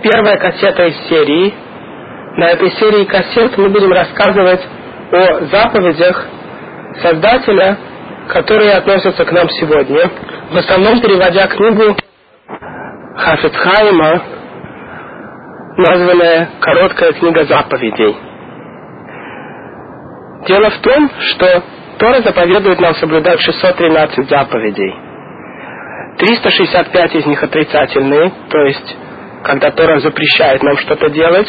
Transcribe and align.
Первая 0.00 0.38
кассета 0.38 0.86
из 0.86 0.96
серии. 1.06 1.52
На 2.38 2.48
этой 2.48 2.70
серии 2.70 3.04
кассет 3.04 3.58
мы 3.58 3.68
будем 3.68 3.92
рассказывать 3.92 4.60
о 5.12 5.44
заповедях 5.44 6.28
Создателя, 7.02 7.76
которые 8.28 8.72
относятся 8.72 9.22
к 9.22 9.32
нам 9.32 9.50
сегодня. 9.50 10.10
В 10.50 10.56
основном 10.56 10.98
переводя 11.02 11.46
книгу 11.46 11.94
Хафетхайма, 13.16 14.22
названная 15.76 16.48
«Короткая 16.60 17.12
книга 17.12 17.44
заповедей». 17.44 18.16
Дело 20.46 20.70
в 20.70 20.78
том, 20.78 21.10
что 21.20 21.62
Тора 21.98 22.22
заповедует 22.22 22.80
нам 22.80 22.94
соблюдать 22.94 23.40
613 23.40 24.26
заповедей. 24.26 24.94
365 26.18 27.14
из 27.14 27.26
них 27.26 27.42
отрицательные, 27.42 28.32
то 28.48 28.58
есть 28.58 28.96
когда 29.44 29.70
Тора 29.70 29.98
запрещает 30.00 30.62
нам 30.62 30.76
что-то 30.78 31.10
делать, 31.10 31.48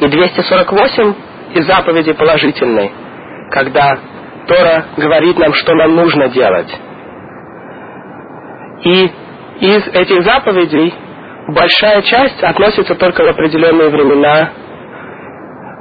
и 0.00 0.06
248 0.06 1.14
из 1.54 1.66
заповедей 1.66 2.14
положительные, 2.14 2.90
когда 3.50 3.98
Тора 4.46 4.86
говорит 4.96 5.38
нам, 5.38 5.52
что 5.54 5.74
нам 5.74 5.94
нужно 5.94 6.28
делать. 6.28 6.68
И 8.84 9.10
из 9.60 9.86
этих 9.88 10.22
заповедей 10.24 10.94
большая 11.48 12.02
часть 12.02 12.42
относится 12.42 12.94
только 12.94 13.24
в 13.24 13.28
определенные 13.28 13.90
времена. 13.90 14.50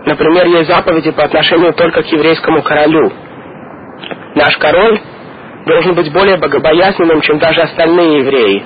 Например, 0.06 0.48
есть 0.48 0.70
заповеди 0.70 1.12
по 1.12 1.24
отношению 1.24 1.74
только 1.74 2.04
к 2.04 2.08
еврейскому 2.08 2.62
королю. 2.62 3.12
Наш 4.36 4.58
король 4.58 5.00
должен 5.66 5.94
быть 5.96 6.12
более 6.12 6.38
богобоязненным, 6.38 7.22
чем 7.22 7.40
даже 7.40 7.62
остальные 7.62 8.20
евреи. 8.20 8.66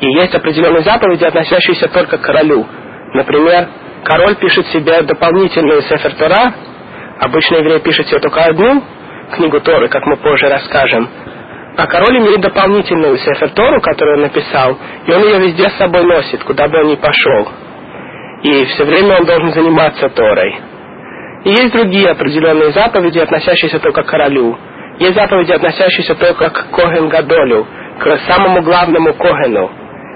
И 0.00 0.06
есть 0.06 0.34
определенные 0.34 0.82
заповеди, 0.82 1.24
относящиеся 1.24 1.88
только 1.88 2.18
к 2.18 2.22
королю. 2.22 2.66
Например, 3.14 3.68
король 4.04 4.36
пишет 4.36 4.66
себе 4.68 5.02
дополнительные 5.02 5.82
сефер 5.82 6.12
Тора, 6.14 6.54
обычно 7.20 7.56
еврей 7.56 7.80
пишет 7.80 8.06
себе 8.08 8.20
только 8.20 8.44
одну 8.44 8.82
книгу 9.32 9.60
Торы, 9.60 9.88
как 9.88 10.06
мы 10.06 10.16
позже 10.16 10.48
расскажем, 10.48 11.08
а 11.76 11.86
король 11.86 12.18
имеет 12.18 12.40
дополнительную 12.40 13.18
сефер 13.18 13.50
Тору, 13.50 13.80
которую 13.80 14.16
он 14.16 14.22
написал, 14.22 14.76
и 15.06 15.12
он 15.12 15.22
ее 15.22 15.38
везде 15.38 15.68
с 15.68 15.76
собой 15.78 16.04
носит, 16.04 16.42
куда 16.44 16.68
бы 16.68 16.78
он 16.78 16.88
ни 16.88 16.96
пошел. 16.96 17.48
И 18.42 18.64
все 18.66 18.84
время 18.84 19.18
он 19.18 19.24
должен 19.26 19.52
заниматься 19.52 20.08
Торой. 20.10 20.58
И 21.44 21.50
есть 21.50 21.72
другие 21.72 22.10
определенные 22.10 22.72
заповеди, 22.72 23.18
относящиеся 23.18 23.78
только 23.78 24.02
к 24.02 24.06
королю. 24.06 24.56
Есть 24.98 25.14
заповеди, 25.14 25.52
относящиеся 25.52 26.14
только 26.16 26.50
к 26.50 26.70
Коген 26.70 27.08
Гадолю, 27.08 27.66
к 28.00 28.18
самому 28.28 28.62
главному 28.62 29.14
Когену, 29.14 29.70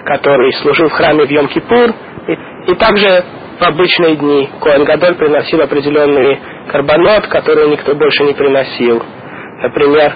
который 0.04 0.52
служил 0.54 0.88
в 0.88 0.92
храме 0.92 1.26
в 1.26 1.30
Йом-Кипур, 1.30 1.94
и, 2.28 2.72
и 2.72 2.74
также 2.76 3.24
в 3.58 3.62
обычные 3.62 4.16
дни 4.16 4.50
Коэн 4.60 4.84
Гадоль 4.84 5.14
приносил 5.14 5.60
определенный 5.60 6.40
карбонот, 6.68 7.26
который 7.28 7.70
никто 7.70 7.94
больше 7.94 8.24
не 8.24 8.34
приносил. 8.34 9.02
Например, 9.62 10.12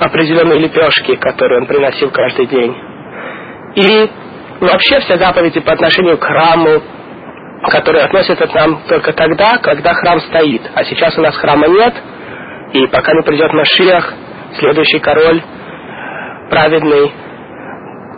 определенные 0.00 0.58
лепешки, 0.60 1.16
которые 1.16 1.60
он 1.60 1.66
приносил 1.66 2.10
каждый 2.10 2.46
день. 2.46 2.74
И 3.74 4.10
вообще 4.60 5.00
все 5.00 5.16
заповеди 5.16 5.60
по 5.60 5.72
отношению 5.72 6.16
к 6.18 6.24
храму, 6.24 6.82
которые 7.68 8.04
относятся 8.04 8.46
к 8.46 8.54
нам 8.54 8.80
только 8.88 9.12
тогда, 9.12 9.58
когда 9.58 9.92
храм 9.92 10.20
стоит. 10.20 10.62
А 10.74 10.84
сейчас 10.84 11.16
у 11.18 11.20
нас 11.20 11.36
храма 11.36 11.68
нет, 11.68 11.94
и 12.72 12.86
пока 12.86 13.12
не 13.12 13.22
придет 13.22 13.52
Машиах, 13.52 14.14
следующий 14.58 14.98
король, 14.98 15.42
праведный, 16.50 17.12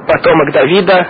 потомок 0.09 0.53
Давида, 0.53 1.07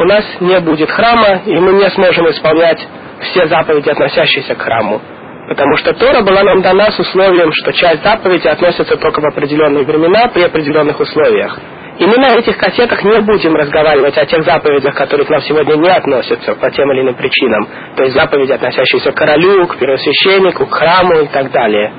у 0.00 0.04
нас 0.04 0.24
не 0.40 0.58
будет 0.60 0.90
храма, 0.90 1.42
и 1.44 1.54
мы 1.56 1.72
не 1.74 1.88
сможем 1.90 2.30
исполнять 2.30 2.86
все 3.20 3.46
заповеди, 3.46 3.90
относящиеся 3.90 4.54
к 4.54 4.62
храму. 4.62 5.00
Потому 5.48 5.76
что 5.78 5.94
Тора 5.94 6.22
была 6.22 6.42
нам 6.42 6.60
дана 6.62 6.90
с 6.90 6.98
условием, 6.98 7.50
что 7.52 7.72
часть 7.72 8.02
заповедей 8.02 8.50
относится 8.50 8.96
только 8.96 9.20
в 9.20 9.26
определенные 9.26 9.84
времена, 9.84 10.28
при 10.28 10.42
определенных 10.42 11.00
условиях. 11.00 11.58
И 11.98 12.06
мы 12.06 12.16
на 12.16 12.36
этих 12.38 12.56
кассетах 12.58 13.02
не 13.02 13.20
будем 13.22 13.56
разговаривать 13.56 14.16
о 14.18 14.26
тех 14.26 14.44
заповедях, 14.44 14.94
которые 14.94 15.26
к 15.26 15.30
нам 15.30 15.40
сегодня 15.42 15.74
не 15.74 15.88
относятся 15.88 16.54
по 16.54 16.70
тем 16.70 16.92
или 16.92 17.00
иным 17.00 17.14
причинам. 17.14 17.66
То 17.96 18.04
есть 18.04 18.14
заповеди, 18.14 18.52
относящиеся 18.52 19.10
к 19.10 19.16
королю, 19.16 19.66
к 19.66 19.78
первосвященнику, 19.78 20.66
к 20.66 20.74
храму 20.74 21.22
и 21.22 21.26
так 21.26 21.50
далее. 21.50 21.92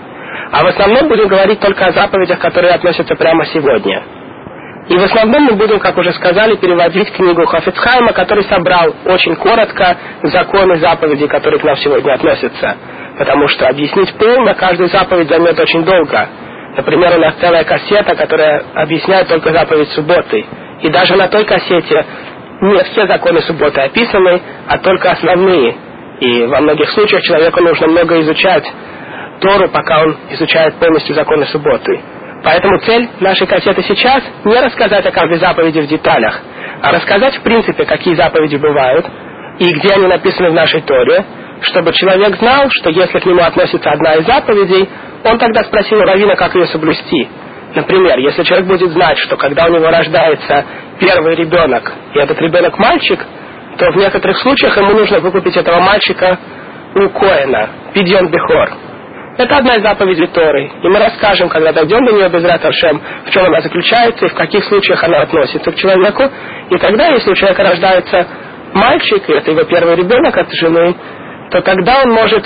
А 0.52 0.64
в 0.64 0.68
основном 0.68 1.10
будем 1.10 1.28
говорить 1.28 1.60
только 1.60 1.88
о 1.88 1.92
заповедях, 1.92 2.40
которые 2.40 2.76
относятся 2.76 3.16
прямо 3.16 3.46
сегодня. 3.48 4.04
И 4.90 4.98
в 4.98 5.04
основном 5.04 5.44
мы 5.44 5.54
будем, 5.54 5.80
как 5.80 5.96
уже 5.98 6.12
сказали, 6.14 6.56
переводить 6.56 7.12
книгу 7.12 7.46
Хафицхайма, 7.46 8.12
который 8.12 8.44
собрал 8.46 8.96
очень 9.06 9.36
коротко 9.36 9.96
законы 10.24 10.78
заповедей, 10.78 11.28
которые 11.28 11.60
к 11.60 11.64
нам 11.64 11.78
сегодня 11.78 12.14
относятся. 12.14 12.76
Потому 13.20 13.48
что 13.50 13.68
объяснить 13.68 14.12
полно 14.16 14.56
каждую 14.56 14.90
заповедь 14.90 15.30
займет 15.30 15.60
очень 15.60 15.84
долго. 15.84 16.28
Например, 16.76 17.18
у 17.18 17.20
нас 17.20 17.36
целая 17.40 17.64
кассета, 17.66 18.16
которая 18.16 18.64
объясняет 18.74 19.28
только 19.28 19.52
заповедь 19.52 19.90
субботы. 19.90 20.44
И 20.82 20.90
даже 20.90 21.16
на 21.16 21.28
той 21.28 21.46
кассете 21.46 22.06
не 22.62 22.84
все 22.86 23.06
законы 23.06 23.42
субботы 23.42 23.82
описаны, 23.82 24.42
а 24.68 24.80
только 24.80 25.12
основные. 25.12 25.76
И 26.20 26.46
во 26.46 26.62
многих 26.62 26.90
случаях 26.90 27.22
человеку 27.22 27.62
нужно 27.62 27.88
много 27.88 28.20
изучать 28.22 28.66
Тору, 29.40 29.70
пока 29.70 30.02
он 30.02 30.18
изучает 30.32 30.76
полностью 30.76 31.14
законы 31.14 31.46
субботы. 31.46 32.02
Поэтому 32.44 32.80
цель 32.80 33.10
нашей 33.20 33.48
кассеты 33.48 33.84
сейчас 33.84 34.24
не 34.46 34.60
рассказать 34.60 35.06
о 35.06 35.12
каждой 35.12 35.40
заповеди 35.40 35.80
в 35.80 35.88
деталях, 35.88 36.40
а 36.82 36.92
рассказать 36.92 37.36
в 37.36 37.42
принципе, 37.42 37.86
какие 37.86 38.16
заповеди 38.16 38.56
бывают 38.56 39.06
и 39.60 39.74
где 39.74 39.94
они 39.96 40.08
написаны 40.08 40.50
в 40.52 40.54
нашей 40.54 40.82
Торе, 40.82 41.26
чтобы 41.62 41.92
человек 41.94 42.38
знал, 42.38 42.68
что 42.70 42.90
если 42.92 43.20
к 43.20 43.26
нему 43.26 43.42
относится 43.42 43.92
одна 43.92 44.16
из 44.16 44.26
заповедей, 44.26 44.88
он 45.26 45.38
тогда 45.38 45.64
спросил 45.66 46.00
Равина, 46.00 46.36
как 46.36 46.56
ее 46.56 46.68
соблюсти. 46.68 47.28
Например, 47.76 48.18
если 48.20 48.44
человек 48.44 48.68
будет 48.68 48.92
знать, 48.92 49.18
что 49.20 49.36
когда 49.36 49.66
у 49.66 49.74
него 49.74 49.90
рождается 49.90 50.66
первый 51.00 51.36
ребенок, 51.36 51.92
и 52.16 52.20
этот 52.20 52.40
ребенок 52.42 52.78
мальчик, 52.80 53.20
то 53.78 53.92
в 53.92 53.98
некоторых 53.98 54.38
случаях 54.40 54.76
ему 54.78 54.92
нужно 54.92 55.20
выкупить 55.20 55.56
этого 55.56 55.80
мальчика 55.80 56.38
у 56.96 57.10
Коэна, 57.10 57.70
Пидьон 57.94 58.30
Бехор. 58.30 58.72
Это 59.40 59.56
одна 59.56 59.76
из 59.76 59.82
заповедей 59.84 60.28
Торы. 60.28 60.70
И 60.84 60.88
мы 60.90 61.00
расскажем, 61.00 61.48
когда 61.48 61.72
дойдем 61.72 62.06
до 62.06 62.12
нее 62.12 62.28
без 62.28 62.44
Раташем, 62.44 63.02
в 63.26 63.32
чем 63.32 63.46
она 63.46 63.62
заключается 63.62 64.26
и 64.26 64.30
в 64.30 64.34
каких 64.34 64.66
случаях 64.66 65.02
она 65.02 65.22
относится 65.22 65.72
к 65.72 65.76
человеку. 65.76 66.24
И 66.70 66.78
тогда, 66.78 67.08
если 67.08 67.32
у 67.32 67.36
человека 67.36 67.64
рождается 67.64 68.28
мальчик, 68.74 69.30
и 69.30 69.32
это 69.32 69.52
его 69.52 69.64
первый 69.64 69.96
ребенок 69.96 70.36
от 70.36 70.52
жены, 70.52 70.94
то 71.52 71.62
тогда 71.62 72.02
он 72.04 72.12
может 72.12 72.46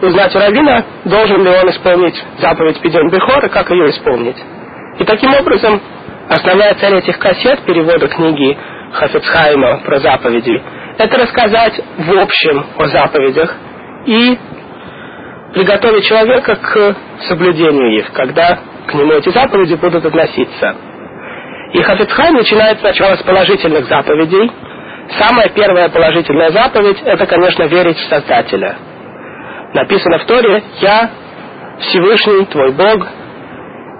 узнать 0.00 0.34
у 0.34 0.38
Равина, 0.40 0.84
должен 1.04 1.44
ли 1.44 1.48
он 1.48 1.70
исполнить 1.70 2.20
заповедь 2.40 2.80
Пиден 2.80 3.08
Бехор 3.08 3.46
и 3.46 3.48
как 3.48 3.70
ее 3.70 3.90
исполнить. 3.90 4.42
И 4.98 5.04
таким 5.04 5.32
образом, 5.34 5.80
основная 6.28 6.74
цель 6.74 6.96
этих 6.96 7.20
кассет 7.20 7.60
перевода 7.60 8.08
книги 8.08 8.58
Хафецхайма 8.94 9.82
про 9.84 10.00
заповеди, 10.00 10.60
это 10.98 11.18
рассказать 11.18 11.80
в 11.98 12.18
общем 12.18 12.66
о 12.78 12.88
заповедях 12.88 13.54
и 14.06 14.36
приготовить 15.52 16.04
человека 16.04 16.56
к 16.56 16.96
соблюдению 17.28 17.98
их, 17.98 18.12
когда 18.12 18.58
к 18.86 18.94
нему 18.94 19.12
эти 19.12 19.28
заповеди 19.30 19.74
будут 19.74 20.04
относиться. 20.04 20.76
И 21.72 21.82
Хафицхай 21.82 22.30
начинает 22.32 22.80
сначала 22.80 23.16
с 23.16 23.22
положительных 23.22 23.86
заповедей. 23.86 24.50
Самая 25.18 25.48
первая 25.48 25.88
положительная 25.88 26.50
заповедь– 26.50 27.00
это, 27.04 27.26
конечно, 27.26 27.64
верить 27.64 27.98
в 27.98 28.08
Создателя. 28.08 28.76
Написано 29.74 30.18
в 30.18 30.26
Торе 30.26 30.62
«Я 30.80 31.10
Всевышний, 31.80 32.44
твой 32.46 32.72
Бог». 32.72 33.06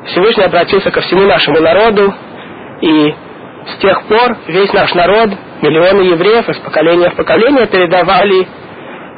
Всевышний 0.07 0.45
обратился 0.45 0.91
ко 0.91 1.01
всему 1.01 1.23
нашему 1.23 1.61
народу, 1.61 2.15
и 2.81 3.15
с 3.67 3.77
тех 3.81 4.03
пор 4.05 4.37
весь 4.49 4.73
наш 4.73 4.93
народ, 4.95 5.31
миллионы 5.63 6.03
евреев 6.03 6.49
из 6.49 6.59
поколения 6.59 7.11
в 7.11 7.15
поколение 7.15 7.67
передавали 7.67 8.47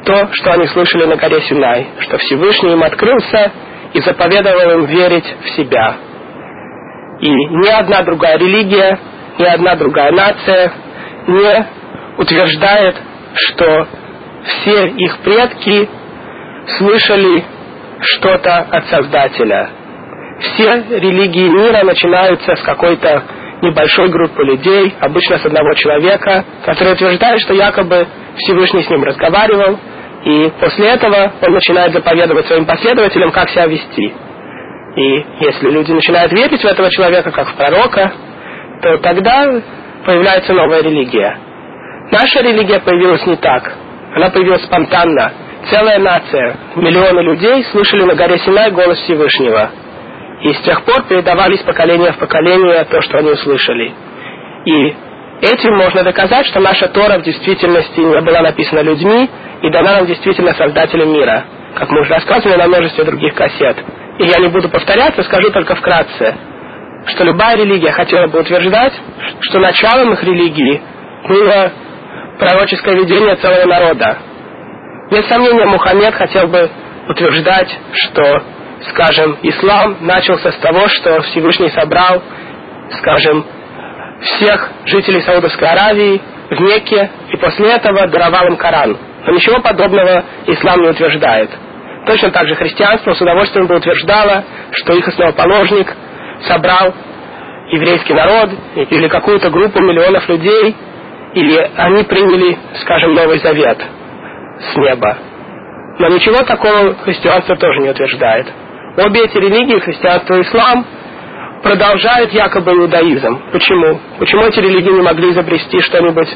то, 0.05 0.29
что 0.33 0.53
они 0.53 0.67
слышали 0.67 1.05
на 1.05 1.15
горе 1.15 1.41
Синай, 1.41 1.87
что 1.99 2.17
Всевышний 2.17 2.73
им 2.73 2.83
открылся 2.83 3.51
и 3.93 4.01
заповедовал 4.01 4.79
им 4.79 4.85
верить 4.85 5.25
в 5.43 5.49
себя. 5.57 5.95
И 7.19 7.29
ни 7.29 7.71
одна 7.71 8.03
другая 8.03 8.37
религия, 8.37 8.99
ни 9.39 9.45
одна 9.45 9.75
другая 9.75 10.11
нация 10.11 10.71
не 11.27 11.65
утверждает, 12.17 12.95
что 13.33 13.87
все 14.43 14.87
их 14.87 15.17
предки 15.19 15.89
слышали 16.77 17.43
что-то 18.01 18.57
от 18.57 18.85
Создателя. 18.87 19.69
Все 20.39 20.83
религии 20.99 21.47
мира 21.47 21.83
начинаются 21.83 22.55
с 22.55 22.61
какой-то 22.61 23.23
небольшой 23.61 24.09
группы 24.09 24.43
людей, 24.43 24.93
обычно 24.99 25.39
с 25.39 25.45
одного 25.45 25.73
человека, 25.73 26.45
который 26.65 26.93
утверждает, 26.93 27.41
что 27.41 27.53
якобы 27.53 28.05
Всевышний 28.37 28.83
с 28.83 28.89
ним 28.89 29.03
разговаривал, 29.03 29.79
и 30.25 30.51
после 30.59 30.87
этого 30.87 31.33
он 31.39 31.53
начинает 31.53 31.93
заповедовать 31.93 32.47
своим 32.47 32.65
последователям, 32.65 33.31
как 33.31 33.47
себя 33.51 33.67
вести. 33.67 34.11
И 34.95 35.25
если 35.39 35.69
люди 35.69 35.91
начинают 35.91 36.31
верить 36.31 36.61
в 36.61 36.65
этого 36.65 36.89
человека, 36.89 37.31
как 37.31 37.47
в 37.49 37.55
пророка, 37.55 38.11
то 38.81 38.97
тогда 38.97 39.61
появляется 40.03 40.53
новая 40.53 40.81
религия. 40.81 41.37
Наша 42.11 42.41
религия 42.41 42.79
появилась 42.79 43.25
не 43.27 43.35
так. 43.35 43.71
Она 44.15 44.31
появилась 44.31 44.63
спонтанно. 44.63 45.31
Целая 45.69 45.99
нация, 45.99 46.57
миллионы 46.75 47.21
людей 47.21 47.63
слышали 47.65 48.03
на 48.03 48.15
горе 48.15 48.39
Синай 48.39 48.71
голос 48.71 48.97
Всевышнего. 48.99 49.69
И 50.41 50.53
с 50.53 50.59
тех 50.61 50.83
пор 50.85 51.03
передавались 51.03 51.61
поколения 51.61 52.11
в 52.11 52.17
поколение 52.17 52.83
то, 52.85 52.99
что 53.01 53.19
они 53.19 53.31
услышали. 53.31 53.93
И 54.65 54.95
этим 55.41 55.75
можно 55.75 56.03
доказать, 56.03 56.47
что 56.47 56.59
наша 56.61 56.87
Тора 56.87 57.19
в 57.19 57.23
действительности 57.23 57.99
не 57.99 58.21
была 58.21 58.41
написана 58.41 58.81
людьми 58.81 59.29
и 59.61 59.69
дана 59.69 59.97
нам 59.97 60.05
действительно 60.05 60.53
Создателем 60.53 61.13
мира, 61.13 61.45
как 61.75 61.89
мы 61.89 62.01
уже 62.01 62.11
рассказывали 62.11 62.57
на 62.57 62.67
множестве 62.67 63.03
других 63.03 63.33
кассет. 63.33 63.77
И 64.19 64.25
я 64.25 64.39
не 64.39 64.47
буду 64.47 64.69
повторяться, 64.69 65.23
скажу 65.23 65.51
только 65.51 65.75
вкратце, 65.75 66.35
что 67.07 67.23
любая 67.23 67.57
религия 67.57 67.91
хотела 67.91 68.27
бы 68.27 68.39
утверждать, 68.39 68.93
что 69.41 69.59
началом 69.59 70.13
их 70.13 70.23
религии 70.23 70.81
было 71.27 71.71
пророческое 72.39 72.95
видение 72.95 73.35
целого 73.35 73.65
народа. 73.65 74.17
Без 75.11 75.27
сомнения, 75.27 75.65
Мухаммед 75.65 76.15
хотел 76.15 76.47
бы 76.47 76.69
утверждать, 77.07 77.69
что, 77.93 78.41
скажем, 78.89 79.37
ислам 79.43 79.97
начался 80.01 80.51
с 80.51 80.57
того, 80.57 80.87
что 80.87 81.21
Всевышний 81.21 81.69
собрал, 81.69 82.21
скажем, 82.99 83.45
всех 84.21 84.71
жителей 84.85 85.21
Саудовской 85.21 85.67
Аравии 85.67 86.21
в 86.49 86.59
Мекке 86.61 87.09
и 87.31 87.37
после 87.37 87.71
этого 87.71 88.07
даровал 88.07 88.47
им 88.47 88.57
Коран. 88.57 88.97
Но 89.25 89.33
ничего 89.33 89.59
подобного 89.61 90.23
ислам 90.47 90.81
не 90.81 90.89
утверждает. 90.89 91.49
Точно 92.05 92.29
так 92.29 92.47
же 92.47 92.55
христианство 92.55 93.13
с 93.13 93.21
удовольствием 93.21 93.65
бы 93.65 93.75
утверждало, 93.75 94.43
что 94.71 94.93
их 94.93 95.07
основоположник 95.07 95.91
собрал 96.47 96.93
еврейский 97.71 98.13
народ 98.13 98.51
или 98.75 99.07
какую-то 99.07 99.49
группу 99.49 99.81
миллионов 99.81 100.29
людей, 100.29 100.75
или 101.33 101.71
они 101.75 102.03
приняли, 102.03 102.57
скажем, 102.81 103.15
Новый 103.15 103.39
Завет 103.39 103.79
с 104.59 104.77
неба. 104.77 105.17
Но 105.97 106.09
ничего 106.09 106.43
такого 106.43 106.93
христианство 107.03 107.55
тоже 107.55 107.79
не 107.79 107.89
утверждает. 107.89 108.47
Обе 108.97 109.25
эти 109.25 109.37
религии, 109.37 109.79
христианство 109.79 110.35
и 110.35 110.41
ислам, 110.43 110.85
продолжают 111.63 112.31
якобы 112.31 112.71
иудаизм. 112.73 113.41
Почему? 113.51 113.99
Почему 114.19 114.43
эти 114.43 114.59
религии 114.59 114.91
не 114.91 115.01
могли 115.01 115.31
изобрести 115.31 115.81
что-нибудь 115.81 116.29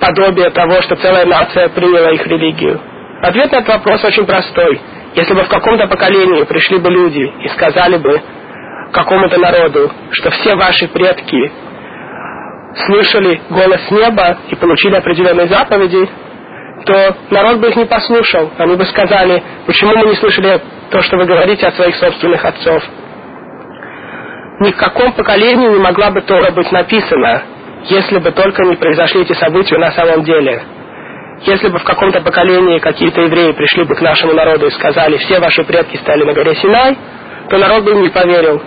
подобие 0.00 0.50
того, 0.50 0.80
что 0.82 0.96
целая 0.96 1.26
нация 1.26 1.68
приняла 1.68 2.12
их 2.12 2.26
религию? 2.26 2.80
Ответ 3.22 3.50
на 3.52 3.56
этот 3.56 3.68
вопрос 3.68 4.04
очень 4.04 4.26
простой. 4.26 4.80
Если 5.14 5.34
бы 5.34 5.42
в 5.42 5.48
каком-то 5.48 5.86
поколении 5.86 6.44
пришли 6.44 6.78
бы 6.78 6.90
люди 6.90 7.32
и 7.42 7.48
сказали 7.48 7.96
бы 7.96 8.20
какому-то 8.92 9.38
народу, 9.38 9.90
что 10.12 10.30
все 10.30 10.54
ваши 10.54 10.88
предки 10.88 11.52
слышали 12.86 13.40
голос 13.50 13.90
неба 13.90 14.38
и 14.50 14.54
получили 14.54 14.94
определенные 14.94 15.48
заповеди, 15.48 16.08
то 16.84 17.16
народ 17.30 17.58
бы 17.58 17.68
их 17.68 17.76
не 17.76 17.86
послушал. 17.86 18.50
Они 18.58 18.76
бы 18.76 18.84
сказали, 18.86 19.42
почему 19.66 19.96
мы 19.96 20.06
не 20.06 20.14
слышали 20.14 20.60
то, 20.90 21.02
что 21.02 21.16
вы 21.16 21.26
говорите 21.26 21.66
от 21.66 21.74
своих 21.74 21.96
собственных 21.96 22.44
отцов. 22.44 22.82
Ни 24.60 24.72
в 24.72 24.76
каком 24.76 25.12
поколении 25.12 25.68
не 25.68 25.78
могла 25.78 26.10
бы 26.10 26.20
Тора 26.22 26.50
быть 26.50 26.70
написана, 26.72 27.42
если 27.84 28.18
бы 28.18 28.30
только 28.32 28.62
не 28.64 28.76
произошли 28.76 29.22
эти 29.22 29.32
события 29.34 29.78
на 29.78 29.90
самом 29.92 30.24
деле. 30.24 30.62
Если 31.42 31.68
бы 31.68 31.78
в 31.78 31.84
каком-то 31.84 32.20
поколении 32.20 32.78
какие-то 32.78 33.20
евреи 33.20 33.52
пришли 33.52 33.84
бы 33.84 33.94
к 33.94 34.00
нашему 34.00 34.32
народу 34.32 34.66
и 34.66 34.70
сказали, 34.70 35.16
все 35.18 35.38
ваши 35.38 35.62
предки 35.64 35.96
стали 35.96 36.24
на 36.24 36.32
горе 36.32 36.54
Синай, 36.56 36.96
то 37.48 37.58
народ 37.58 37.84
бы 37.84 37.92
им 37.92 38.02
не 38.02 38.08
поверил. 38.08 38.60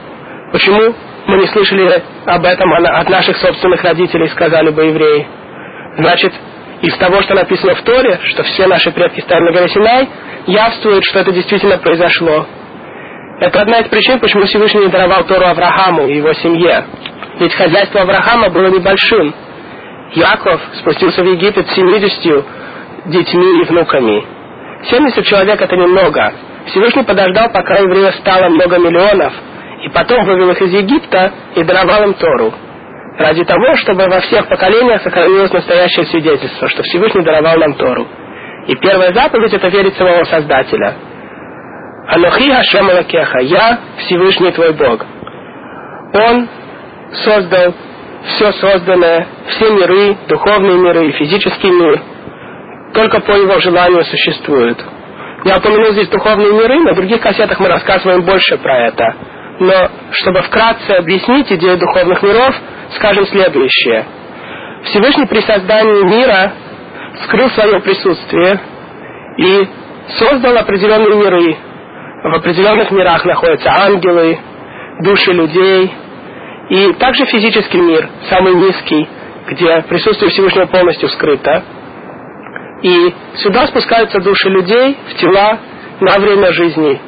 Почему 0.52 0.94
мы 1.28 1.38
не 1.38 1.48
слышали 1.48 2.02
об 2.26 2.46
этом 2.46 2.74
от 2.74 3.10
наших 3.10 3.38
собственных 3.38 3.84
родителей, 3.84 4.28
сказали 4.30 4.70
бы 4.70 4.86
евреи? 4.86 5.28
Значит, 5.98 6.34
из 6.82 6.96
того, 6.98 7.22
что 7.22 7.36
написано 7.36 7.76
в 7.76 7.82
Торе, 7.84 8.20
что 8.24 8.44
все 8.44 8.68
наши 8.68 8.92
предки 8.92 9.20
стали 9.22 9.42
на 9.42 9.52
горе 9.52 9.70
Синай, 9.70 10.10
явствует, 10.48 11.04
что 11.04 11.20
это 11.20 11.32
действительно 11.32 11.78
произошло. 11.78 12.48
Это 13.42 13.60
одна 13.60 13.80
из 13.80 13.88
причин, 13.88 14.20
почему 14.20 14.46
Всевышний 14.46 14.88
даровал 14.88 15.24
Тору 15.24 15.48
Аврааму 15.48 16.06
и 16.06 16.18
его 16.18 16.32
семье. 16.34 16.86
Ведь 17.40 17.56
хозяйство 17.56 18.02
Авраама 18.02 18.50
было 18.50 18.68
небольшим. 18.68 19.34
Яков 20.14 20.62
спустился 20.80 21.24
в 21.24 21.26
Египет 21.26 21.68
с 21.68 21.74
70 21.74 22.46
детьми 23.08 23.62
и 23.62 23.66
внуками. 23.66 24.24
70 24.92 25.26
человек 25.26 25.60
это 25.60 25.76
немного. 25.76 26.34
Всевышний 26.68 27.02
подождал, 27.02 27.50
пока 27.52 27.80
евреев 27.80 28.14
стало 28.18 28.50
много 28.50 28.78
миллионов, 28.78 29.34
и 29.86 29.90
потом 29.90 30.24
вывел 30.26 30.52
их 30.52 30.62
из 30.62 30.74
Египта 30.74 31.32
и 31.56 31.64
даровал 31.64 32.04
им 32.04 32.14
Тору. 32.14 32.54
Ради 33.18 33.44
того, 33.44 33.76
чтобы 33.78 34.06
во 34.08 34.20
всех 34.20 34.48
поколениях 34.50 35.02
сохранилось 35.02 35.52
настоящее 35.52 36.06
свидетельство, 36.06 36.70
что 36.70 36.84
Всевышний 36.84 37.24
даровал 37.24 37.58
нам 37.58 37.74
Тору. 37.74 38.08
И 38.68 38.76
первая 38.76 39.12
заповедь 39.14 39.54
это 39.56 39.68
верить 39.70 39.96
самого 39.98 40.26
Создателя. 40.26 40.94
Анохи 42.14 42.52
Хашем 42.52 42.90
Алакеха, 42.90 43.40
я 43.40 43.80
Всевышний 44.00 44.52
твой 44.52 44.74
Бог. 44.74 45.06
Он 46.14 46.50
создал 47.24 47.74
все 48.26 48.52
созданное, 48.52 49.28
все 49.48 49.70
миры, 49.72 50.18
духовные 50.28 50.78
миры 50.78 51.08
и 51.08 51.12
физический 51.14 51.72
мир, 51.72 52.02
только 52.94 53.22
по 53.22 53.32
его 53.32 53.58
желанию 53.60 54.04
существуют. 54.04 54.78
Я 55.46 55.56
упомянул 55.58 55.94
здесь 55.94 56.10
духовные 56.10 56.52
миры, 56.52 56.82
на 56.82 56.94
других 56.94 57.22
кассетах 57.22 57.62
мы 57.62 57.70
рассказываем 57.70 58.24
больше 58.24 58.58
про 58.58 58.88
это. 58.88 59.16
Но 59.62 59.90
чтобы 60.12 60.42
вкратце 60.42 60.92
объяснить 60.92 61.50
идею 61.54 61.78
духовных 61.78 62.22
миров, 62.24 62.54
скажем 62.94 63.26
следующее. 63.28 64.06
Всевышний 64.84 65.28
при 65.28 65.40
создании 65.40 66.04
мира 66.04 66.52
скрыл 67.24 67.50
свое 67.52 67.80
присутствие 67.80 68.60
и 69.38 69.68
создал 70.20 70.58
определенные 70.58 71.16
миры. 71.16 71.71
В 72.24 72.36
определенных 72.36 72.92
мирах 72.92 73.26
находятся 73.26 73.72
ангелы, 73.72 74.38
души 75.00 75.32
людей, 75.34 75.92
и 76.70 76.94
также 76.94 77.26
физический 77.26 77.82
мир, 77.82 78.08
самый 78.30 78.54
низкий, 78.54 79.10
где 79.48 79.82
присутствие 79.90 80.30
Всевышнего 80.30 80.68
полностью 80.68 81.10
скрыто. 81.10 81.64
И 82.84 83.14
сюда 83.38 83.66
спускаются 83.66 84.20
души 84.20 84.50
людей 84.50 84.98
в 85.10 85.16
тела 85.16 85.58
на 86.00 86.20
время 86.20 86.52
жизни, 86.54 87.02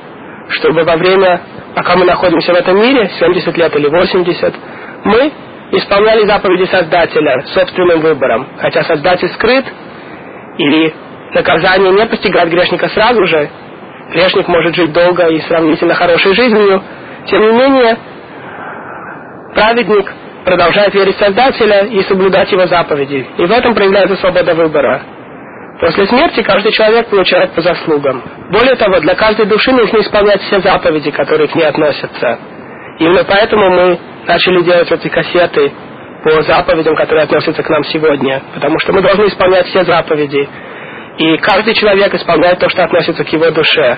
чтобы 0.50 0.84
во 0.84 0.98
время, 0.98 1.42
пока 1.76 1.96
мы 1.96 2.06
находимся 2.06 2.52
в 2.52 2.56
этом 2.56 2.82
мире, 2.82 3.12
70 3.20 3.56
лет 3.56 3.76
или 3.76 3.88
80, 3.88 4.56
мы 5.06 5.32
исполняли 5.74 6.26
заповеди 6.26 6.66
Создателя 6.66 7.44
собственным 7.54 8.02
выбором. 8.02 8.48
Хотя 8.58 8.84
Создатель 8.84 9.30
скрыт, 9.30 9.66
или 10.58 10.92
наказание 11.34 11.92
не 11.92 12.06
постигает 12.08 12.50
грешника 12.50 12.90
сразу 12.90 13.26
же, 13.28 13.50
грешник 14.14 14.48
может 14.48 14.76
жить 14.76 14.94
долго 14.94 15.28
и 15.28 15.42
сравнительно 15.42 15.96
хорошей 15.96 16.34
жизнью, 16.36 16.82
тем 17.28 17.42
не 17.42 17.52
менее, 17.52 17.98
праведник 19.56 20.12
продолжает 20.46 20.94
верить 20.94 21.18
Создателя 21.18 21.86
и 21.86 22.02
соблюдать 22.04 22.52
его 22.52 22.68
заповеди. 22.68 23.28
И 23.38 23.46
в 23.46 23.52
этом 23.52 23.74
проявляется 23.74 24.16
свобода 24.18 24.54
выбора. 24.54 25.02
После 25.80 26.06
смерти 26.08 26.44
каждый 26.44 26.72
человек 26.72 27.08
получает 27.08 27.52
по 27.52 27.62
заслугам. 27.62 28.24
Более 28.52 28.76
того, 28.76 29.00
для 29.00 29.16
каждой 29.16 29.46
души 29.48 29.72
нужно 29.72 30.00
исполнять 30.00 30.42
все 30.42 30.60
заповеди, 30.60 31.12
которые 31.12 31.48
к 31.48 31.56
ней 31.56 31.66
относятся. 31.66 32.40
Именно 33.00 33.24
поэтому 33.24 33.70
мы 33.70 34.00
начали 34.28 34.62
делать 34.62 34.92
эти 34.92 35.08
кассеты 35.08 35.72
по 36.24 36.42
заповедям, 36.44 36.96
которые 36.96 37.24
относятся 37.24 37.64
к 37.64 37.70
нам 37.70 37.84
сегодня. 37.86 38.42
Потому 38.54 38.80
что 38.80 38.94
мы 38.94 39.02
должны 39.02 39.26
исполнять 39.26 39.68
все 39.68 39.84
заповеди. 39.84 40.48
И 41.18 41.38
каждый 41.38 41.74
человек 41.76 42.14
исполняет 42.14 42.60
то, 42.60 42.70
что 42.70 42.84
относится 42.84 43.24
к 43.24 43.30
его 43.32 43.52
душе. 43.52 43.98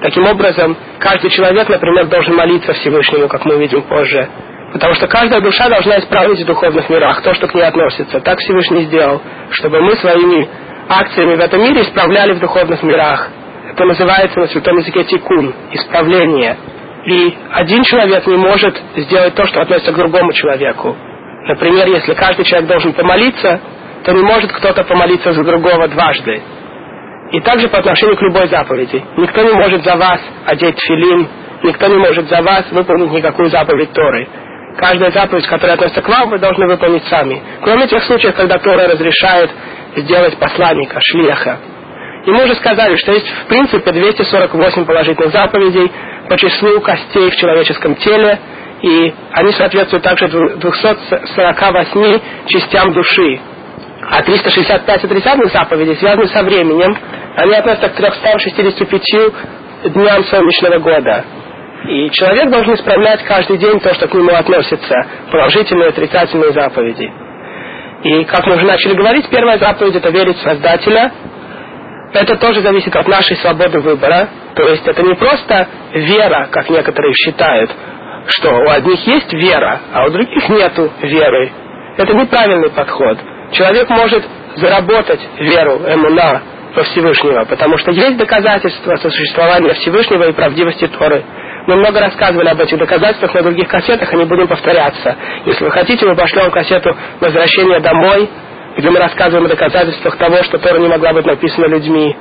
Таким 0.00 0.26
образом, 0.26 0.76
каждый 0.98 1.30
человек, 1.30 1.68
например, 1.68 2.06
должен 2.06 2.34
молиться 2.34 2.72
Всевышнему, 2.72 3.28
как 3.28 3.44
мы 3.44 3.56
увидим 3.56 3.82
позже. 3.82 4.28
Потому 4.72 4.94
что 4.94 5.06
каждая 5.06 5.40
душа 5.40 5.68
должна 5.68 5.98
исправить 5.98 6.40
в 6.40 6.46
духовных 6.46 6.88
мирах 6.88 7.22
то, 7.22 7.34
что 7.34 7.46
к 7.46 7.54
ней 7.54 7.62
относится. 7.62 8.20
Так 8.20 8.38
Всевышний 8.38 8.84
сделал, 8.84 9.20
чтобы 9.50 9.80
мы 9.80 9.96
своими 9.96 10.48
акциями 10.88 11.36
в 11.36 11.40
этом 11.40 11.62
мире 11.62 11.82
исправляли 11.82 12.32
в 12.32 12.40
духовных 12.40 12.82
мирах. 12.82 13.28
Это 13.70 13.84
называется 13.84 14.40
на 14.40 14.46
святом 14.48 14.78
языке 14.78 15.04
тикун, 15.04 15.54
исправление. 15.72 16.56
И 17.06 17.36
один 17.52 17.82
человек 17.84 18.26
не 18.26 18.36
может 18.36 18.80
сделать 18.96 19.34
то, 19.34 19.46
что 19.46 19.60
относится 19.60 19.92
к 19.92 19.96
другому 19.96 20.32
человеку. 20.32 20.96
Например, 21.48 21.88
если 21.88 22.14
каждый 22.14 22.44
человек 22.44 22.68
должен 22.68 22.92
помолиться, 22.92 23.60
то 24.04 24.12
не 24.12 24.22
может 24.22 24.52
кто-то 24.52 24.84
помолиться 24.84 25.32
за 25.32 25.44
другого 25.44 25.88
дважды. 25.88 26.42
И 27.32 27.40
также 27.40 27.68
по 27.68 27.78
отношению 27.78 28.16
к 28.16 28.22
любой 28.22 28.48
заповеди. 28.48 29.02
Никто 29.16 29.42
не 29.42 29.52
может 29.52 29.82
за 29.84 29.96
вас 29.96 30.20
одеть 30.46 30.78
филин, 30.80 31.28
никто 31.62 31.86
не 31.86 31.96
может 31.96 32.28
за 32.28 32.42
вас 32.42 32.64
выполнить 32.70 33.12
никакую 33.12 33.48
заповедь 33.48 33.92
Торы. 33.92 34.28
Каждая 34.76 35.10
заповедь, 35.10 35.46
которая 35.46 35.74
относится 35.74 36.02
к 36.02 36.08
вам, 36.08 36.30
вы 36.30 36.38
должны 36.38 36.66
выполнить 36.66 37.04
сами. 37.04 37.42
Кроме 37.62 37.86
тех 37.86 38.02
случаев, 38.04 38.34
когда 38.34 38.58
Тора 38.58 38.88
разрешает 38.88 39.50
сделать 39.96 40.36
посланника, 40.38 40.98
шлеха. 41.00 41.58
И 42.26 42.30
мы 42.30 42.44
уже 42.44 42.54
сказали, 42.56 42.96
что 42.96 43.12
есть 43.12 43.28
в 43.28 43.46
принципе 43.46 43.92
248 43.92 44.84
положительных 44.84 45.32
заповедей 45.32 45.90
по 46.28 46.38
числу 46.38 46.80
костей 46.80 47.30
в 47.30 47.36
человеческом 47.36 47.96
теле, 47.96 48.38
и 48.82 49.14
они 49.32 49.52
соответствуют 49.52 50.04
также 50.04 50.28
248 50.28 52.20
частям 52.46 52.92
души. 52.92 53.40
А 54.10 54.22
365 54.22 55.04
отрицательных 55.04 55.52
заповедей 55.52 55.96
связаны 55.96 56.28
со 56.28 56.42
временем. 56.42 56.96
Они 57.36 57.54
относятся 57.54 57.88
к 57.88 57.94
365 57.94 59.92
дням 59.94 60.24
солнечного 60.24 60.78
года. 60.78 61.24
И 61.88 62.10
человек 62.10 62.50
должен 62.50 62.74
исправлять 62.74 63.22
каждый 63.24 63.58
день 63.58 63.80
то, 63.80 63.94
что 63.94 64.06
к 64.08 64.14
нему 64.14 64.32
относится, 64.32 64.94
положительные 65.30 65.88
и 65.88 65.90
отрицательные 65.90 66.52
заповеди. 66.52 67.10
И, 68.04 68.24
как 68.24 68.46
мы 68.46 68.56
уже 68.56 68.66
начали 68.66 68.94
говорить, 68.94 69.28
первая 69.28 69.58
заповедь– 69.58 69.94
это 69.96 70.10
верить 70.10 70.36
в 70.36 70.42
Создателя. 70.42 71.12
Это 72.12 72.36
тоже 72.36 72.60
зависит 72.60 72.94
от 72.94 73.08
нашей 73.08 73.36
свободы 73.36 73.80
выбора. 73.80 74.28
То 74.54 74.68
есть 74.68 74.86
это 74.86 75.02
не 75.02 75.14
просто 75.14 75.66
вера, 75.94 76.48
как 76.50 76.68
некоторые 76.68 77.14
считают, 77.14 77.70
что 78.26 78.50
у 78.50 78.68
одних 78.68 79.06
есть 79.06 79.32
вера, 79.32 79.80
а 79.92 80.06
у 80.06 80.10
других 80.10 80.48
нету 80.48 80.90
веры. 81.00 81.52
Это 81.96 82.14
неправильный 82.14 82.70
подход. 82.70 83.18
Человек 83.52 83.88
может 83.90 84.24
заработать 84.56 85.20
веру, 85.38 85.82
эмуна, 85.86 86.42
во 86.74 86.82
Всевышнего, 86.84 87.44
потому 87.44 87.76
что 87.78 87.90
есть 87.90 88.16
доказательства 88.16 88.96
существования 88.96 89.74
Всевышнего 89.74 90.28
и 90.28 90.32
правдивости 90.32 90.86
Торы. 90.88 91.22
Мы 91.66 91.76
много 91.76 92.00
рассказывали 92.00 92.48
об 92.48 92.60
этих 92.60 92.78
доказательствах 92.78 93.34
на 93.34 93.42
других 93.42 93.68
кассетах, 93.68 94.12
они 94.12 94.24
будем 94.24 94.48
повторяться. 94.48 95.16
Если 95.44 95.64
вы 95.64 95.70
хотите, 95.70 96.04
мы 96.06 96.16
пошлем 96.16 96.50
кассету 96.50 96.96
«Возвращение 97.20 97.80
домой», 97.80 98.28
где 98.76 98.88
мы 98.88 98.98
рассказываем 98.98 99.44
о 99.46 99.48
доказательствах 99.48 100.16
того, 100.16 100.42
что 100.44 100.58
Тора 100.58 100.78
не 100.78 100.88
могла 100.88 101.12
быть 101.12 101.26
написана 101.26 101.66
людьми. 101.66 102.16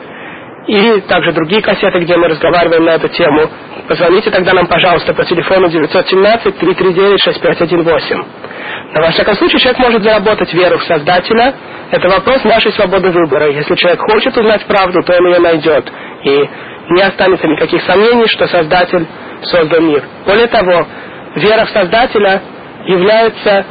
И 0.68 1.01
также 1.01 1.32
другие 1.32 1.62
кассеты, 1.62 2.00
где 2.00 2.15
мы 2.15 2.27
разговариваем 2.27 2.86
на 2.86 2.91
эту 2.91 3.08
тему. 3.10 3.50
Позвоните 3.88 4.30
тогда 4.30 4.53
нам, 4.53 4.68
пожалуйста, 4.68 5.13
по 5.13 5.25
телефону 5.25 5.68
917-339-6518. 5.68 8.25
Но, 8.94 9.01
во 9.01 9.12
всяком 9.12 9.36
случае, 9.36 9.60
человек 9.60 9.80
может 9.80 10.03
заработать 10.03 10.53
веру 10.53 10.77
в 10.77 10.84
Создателя. 10.84 11.56
Это 11.89 12.10
вопрос 12.10 12.44
нашей 12.44 12.72
свободы 12.74 13.10
выбора. 13.10 13.51
Если 13.51 13.75
человек 13.75 14.01
хочет 14.01 14.38
узнать 14.38 14.63
правду, 14.65 15.01
то 15.03 15.18
он 15.18 15.27
ее 15.27 15.39
найдет. 15.39 15.91
И 16.24 16.50
не 16.91 17.01
останется 17.01 17.48
никаких 17.48 17.82
сомнений, 17.84 18.27
что 18.27 18.48
Создатель 18.48 19.08
создал 19.44 19.82
мир. 19.82 20.03
Более 20.25 20.48
того, 20.48 20.86
вера 21.36 21.65
в 21.65 21.70
Создателя 21.70 22.41
является 22.86 23.65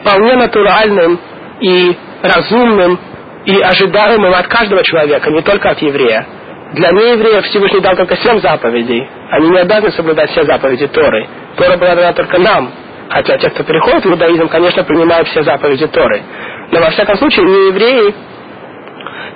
вполне 0.00 0.36
натуральным 0.36 1.18
и 1.60 1.96
разумным 2.22 2.98
и 3.44 3.60
ожидаемым 3.60 4.32
от 4.34 4.46
каждого 4.46 4.82
человека, 4.84 5.30
не 5.30 5.42
только 5.42 5.70
от 5.70 5.82
еврея. 5.82 6.26
Для 6.72 6.90
неевреев 6.90 7.44
Всевышний 7.46 7.80
дал 7.80 7.96
только 7.96 8.16
семь 8.16 8.40
заповедей. 8.40 9.06
Они 9.30 9.50
не 9.50 9.58
обязаны 9.58 9.92
соблюдать 9.92 10.30
все 10.30 10.44
заповеди 10.44 10.86
Торы. 10.88 11.28
Тора 11.56 11.76
была 11.76 11.94
дана 11.94 12.12
только 12.12 12.38
нам. 12.38 12.70
Хотя 13.10 13.36
те, 13.36 13.50
кто 13.50 13.62
приходит 13.62 14.04
в 14.04 14.10
иудаизм, 14.10 14.48
конечно, 14.48 14.82
принимают 14.84 15.28
все 15.28 15.42
заповеди 15.42 15.86
Торы. 15.88 16.22
Но 16.70 16.80
во 16.80 16.90
всяком 16.90 17.16
случае, 17.18 17.44
неевреи 17.44 18.14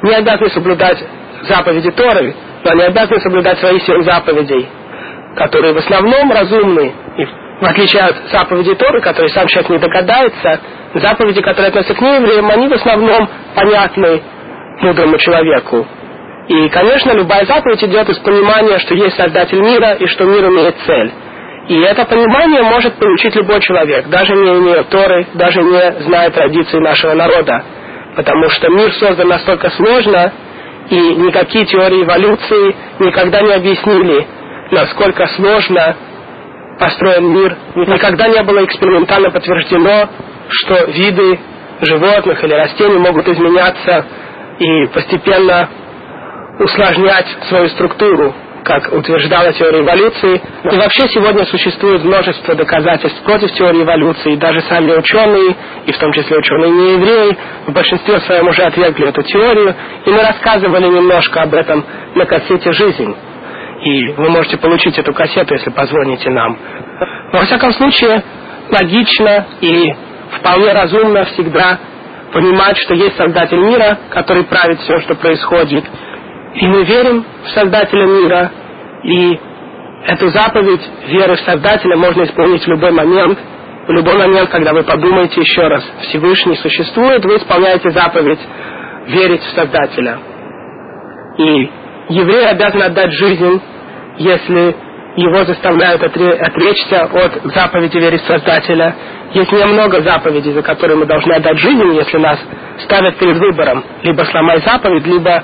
не 0.02 0.14
обязаны 0.14 0.48
соблюдать 0.50 1.04
заповеди 1.42 1.90
Торы, 1.90 2.34
но 2.64 2.70
они 2.70 2.82
обязаны 2.82 3.20
соблюдать 3.20 3.58
свои 3.58 3.80
семь 3.80 4.02
заповедей, 4.02 4.66
которые 5.36 5.74
в 5.74 5.78
основном 5.78 6.32
разумны. 6.32 6.92
И 7.18 7.26
в 7.60 7.64
отличие 7.64 8.02
от 8.02 8.16
заповедей 8.30 8.74
Торы, 8.74 9.00
которые 9.00 9.30
сам 9.30 9.46
человек 9.46 9.70
не 9.70 9.78
догадается, 9.78 10.60
заповеди, 10.94 11.40
которые 11.40 11.68
относятся 11.68 11.94
к 11.94 12.00
неевреям, 12.00 12.50
они 12.50 12.68
в 12.68 12.72
основном 12.72 13.28
понятны 13.54 14.22
мудрому 14.80 15.18
человеку. 15.18 15.86
И, 16.48 16.68
конечно, 16.68 17.12
любая 17.12 17.44
заповедь 17.46 17.82
идет 17.82 18.08
из 18.08 18.18
понимания, 18.18 18.78
что 18.78 18.94
есть 18.94 19.16
Создатель 19.16 19.60
мира 19.60 19.94
и 19.94 20.06
что 20.06 20.24
мир 20.24 20.46
имеет 20.48 20.76
цель. 20.86 21.12
И 21.68 21.80
это 21.80 22.04
понимание 22.04 22.62
может 22.62 22.94
получить 22.94 23.34
любой 23.34 23.60
человек, 23.60 24.06
даже 24.08 24.34
не 24.34 24.58
имея 24.58 24.84
Торы, 24.84 25.26
даже 25.34 25.60
не 25.62 26.02
зная 26.02 26.30
традиции 26.30 26.78
нашего 26.78 27.14
народа. 27.14 27.64
Потому 28.14 28.48
что 28.50 28.68
мир 28.68 28.92
создан 28.92 29.28
настолько 29.28 29.70
сложно, 29.70 30.32
и 30.90 30.96
никакие 30.96 31.64
теории 31.64 32.04
эволюции 32.04 32.76
никогда 33.00 33.40
не 33.40 33.52
объяснили, 33.54 34.26
насколько 34.70 35.26
сложно 35.26 35.96
построен 36.78 37.32
мир. 37.32 37.56
Никогда 37.74 38.28
не 38.28 38.42
было 38.42 38.64
экспериментально 38.64 39.30
подтверждено, 39.30 40.08
что 40.50 40.84
виды 40.90 41.38
животных 41.80 42.42
или 42.44 42.54
растений 42.54 42.98
могут 42.98 43.28
изменяться 43.28 44.06
и 44.58 44.86
постепенно 44.86 45.68
усложнять 46.58 47.26
свою 47.48 47.68
структуру 47.68 48.34
как 48.66 48.92
утверждала 48.92 49.52
теория 49.52 49.80
эволюции. 49.80 50.42
И 50.64 50.76
вообще 50.76 51.08
сегодня 51.10 51.44
существует 51.44 52.02
множество 52.02 52.52
доказательств 52.56 53.22
против 53.22 53.52
теории 53.52 53.84
эволюции. 53.84 54.32
И 54.32 54.36
даже 54.36 54.60
сами 54.62 54.92
ученые, 54.92 55.54
и 55.86 55.92
в 55.92 55.98
том 55.98 56.12
числе 56.12 56.36
ученые 56.36 56.70
не 56.72 56.92
евреи, 56.94 57.36
в 57.68 57.72
большинстве 57.72 58.18
своем 58.22 58.48
уже 58.48 58.62
отвергли 58.64 59.08
эту 59.08 59.22
теорию. 59.22 59.72
И 60.04 60.10
мы 60.10 60.20
рассказывали 60.20 60.86
немножко 60.86 61.42
об 61.42 61.54
этом 61.54 61.84
на 62.16 62.26
кассете 62.26 62.72
«Жизнь». 62.72 63.14
И 63.86 64.08
вы 64.14 64.30
можете 64.30 64.56
получить 64.56 64.98
эту 64.98 65.12
кассету, 65.14 65.54
если 65.54 65.70
позвоните 65.70 66.28
нам. 66.30 66.58
Но, 67.32 67.38
во 67.38 67.44
всяком 67.44 67.72
случае, 67.72 68.20
логично 68.68 69.46
и 69.60 69.94
вполне 70.38 70.72
разумно 70.72 71.24
всегда 71.26 71.78
понимать, 72.32 72.76
что 72.78 72.94
есть 72.94 73.16
Создатель 73.16 73.60
мира, 73.60 73.96
который 74.10 74.42
правит 74.42 74.80
все, 74.80 74.98
что 75.02 75.14
происходит, 75.14 75.84
и 76.54 76.66
мы 76.66 76.84
верим 76.84 77.24
в 77.44 77.48
Создателя 77.50 78.06
мира, 78.06 78.50
и 79.04 79.38
эту 80.06 80.30
заповедь 80.30 80.82
веры 81.06 81.36
в 81.36 81.40
Создателя 81.40 81.96
можно 81.96 82.24
исполнить 82.24 82.64
в 82.64 82.68
любой 82.68 82.90
момент. 82.90 83.38
В 83.86 83.92
любой 83.92 84.16
момент, 84.18 84.50
когда 84.50 84.72
вы 84.72 84.82
подумаете 84.82 85.40
еще 85.40 85.68
раз, 85.68 85.84
Всевышний 86.08 86.56
существует, 86.56 87.24
вы 87.24 87.36
исполняете 87.36 87.90
заповедь 87.90 88.40
верить 89.06 89.42
в 89.42 89.50
Создателя. 89.54 90.18
И 91.38 91.70
еврей 92.08 92.48
обязан 92.48 92.82
отдать 92.82 93.12
жизнь, 93.12 93.60
если 94.18 94.76
его 95.16 95.44
заставляют 95.44 96.02
отречься 96.02 97.04
от 97.04 97.52
заповеди 97.54 97.96
верить 97.96 98.22
Создателя. 98.24 98.94
Есть 99.32 99.50
немного 99.50 100.02
заповедей, 100.02 100.52
за 100.52 100.62
которые 100.62 100.96
мы 100.96 101.06
должны 101.06 101.32
отдать 101.32 101.58
жизнь, 101.58 101.92
если 101.94 102.18
нас 102.18 102.38
ставят 102.84 103.16
перед 103.16 103.36
выбором. 103.38 103.82
Либо 104.02 104.22
сломай 104.24 104.60
заповедь, 104.60 105.06
либо 105.06 105.42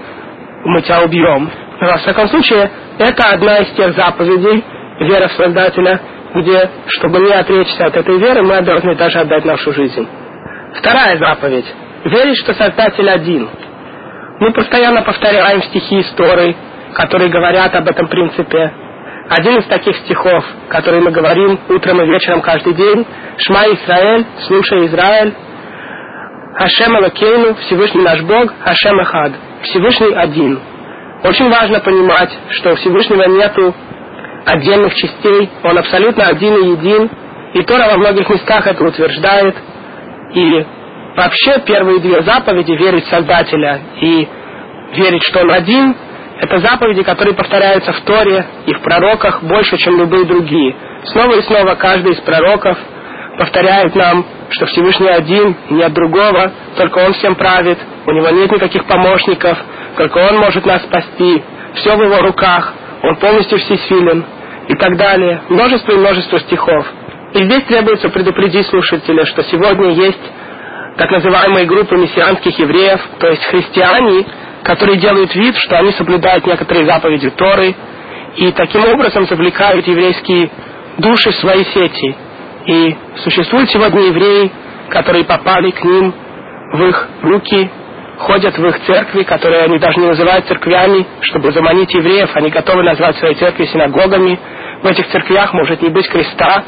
мы 0.64 0.82
тебя 0.82 1.02
убьем. 1.02 1.50
Но, 1.80 1.86
во 1.88 1.96
всяком 1.96 2.28
случае, 2.28 2.70
это 2.98 3.30
одна 3.30 3.58
из 3.58 3.72
тех 3.72 3.94
заповедей, 3.94 4.62
вера 5.00 5.28
в 5.28 5.32
Создателя, 5.32 6.00
где, 6.34 6.70
чтобы 6.88 7.20
не 7.20 7.32
отречься 7.32 7.86
от 7.86 7.96
этой 7.96 8.18
веры, 8.18 8.42
мы 8.42 8.60
должны 8.62 8.94
даже 8.94 9.20
отдать 9.20 9.44
нашу 9.44 9.72
жизнь. 9.72 10.06
Вторая 10.76 11.18
заповедь. 11.18 11.66
Верить, 12.04 12.38
что 12.38 12.54
Создатель 12.54 13.08
один. 13.08 13.48
Мы 14.38 14.52
постоянно 14.52 15.02
повторяем 15.02 15.62
стихи 15.62 16.00
истории, 16.00 16.56
которые 16.94 17.30
говорят 17.30 17.74
об 17.74 17.88
этом 17.88 18.08
принципе. 18.08 18.72
Один 19.28 19.58
из 19.58 19.66
таких 19.66 19.96
стихов, 19.98 20.44
который 20.68 21.00
мы 21.00 21.10
говорим 21.10 21.58
утром 21.68 22.02
и 22.02 22.06
вечером 22.06 22.40
каждый 22.42 22.74
день, 22.74 23.06
«Шма 23.38 23.60
Исраэль, 23.72 24.26
слушай 24.46 24.86
Израиль, 24.86 25.34
Хашем 26.54 26.98
Элокейну, 26.98 27.54
Всевышний 27.54 28.02
наш 28.02 28.20
Бог, 28.22 28.52
Хашем 28.60 29.00
Эхад, 29.00 29.32
Всевышний 29.62 30.12
один. 30.14 30.60
Очень 31.24 31.48
важно 31.48 31.80
понимать, 31.80 32.30
что 32.50 32.72
у 32.72 32.76
Всевышнего 32.76 33.22
нету 33.28 33.74
отдельных 34.44 34.94
частей, 34.94 35.48
он 35.62 35.78
абсолютно 35.78 36.26
один 36.26 36.54
и 36.54 36.70
един, 36.72 37.10
и 37.54 37.62
Тора 37.62 37.90
во 37.90 37.98
многих 37.98 38.28
местах 38.28 38.66
это 38.66 38.84
утверждает. 38.84 39.56
И 40.34 40.66
вообще 41.16 41.60
первые 41.66 42.00
две 42.00 42.22
заповеди 42.22 42.72
верить 42.72 43.06
Создателя 43.06 43.80
и 44.00 44.28
верить, 44.94 45.22
что 45.24 45.40
Он 45.40 45.52
один, 45.52 45.94
это 46.42 46.58
заповеди, 46.58 47.04
которые 47.04 47.34
повторяются 47.36 47.92
в 47.92 48.00
Торе 48.00 48.44
и 48.66 48.74
в 48.74 48.80
пророках 48.80 49.44
больше, 49.44 49.76
чем 49.76 49.96
любые 49.96 50.24
другие. 50.24 50.74
Снова 51.04 51.36
и 51.36 51.42
снова 51.42 51.76
каждый 51.76 52.14
из 52.14 52.20
пророков 52.20 52.76
повторяет 53.38 53.94
нам, 53.94 54.26
что 54.50 54.66
Всевышний 54.66 55.08
один, 55.08 55.54
нет 55.70 55.92
другого, 55.92 56.50
только 56.76 56.98
Он 56.98 57.12
всем 57.12 57.36
правит, 57.36 57.78
у 58.06 58.10
Него 58.10 58.28
нет 58.30 58.50
никаких 58.50 58.84
помощников, 58.86 59.56
только 59.96 60.18
Он 60.18 60.38
может 60.38 60.66
нас 60.66 60.82
спасти, 60.82 61.44
все 61.76 61.96
в 61.96 62.02
Его 62.02 62.20
руках, 62.22 62.72
Он 63.04 63.14
полностью 63.16 63.58
всесилен 63.58 64.24
и 64.66 64.74
так 64.74 64.96
далее. 64.96 65.42
Множество 65.48 65.92
и 65.92 65.96
множество 65.96 66.40
стихов. 66.40 66.84
И 67.34 67.44
здесь 67.44 67.62
требуется 67.66 68.08
предупредить 68.08 68.66
слушателя, 68.66 69.24
что 69.26 69.44
сегодня 69.44 69.90
есть 69.92 70.32
так 70.96 71.08
называемые 71.08 71.66
группы 71.66 71.96
мессианских 71.96 72.58
евреев, 72.58 73.00
то 73.20 73.28
есть 73.28 73.44
христиане, 73.44 74.26
которые 74.62 74.98
делают 74.98 75.34
вид, 75.34 75.56
что 75.56 75.78
они 75.78 75.92
соблюдают 75.92 76.46
некоторые 76.46 76.86
заповеди 76.86 77.30
Торы, 77.30 77.74
и 78.36 78.50
таким 78.52 78.84
образом 78.86 79.26
завлекают 79.26 79.86
еврейские 79.86 80.50
души 80.98 81.30
в 81.30 81.36
свои 81.36 81.64
сети. 81.64 82.16
И 82.66 82.96
существуют 83.24 83.70
сегодня 83.70 84.02
евреи, 84.02 84.50
которые 84.88 85.24
попали 85.24 85.70
к 85.70 85.84
ним 85.84 86.14
в 86.72 86.82
их 86.84 87.08
руки, 87.22 87.70
ходят 88.18 88.56
в 88.56 88.66
их 88.66 88.80
церкви, 88.86 89.24
которые 89.24 89.64
они 89.64 89.78
даже 89.78 89.98
не 89.98 90.06
называют 90.06 90.46
церквями, 90.46 91.06
чтобы 91.22 91.52
заманить 91.52 91.92
евреев, 91.92 92.30
они 92.34 92.50
готовы 92.50 92.82
назвать 92.84 93.16
свои 93.16 93.34
церкви 93.34 93.64
синагогами. 93.66 94.38
В 94.82 94.86
этих 94.86 95.08
церквях 95.08 95.52
может 95.52 95.82
не 95.82 95.88
быть 95.88 96.08
креста, 96.08 96.64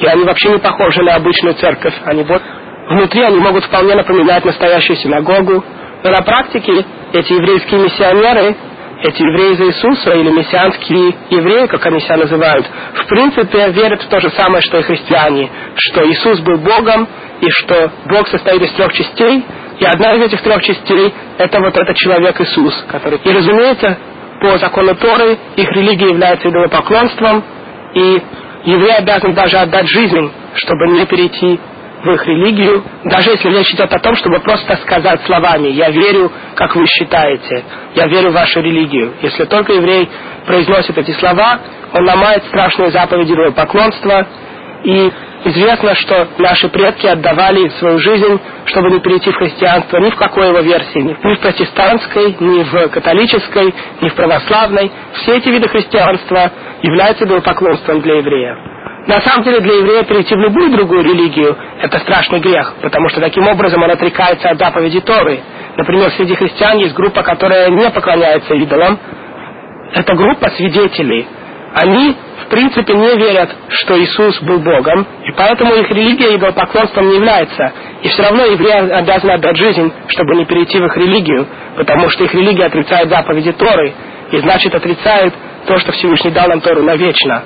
и 0.00 0.06
они 0.06 0.24
вообще 0.24 0.50
не 0.50 0.58
похожи 0.58 1.02
на 1.02 1.14
обычную 1.14 1.54
церковь. 1.54 1.94
Они 2.04 2.22
вот 2.24 2.42
Внутри 2.88 3.22
они 3.22 3.38
могут 3.38 3.64
вполне 3.64 3.94
напоминать 3.94 4.44
настоящую 4.46 4.96
синагогу, 4.96 5.62
но 6.04 6.10
на 6.10 6.22
практике 6.22 6.84
эти 7.12 7.32
еврейские 7.32 7.80
миссионеры, 7.80 8.56
эти 9.02 9.22
евреи 9.22 9.54
за 9.54 9.64
Иисуса 9.66 10.14
или 10.14 10.30
мессианские 10.30 11.14
евреи, 11.30 11.66
как 11.66 11.86
они 11.86 12.00
себя 12.00 12.16
называют, 12.18 12.66
в 12.94 13.06
принципе 13.06 13.70
верят 13.70 14.02
в 14.02 14.08
то 14.08 14.20
же 14.20 14.30
самое, 14.30 14.60
что 14.62 14.78
и 14.78 14.82
христиане, 14.82 15.50
что 15.76 16.08
Иисус 16.08 16.40
был 16.40 16.58
Богом, 16.58 17.08
и 17.40 17.48
что 17.50 17.92
Бог 18.06 18.28
состоит 18.28 18.62
из 18.62 18.72
трех 18.72 18.92
частей, 18.92 19.44
и 19.78 19.84
одна 19.84 20.14
из 20.14 20.24
этих 20.24 20.42
трех 20.42 20.60
частей– 20.62 21.14
это 21.38 21.60
вот 21.60 21.76
этот 21.76 21.96
человек 21.96 22.40
Иисус, 22.40 22.74
который... 22.88 23.20
И, 23.22 23.30
разумеется, 23.30 23.96
по 24.40 24.58
закону 24.58 24.94
Торы 24.96 25.38
их 25.56 25.70
религия 25.70 26.08
является 26.08 26.48
идолопоклонством, 26.48 27.44
и 27.94 28.22
евреи 28.64 28.98
обязаны 28.98 29.34
даже 29.34 29.56
отдать 29.58 29.88
жизнь, 29.88 30.32
чтобы 30.54 30.88
не 30.88 31.06
перейти 31.06 31.60
в 32.02 32.10
их 32.10 32.26
религию, 32.26 32.82
даже 33.04 33.30
если 33.30 33.48
речь 33.50 33.72
идет 33.74 33.92
о 33.92 33.98
том, 33.98 34.14
чтобы 34.16 34.40
просто 34.40 34.76
сказать 34.76 35.20
словами 35.26 35.68
«я 35.68 35.90
верю, 35.90 36.30
как 36.54 36.76
вы 36.76 36.86
считаете, 36.86 37.64
я 37.94 38.06
верю 38.06 38.30
в 38.30 38.34
вашу 38.34 38.60
религию». 38.60 39.14
Если 39.22 39.44
только 39.44 39.72
еврей 39.72 40.08
произносит 40.46 40.96
эти 40.96 41.10
слова, 41.12 41.58
он 41.92 42.06
ломает 42.06 42.44
страшные 42.44 42.90
заповеди 42.90 43.34
поклонства, 43.50 44.26
и 44.84 45.10
известно, 45.44 45.94
что 45.94 46.28
наши 46.38 46.68
предки 46.68 47.06
отдавали 47.06 47.68
свою 47.78 47.98
жизнь, 47.98 48.40
чтобы 48.66 48.90
не 48.90 49.00
перейти 49.00 49.30
в 49.30 49.36
христианство 49.36 49.98
ни 49.98 50.10
в 50.10 50.16
какой 50.16 50.48
его 50.48 50.60
версии, 50.60 50.98
ни 50.98 51.14
в 51.14 51.40
протестантской, 51.40 52.36
ни 52.38 52.62
в 52.62 52.88
католической, 52.88 53.74
ни 54.00 54.08
в 54.08 54.14
православной. 54.14 54.90
Все 55.14 55.36
эти 55.36 55.48
виды 55.48 55.68
христианства 55.68 56.52
являются 56.82 57.26
поклонством 57.26 58.00
для 58.00 58.18
еврея. 58.18 58.56
На 59.08 59.22
самом 59.22 59.42
деле 59.42 59.60
для 59.60 59.72
еврея 59.72 60.02
перейти 60.04 60.34
в 60.34 60.38
любую 60.38 60.70
другую 60.70 61.02
религию– 61.02 61.56
это 61.80 61.98
страшный 62.00 62.40
грех, 62.40 62.74
потому 62.82 63.08
что 63.08 63.22
таким 63.22 63.48
образом 63.48 63.82
он 63.82 63.90
отрекается 63.90 64.50
от 64.50 64.58
заповеди 64.58 65.00
Торы. 65.00 65.40
Например, 65.78 66.10
среди 66.10 66.34
христиан 66.34 66.76
есть 66.76 66.94
группа, 66.94 67.22
которая 67.22 67.70
не 67.70 67.88
поклоняется 67.88 68.52
идолам. 68.54 68.98
Это 69.94 70.14
группа 70.14 70.50
свидетелей. 70.50 71.26
Они, 71.72 72.16
в 72.44 72.50
принципе, 72.50 72.92
не 72.92 73.16
верят, 73.16 73.48
что 73.70 73.98
Иисус 73.98 74.42
был 74.42 74.58
Богом, 74.58 75.06
и 75.24 75.32
поэтому 75.32 75.74
их 75.76 75.88
религия 75.88 76.36
идолопоклонством 76.36 77.08
не 77.08 77.14
является. 77.14 77.72
И 78.02 78.08
все 78.10 78.24
равно 78.24 78.44
евреи 78.44 78.90
обязаны 78.90 79.30
отдать 79.30 79.56
жизнь, 79.56 79.90
чтобы 80.08 80.36
не 80.36 80.44
перейти 80.44 80.78
в 80.78 80.84
их 80.84 80.96
религию, 80.98 81.46
потому 81.78 82.10
что 82.10 82.24
их 82.24 82.34
религия 82.34 82.66
отрицает 82.66 83.08
заповеди 83.08 83.52
Торы, 83.52 83.94
и 84.32 84.38
значит 84.38 84.74
отрицает 84.74 85.32
то, 85.66 85.78
что 85.78 85.92
Всевышний 85.92 86.30
дал 86.30 86.48
нам 86.48 86.60
Тору 86.60 86.82
навечно. 86.82 87.42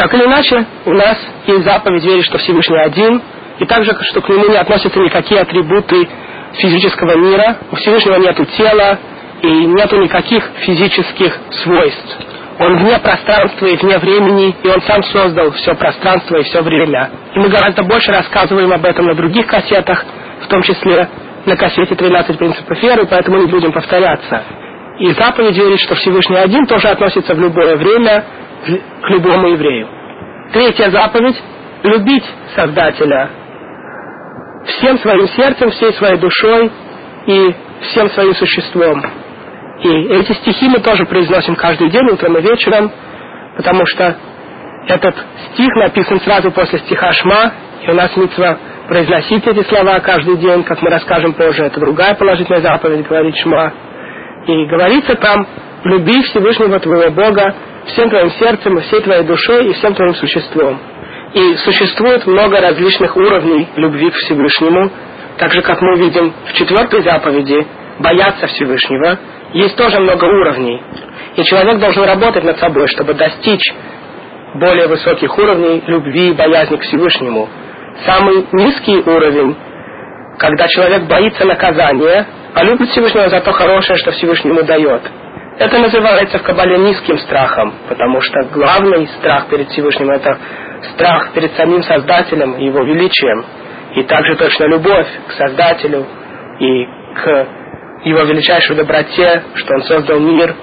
Так 0.00 0.14
или 0.14 0.24
иначе, 0.24 0.64
у 0.86 0.94
нас 0.94 1.18
есть 1.46 1.62
заповедь 1.62 2.02
верить, 2.02 2.24
что 2.24 2.38
Всевышний 2.38 2.78
один, 2.78 3.20
и 3.58 3.66
также, 3.66 3.94
что 4.00 4.22
к 4.22 4.30
нему 4.30 4.48
не 4.48 4.56
относятся 4.56 4.98
никакие 4.98 5.42
атрибуты 5.42 6.08
физического 6.54 7.16
мира. 7.18 7.58
У 7.70 7.76
Всевышнего 7.76 8.16
нет 8.16 8.34
тела 8.56 8.98
и 9.42 9.46
нету 9.46 10.00
никаких 10.00 10.42
физических 10.60 11.38
свойств. 11.50 12.16
Он 12.60 12.78
вне 12.78 12.98
пространства 12.98 13.66
и 13.66 13.76
вне 13.76 13.98
времени, 13.98 14.56
и 14.62 14.68
он 14.68 14.80
сам 14.80 15.02
создал 15.02 15.50
все 15.50 15.74
пространство 15.74 16.36
и 16.36 16.44
все 16.44 16.62
время. 16.62 17.10
И 17.34 17.38
мы 17.38 17.50
гораздо 17.50 17.82
больше 17.82 18.10
рассказываем 18.10 18.72
об 18.72 18.86
этом 18.86 19.04
на 19.04 19.14
других 19.14 19.46
кассетах, 19.48 20.02
в 20.40 20.46
том 20.46 20.62
числе 20.62 21.10
на 21.44 21.56
кассете 21.58 21.94
«13 21.94 22.38
принципов 22.38 22.82
веры», 22.82 23.06
поэтому 23.06 23.36
не 23.36 23.48
будем 23.48 23.70
повторяться. 23.70 24.44
И 25.00 25.12
заповедь 25.12 25.56
верить, 25.56 25.80
что 25.80 25.94
Всевышний 25.96 26.36
один, 26.36 26.66
тоже 26.66 26.88
относится 26.88 27.34
в 27.34 27.40
любое 27.40 27.76
время, 27.76 28.24
к 29.02 29.10
любому 29.10 29.48
еврею. 29.48 29.88
Третья 30.52 30.90
заповедь– 30.90 31.42
любить 31.82 32.24
Создателя 32.54 33.30
всем 34.64 34.98
своим 34.98 35.28
сердцем, 35.28 35.70
всей 35.70 35.92
своей 35.94 36.18
душой 36.18 36.70
и 37.26 37.54
всем 37.82 38.10
своим 38.10 38.34
существом. 38.34 39.02
И 39.82 39.88
эти 39.88 40.32
стихи 40.32 40.68
мы 40.68 40.80
тоже 40.80 41.06
произносим 41.06 41.56
каждый 41.56 41.90
день, 41.90 42.06
утром 42.10 42.36
и 42.36 42.42
вечером, 42.42 42.92
потому 43.56 43.86
что 43.86 44.16
этот 44.86 45.14
стих 45.52 45.68
написан 45.76 46.20
сразу 46.20 46.50
после 46.50 46.78
стиха 46.80 47.12
Шма, 47.12 47.52
и 47.86 47.90
у 47.90 47.94
нас 47.94 48.14
митцва 48.16 48.58
произносить 48.86 49.46
эти 49.46 49.62
слова 49.68 50.00
каждый 50.00 50.36
день, 50.36 50.62
как 50.64 50.82
мы 50.82 50.90
расскажем 50.90 51.32
позже, 51.32 51.64
это 51.64 51.80
другая 51.80 52.14
положительная 52.14 52.60
заповедь, 52.60 53.06
говорит 53.06 53.36
Шма. 53.36 53.72
И 54.46 54.66
говорится 54.66 55.14
там, 55.16 55.46
люби 55.84 56.22
Всевышнего 56.22 56.78
твоего 56.80 57.10
Бога 57.10 57.54
всем 57.86 58.10
твоим 58.10 58.30
сердцем, 58.32 58.78
и 58.78 58.82
всей 58.82 59.00
твоей 59.00 59.24
душой 59.24 59.70
и 59.70 59.72
всем 59.74 59.94
твоим 59.94 60.14
существом. 60.14 60.78
И 61.34 61.54
существует 61.56 62.26
много 62.26 62.60
различных 62.60 63.16
уровней 63.16 63.68
любви 63.76 64.10
к 64.10 64.14
Всевышнему, 64.14 64.90
так 65.38 65.52
же, 65.52 65.62
как 65.62 65.80
мы 65.80 65.98
видим 65.98 66.32
в 66.46 66.52
четвертой 66.54 67.02
заповеди, 67.02 67.66
бояться 67.98 68.46
Всевышнего, 68.48 69.18
есть 69.52 69.76
тоже 69.76 70.00
много 70.00 70.24
уровней. 70.24 70.82
И 71.36 71.44
человек 71.44 71.78
должен 71.78 72.04
работать 72.04 72.44
над 72.44 72.58
собой, 72.58 72.88
чтобы 72.88 73.14
достичь 73.14 73.72
более 74.54 74.88
высоких 74.88 75.36
уровней 75.38 75.82
любви 75.86 76.30
и 76.30 76.34
боязни 76.34 76.76
к 76.76 76.82
Всевышнему. 76.82 77.48
Самый 78.04 78.46
низкий 78.52 78.96
уровень, 78.96 79.56
когда 80.40 80.66
человек 80.66 81.04
боится 81.04 81.44
наказания, 81.44 82.26
а 82.54 82.64
любит 82.64 82.88
Всевышнего 82.88 83.28
за 83.28 83.40
то 83.40 83.52
хорошее, 83.52 83.96
что 83.98 84.10
Всевышний 84.10 84.50
ему 84.50 84.62
дает– 84.62 85.02
это 85.60 85.76
называется 85.76 86.38
в 86.38 86.42
Кабале 86.42 86.78
низким 86.78 87.18
страхом, 87.18 87.74
потому 87.86 88.22
что 88.22 88.44
главный 88.44 89.06
страх 89.18 89.48
перед 89.48 89.68
Всевышним– 89.68 90.10
это 90.10 90.38
страх 90.94 91.32
перед 91.34 91.52
самим 91.52 91.82
Создателем 91.82 92.54
и 92.54 92.64
Его 92.64 92.82
величием. 92.82 93.44
И 93.94 94.02
также 94.04 94.36
точно 94.36 94.64
любовь 94.68 95.06
к 95.28 95.32
Создателю 95.32 96.06
и 96.60 96.86
к 97.14 97.46
Его 98.04 98.22
величайшей 98.22 98.74
доброте, 98.74 99.42
что 99.56 99.74
Он 99.74 99.82
создал 99.82 100.18
мир, 100.20 100.54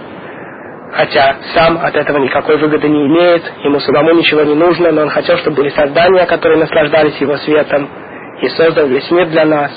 хотя 0.93 1.35
сам 1.53 1.77
от 1.77 1.95
этого 1.95 2.17
никакой 2.17 2.57
выгоды 2.57 2.89
не 2.89 3.05
имеет, 3.05 3.43
ему 3.65 3.79
самому 3.79 4.13
ничего 4.13 4.41
не 4.41 4.55
нужно, 4.55 4.91
но 4.91 5.03
он 5.03 5.09
хотел, 5.09 5.37
чтобы 5.37 5.57
были 5.57 5.69
создания, 5.69 6.25
которые 6.25 6.57
наслаждались 6.57 7.17
его 7.17 7.37
светом, 7.37 7.87
и 8.41 8.49
создал 8.49 8.87
весь 8.87 9.09
мир 9.11 9.27
для 9.27 9.45
нас. 9.45 9.71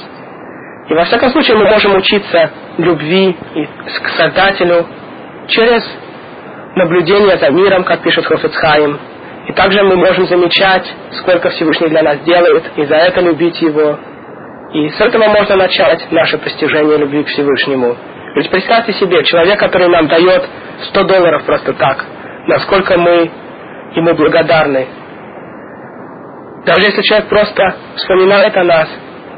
И 0.88 0.94
во 0.94 1.04
всяком 1.04 1.30
случае 1.30 1.56
мы 1.56 1.64
можем 1.68 1.94
учиться 1.94 2.50
любви 2.78 3.36
к 4.02 4.08
Создателю, 4.16 4.86
через 5.48 5.82
наблюдение 6.76 7.36
за 7.36 7.50
миром, 7.50 7.84
как 7.84 8.02
пишет 8.02 8.26
Хофицхайм. 8.26 8.98
И 9.48 9.52
также 9.52 9.82
мы 9.82 9.96
можем 9.96 10.26
замечать, 10.26 10.86
сколько 11.12 11.50
Всевышний 11.50 11.88
для 11.88 12.02
нас 12.02 12.20
делает, 12.20 12.64
и 12.76 12.84
за 12.84 12.96
это 12.96 13.20
любить 13.20 13.60
Его. 13.60 13.98
И 14.72 14.88
с 14.90 15.00
этого 15.00 15.26
можно 15.28 15.56
начать 15.56 16.10
наше 16.12 16.38
постижение 16.38 16.98
любви 16.98 17.24
к 17.24 17.28
Всевышнему. 17.28 17.96
Ведь 18.36 18.50
представьте 18.50 18.92
себе, 18.92 19.24
человек, 19.24 19.58
который 19.58 19.88
нам 19.88 20.06
дает 20.06 20.48
100 20.90 21.04
долларов 21.04 21.44
просто 21.44 21.72
так, 21.72 22.04
насколько 22.46 22.96
мы 22.96 23.30
ему 23.96 24.14
благодарны. 24.14 24.86
Даже 26.66 26.86
если 26.86 27.02
человек 27.02 27.28
просто 27.28 27.74
вспоминает 27.96 28.56
о 28.56 28.64
нас 28.64 28.88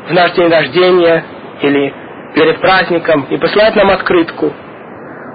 в 0.08 0.12
наш 0.12 0.32
день 0.32 0.48
рождения 0.48 1.24
или 1.62 1.94
перед 2.34 2.60
праздником 2.60 3.26
и 3.30 3.36
посылает 3.36 3.76
нам 3.76 3.90
открытку, 3.90 4.52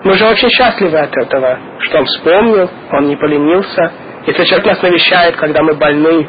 мы 0.04 0.14
же 0.14 0.26
очень 0.26 0.50
счастливы 0.50 1.00
от 1.00 1.16
этого, 1.16 1.60
что 1.80 2.00
он 2.00 2.06
вспомнил, 2.06 2.70
он 2.92 3.06
не 3.06 3.16
поленился. 3.16 3.92
Если 4.26 4.44
человек 4.44 4.66
нас 4.68 4.82
навещает, 4.82 5.36
когда 5.38 5.64
мы 5.64 5.74
больны, 5.76 6.28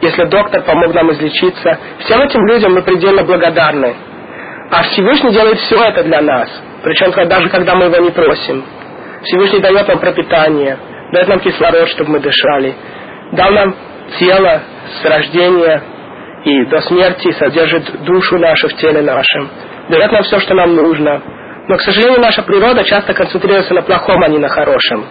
если 0.00 0.24
доктор 0.24 0.62
помог 0.62 0.94
нам 0.94 1.12
излечиться, 1.12 1.78
всем 2.00 2.20
этим 2.22 2.44
людям 2.46 2.72
мы 2.74 2.82
предельно 2.82 3.22
благодарны. 3.22 3.94
А 4.70 4.82
Всевышний 4.84 5.32
делает 5.32 5.58
все 5.58 5.80
это 5.84 6.02
для 6.02 6.22
нас, 6.22 6.48
причем 6.82 7.12
даже 7.28 7.48
когда 7.50 7.74
мы 7.74 7.84
его 7.84 7.98
не 7.98 8.10
просим. 8.10 8.64
Всевышний 9.22 9.60
дает 9.60 9.86
нам 9.86 9.98
пропитание, 9.98 10.78
дает 11.12 11.28
нам 11.28 11.40
кислород, 11.40 11.88
чтобы 11.90 12.12
мы 12.12 12.20
дышали, 12.20 12.74
дал 13.32 13.52
нам 13.52 13.74
тело 14.18 14.62
с 15.00 15.04
рождения 15.04 15.82
и 16.44 16.66
до 16.66 16.80
смерти 16.82 17.32
содержит 17.32 18.02
душу 18.04 18.38
нашу 18.38 18.68
в 18.68 18.74
теле 18.74 19.02
нашем, 19.02 19.48
дает 19.88 20.10
нам 20.10 20.22
все, 20.24 20.40
что 20.40 20.54
нам 20.54 20.74
нужно, 20.74 21.22
но, 21.68 21.76
к 21.76 21.80
сожалению, 21.82 22.20
наша 22.20 22.42
природа 22.42 22.82
часто 22.84 23.14
концентрируется 23.14 23.74
на 23.74 23.82
плохом, 23.82 24.22
а 24.22 24.28
не 24.28 24.38
на 24.38 24.48
хорошем. 24.48 25.06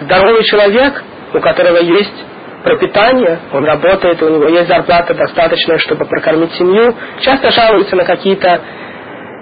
Здоровый 0.00 0.44
человек, 0.44 1.02
у 1.32 1.40
которого 1.40 1.78
есть 1.78 2.24
пропитание, 2.62 3.38
он 3.52 3.64
работает, 3.64 4.22
у 4.22 4.28
него 4.28 4.48
есть 4.48 4.68
зарплата 4.68 5.14
достаточная, 5.14 5.78
чтобы 5.78 6.04
прокормить 6.04 6.52
семью, 6.52 6.94
часто 7.20 7.50
жалуется 7.50 7.96
на 7.96 8.04
какие-то 8.04 8.60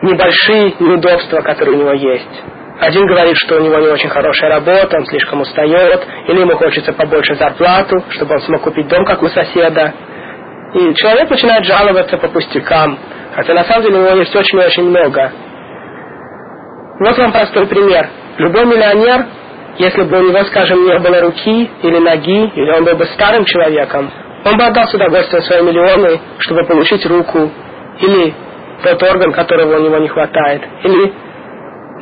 небольшие 0.02 0.74
неудобства, 0.78 1.40
которые 1.40 1.76
у 1.76 1.80
него 1.80 1.92
есть. 1.92 2.42
Один 2.80 3.06
говорит, 3.06 3.36
что 3.36 3.56
у 3.56 3.60
него 3.60 3.78
не 3.78 3.88
очень 3.88 4.08
хорошая 4.08 4.50
работа, 4.50 4.96
он 4.96 5.06
слишком 5.06 5.40
устает, 5.40 6.06
или 6.26 6.40
ему 6.40 6.56
хочется 6.56 6.92
побольше 6.92 7.34
зарплату, 7.34 8.02
чтобы 8.10 8.34
он 8.34 8.40
смог 8.42 8.62
купить 8.62 8.88
дом, 8.88 9.04
как 9.04 9.22
у 9.22 9.28
соседа. 9.28 9.92
И 10.74 10.94
человек 10.94 11.30
начинает 11.30 11.64
жаловаться 11.64 12.16
по 12.16 12.28
пустякам, 12.28 12.98
хотя 13.34 13.54
на 13.54 13.64
самом 13.64 13.82
деле 13.84 13.98
у 13.98 14.02
него 14.02 14.16
есть 14.16 14.34
очень-очень 14.34 14.84
много. 14.84 15.32
Вот 16.98 17.18
вам 17.18 17.32
простой 17.32 17.66
пример. 17.66 18.08
Любой 18.38 18.64
миллионер, 18.64 19.26
если 19.78 20.02
бы 20.02 20.18
у 20.18 20.28
него, 20.28 20.44
скажем, 20.44 20.84
не 20.84 20.98
было 20.98 21.20
руки 21.20 21.70
или 21.82 21.98
ноги, 21.98 22.50
или 22.54 22.70
он 22.70 22.84
был 22.84 22.96
бы 22.96 23.04
старым 23.06 23.44
человеком, 23.44 24.10
Он 24.44 24.56
бы 24.56 24.64
отдал 24.64 24.88
с 24.88 24.94
удовольствием 24.94 25.42
свои 25.44 25.62
миллионы, 25.62 26.20
чтобы 26.38 26.64
получить 26.64 27.06
руку, 27.06 27.50
или 28.00 28.34
тот 28.82 29.02
орган, 29.02 29.32
которого 29.32 29.76
у 29.76 29.82
него 29.82 29.98
не 29.98 30.08
хватает, 30.08 30.62
или 30.82 31.12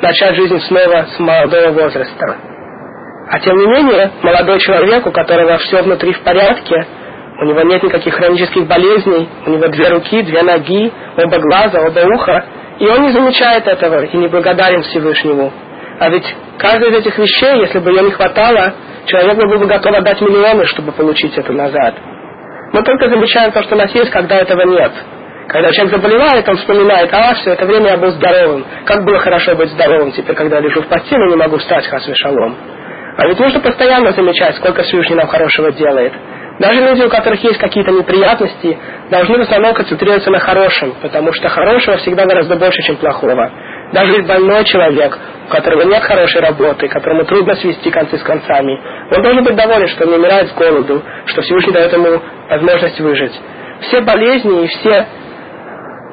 начать 0.02 0.34
жизнь 0.34 0.60
снова 0.60 1.06
с 1.14 1.18
молодого 1.18 1.72
возраста. 1.72 2.36
А 3.28 3.38
тем 3.40 3.56
не 3.56 3.66
менее, 3.66 4.10
молодой 4.22 4.58
человек, 4.58 5.06
у 5.06 5.12
которого 5.12 5.58
все 5.58 5.82
внутри 5.82 6.12
в 6.12 6.20
порядке, 6.22 6.86
у 7.40 7.44
него 7.44 7.62
нет 7.62 7.82
никаких 7.82 8.14
хронических 8.14 8.66
болезней, 8.66 9.28
у 9.46 9.50
него 9.50 9.68
две 9.68 9.88
руки, 9.88 10.22
две 10.22 10.42
ноги, 10.42 10.92
оба 11.16 11.38
глаза, 11.38 11.80
оба 11.80 12.00
уха, 12.14 12.44
и 12.78 12.86
он 12.86 13.02
не 13.02 13.12
замечает 13.12 13.66
этого 13.66 14.04
и 14.04 14.16
не 14.16 14.26
благодарен 14.26 14.82
Всевышнему. 14.82 15.52
А 16.00 16.08
ведь 16.08 16.24
каждая 16.58 16.90
из 16.90 16.98
этих 16.98 17.18
вещей, 17.18 17.60
если 17.60 17.78
бы 17.78 17.90
ее 17.90 18.02
не 18.02 18.10
хватало, 18.10 18.74
человек 19.06 19.36
был 19.36 19.58
бы 19.58 19.66
готов 19.66 19.94
отдать 19.94 20.20
миллионы, 20.20 20.66
чтобы 20.66 20.92
получить 20.92 21.36
это 21.36 21.52
назад. 21.52 21.94
Мы 22.72 22.82
только 22.82 23.08
замечаем 23.08 23.52
то, 23.52 23.62
что 23.62 23.74
у 23.74 23.78
нас 23.78 23.94
есть, 23.94 24.10
когда 24.10 24.36
этого 24.36 24.62
нет. 24.62 24.92
Когда 25.50 25.72
человек 25.72 25.96
заболевает, 25.96 26.48
он 26.48 26.56
вспоминает, 26.58 27.12
а, 27.12 27.34
все 27.34 27.50
это 27.54 27.66
время 27.66 27.90
я 27.90 27.96
был 27.96 28.12
здоровым. 28.12 28.64
Как 28.84 29.04
было 29.04 29.18
хорошо 29.18 29.56
быть 29.56 29.70
здоровым 29.70 30.12
теперь, 30.12 30.36
когда 30.36 30.56
я 30.58 30.62
лежу 30.62 30.80
в 30.80 30.86
постели, 30.86 31.28
не 31.28 31.34
могу 31.34 31.58
встать, 31.58 31.88
хасве 31.88 32.14
шалом. 32.14 32.56
А 33.16 33.26
ведь 33.26 33.40
нужно 33.40 33.58
постоянно 33.58 34.12
замечать, 34.12 34.54
сколько 34.56 34.84
Всевышний 34.84 35.16
нам 35.16 35.26
хорошего 35.26 35.72
делает. 35.72 36.12
Даже 36.60 36.80
люди, 36.80 37.02
у 37.02 37.08
которых 37.08 37.42
есть 37.42 37.58
какие-то 37.58 37.90
неприятности, 37.90 38.78
должны 39.10 39.38
в 39.38 39.40
основном 39.40 39.74
концентрироваться 39.74 40.30
на 40.30 40.38
хорошем, 40.38 40.94
потому 41.02 41.32
что 41.32 41.48
хорошего 41.48 41.96
всегда 41.96 42.26
гораздо 42.26 42.54
больше, 42.54 42.80
чем 42.82 42.96
плохого. 42.96 43.50
Даже 43.92 44.22
больной 44.22 44.64
человек, 44.66 45.18
у 45.48 45.50
которого 45.50 45.82
нет 45.82 46.02
хорошей 46.04 46.42
работы, 46.42 46.86
которому 46.86 47.24
трудно 47.24 47.56
свести 47.56 47.90
концы 47.90 48.18
с 48.18 48.22
концами, 48.22 48.80
он 49.16 49.20
должен 49.20 49.42
быть 49.42 49.56
доволен, 49.56 49.88
что 49.88 50.04
он 50.04 50.10
не 50.10 50.16
умирает 50.16 50.48
с 50.48 50.54
голоду, 50.54 51.02
что 51.26 51.42
Всевышний 51.42 51.72
дает 51.72 51.92
ему 51.92 52.22
возможность 52.48 53.00
выжить. 53.00 53.32
Все 53.80 54.00
болезни 54.02 54.64
и 54.64 54.66
все 54.68 55.06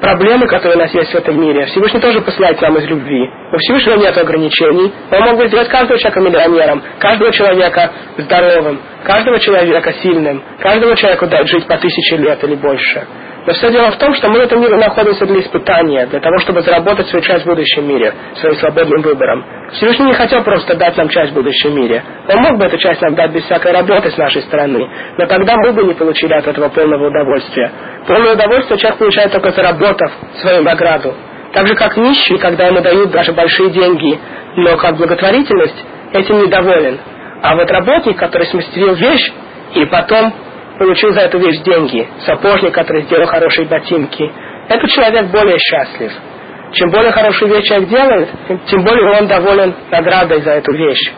проблемы, 0.01 0.47
которые 0.47 0.77
у 0.77 0.79
нас 0.79 0.93
есть 0.93 1.12
в 1.12 1.15
этом 1.15 1.39
мире, 1.39 1.65
Всевышний 1.65 1.99
тоже 1.99 2.21
посылает 2.21 2.62
нам 2.62 2.77
из 2.77 2.86
любви. 2.86 3.29
У 3.51 3.57
Всевышнего 3.57 3.95
нет 3.95 4.17
ограничений. 4.17 4.91
Он 5.12 5.21
мог 5.21 5.38
бы 5.38 5.47
сделать 5.47 5.67
каждого 5.69 5.99
человека 5.99 6.19
миллионером, 6.21 6.83
каждого 6.99 7.31
человека 7.31 7.91
здоровым, 8.17 8.79
каждого 9.03 9.39
человека 9.39 9.93
сильным, 10.01 10.43
каждого 10.60 10.95
человека 10.95 11.27
дать 11.27 11.47
жить 11.47 11.67
по 11.67 11.77
тысяче 11.77 12.17
лет 12.17 12.43
или 12.43 12.55
больше. 12.55 13.05
Но 13.47 13.53
все 13.53 13.71
дело 13.71 13.91
в 13.91 13.97
том, 13.97 14.13
что 14.13 14.27
мы 14.27 14.39
в 14.39 14.43
этом 14.43 14.60
мире 14.60 14.75
находимся 14.75 15.25
для 15.25 15.39
испытания, 15.39 16.05
для 16.05 16.19
того, 16.19 16.38
чтобы 16.39 16.62
заработать 16.63 17.07
свою 17.07 17.23
часть 17.23 17.45
в 17.45 17.47
будущем 17.47 17.88
мире, 17.88 18.13
своим 18.41 18.57
свободным 18.57 19.01
выбором. 19.01 19.45
Всевышний 19.71 20.07
не 20.07 20.13
хотел 20.13 20.43
просто 20.43 20.75
дать 20.75 20.97
нам 20.97 21.07
часть 21.07 21.31
в 21.31 21.36
будущем 21.36 21.73
мире. 21.73 22.03
Он 22.27 22.41
мог 22.41 22.57
бы 22.57 22.65
эту 22.65 22.77
часть 22.77 23.01
нам 23.01 23.15
дать 23.15 23.31
без 23.31 23.45
всякой 23.45 23.71
работы 23.71 24.12
с 24.12 24.17
нашей 24.17 24.41
стороны, 24.41 24.86
но 25.17 25.25
тогда 25.27 25.55
мы 25.63 25.71
бы 25.71 25.86
не 25.86 25.93
получили 25.93 26.33
от 26.33 26.45
этого 26.45 26.67
полного 26.67 27.07
удовольствия. 27.07 27.71
Полное 28.05 28.33
удовольствие 28.33 28.79
человек 28.79 28.99
получает 28.99 29.31
только 29.31 29.51
заработав 29.51 30.12
свою 30.41 30.63
награду. 30.63 31.15
Так 31.53 31.67
же, 31.67 31.75
как 31.75 31.95
нищий, 31.95 32.38
когда 32.39 32.67
ему 32.67 32.81
дают 32.81 33.12
даже 33.12 33.31
большие 33.31 33.69
деньги, 33.69 34.19
но 34.57 34.75
как 34.75 34.97
благотворительность, 34.97 35.86
этим 36.12 36.43
недоволен. 36.43 36.99
А 37.41 37.55
вот 37.55 37.71
работник, 37.71 38.17
который 38.17 38.47
смастерил 38.47 38.93
вещь, 38.95 39.31
и 39.73 39.86
потом 39.86 40.33
получил 40.77 41.11
за 41.11 41.21
эту 41.21 41.39
вещь 41.39 41.59
деньги, 41.63 42.07
сапожник, 42.25 42.73
который 42.73 43.03
сделал 43.03 43.25
хорошие 43.27 43.67
ботинки, 43.67 44.31
этот 44.69 44.89
человек 44.89 45.27
более 45.27 45.57
счастлив. 45.59 46.11
Чем 46.73 46.91
более 46.91 47.11
хорошую 47.11 47.53
вещь 47.53 47.67
человек 47.67 47.89
делает, 47.89 48.29
тем 48.67 48.83
более 48.83 49.19
он 49.19 49.27
доволен 49.27 49.73
наградой 49.89 50.41
за 50.41 50.51
эту 50.51 50.73
вещь. 50.73 51.11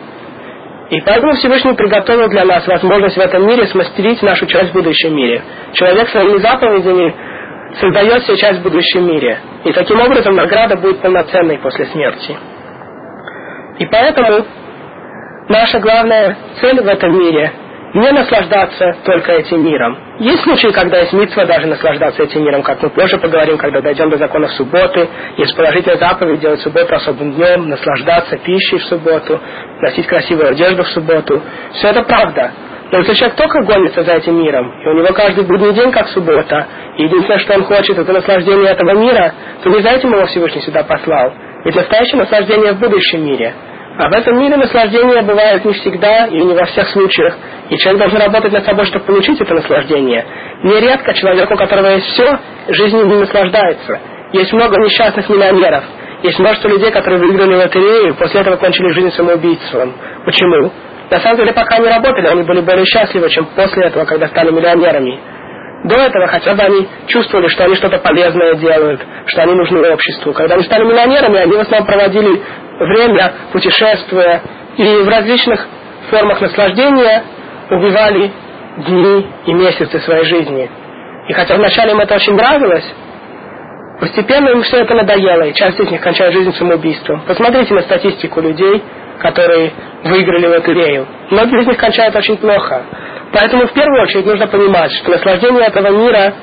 И 0.90 1.00
поэтому 1.02 1.34
Всевышний 1.34 1.74
приготовил 1.74 2.28
для 2.28 2.44
нас 2.44 2.66
возможность 2.66 3.16
в 3.16 3.20
этом 3.20 3.46
мире 3.46 3.66
смастерить 3.66 4.22
нашу 4.22 4.46
часть 4.46 4.70
в 4.70 4.74
будущем 4.74 5.14
мире. 5.14 5.42
Человек 5.72 6.08
своими 6.08 6.38
заповедями 6.38 7.14
создает 7.80 8.24
себе 8.24 8.36
часть 8.36 8.60
в 8.60 8.62
будущем 8.62 9.06
мире. 9.06 9.38
И 9.64 9.72
таким 9.72 10.00
образом 10.00 10.34
награда 10.34 10.76
будет 10.76 11.00
полноценной 11.00 11.58
после 11.58 11.86
смерти. 11.86 12.36
И 13.78 13.86
поэтому 13.86 14.44
наша 15.48 15.78
главная 15.78 16.36
цель 16.60 16.80
в 16.80 16.86
этом 16.86 17.16
мире 17.16 17.52
не 17.94 18.12
наслаждаться 18.12 18.96
только 19.04 19.32
этим 19.32 19.64
миром. 19.64 19.98
Есть 20.20 20.42
случаи, 20.44 20.68
когда 20.68 20.98
есть 20.98 21.12
митцва 21.12 21.44
даже 21.44 21.66
наслаждаться 21.66 22.22
этим 22.22 22.44
миром, 22.44 22.62
как 22.62 22.80
мы 22.82 22.90
позже 22.90 23.18
поговорим, 23.18 23.58
когда 23.58 23.80
дойдем 23.80 24.10
до 24.10 24.16
законов 24.16 24.52
субботы. 24.52 25.08
Есть 25.36 25.56
положительная 25.56 25.98
заповедь 25.98 26.40
делать 26.40 26.60
субботу 26.60 26.94
особым 26.94 27.32
днем, 27.32 27.68
наслаждаться 27.68 28.36
пищей 28.38 28.78
в 28.78 28.84
субботу, 28.84 29.40
носить 29.80 30.06
красивую 30.06 30.50
одежду 30.50 30.84
в 30.84 30.88
субботу. 30.88 31.42
Все 31.74 31.88
это 31.88 32.02
правда. 32.02 32.52
Но 32.92 32.98
если 32.98 33.14
человек 33.14 33.36
только 33.36 33.62
гонится 33.62 34.02
за 34.02 34.14
этим 34.14 34.36
миром, 34.36 34.72
и 34.82 34.86
у 34.88 34.94
него 34.94 35.12
каждый 35.12 35.44
будний 35.44 35.72
день 35.72 35.92
как 35.92 36.08
суббота, 36.08 36.66
и 36.96 37.04
единственное, 37.04 37.38
что 37.38 37.54
он 37.54 37.64
хочет, 37.64 37.98
это 37.98 38.12
наслаждение 38.12 38.70
этого 38.70 38.96
мира, 38.98 39.32
то 39.62 39.70
не 39.70 39.80
за 39.80 39.90
этим 39.90 40.12
его 40.12 40.26
Всевышний 40.26 40.60
сюда 40.62 40.82
послал. 40.84 41.32
Ведь 41.64 41.74
настоящее 41.74 42.18
наслаждение 42.18 42.72
в 42.72 42.78
будущем 42.78 43.24
мире– 43.24 43.54
а 43.98 44.08
в 44.08 44.12
этом 44.12 44.38
мире 44.38 44.56
наслаждение 44.56 45.22
бывает 45.22 45.64
не 45.64 45.72
всегда 45.72 46.26
и 46.26 46.40
не 46.40 46.54
во 46.54 46.64
всех 46.66 46.88
случаях. 46.90 47.36
И 47.68 47.76
человек 47.78 48.00
должен 48.00 48.20
работать 48.20 48.52
над 48.52 48.64
собой, 48.64 48.86
чтобы 48.86 49.04
получить 49.04 49.40
это 49.40 49.54
наслаждение. 49.54 50.24
Нередко 50.62 51.12
человек, 51.14 51.50
у 51.50 51.56
которого 51.56 51.88
есть 51.88 52.06
все, 52.06 52.38
жизнью 52.68 53.06
не 53.06 53.16
наслаждается. 53.16 54.00
Есть 54.32 54.52
много 54.52 54.80
несчастных 54.80 55.28
миллионеров. 55.28 55.84
Есть 56.22 56.38
множество 56.38 56.68
людей, 56.68 56.90
которые 56.90 57.18
выиграли 57.18 57.54
лотерею, 57.54 58.14
после 58.14 58.42
этого 58.42 58.56
кончили 58.56 58.92
жизнь 58.92 59.10
самоубийством. 59.12 59.94
Почему? 60.24 60.70
На 61.10 61.18
самом 61.18 61.38
деле, 61.38 61.52
пока 61.52 61.76
они 61.76 61.88
работали, 61.88 62.26
они 62.28 62.42
были 62.42 62.60
более 62.60 62.84
счастливы, 62.84 63.28
чем 63.30 63.46
после 63.56 63.86
этого, 63.86 64.04
когда 64.04 64.28
стали 64.28 64.50
миллионерами. 64.50 65.18
До 65.84 65.98
этого 65.98 66.26
хотя 66.26 66.54
бы 66.54 66.62
они 66.62 66.88
чувствовали, 67.06 67.48
что 67.48 67.64
они 67.64 67.74
что-то 67.76 67.98
полезное 67.98 68.54
делают, 68.54 69.00
что 69.26 69.42
они 69.42 69.54
нужны 69.54 69.80
обществу. 69.90 70.32
Когда 70.34 70.54
они 70.54 70.64
стали 70.64 70.84
миллионерами, 70.84 71.38
они 71.38 71.52
в 71.52 71.60
основном 71.60 71.86
проводили 71.86 72.42
время, 72.80 73.32
путешествуя, 73.52 74.42
и 74.76 74.96
в 75.02 75.08
различных 75.08 75.66
формах 76.10 76.40
наслаждения 76.40 77.22
убивали 77.70 78.30
дни 78.76 79.26
и 79.46 79.52
месяцы 79.52 80.00
своей 80.00 80.24
жизни. 80.24 80.70
И 81.28 81.32
хотя 81.32 81.56
вначале 81.56 81.92
им 81.92 82.00
это 82.00 82.14
очень 82.14 82.34
нравилось, 82.34 82.84
постепенно 84.00 84.50
им 84.50 84.62
все 84.62 84.78
это 84.78 84.94
надоело, 84.94 85.44
и 85.44 85.54
часть 85.54 85.80
из 85.80 85.90
них 85.90 86.00
кончает 86.02 86.34
жизнь 86.34 86.54
самоубийством. 86.56 87.22
Посмотрите 87.26 87.72
на 87.72 87.82
статистику 87.82 88.40
людей, 88.40 88.82
которые 89.18 89.72
выиграли 90.04 90.46
лотерею. 90.46 91.06
Многие 91.30 91.62
из 91.62 91.66
них 91.66 91.76
кончают 91.76 92.16
очень 92.16 92.36
плохо. 92.36 92.84
Поэтому 93.40 93.66
в 93.66 93.72
первую 93.72 94.02
очередь 94.02 94.26
нужно 94.26 94.46
понимать, 94.48 94.92
что 94.92 95.12
наслаждения 95.12 95.62
этого 95.62 95.88
мира 95.88 96.34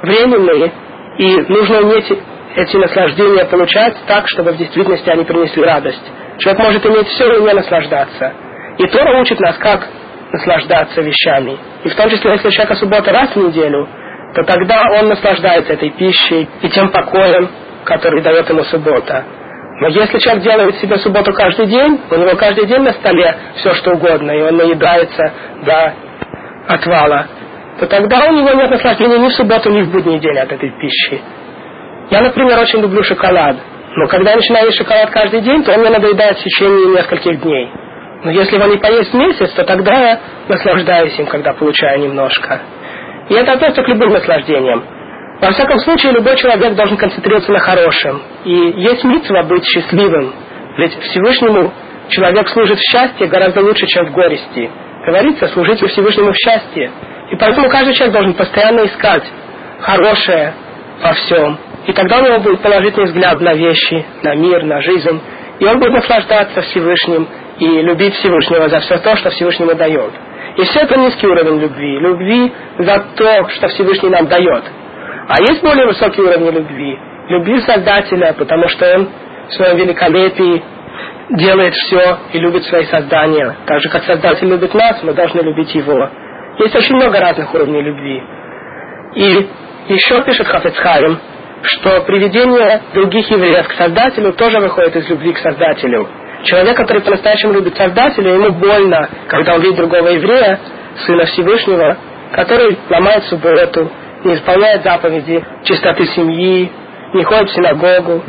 временные, 0.00 0.72
и 1.18 1.52
нужно 1.52 1.80
уметь 1.80 2.10
эти 2.56 2.76
наслаждения 2.78 3.44
получать 3.44 3.94
так, 4.06 4.26
чтобы 4.26 4.52
в 4.52 4.56
действительности 4.56 5.10
они 5.10 5.24
принесли 5.24 5.62
радость. 5.62 6.02
Человек 6.38 6.62
может 6.62 6.86
иметь 6.86 7.08
все 7.08 7.30
и 7.30 7.42
не 7.42 7.52
наслаждаться. 7.52 8.32
И 8.78 8.86
Тора 8.86 9.20
учит 9.20 9.38
нас, 9.38 9.58
как 9.58 9.86
наслаждаться 10.32 11.02
вещами. 11.02 11.58
И 11.84 11.90
в 11.90 11.94
том 11.94 12.08
числе, 12.08 12.32
если 12.32 12.48
у 12.48 12.50
человека 12.50 12.74
суббота 12.76 13.12
раз 13.12 13.30
в 13.34 13.36
неделю, 13.36 13.86
то 14.34 14.42
тогда 14.44 14.82
он 14.98 15.08
наслаждается 15.08 15.74
этой 15.74 15.90
пищей 15.90 16.48
и 16.62 16.68
тем 16.70 16.90
покоем, 16.90 17.50
который 17.84 18.22
дает 18.22 18.48
ему 18.48 18.64
суббота. 18.64 19.24
Но 19.82 19.88
если 19.88 20.18
человек 20.20 20.42
делает 20.42 20.76
себе 20.76 20.96
субботу 21.00 21.34
каждый 21.34 21.66
день, 21.66 22.00
у 22.10 22.14
него 22.14 22.34
каждый 22.36 22.64
день 22.64 22.80
на 22.80 22.92
столе 22.94 23.34
все 23.56 23.74
что 23.74 23.92
угодно, 23.92 24.30
и 24.30 24.40
он 24.40 24.56
наедается 24.56 25.32
до 25.66 25.94
отвала, 26.68 27.26
то 27.78 27.86
тогда 27.86 28.26
у 28.26 28.32
него 28.32 28.50
нет 28.52 28.70
наслаждения 28.70 29.18
ни 29.18 29.28
в 29.28 29.32
субботу, 29.32 29.70
ни 29.70 29.82
в 29.82 29.90
будний 29.90 30.18
день 30.18 30.38
от 30.38 30.50
этой 30.50 30.70
пищи. 30.80 31.20
Я, 32.10 32.22
например, 32.22 32.58
очень 32.58 32.80
люблю 32.80 33.02
шоколад. 33.02 33.56
Но 33.96 34.06
когда 34.08 34.30
я 34.30 34.36
начинаю 34.36 34.66
есть 34.66 34.78
шоколад 34.78 35.10
каждый 35.10 35.40
день, 35.40 35.62
то 35.64 35.72
он 35.72 35.80
мне 35.80 35.90
надоедает 35.90 36.38
в 36.38 36.42
течение 36.42 36.96
нескольких 36.96 37.40
дней. 37.40 37.70
Но 38.24 38.30
если 38.30 38.56
его 38.56 38.66
не 38.66 38.76
поесть 38.78 39.12
месяц, 39.14 39.50
то 39.52 39.64
тогда 39.64 39.94
я 39.94 40.20
наслаждаюсь 40.48 41.18
им, 41.18 41.26
когда 41.26 41.52
получаю 41.52 42.00
немножко. 42.00 42.60
И 43.28 43.34
это 43.34 43.52
относится 43.52 43.82
к 43.82 43.88
любым 43.88 44.10
наслаждениям. 44.10 44.84
Во 45.40 45.50
всяком 45.52 45.78
случае, 45.80 46.12
любой 46.12 46.36
человек 46.36 46.74
должен 46.74 46.96
концентрироваться 46.96 47.52
на 47.52 47.58
хорошем. 47.58 48.22
И 48.44 48.52
есть 48.52 49.04
митцва 49.04 49.42
быть 49.42 49.64
счастливым. 49.64 50.32
Ведь 50.78 50.98
Всевышнему 50.98 51.72
человек 52.08 52.48
служит 52.48 52.78
в 52.78 52.90
счастье 52.90 53.26
гораздо 53.26 53.60
лучше, 53.60 53.86
чем 53.86 54.06
в 54.06 54.12
горести. 54.12 54.70
Говорится, 55.06 55.46
служить 55.48 55.80
Всевышнему 55.80 56.32
в 56.32 56.36
счастье. 56.36 56.90
И 57.30 57.36
поэтому 57.36 57.68
каждый 57.68 57.94
человек 57.94 58.12
должен 58.12 58.34
постоянно 58.34 58.86
искать 58.86 59.22
хорошее 59.80 60.52
во 61.00 61.12
всем. 61.12 61.58
И 61.86 61.92
тогда 61.92 62.18
у 62.18 62.24
него 62.24 62.40
будет 62.40 62.60
положительный 62.60 63.06
взгляд 63.06 63.40
на 63.40 63.54
вещи, 63.54 64.04
на 64.24 64.34
мир, 64.34 64.64
на 64.64 64.80
жизнь. 64.82 65.20
И 65.60 65.64
он 65.64 65.78
будет 65.78 65.92
наслаждаться 65.92 66.60
Всевышним 66.62 67.28
и 67.58 67.66
любить 67.82 68.14
Всевышнего 68.14 68.68
за 68.68 68.80
все 68.80 68.98
то, 68.98 69.14
что 69.16 69.30
Всевышнему 69.30 69.76
дает. 69.76 70.12
И 70.56 70.62
все 70.64 70.80
это 70.80 70.98
низкий 70.98 71.28
уровень 71.28 71.60
любви. 71.60 71.98
Любви 72.00 72.52
за 72.80 73.04
то, 73.16 73.48
что 73.50 73.68
Всевышний 73.68 74.08
нам 74.08 74.26
дает. 74.26 74.64
А 75.28 75.40
есть 75.40 75.62
более 75.62 75.86
высокий 75.86 76.20
уровень 76.20 76.50
любви. 76.50 76.98
Любви 77.28 77.60
Создателя, 77.60 78.34
потому 78.36 78.68
что 78.68 78.92
Он 78.96 79.08
в 79.48 79.52
своем 79.54 79.76
великолепии 79.76 80.62
делает 81.30 81.74
все 81.74 82.18
и 82.32 82.38
любит 82.38 82.64
свои 82.64 82.84
создания. 82.86 83.56
Так 83.66 83.80
же, 83.80 83.88
как 83.88 84.04
Создатель 84.04 84.48
любит 84.48 84.72
нас, 84.74 85.02
мы 85.02 85.12
должны 85.12 85.40
любить 85.40 85.74
Его. 85.74 86.08
Есть 86.58 86.74
очень 86.74 86.94
много 86.94 87.18
разных 87.20 87.52
уровней 87.52 87.82
любви. 87.82 88.22
И 89.14 89.48
еще 89.88 90.22
пишет 90.22 90.46
Хафецхайм, 90.46 91.18
что 91.62 92.02
приведение 92.02 92.82
других 92.94 93.30
евреев 93.30 93.66
к 93.68 93.72
Создателю 93.72 94.32
тоже 94.34 94.58
выходит 94.60 94.96
из 94.96 95.08
любви 95.08 95.32
к 95.32 95.38
Создателю. 95.38 96.08
Человек, 96.44 96.76
который 96.76 97.02
по-настоящему 97.02 97.54
любит 97.54 97.76
Создателя, 97.76 98.34
ему 98.34 98.52
больно, 98.52 99.08
когда 99.28 99.54
он 99.54 99.62
видит 99.62 99.76
другого 99.76 100.08
еврея, 100.08 100.60
Сына 101.06 101.24
Всевышнего, 101.26 101.96
который 102.32 102.78
ломает 102.88 103.24
субботу, 103.24 103.90
не 104.24 104.34
исполняет 104.34 104.82
заповеди 104.82 105.44
чистоты 105.64 106.06
семьи, 106.06 106.70
не 107.14 107.24
ходит 107.24 107.50
в 107.50 107.54
синагогу. 107.54 108.24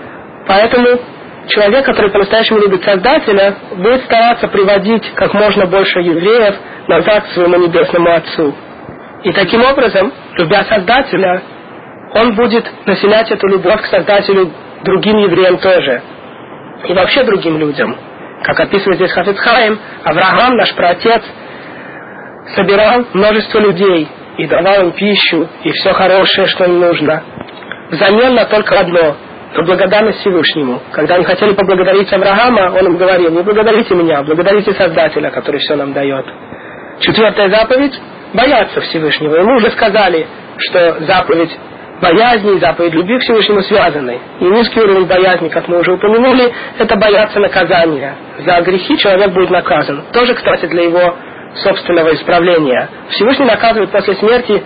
Поэтому 0.48 1.00
человек, 1.48 1.86
который 1.86 2.12
по-настоящему 2.12 2.60
любит 2.60 2.84
Создателя, 2.84 3.56
будет 3.76 4.04
стараться 4.06 4.48
приводить 4.48 5.12
как 5.16 5.34
можно 5.34 5.66
больше 5.66 6.00
евреев 6.00 6.56
назад 6.88 7.26
к 7.26 7.32
своему 7.34 7.58
небесному 7.58 8.14
Отцу. 8.14 8.56
И 9.24 9.32
таким 9.32 9.64
образом, 9.64 10.12
любя 10.38 10.64
Создателя, 10.66 11.42
он 12.14 12.36
будет 12.36 12.66
населять 12.86 13.32
эту 13.32 13.48
любовь 13.48 13.82
к 13.82 13.86
Создателю 13.88 14.52
другим 14.84 15.18
евреям 15.18 15.58
тоже. 15.58 16.02
И 16.88 16.94
вообще 16.94 17.24
другим 17.24 17.58
людям. 17.58 17.98
Как 18.44 18.60
описывает 18.60 18.98
здесь 18.98 19.12
Хафицхайм, 19.12 19.80
Авраам, 20.04 20.56
наш 20.56 20.74
праотец, 20.76 21.24
собирал 22.56 23.06
множество 23.14 23.60
людей 23.60 24.08
и 24.38 24.48
давал 24.48 24.84
им 24.84 24.92
пищу 24.92 25.48
и 25.64 25.72
все 25.72 25.92
хорошее, 25.94 26.48
что 26.48 26.66
им 26.66 26.80
нужно. 26.80 27.24
Взамен 27.92 28.36
на 28.36 28.46
только 28.46 28.80
одно– 28.80 29.16
благодарность 29.56 30.20
Всевышнему. 30.20 30.82
Когда 30.92 31.16
они 31.16 31.24
хотели 31.24 31.54
поблагодарить 31.54 32.12
Авраама, 32.14 32.72
он 32.78 32.86
им 32.86 32.98
говорил, 32.98 33.32
не 33.32 33.42
благодарите 33.42 33.96
меня, 33.96 34.24
благодарите 34.24 34.74
Создателя, 34.74 35.32
который 35.32 35.60
все 35.60 35.76
нам 35.76 35.94
дает. 35.94 36.26
Четвертая 37.00 37.50
заповедь– 37.50 38.00
бояться 38.34 38.82
Всевышнего. 38.82 39.36
И 39.36 39.42
мы 39.42 39.58
уже 39.58 39.72
сказали, 39.72 40.28
что 40.58 41.00
заповедь 41.02 41.58
боязни 42.02 42.56
и 42.56 42.60
заповедь 42.60 42.94
любви 42.94 43.18
к 43.18 43.22
Всевышнему 43.24 43.62
связаны. 43.64 44.20
И 44.40 44.46
низкий 44.46 44.80
уровень 44.80 45.06
боязни, 45.06 45.50
как 45.50 45.68
мы 45.68 45.80
уже 45.80 45.94
упомянули, 45.94 46.52
это 46.78 46.96
бояться 46.96 47.40
наказания. 47.40 48.16
За 48.46 48.62
грехи 48.62 48.98
человек 48.98 49.32
будет 49.32 49.50
наказан. 49.50 50.04
Тоже, 50.14 50.34
кстати, 50.36 50.66
для 50.68 50.84
его 50.84 51.16
собственного 51.64 52.14
исправления. 52.14 52.90
Всевышний 53.10 53.46
наказывает 53.46 53.92
после 53.92 54.16
смерти 54.16 54.64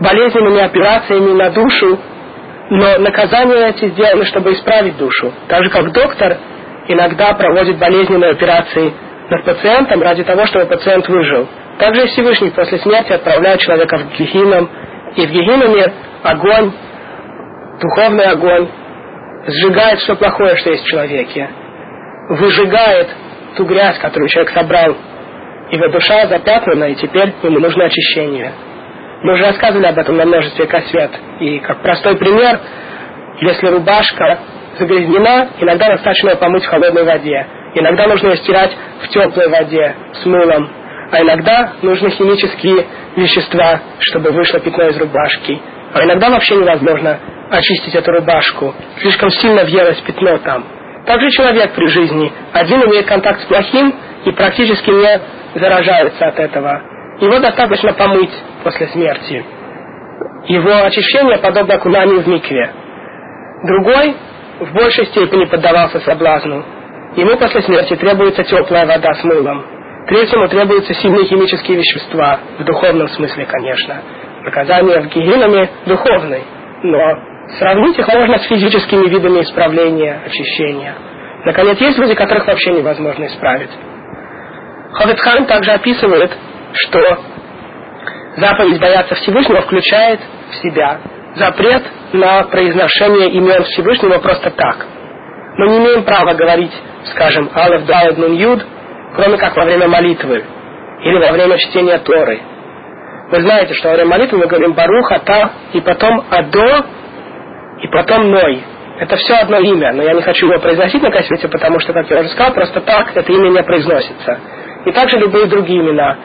болезненными 0.00 0.60
операциями 0.60 1.32
на 1.32 1.50
душу, 1.50 1.98
но 2.70 2.98
наказания 2.98 3.68
эти 3.68 3.88
сделаны, 3.88 4.24
чтобы 4.26 4.52
исправить 4.52 4.96
душу. 4.96 5.32
Так 5.48 5.64
же, 5.64 5.70
как 5.70 5.92
доктор 5.92 6.38
иногда 6.86 7.34
проводит 7.34 7.78
болезненные 7.78 8.30
операции 8.30 8.92
над 9.28 9.44
пациентом 9.44 10.02
ради 10.02 10.22
того, 10.24 10.46
чтобы 10.46 10.66
пациент 10.66 11.08
выжил. 11.08 11.48
Также 11.78 12.04
и 12.04 12.06
Всевышний 12.08 12.50
после 12.50 12.78
смерти 12.78 13.12
отправляет 13.12 13.60
человека 13.60 13.98
в 13.98 14.16
Гехином, 14.16 14.70
и 15.16 15.26
в 15.26 15.30
Гехиноме 15.30 15.92
огонь, 16.22 16.72
духовный 17.80 18.26
огонь, 18.26 18.68
сжигает 19.46 19.98
все 20.00 20.14
плохое, 20.14 20.56
что 20.56 20.70
есть 20.70 20.84
в 20.84 20.88
человеке, 20.88 21.48
выжигает 22.28 23.08
ту 23.56 23.64
грязь, 23.64 23.98
которую 23.98 24.28
человек 24.28 24.52
собрал 24.52 24.96
его 25.70 25.88
душа 25.88 26.26
запятнана, 26.26 26.84
и 26.84 26.94
теперь 26.94 27.32
ему 27.42 27.58
нужно 27.58 27.84
очищение. 27.84 28.52
Мы 29.22 29.34
уже 29.34 29.44
рассказывали 29.44 29.86
об 29.86 29.98
этом 29.98 30.16
на 30.16 30.24
множестве 30.24 30.66
кассет. 30.66 31.10
И 31.40 31.58
как 31.60 31.82
простой 31.82 32.16
пример, 32.16 32.58
если 33.40 33.66
рубашка 33.68 34.38
загрязнена, 34.78 35.48
иногда 35.60 35.88
достаточно 35.88 36.30
ее 36.30 36.36
помыть 36.36 36.64
в 36.64 36.68
холодной 36.68 37.04
воде. 37.04 37.46
Иногда 37.74 38.06
нужно 38.06 38.28
ее 38.28 38.36
стирать 38.38 38.72
в 39.02 39.08
теплой 39.08 39.48
воде 39.48 39.94
с 40.14 40.24
мылом. 40.24 40.70
А 41.12 41.20
иногда 41.20 41.72
нужны 41.82 42.10
химические 42.10 42.86
вещества, 43.16 43.80
чтобы 43.98 44.30
вышло 44.30 44.60
пятно 44.60 44.84
из 44.88 44.96
рубашки. 44.96 45.60
А 45.92 46.04
иногда 46.04 46.30
вообще 46.30 46.56
невозможно 46.56 47.18
очистить 47.50 47.94
эту 47.94 48.12
рубашку. 48.12 48.74
Слишком 49.00 49.30
сильно 49.30 49.64
въелось 49.64 50.00
пятно 50.00 50.38
там. 50.38 50.64
Также 51.04 51.28
человек 51.30 51.72
при 51.72 51.86
жизни. 51.88 52.32
Один 52.52 52.84
имеет 52.84 53.06
контакт 53.06 53.40
с 53.42 53.44
плохим 53.44 53.94
и 54.24 54.30
практически 54.30 54.90
не 54.90 55.20
заражаются 55.58 56.26
от 56.26 56.38
этого. 56.38 56.89
Его 57.20 57.38
достаточно 57.38 57.92
помыть 57.92 58.32
после 58.64 58.88
смерти. 58.88 59.44
Его 60.46 60.84
очищение 60.84 61.38
подобно 61.38 61.74
окунанию 61.74 62.22
в 62.22 62.28
микве. 62.28 62.72
Другой 63.64 64.16
в 64.60 64.72
большей 64.72 65.06
степени 65.06 65.44
поддавался 65.44 66.00
соблазну. 66.00 66.64
Ему 67.16 67.36
после 67.36 67.62
смерти 67.62 67.96
требуется 67.96 68.44
теплая 68.44 68.86
вода 68.86 69.12
с 69.14 69.24
мылом. 69.24 69.64
Третьему 70.06 70.48
требуются 70.48 70.94
сильные 70.94 71.26
химические 71.26 71.76
вещества, 71.78 72.38
в 72.58 72.64
духовном 72.64 73.08
смысле, 73.08 73.44
конечно. 73.44 74.02
Наказание 74.42 75.00
в 75.00 75.08
гигиенами 75.08 75.68
духовный, 75.86 76.42
но 76.82 76.98
сравнить 77.58 77.98
их 77.98 78.08
можно 78.08 78.38
с 78.38 78.44
физическими 78.44 79.08
видами 79.08 79.42
исправления, 79.42 80.22
очищения. 80.24 80.94
Наконец, 81.44 81.78
есть 81.80 81.98
люди, 81.98 82.14
которых 82.14 82.46
вообще 82.46 82.72
невозможно 82.72 83.26
исправить. 83.26 83.70
Ховецхан 84.92 85.44
также 85.46 85.72
описывает, 85.72 86.32
что 86.72 87.18
заповедь 88.36 88.80
бояться 88.80 89.14
Всевышнего 89.16 89.62
включает 89.62 90.20
в 90.50 90.54
себя 90.62 90.98
запрет 91.36 91.82
на 92.12 92.42
произношение 92.44 93.30
имен 93.30 93.64
Всевышнего 93.64 94.18
просто 94.18 94.50
так. 94.50 94.86
Мы 95.56 95.68
не 95.68 95.78
имеем 95.78 96.04
права 96.04 96.34
говорить, 96.34 96.72
скажем, 97.12 97.50
Алеф, 97.54 97.86
Далед, 97.86 98.18
Нун, 98.18 98.34
Юд, 98.34 98.64
кроме 99.14 99.36
как 99.36 99.56
во 99.56 99.64
время 99.64 99.88
молитвы 99.88 100.44
или 101.02 101.18
во 101.18 101.32
время 101.32 101.58
чтения 101.58 101.98
Торы. 101.98 102.40
Вы 103.30 103.40
знаете, 103.42 103.74
что 103.74 103.88
во 103.88 103.94
время 103.94 104.10
молитвы 104.10 104.38
мы 104.38 104.46
говорим 104.46 104.72
Барух, 104.72 105.12
Ата, 105.12 105.50
и 105.72 105.80
потом 105.80 106.24
Адо, 106.30 106.84
и 107.82 107.88
потом 107.88 108.30
Ной. 108.30 108.62
Это 108.98 109.16
все 109.16 109.34
одно 109.34 109.58
имя, 109.58 109.92
но 109.92 110.02
я 110.02 110.12
не 110.12 110.20
хочу 110.20 110.46
его 110.46 110.58
произносить 110.60 111.02
на 111.02 111.10
кассете, 111.10 111.48
потому 111.48 111.80
что, 111.80 111.92
как 111.92 112.10
я 112.10 112.20
уже 112.20 112.28
сказал, 112.30 112.52
просто 112.52 112.80
так 112.80 113.16
это 113.16 113.32
имя 113.32 113.48
не 113.50 113.62
произносится 113.62 114.38
и 114.84 114.92
также 114.92 115.18
любые 115.18 115.46
другие 115.46 115.80
имена. 115.80 116.16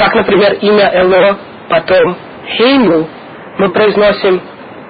Как, 0.00 0.14
например, 0.14 0.54
имя 0.62 0.90
Эло, 0.94 1.36
потом 1.68 2.16
Хейну 2.56 3.06
мы 3.58 3.68
произносим 3.68 4.40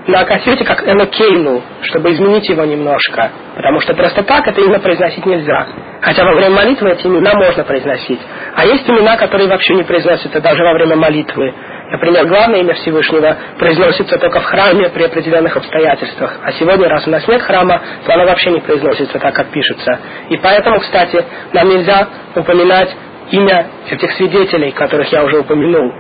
на 0.07 0.25
кассете 0.25 0.65
как 0.65 0.87
Элокейну, 0.87 1.63
чтобы 1.83 2.13
изменить 2.13 2.49
его 2.49 2.65
немножко. 2.65 3.33
Потому 3.57 3.81
что 3.81 3.93
просто 3.95 4.23
так 4.23 4.47
это 4.47 4.61
имя 4.61 4.79
произносить 4.79 5.27
нельзя. 5.27 5.67
Хотя 6.01 6.25
во 6.25 6.35
время 6.35 6.51
молитвы 6.51 6.93
эти 6.93 7.09
имена 7.09 7.35
можно 7.35 7.65
произносить. 7.65 8.21
А 8.55 8.65
есть 8.65 8.89
имена, 8.89 9.17
которые 9.17 9.49
вообще 9.49 9.75
не 9.75 9.83
произносятся 9.83 10.41
даже 10.41 10.63
во 10.63 10.75
время 10.75 10.95
молитвы. 10.95 11.53
Например, 11.91 12.27
главное 12.29 12.61
имя 12.61 12.75
Всевышнего 12.75 13.37
произносится 13.59 14.17
только 14.17 14.39
в 14.39 14.45
храме 14.45 14.91
при 14.91 15.03
определенных 15.03 15.57
обстоятельствах. 15.57 16.39
А 16.45 16.53
сегодня, 16.53 16.89
раз 16.89 17.05
у 17.09 17.11
нас 17.11 17.27
нет 17.27 17.43
храма, 17.43 17.83
то 18.07 18.15
оно 18.15 18.27
вообще 18.27 18.53
не 18.53 18.61
произносится 18.61 19.19
так, 19.19 19.35
как 19.35 19.49
пишется. 19.49 19.99
И 20.29 20.37
поэтому, 20.37 20.79
кстати, 20.79 21.25
нам 21.53 21.69
нельзя 21.69 22.07
упоминать 22.37 22.91
имя 23.31 23.67
этих 23.91 24.13
свидетелей, 24.13 24.73
которых 24.73 25.11
я 25.13 25.25
уже 25.25 25.39
упомянул. 25.39 25.93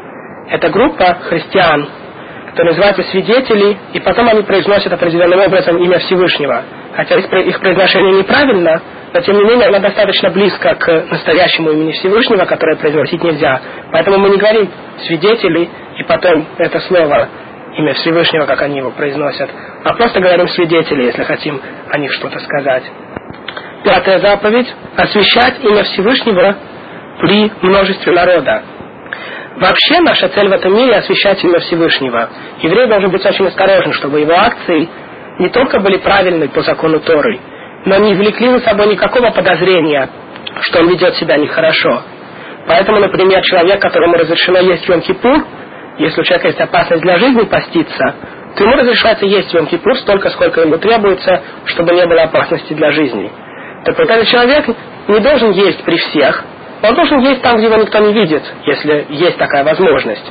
Это 0.49 0.69
группа 0.69 1.19
христиан, 1.29 1.89
которые 2.51 2.73
называются 2.73 3.05
свидетели, 3.05 3.77
и 3.93 4.01
потом 4.01 4.29
они 4.29 4.43
произносят 4.43 4.93
определенным 4.93 5.41
образом 5.41 5.77
имя 5.79 5.99
Всевышнего. 6.01 6.63
Хотя 6.95 7.17
их 7.17 7.61
произношение 7.61 8.19
неправильно, 8.19 8.83
но 9.13 9.21
тем 9.21 9.37
не 9.37 9.45
менее 9.45 9.69
оно 9.69 9.79
достаточно 9.79 10.31
близко 10.31 10.75
к 10.75 11.05
настоящему 11.11 11.71
имени 11.71 11.93
Всевышнего, 11.93 12.45
которое 12.45 12.77
произносить 12.77 13.23
нельзя. 13.23 13.61
Поэтому 13.93 14.19
мы 14.19 14.31
не 14.31 14.39
говорим 14.39 14.69
свидетели, 15.07 15.69
и 15.99 16.03
потом 16.05 16.47
это 16.59 16.81
слово, 16.81 17.29
имя 17.77 17.95
Всевышнего, 17.95 18.47
как 18.47 18.63
они 18.63 18.79
его 18.79 18.91
произносят, 18.91 19.49
а 19.85 19.95
просто 19.95 20.21
говорим 20.21 20.49
свидетели, 20.49 21.05
если 21.05 21.23
хотим 21.23 21.61
о 21.89 21.99
них 21.99 22.13
что-то 22.13 22.41
сказать. 22.41 22.85
Пятая 23.85 24.19
заповедь– 24.19 24.67
освящать 24.97 25.65
имя 25.65 25.85
Всевышнего 25.85 26.57
при 27.21 27.51
множестве 27.63 28.13
народа. 28.13 28.63
Вообще 29.57 30.01
наша 30.01 30.29
цель 30.29 30.49
в 30.49 30.53
этом 30.53 30.75
мире 30.75 30.97
освещать 30.97 31.43
имя 31.45 31.61
Всевышнего. 31.61 32.31
Еврей 32.63 32.87
должен 32.89 33.11
быть 33.11 33.25
очень 33.25 33.47
осторожен, 33.47 33.93
чтобы 33.93 34.21
его 34.21 34.33
акции 34.33 34.89
не 35.39 35.49
только 35.51 35.81
были 35.81 35.99
правильны 35.99 36.49
по 36.49 36.63
закону 36.63 37.01
Торы, 37.01 37.39
но 37.85 37.97
не 37.99 38.15
извлекли 38.15 38.49
за 38.51 38.61
собой 38.61 38.89
никакого 38.89 39.31
подозрения, 39.31 40.09
что 40.63 40.81
он 40.81 40.89
ведет 40.89 41.15
себя 41.17 41.37
нехорошо. 41.37 42.03
Поэтому, 42.67 43.01
например, 43.01 43.43
человек, 43.43 43.81
которому 43.81 44.15
разрешено 44.15 44.59
есть 44.61 44.89
Йом-Кипур, 44.89 45.45
если 45.99 46.21
у 46.21 46.25
человека 46.25 46.49
есть 46.49 46.61
опасность 46.61 47.03
для 47.03 47.17
жизни 47.19 47.43
поститься, 47.45 48.15
то 48.57 48.65
ему 48.65 48.77
разрешается 48.77 49.27
есть 49.27 49.55
Йом-Кипур 49.55 49.95
столько, 49.97 50.31
сколько 50.31 50.63
ему 50.63 50.79
требуется, 50.79 51.43
чтобы 51.67 51.95
не 51.95 52.07
было 52.07 52.23
опасности 52.23 52.73
для 52.73 52.91
жизни. 52.93 53.31
Так 53.85 53.99
вот, 53.99 54.09
этот 54.09 54.27
человек 54.29 54.67
не 55.09 55.21
должен 55.21 55.51
есть 55.53 55.83
при 55.85 55.97
всех, 55.97 56.45
он 56.83 56.95
должен 56.95 57.19
есть 57.21 57.43
там, 57.43 57.57
где 57.59 57.67
его 57.67 57.77
никто 57.77 57.99
не 57.99 58.13
видит, 58.13 58.43
если 58.65 59.07
есть 59.11 59.37
такая 59.39 59.65
возможность. 59.65 60.25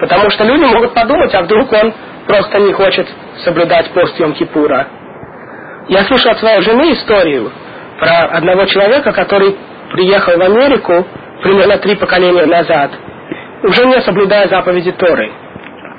Потому 0.00 0.28
что 0.30 0.44
люди 0.44 0.64
могут 0.64 0.92
подумать, 0.92 1.32
а 1.34 1.42
вдруг 1.42 1.72
он 1.72 1.94
просто 2.26 2.58
не 2.58 2.72
хочет 2.72 3.06
соблюдать 3.44 3.90
пост 3.90 4.18
Йом-Кипура. 4.18 4.86
Я 5.88 6.04
слышал 6.04 6.32
от 6.32 6.38
своей 6.38 6.60
жены 6.62 6.92
историю 6.92 7.52
про 8.00 8.26
одного 8.36 8.64
человека, 8.66 9.12
который 9.12 9.56
приехал 9.92 10.36
в 10.36 10.42
Америку 10.42 11.06
примерно 11.42 11.78
три 11.78 11.94
поколения 11.94 12.46
назад. 12.46 12.90
уже 13.62 13.86
не 13.86 14.00
соблюдая 14.02 14.48
заповеди 14.48 14.92
Торы. 14.92 15.32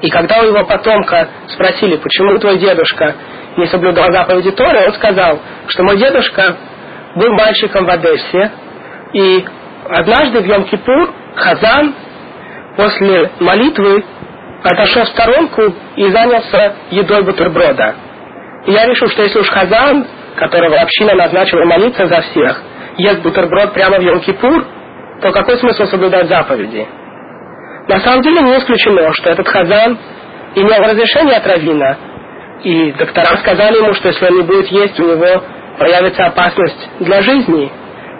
И 0.01 0.09
когда 0.09 0.41
у 0.41 0.45
его 0.45 0.65
потомка 0.65 1.29
спросили, 1.47 1.95
почему 1.95 2.37
твой 2.37 2.59
дедушка 2.59 3.15
не 3.57 3.65
соблюдал 3.67 4.11
заповеди 4.11 4.51
Торы, 4.51 4.87
он 4.87 4.93
сказал, 4.93 5.39
что 5.67 5.83
мой 5.83 5.97
дедушка 5.97 6.57
был 7.15 7.31
мальчиком 7.33 7.85
в 7.85 7.89
Одессе, 7.89 8.51
и 9.13 9.45
однажды 9.89 10.41
в 10.41 10.45
Йом-Кипур 10.45 11.13
Хазан 11.35 11.93
после 12.77 13.31
молитвы 13.39 14.03
отошел 14.63 15.03
в 15.03 15.09
сторонку 15.09 15.61
и 15.95 16.09
занялся 16.09 16.73
едой 16.91 17.23
бутерброда. 17.23 17.95
И 18.65 18.71
я 18.71 18.85
решил, 18.87 19.07
что 19.09 19.21
если 19.23 19.39
уж 19.39 19.49
Хазан, 19.49 20.07
которого 20.35 20.77
община 20.77 21.13
назначила 21.15 21.65
молиться 21.65 22.07
за 22.07 22.21
всех, 22.21 22.61
ест 22.97 23.21
бутерброд 23.21 23.73
прямо 23.73 23.97
в 23.97 24.01
Йом-Кипур, 24.01 24.65
то 25.21 25.31
какой 25.31 25.57
смысл 25.57 25.85
соблюдать 25.85 26.27
заповеди? 26.27 26.87
На 27.87 27.99
самом 27.99 28.21
деле 28.21 28.41
не 28.41 28.57
исключено, 28.57 29.13
что 29.13 29.29
этот 29.29 29.47
Хазан 29.47 29.97
имел 30.55 30.79
разрешение 30.81 31.37
от 31.37 31.45
Равина, 31.45 31.97
и 32.63 32.91
доктора 32.93 33.37
сказали 33.37 33.77
ему, 33.77 33.93
что 33.93 34.07
если 34.07 34.25
он 34.25 34.37
не 34.37 34.43
будет 34.43 34.67
есть, 34.67 34.99
у 34.99 35.03
него 35.03 35.43
появится 35.77 36.25
опасность 36.25 36.89
для 36.99 37.21
жизни. 37.21 37.71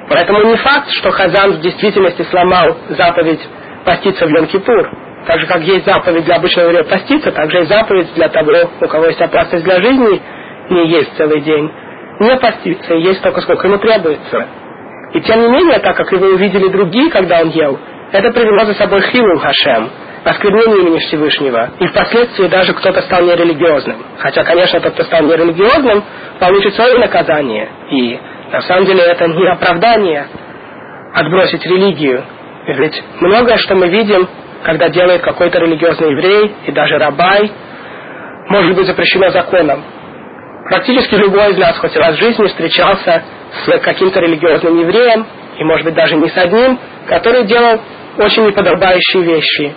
Поэтому 0.10 0.44
не 0.44 0.56
факт, 0.58 0.90
что 0.92 1.12
Хазан 1.12 1.54
в 1.54 1.62
действительности 1.62 2.24
сломал 2.24 2.78
заповедь 2.90 3.42
поститься 3.86 4.26
в 4.28 4.30
Йом-Кипур. 4.30 4.90
Так 5.26 5.40
же, 5.40 5.48
как 5.48 5.62
есть 5.62 5.86
заповедь 5.86 6.26
для 6.26 6.36
обычного 6.36 6.68
еврея 6.68 6.84
поститься, 6.84 7.32
так 7.32 7.50
же 7.50 7.62
и 7.62 7.66
заповедь 7.66 8.14
для 8.14 8.30
того, 8.30 8.70
у 8.82 8.88
кого 8.88 9.06
есть 9.06 9.22
опасность 9.22 9.64
для 9.64 9.82
жизни, 9.82 10.22
не 10.70 10.90
есть 10.90 11.16
целый 11.18 11.42
день. 11.42 11.72
Не 12.20 12.38
поститься, 12.38 12.94
и 12.94 13.02
есть 13.02 13.22
только 13.22 13.42
сколько 13.42 13.68
ему 13.68 13.78
требуется. 13.80 14.48
И 15.14 15.22
тем 15.22 15.42
не 15.42 15.48
менее, 15.48 15.80
так 15.80 15.98
как 15.98 16.12
его 16.12 16.28
увидели 16.28 16.68
другие, 16.68 17.10
когда 17.10 17.42
он 17.42 17.50
ел, 17.50 17.80
это 18.12 18.32
привело 18.32 18.66
за 18.66 18.76
собой 18.76 19.02
хилул 19.02 19.40
Хашем, 19.40 19.90
осквернение 20.24 20.82
имени 20.82 21.00
Всевышнего. 21.00 21.72
И 21.80 21.88
впоследствии 21.88 22.48
даже 22.48 22.74
кто-то 22.74 23.02
стал 23.02 23.24
нерелигиозным. 23.24 23.98
Хотя, 24.20 24.44
конечно, 24.44 24.80
тот, 24.80 24.94
кто 24.94 25.04
стал 25.04 25.24
нерелигиозным, 25.24 26.04
получит 26.40 26.76
свое 26.76 26.98
наказание. 27.00 27.70
И 27.92 28.20
на 28.52 28.62
самом 28.62 28.86
деле 28.86 29.02
это 29.02 29.28
не 29.28 29.48
оправдание 29.48 30.28
отбросить 31.14 31.66
религию. 31.66 32.24
Ведь 32.68 33.04
многое, 33.22 33.58
что 33.58 33.76
мы 33.76 33.90
видим, 33.90 34.28
когда 34.64 34.90
делает 34.90 35.22
какой-то 35.22 35.60
религиозный 35.60 36.12
еврей 36.12 36.56
и 36.66 36.72
даже 36.72 36.98
рабай, 36.98 37.52
может 38.50 38.76
быть 38.76 38.88
запрещено 38.88 39.30
законом. 39.30 39.84
Практически 40.70 41.16
любой 41.16 41.52
из 41.52 41.58
нас 41.58 41.78
хоть 41.78 41.96
раз 41.96 42.16
в 42.16 42.20
жизни 42.20 42.48
встречался 42.48 43.24
с 43.66 43.80
каким-то 43.80 44.20
религиозным 44.20 44.80
евреем, 44.80 45.26
и 45.58 45.64
может 45.64 45.86
быть 45.86 45.96
даже 45.96 46.16
не 46.16 46.28
с 46.28 46.38
одним, 46.38 46.80
который 47.08 47.46
делал 47.46 47.80
очень 48.18 48.46
неподобающие 48.46 49.24
вещи. 49.24 49.74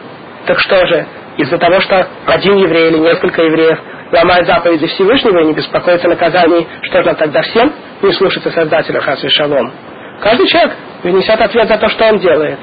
Так 0.46 0.58
что 0.60 0.86
же, 0.86 1.06
из-за 1.36 1.58
того, 1.58 1.80
что 1.80 2.08
один 2.26 2.56
еврей 2.56 2.90
или 2.90 2.98
несколько 2.98 3.42
евреев 3.42 3.78
ломают 4.12 4.46
заповеди 4.46 4.86
Всевышнего 4.86 5.40
и 5.40 5.46
не 5.46 5.52
беспокоятся 5.52 6.08
наказаний, 6.08 6.66
что 6.82 7.02
же 7.02 7.14
тогда 7.14 7.42
всем 7.42 7.72
не 8.02 8.12
слушаться 8.12 8.50
Создателя 8.50 9.00
Хасвы 9.00 9.30
Шалом? 9.30 9.72
Каждый 10.20 10.46
человек 10.48 10.72
внесет 11.02 11.40
ответ 11.40 11.68
за 11.68 11.76
то, 11.78 11.88
что 11.88 12.06
он 12.06 12.18
делает. 12.18 12.58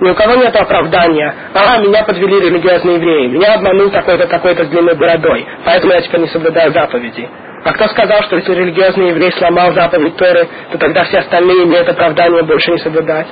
Ни 0.00 0.10
у 0.10 0.14
кого 0.14 0.34
нет 0.36 0.54
оправдания. 0.54 1.34
А, 1.54 1.78
меня 1.78 2.04
подвели 2.04 2.40
религиозные 2.40 2.96
евреи. 2.96 3.26
Меня 3.28 3.54
обманул 3.54 3.90
такой-то, 3.90 4.28
такой-то 4.28 4.64
с 4.64 4.68
длинной 4.68 4.94
бородой. 4.94 5.44
Поэтому 5.64 5.92
я 5.92 6.00
теперь 6.00 6.20
не 6.20 6.28
соблюдаю 6.28 6.72
заповеди. 6.72 7.28
А 7.64 7.72
кто 7.72 7.88
сказал, 7.88 8.22
что 8.22 8.36
если 8.36 8.54
религиозный 8.54 9.08
еврей 9.08 9.32
сломал 9.32 9.72
заповедь 9.72 10.16
Торы, 10.16 10.46
то 10.70 10.78
тогда 10.78 11.04
все 11.04 11.18
остальные 11.18 11.64
имеют 11.64 11.88
оправдание 11.88 12.44
больше 12.44 12.70
не 12.70 12.78
соблюдать? 12.78 13.26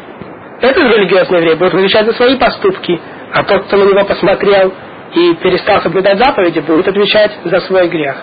Этот 0.61 0.83
религиозный 0.93 1.39
еврей 1.39 1.55
будет 1.55 1.75
отвечать 1.75 2.07
за 2.07 2.13
свои 2.15 2.37
поступки, 2.37 3.01
а 3.33 3.45
тот, 3.45 3.67
кто 3.67 3.77
на 3.77 3.85
него 3.85 4.05
посмотрел 4.05 4.73
и 5.15 5.35
перестал 5.37 5.81
соблюдать 5.83 6.19
заповеди, 6.19 6.61
будет 6.61 6.89
отвечать 6.89 7.33
за 7.45 7.61
свой 7.61 7.89
грех. 7.89 8.17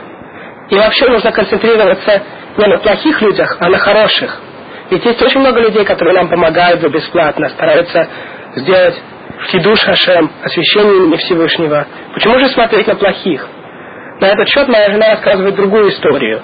И 0.70 0.76
вообще 0.76 1.08
нужно 1.10 1.32
концентрироваться 1.32 2.22
не 2.58 2.68
на 2.68 2.78
плохих 2.80 3.22
людях, 3.22 3.58
а 3.60 3.70
на 3.70 3.78
хороших. 3.78 4.40
Ведь 4.90 5.06
есть 5.06 5.22
очень 5.22 5.40
много 5.40 5.60
людей, 5.60 5.86
которые 5.86 6.16
нам 6.16 6.30
помогают 6.30 6.82
за 6.82 6.90
бесплатно, 6.90 7.50
стараются 7.50 8.08
сделать 8.56 8.96
хидуш 9.52 9.80
Хашем, 9.82 10.32
освящение 10.44 10.98
имени 10.98 11.18
Всевышнего. 11.18 11.88
Почему 12.14 12.40
же 12.40 12.48
смотреть 12.50 12.88
на 12.88 12.96
плохих? 12.96 13.48
На 14.20 14.28
этот 14.28 14.48
счет 14.50 14.68
моя 14.68 14.92
жена 14.92 15.10
рассказывает 15.12 15.56
другую 15.56 15.90
историю. 15.90 16.42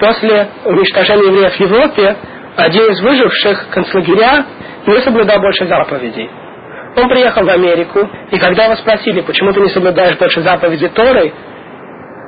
После 0.00 0.48
уничтожения 0.64 1.26
евреев 1.26 1.52
в 1.54 1.60
Европе 1.60 2.16
один 2.56 2.90
из 2.90 3.00
выживших 3.00 3.68
концлагеря 3.70 4.44
не 4.86 4.98
соблюдал 4.98 5.40
больше 5.40 5.66
заповедей. 5.66 6.30
Он 6.96 7.08
приехал 7.08 7.44
в 7.44 7.48
Америку, 7.48 8.08
и 8.30 8.38
когда 8.38 8.64
его 8.64 8.76
спросили, 8.76 9.20
почему 9.20 9.52
ты 9.52 9.60
не 9.60 9.68
соблюдаешь 9.68 10.18
больше 10.18 10.42
заповедей 10.42 10.88
Торы, 10.88 11.32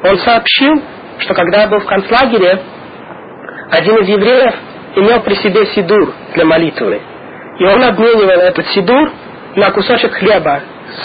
он 0.04 0.18
сообщил, 0.18 0.82
что 1.18 1.34
когда 1.34 1.66
был 1.66 1.80
в 1.80 1.86
концлагере, 1.86 2.60
один 3.70 3.96
из 3.98 4.08
евреев 4.08 4.54
имел 4.96 5.20
при 5.20 5.34
себе 5.34 5.66
сидур 5.66 6.12
для 6.34 6.44
молитвы. 6.44 7.00
И 7.58 7.64
он 7.64 7.82
обменивал 7.82 8.40
этот 8.40 8.66
сидур 8.68 9.10
на 9.56 9.70
кусочек 9.70 10.12
хлеба 10.12 10.60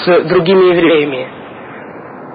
с 0.05 0.21
другими 0.23 0.73
евреями. 0.73 1.27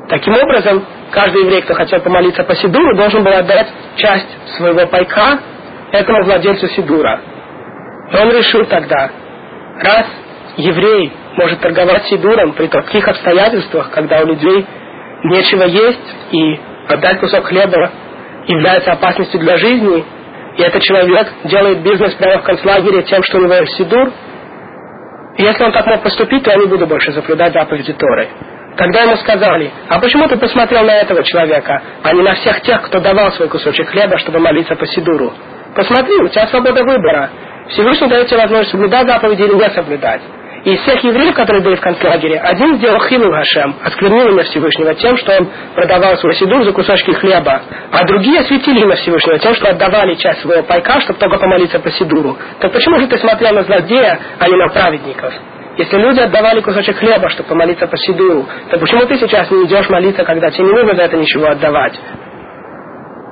Таким 0.09 0.35
образом, 0.35 0.85
каждый 1.13 1.43
еврей, 1.43 1.63
кто 1.63 1.75
хотел 1.75 2.01
помолиться 2.01 2.43
по 2.43 2.55
сидуру, 2.57 2.97
должен 2.97 3.23
был 3.23 3.33
отдать 3.33 3.69
часть 3.97 4.29
своего 4.57 4.87
пайка 4.87 5.39
этому 5.93 6.25
владельцу 6.25 6.69
сидура. 6.69 7.21
И 8.13 8.17
он 8.17 8.31
решил 8.33 8.65
тогда, 8.67 9.11
раз 9.81 10.07
еврей 10.61 11.13
может 11.37 11.61
торговать 11.61 12.07
сидуром 12.07 12.53
при 12.53 12.67
таких 12.69 13.07
обстоятельствах, 13.09 13.91
когда 13.91 14.21
у 14.21 14.27
людей 14.27 14.67
нечего 15.25 15.65
есть, 15.65 16.15
и 16.33 16.61
отдать 16.89 17.21
кусок 17.21 17.45
хлеба 17.45 17.91
является 18.47 18.93
опасностью 18.93 19.41
для 19.41 19.57
жизни, 19.59 20.05
и 20.57 20.63
этот 20.63 20.83
человек 20.83 21.29
делает 21.45 21.83
бизнес 21.83 22.15
прямо 22.15 22.41
в 22.41 22.45
концлагере 22.45 23.03
тем, 23.03 23.23
что 23.23 23.39
у 23.39 23.43
него 23.43 23.55
есть 23.55 23.77
сидур, 23.77 24.11
если 25.39 25.65
он 25.65 25.73
так 25.73 25.87
мог 25.87 26.03
поступить, 26.03 26.43
то 26.43 26.51
я 26.51 26.57
не 26.59 26.67
буду 26.67 26.87
больше 26.87 27.13
соблюдать 27.13 27.53
заповеди 27.53 27.93
Торы. 27.95 28.29
Тогда 28.77 29.03
ему 29.03 29.17
сказали, 29.17 29.71
а 29.89 29.99
почему 29.99 30.29
ты 30.29 30.37
посмотрел 30.37 30.85
на 30.85 30.97
этого 30.97 31.23
человека, 31.23 31.83
а 32.03 32.13
не 32.13 32.23
на 32.23 32.35
всех 32.35 32.61
тех, 32.63 32.83
кто 32.83 33.01
давал 33.01 33.33
свой 33.33 33.49
кусочек 33.49 33.89
хлеба, 33.89 34.19
чтобы 34.19 34.39
молиться 34.39 34.75
по 34.77 34.87
Сидуру? 34.87 35.33
Посмотри, 35.75 36.17
у 36.17 36.29
тебя 36.29 36.47
свобода 36.49 36.83
выбора. 36.85 37.31
Всевышний 37.69 38.09
дает 38.09 38.29
тебе 38.29 38.39
возможность 38.39 38.71
соблюдать 38.71 39.07
заповеди 39.07 39.43
или 39.43 39.55
не 39.55 39.71
соблюдать. 39.71 40.21
И 40.65 40.75
из 40.75 40.81
всех 40.83 41.03
евреев, 41.03 41.35
которые 41.35 41.63
были 41.63 41.77
в 41.77 41.81
концлагере, 41.81 42.39
один 42.39 42.77
сделал 42.77 43.01
хилу 43.01 43.33
Хашем, 43.33 43.77
осквернил 43.83 44.29
имя 44.29 44.43
Всевышнего 44.43 44.95
тем, 44.95 45.17
что 45.17 45.33
он 45.39 45.49
продавал 45.75 46.19
свой 46.19 46.35
сидур 46.35 46.65
за 46.65 46.73
кусочки 46.73 47.13
хлеба. 47.13 47.63
А 47.91 48.05
другие 48.05 48.41
осветили 48.41 48.81
имя 48.81 48.95
Всевышнего 48.97 49.39
тем, 49.39 49.55
что 49.55 49.71
отдавали 49.71 50.17
часть 50.17 50.43
своего 50.43 50.63
пайка, 50.65 51.01
чтобы 51.01 51.19
только 51.19 51.39
помолиться 51.39 51.79
по 51.79 51.91
сидуру. 51.91 52.37
Так 52.61 52.73
почему 52.73 52.99
же 52.99 53.07
ты 53.07 53.17
смотрел 53.17 53.55
на 53.55 53.63
злодея, 53.63 54.21
а 54.39 54.49
не 54.49 54.57
на 54.57 54.69
праведников? 54.69 55.33
Если 55.79 55.97
люди 55.97 56.21
отдавали 56.21 56.61
кусочек 56.61 56.99
хлеба, 56.99 57.31
чтобы 57.31 57.49
помолиться 57.49 57.87
по 57.87 57.97
сидуру, 57.97 58.47
то 58.71 58.79
почему 58.79 59.07
ты 59.07 59.17
сейчас 59.17 59.51
не 59.51 59.65
идешь 59.65 59.89
молиться, 59.89 60.25
когда 60.25 60.51
тебе 60.51 60.65
не 60.65 60.73
нужно 60.73 60.95
за 60.95 61.03
это 61.05 61.17
ничего 61.17 61.47
отдавать? 61.47 61.99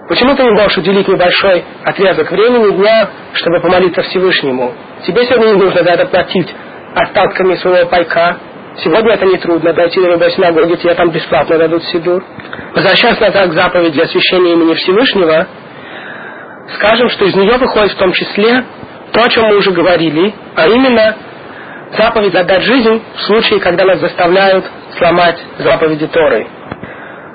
Почему 0.08 0.34
ты 0.34 0.42
не 0.44 0.52
можешь 0.52 0.78
уделить 0.78 1.06
небольшой 1.06 1.62
отрезок 1.84 2.30
времени 2.30 2.74
дня, 2.74 3.10
чтобы 3.34 3.60
помолиться 3.60 4.00
Всевышнему? 4.00 4.72
Тебе 5.06 5.26
сегодня 5.26 5.48
не 5.48 5.62
нужно 5.62 5.84
за 5.84 5.90
это 5.90 6.06
платить 6.06 6.48
остатками 6.94 7.55
своего 7.57 7.88
пайка. 7.88 8.38
Сегодня 8.83 9.14
это 9.14 9.27
нетрудно, 9.27 9.72
дойти 9.72 10.01
до 10.01 10.11
любой 10.11 10.31
синагоги, 10.31 10.77
тебе 10.77 10.94
там 10.94 11.11
бесплатно 11.11 11.59
дадут 11.59 11.83
сидур. 11.85 12.22
Возвращаясь 12.74 13.18
назад 13.18 13.51
к 13.51 13.53
заповеди 13.53 14.01
освящения 14.01 14.53
имени 14.53 14.74
Всевышнего, 14.74 15.46
скажем, 16.77 17.09
что 17.09 17.24
из 17.24 17.35
нее 17.35 17.57
выходит 17.57 17.92
в 17.92 17.96
том 17.96 18.12
числе 18.12 18.64
то, 19.12 19.20
о 19.20 19.29
чем 19.29 19.44
мы 19.44 19.57
уже 19.57 19.72
говорили, 19.72 20.33
а 20.55 20.68
именно 20.68 21.16
заповедь 21.96 22.35
отдать 22.35 22.62
жизнь 22.62 23.03
в 23.16 23.20
случае, 23.22 23.61
когда 23.61 23.84
нас 23.84 23.99
заставляют 23.99 24.64
сломать 24.97 25.39
заповеди 25.59 26.07
Торы. 26.07 26.47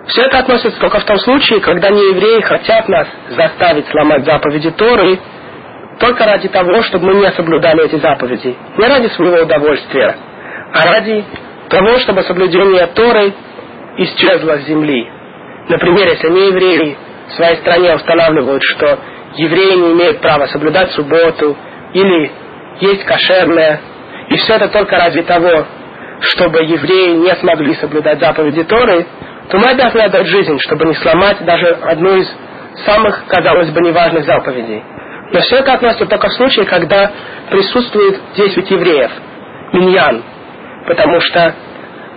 Все 0.07 0.21
это 0.23 0.39
относится 0.39 0.79
только 0.79 0.99
в 0.99 1.05
том 1.05 1.17
случае, 1.19 1.61
когда 1.61 1.89
не 1.89 2.01
евреи 2.09 2.41
хотят 2.41 2.87
нас 2.89 3.07
заставить 3.29 3.87
сломать 3.87 4.25
заповеди 4.25 4.69
Торы, 4.71 5.17
только 5.99 6.25
ради 6.25 6.47
того, 6.49 6.81
чтобы 6.83 7.07
мы 7.07 7.15
не 7.15 7.31
соблюдали 7.31 7.85
эти 7.85 7.95
заповеди. 7.97 8.55
Не 8.77 8.87
ради 8.87 9.07
своего 9.09 9.43
удовольствия, 9.43 10.15
а 10.73 10.81
ради 10.87 11.23
того, 11.69 11.99
чтобы 11.99 12.23
соблюдение 12.23 12.87
Торы 12.87 13.33
исчезло 13.97 14.57
с 14.57 14.65
земли. 14.65 15.07
Например, 15.69 16.07
если 16.07 16.29
не 16.29 16.47
евреи 16.47 16.97
в 17.29 17.33
своей 17.33 17.57
стране 17.57 17.95
устанавливают, 17.95 18.61
что 18.63 18.99
евреи 19.35 19.75
не 19.75 19.93
имеют 19.93 20.19
права 20.19 20.47
соблюдать 20.47 20.91
субботу 20.91 21.55
или 21.93 22.31
есть 22.81 23.05
кошерное, 23.05 23.79
и 24.29 24.35
все 24.37 24.55
это 24.55 24.69
только 24.69 24.97
ради 24.97 25.21
того, 25.21 25.65
чтобы 26.21 26.63
евреи 26.63 27.15
не 27.17 27.35
смогли 27.35 27.75
соблюдать 27.75 28.19
заповеди 28.19 28.63
Торы, 28.63 29.05
то 29.49 29.57
мы 29.57 29.71
обязаны 29.71 30.01
отдать 30.01 30.27
жизнь, 30.27 30.57
чтобы 30.59 30.85
не 30.85 30.95
сломать 30.95 31.43
даже 31.45 31.67
одну 31.81 32.15
из 32.15 32.27
самых, 32.85 33.25
казалось 33.27 33.69
бы, 33.71 33.81
неважных 33.81 34.25
заповедей. 34.25 34.83
Но 35.33 35.39
все 35.41 35.57
это 35.57 35.73
относится 35.73 36.05
только 36.05 36.27
в 36.27 36.33
случае, 36.33 36.65
когда 36.65 37.11
присутствует 37.49 38.21
10 38.35 38.69
евреев, 38.69 39.11
миньян. 39.73 40.23
Потому 40.85 41.19
что 41.21 41.55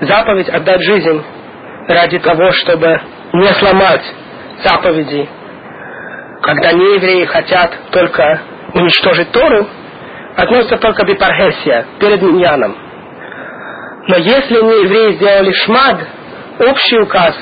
заповедь 0.02 0.50
отдать 0.50 0.82
жизнь 0.82 1.24
ради 1.88 2.18
того, 2.18 2.50
чтобы 2.52 3.00
не 3.32 3.48
сломать 3.54 4.02
заповеди, 4.62 5.26
когда 6.42 6.72
неевреи 6.72 7.24
хотят 7.24 7.72
только 7.90 8.42
уничтожить 8.74 9.32
Тору, 9.32 9.66
относится 10.36 10.76
только 10.76 11.06
бипархесия, 11.06 11.86
перед 11.98 12.20
миньяном. 12.20 12.76
Но 14.08 14.16
если 14.16 14.56
неевреи 14.56 15.12
сделали 15.12 15.52
шмад, 15.52 16.06
общий 16.60 16.98
указ 16.98 17.34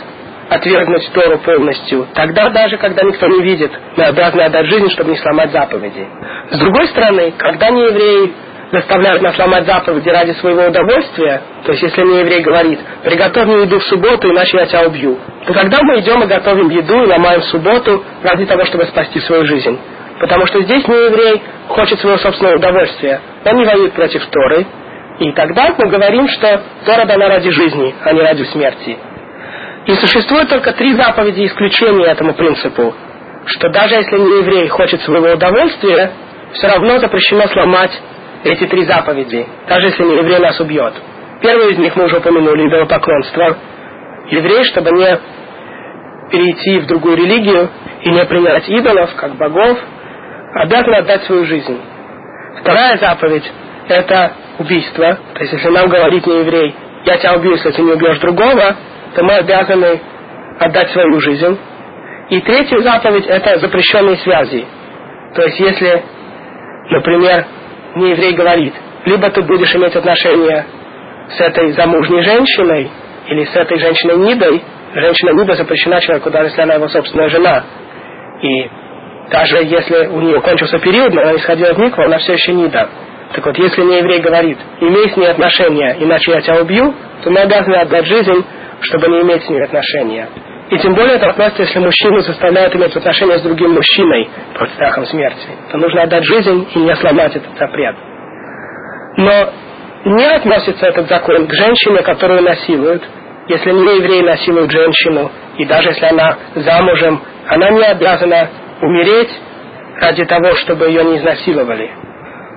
отвергнуть 0.48 1.10
Тору 1.12 1.38
полностью, 1.38 2.06
тогда 2.14 2.50
даже 2.50 2.76
когда 2.78 3.02
никто 3.02 3.26
не 3.26 3.42
видит, 3.42 3.72
мы 3.96 4.04
обязаны 4.04 4.42
отдать 4.42 4.66
жизнь, 4.66 4.90
чтобы 4.90 5.10
не 5.10 5.18
сломать 5.18 5.50
заповеди. 5.50 6.06
С 6.50 6.58
другой 6.58 6.86
стороны, 6.88 7.32
когда 7.38 7.70
неевреи 7.70 8.32
заставляют 8.72 9.22
нас 9.22 9.38
ломать 9.38 9.66
заповеди 9.66 10.08
ради 10.08 10.32
своего 10.32 10.66
удовольствия, 10.66 11.42
то 11.64 11.72
есть 11.72 11.82
если 11.82 12.02
мне 12.02 12.20
еврей 12.20 12.42
говорит, 12.42 12.80
приготовь 13.04 13.46
мне 13.46 13.62
еду 13.62 13.78
в 13.78 13.84
субботу, 13.84 14.28
иначе 14.28 14.58
я 14.58 14.66
тебя 14.66 14.86
убью, 14.86 15.18
то 15.46 15.52
когда 15.52 15.78
мы 15.82 16.00
идем 16.00 16.22
и 16.22 16.26
готовим 16.26 16.68
еду 16.70 17.04
и 17.04 17.06
ломаем 17.06 17.42
субботу 17.42 18.02
ради 18.22 18.46
того, 18.46 18.64
чтобы 18.64 18.84
спасти 18.86 19.20
свою 19.20 19.46
жизнь. 19.46 19.78
Потому 20.20 20.46
что 20.46 20.62
здесь 20.62 20.86
не 20.86 20.94
еврей 20.94 21.42
хочет 21.68 22.00
своего 22.00 22.18
собственного 22.18 22.56
удовольствия. 22.56 23.20
Он 23.44 23.56
не 23.56 23.64
воюет 23.64 23.92
против 23.94 24.24
Торы. 24.26 24.64
И 25.18 25.32
тогда 25.32 25.74
мы 25.76 25.88
говорим, 25.88 26.28
что 26.28 26.62
Тора 26.84 27.04
дана 27.04 27.28
ради 27.28 27.50
жизни, 27.50 27.94
а 28.02 28.12
не 28.12 28.20
ради 28.20 28.44
смерти. 28.44 28.96
И 29.86 29.94
существует 29.96 30.48
только 30.48 30.72
три 30.72 30.94
заповеди 30.94 31.46
исключения 31.46 32.06
этому 32.06 32.34
принципу, 32.34 32.94
что 33.46 33.68
даже 33.68 33.96
если 33.96 34.16
не 34.16 34.38
еврей 34.38 34.68
хочет 34.68 35.02
своего 35.02 35.32
удовольствия, 35.32 36.10
все 36.52 36.68
равно 36.68 36.98
запрещено 36.98 37.46
сломать 37.48 37.92
эти 38.44 38.66
три 38.66 38.84
заповеди, 38.84 39.46
даже 39.68 39.86
если 39.86 40.04
не 40.04 40.16
еврей 40.16 40.38
нас 40.38 40.58
убьет. 40.60 40.94
Первый 41.42 41.72
из 41.72 41.78
них 41.78 41.94
мы 41.96 42.04
уже 42.04 42.18
упомянули, 42.18 42.68
идолопоклонство. 42.68 43.58
Еврей, 44.30 44.64
чтобы 44.64 44.90
не 44.92 45.18
перейти 46.30 46.78
в 46.78 46.86
другую 46.86 47.16
религию 47.18 47.68
и 48.02 48.10
не 48.10 48.24
принять 48.24 48.66
идолов, 48.68 49.14
как 49.16 49.36
богов, 49.36 49.78
обязан 50.54 50.94
отдать 50.94 51.24
свою 51.24 51.44
жизнь. 51.44 51.78
Вторая 52.60 52.96
заповедь– 52.96 53.50
это 53.88 54.32
убийство. 54.58 55.18
То 55.34 55.40
есть, 55.40 55.52
если 55.52 55.68
нам 55.68 55.88
говорит 55.88 56.26
не 56.26 56.38
еврей, 56.38 56.74
я 57.04 57.18
тебя 57.18 57.34
убью, 57.34 57.52
если 57.52 57.70
ты 57.70 57.82
не 57.82 57.92
убьешь 57.92 58.18
другого, 58.20 58.76
то 59.14 59.22
мы 59.22 59.34
обязаны 59.34 60.00
отдать 60.60 60.90
свою 60.90 61.20
жизнь. 61.20 61.58
И 62.30 62.40
третья 62.40 62.78
заповедь– 62.80 63.26
это 63.28 63.58
запрещенные 63.58 64.16
связи. 64.16 64.66
То 65.34 65.42
есть, 65.42 65.60
если, 65.60 66.02
например, 66.90 67.44
не 67.96 68.10
еврей 68.10 68.32
говорит, 68.34 68.74
либо 69.04 69.30
ты 69.30 69.42
будешь 69.42 69.74
иметь 69.74 69.94
отношения 69.94 70.66
с 71.28 71.40
этой 71.40 71.72
замужней 71.72 72.22
женщиной, 72.22 72.90
или 73.26 73.44
с 73.44 73.56
этой 73.56 73.78
женщиной 73.78 74.16
Нидой, 74.18 74.62
женщина 74.94 75.30
Нида 75.30 75.54
запрещена 75.54 76.00
человеку, 76.00 76.30
даже 76.30 76.48
если 76.48 76.62
она 76.62 76.74
его 76.74 76.88
собственная 76.88 77.28
жена. 77.28 77.64
И 78.42 78.70
даже 79.30 79.56
если 79.64 80.06
у 80.08 80.20
нее 80.20 80.40
кончился 80.40 80.78
период, 80.78 81.12
но 81.14 81.22
она 81.22 81.36
исходила 81.36 81.72
в 81.72 81.78
Микву, 81.78 82.02
она 82.02 82.18
все 82.18 82.34
еще 82.34 82.52
Нида. 82.52 82.88
Так 83.32 83.44
вот, 83.44 83.58
если 83.58 83.82
не 83.82 83.98
еврей 83.98 84.20
говорит, 84.20 84.58
имей 84.80 85.10
с 85.10 85.16
ней 85.16 85.26
отношения, 85.26 85.96
иначе 86.00 86.32
я 86.32 86.40
тебя 86.40 86.60
убью, 86.60 86.94
то 87.22 87.30
мы 87.30 87.40
обязаны 87.40 87.76
отдать 87.76 88.06
жизнь, 88.06 88.44
чтобы 88.80 89.08
не 89.08 89.22
иметь 89.22 89.44
с 89.44 89.48
ней 89.48 89.62
отношения. 89.62 90.28
И 90.70 90.78
тем 90.78 90.94
более 90.94 91.16
это 91.16 91.28
относится, 91.28 91.62
если 91.62 91.78
мужчину 91.78 92.20
заставляют 92.20 92.74
иметь 92.74 92.96
отношения 92.96 93.38
с 93.38 93.42
другим 93.42 93.72
мужчиной 93.72 94.30
под 94.58 94.70
страхом 94.70 95.04
смерти. 95.06 95.48
То 95.70 95.78
нужно 95.78 96.02
отдать 96.02 96.24
жизнь 96.24 96.68
и 96.74 96.78
не 96.78 96.96
сломать 96.96 97.36
этот 97.36 97.56
запрет. 97.58 97.96
Но 99.16 99.52
не 100.04 100.26
относится 100.26 100.86
этот 100.86 101.08
закон 101.08 101.46
к 101.46 101.52
женщине, 101.52 102.02
которую 102.02 102.42
насилуют. 102.42 103.02
Если 103.48 103.70
не 103.72 103.96
еврей 103.96 104.22
насилует 104.22 104.70
женщину, 104.70 105.30
и 105.58 105.64
даже 105.66 105.90
если 105.90 106.06
она 106.06 106.36
замужем, 106.54 107.20
она 107.46 107.70
не 107.70 107.84
обязана 107.84 108.48
умереть 108.80 109.30
ради 110.00 110.24
того, 110.24 110.54
чтобы 110.56 110.86
ее 110.88 111.04
не 111.04 111.18
изнасиловали. 111.18 111.90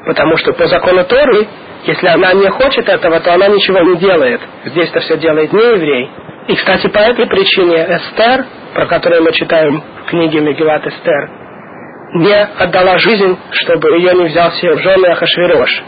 Потому 0.08 0.38
что 0.38 0.54
по 0.54 0.66
закону 0.68 1.04
Торы, 1.04 1.48
если 1.86 2.08
она 2.08 2.34
не 2.34 2.50
хочет 2.50 2.88
этого, 2.88 3.20
то 3.20 3.34
она 3.34 3.50
ничего 3.50 3.82
не 3.82 3.98
делает. 3.98 4.40
Здесь-то 4.64 5.02
все 5.02 5.18
делает 5.18 5.52
не 5.52 5.62
еврей. 5.62 6.10
И, 6.48 6.56
кстати, 6.56 6.88
по 6.88 7.00
этой 7.00 7.28
причине 7.28 7.76
Эстер, 7.76 8.46
про 8.74 8.86
которую 8.86 9.24
мы 9.24 9.34
читаем 9.34 9.84
в 10.06 10.10
книге 10.10 10.40
Мегилат 10.40 10.88
Эстер, 10.88 11.30
не 12.14 12.34
отдала 12.34 12.98
жизнь, 13.00 13.38
чтобы 13.52 13.98
ее 13.98 14.14
не 14.14 14.30
взял 14.30 14.50
себе 14.54 14.76
в 14.76 14.80
жены 14.80 15.08
Ахашвирош. 15.08 15.84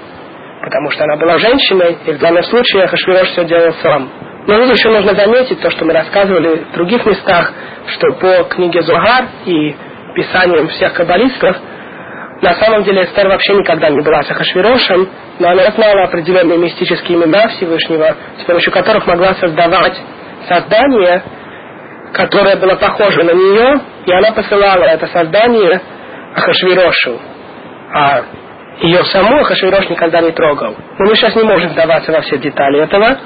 Потому 0.63 0.91
что 0.91 1.05
она 1.05 1.15
была 1.15 1.37
женщиной, 1.37 1.97
и 2.05 2.11
в 2.11 2.19
данном 2.19 2.43
случае 2.43 2.83
Ахашвирош 2.83 3.29
все 3.29 3.45
делал 3.45 3.73
сам. 3.81 4.09
Но 4.47 4.57
тут 4.57 4.77
еще 4.77 4.89
нужно 4.89 5.15
заметить 5.15 5.61
то, 5.61 5.69
что 5.71 5.85
мы 5.85 5.93
рассказывали 5.93 6.65
в 6.65 6.73
других 6.73 7.05
местах, 7.05 7.53
что 7.87 8.11
по 8.19 8.43
книге 8.49 8.81
Зугар 8.81 9.27
и 9.45 9.75
писаниям 10.13 10.67
всех 10.67 10.93
каббалистов, 10.93 11.55
на 12.41 12.53
самом 12.55 12.83
деле 12.83 13.03
Эстер 13.03 13.27
вообще 13.27 13.53
никогда 13.53 13.89
не 13.89 14.01
была 14.01 14.19
Ахашвирошем, 14.19 15.09
но 15.39 15.49
она 15.49 15.71
знала 15.71 16.03
определенные 16.03 16.57
мистические 16.57 17.17
имена 17.17 17.49
Всевышнего, 17.49 18.15
с 18.41 18.43
помощью 18.45 18.71
которых 18.71 19.05
могла 19.07 19.33
создавать 19.35 19.99
создание, 20.47 21.21
которое 22.13 22.55
было 22.55 22.75
похоже 22.75 23.23
на 23.23 23.31
нее, 23.31 23.81
и 24.05 24.11
она 24.13 24.31
посылала 24.31 24.85
это 24.85 25.07
создание 25.07 25.81
Ахашвирошу. 26.35 27.19
А 27.93 28.21
ее 28.81 29.03
саму 29.05 29.41
Ахашвирош 29.41 29.89
никогда 29.89 30.21
не 30.21 30.31
трогал. 30.31 30.75
Но 30.97 31.05
мы 31.05 31.15
сейчас 31.15 31.35
не 31.35 31.43
можем 31.43 31.69
вдаваться 31.69 32.11
во 32.13 32.21
все 32.21 32.37
детали 32.37 32.81
этого. 32.83 33.17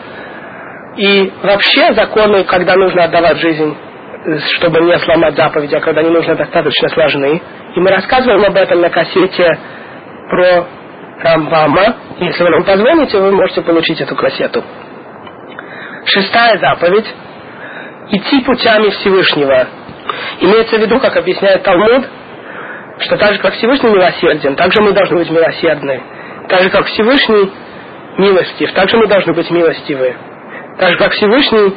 И 0.97 1.31
вообще 1.43 1.93
законы, 1.93 2.43
когда 2.45 2.75
нужно 2.75 3.03
отдавать 3.03 3.37
жизнь, 3.37 3.77
чтобы 4.57 4.81
не 4.81 4.97
сломать 4.99 5.35
заповеди, 5.35 5.75
а 5.75 5.81
когда 5.81 6.01
не 6.01 6.09
нужно, 6.09 6.35
достаточно 6.35 6.89
сложны. 6.89 7.41
И 7.75 7.79
мы 7.79 7.89
рассказываем 7.89 8.43
об 8.45 8.55
этом 8.55 8.81
на 8.81 8.89
кассете 8.89 9.59
про 10.29 10.65
Рамбама. 11.21 11.95
Если 12.19 12.43
вы 12.43 12.49
нам 12.49 12.63
позвоните, 12.63 13.19
вы 13.19 13.31
можете 13.31 13.61
получить 13.61 13.99
эту 14.01 14.15
кассету. 14.15 14.63
Шестая 16.05 16.57
заповедь– 16.59 17.13
идти 18.11 18.41
путями 18.41 18.89
Всевышнего. 18.89 19.67
Имеется 20.41 20.77
в 20.77 20.81
виду, 20.81 20.99
как 20.99 21.15
объясняет 21.17 21.63
Талмуд, 21.63 22.05
что 22.99 23.17
так 23.17 23.33
же, 23.33 23.39
как 23.39 23.53
Всевышний 23.53 23.89
милосерден, 23.89 24.55
так 24.55 24.71
же 24.71 24.81
мы 24.81 24.91
должны 24.91 25.17
быть 25.17 25.29
милосердны. 25.29 26.01
Так 26.49 26.61
же, 26.63 26.69
как 26.69 26.85
Всевышний 26.85 27.51
милостив, 28.17 28.71
так 28.73 28.89
же 28.89 28.97
мы 28.97 29.07
должны 29.07 29.33
быть 29.33 29.49
милостивы. 29.49 30.15
Так 30.77 30.91
же, 30.91 30.97
как 30.97 31.11
Всевышний 31.13 31.73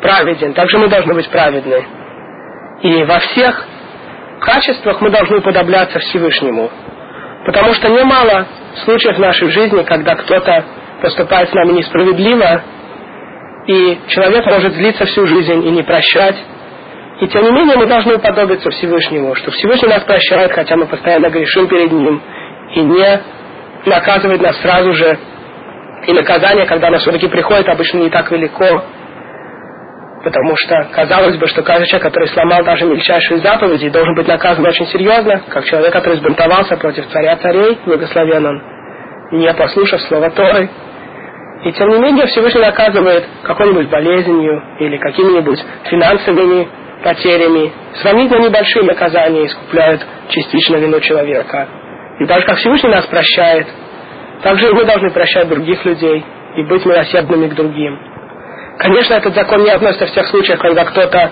праведен, 0.00 0.54
так 0.54 0.68
же 0.68 0.78
мы 0.78 0.88
должны 0.88 1.14
быть 1.14 1.28
праведны. 1.28 1.84
И 2.82 3.04
во 3.04 3.18
всех 3.18 3.66
качествах 4.40 5.00
мы 5.00 5.10
должны 5.10 5.38
уподобляться 5.38 5.98
Всевышнему. 5.98 6.70
Потому 7.44 7.74
что 7.74 7.88
немало 7.88 8.46
случаев 8.84 9.16
в 9.16 9.20
нашей 9.20 9.50
жизни, 9.50 9.82
когда 9.82 10.14
кто-то 10.14 10.64
поступает 11.02 11.50
с 11.50 11.52
нами 11.52 11.72
несправедливо, 11.72 12.62
и 13.66 13.98
человек 14.08 14.46
может 14.46 14.72
злиться 14.74 15.04
всю 15.04 15.26
жизнь 15.26 15.66
и 15.66 15.70
не 15.70 15.82
прощать. 15.82 16.36
И 17.20 17.28
тем 17.28 17.44
не 17.44 17.50
менее 17.50 17.76
мы 17.76 17.86
должны 17.86 18.16
уподобиться 18.16 18.70
Всевышнему, 18.70 19.34
что 19.34 19.50
Всевышний 19.50 19.88
нас 19.88 20.02
прощает, 20.04 20.52
хотя 20.52 20.76
мы 20.76 20.86
постоянно 20.86 21.28
грешим 21.28 21.68
перед 21.68 21.92
Ним, 21.92 22.22
и 22.74 22.80
не 22.80 23.22
наказывает 23.86 24.40
нас 24.40 24.56
сразу 24.60 24.92
же. 24.94 25.18
И 26.06 26.12
наказание, 26.12 26.64
когда 26.64 26.88
оно 26.88 26.98
все-таки 26.98 27.28
приходит, 27.28 27.68
обычно 27.68 27.98
не 27.98 28.10
так 28.10 28.30
велико, 28.30 28.82
потому 30.22 30.54
что 30.56 30.88
казалось 30.92 31.36
бы, 31.36 31.46
что 31.46 31.62
каждый 31.62 31.86
человек, 31.86 32.12
который 32.12 32.28
сломал 32.28 32.64
даже 32.64 32.84
мельчайшие 32.84 33.38
заповеди, 33.40 33.88
должен 33.88 34.14
быть 34.14 34.28
наказан 34.28 34.64
очень 34.66 34.86
серьезно, 34.86 35.42
как 35.48 35.64
человек, 35.64 35.92
который 35.92 36.16
сбунтовался 36.16 36.76
против 36.76 37.06
царя 37.08 37.36
царей, 37.36 37.78
благословен 37.84 38.46
он, 38.46 38.62
не 39.32 39.52
послушав 39.54 40.00
слова 40.02 40.30
Торы, 40.30 40.68
и 41.64 41.72
тем 41.72 41.88
не 41.88 41.98
менее 41.98 42.26
Всевышний 42.26 42.62
наказывает 42.62 43.24
какой-нибудь 43.42 43.90
болезнью 43.90 44.62
или 44.78 44.96
какими-нибудь 44.96 45.62
финансовыми 45.84 46.68
потерями. 47.02 47.72
Сравнительно 48.02 48.46
небольшие 48.46 48.84
наказания 48.84 49.46
искупляют 49.46 50.00
частично 50.28 50.76
вину 50.76 51.00
человека. 51.00 51.68
И 52.18 52.26
даже 52.26 52.46
как 52.46 52.56
Всевышний 52.56 52.90
нас 52.90 53.06
прощает, 53.06 53.66
так 54.42 54.58
же 54.58 54.68
и 54.68 54.72
мы 54.72 54.84
должны 54.84 55.10
прощать 55.10 55.48
других 55.48 55.84
людей 55.84 56.24
и 56.56 56.62
быть 56.62 56.84
милосердными 56.84 57.48
к 57.48 57.54
другим. 57.54 57.98
Конечно, 58.80 59.14
этот 59.14 59.34
закон 59.34 59.62
не 59.62 59.70
относится 59.70 60.06
в 60.06 60.12
тех 60.12 60.26
случаях, 60.28 60.58
когда 60.58 60.86
кто-то 60.86 61.30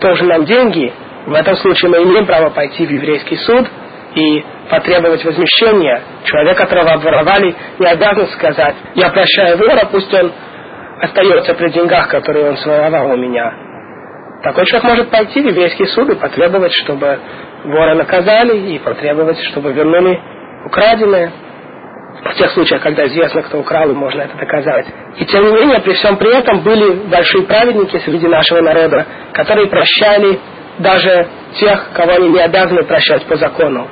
должен 0.00 0.28
нам 0.28 0.46
деньги. 0.46 0.90
В 1.26 1.34
этом 1.34 1.54
случае 1.56 1.90
мы 1.90 1.98
имеем 1.98 2.24
право 2.24 2.48
пойти 2.48 2.86
в 2.86 2.90
еврейский 2.90 3.36
суд 3.36 3.66
и 4.14 4.42
потребовать 4.70 5.22
возмещения. 5.22 6.00
Человек, 6.24 6.56
которого 6.56 6.92
обворовали, 6.92 7.54
не 7.78 7.86
обязан 7.86 8.28
сказать, 8.28 8.76
я 8.94 9.10
прощаю 9.10 9.58
вора, 9.58 9.86
пусть 9.92 10.12
он 10.14 10.32
остается 11.02 11.52
при 11.52 11.68
деньгах, 11.68 12.08
которые 12.08 12.48
он 12.48 12.56
своровал 12.56 13.10
у 13.10 13.16
меня. 13.16 13.52
Такой 14.42 14.64
человек 14.64 14.88
может 14.88 15.10
пойти 15.10 15.42
в 15.42 15.46
еврейский 15.48 15.86
суд 15.88 16.08
и 16.08 16.14
потребовать, 16.14 16.72
чтобы 16.72 17.18
вора 17.64 17.94
наказали, 17.94 18.56
и 18.74 18.78
потребовать, 18.78 19.38
чтобы 19.50 19.70
вернули 19.72 20.18
украденное. 20.64 21.30
Тех 22.36 22.50
случаях, 22.52 22.82
когда 22.82 23.06
известно, 23.06 23.42
кто 23.42 23.58
украл, 23.58 23.90
и 23.90 23.94
можно 23.94 24.22
это 24.22 24.36
доказать. 24.36 24.86
И 25.16 25.24
тем 25.24 25.44
не 25.44 25.52
менее, 25.52 25.80
при 25.80 25.92
всем 25.94 26.16
при 26.16 26.34
этом 26.34 26.60
были 26.60 27.08
большие 27.08 27.44
праведники 27.44 27.98
среди 27.98 28.26
нашего 28.26 28.60
народа, 28.60 29.06
которые 29.32 29.68
прощали 29.68 30.38
даже 30.78 31.28
тех, 31.58 31.90
кого 31.94 32.12
они 32.14 32.28
не 32.28 32.40
обязаны 32.40 32.84
прощать 32.84 33.24
по 33.26 33.36
закону. 33.36 33.88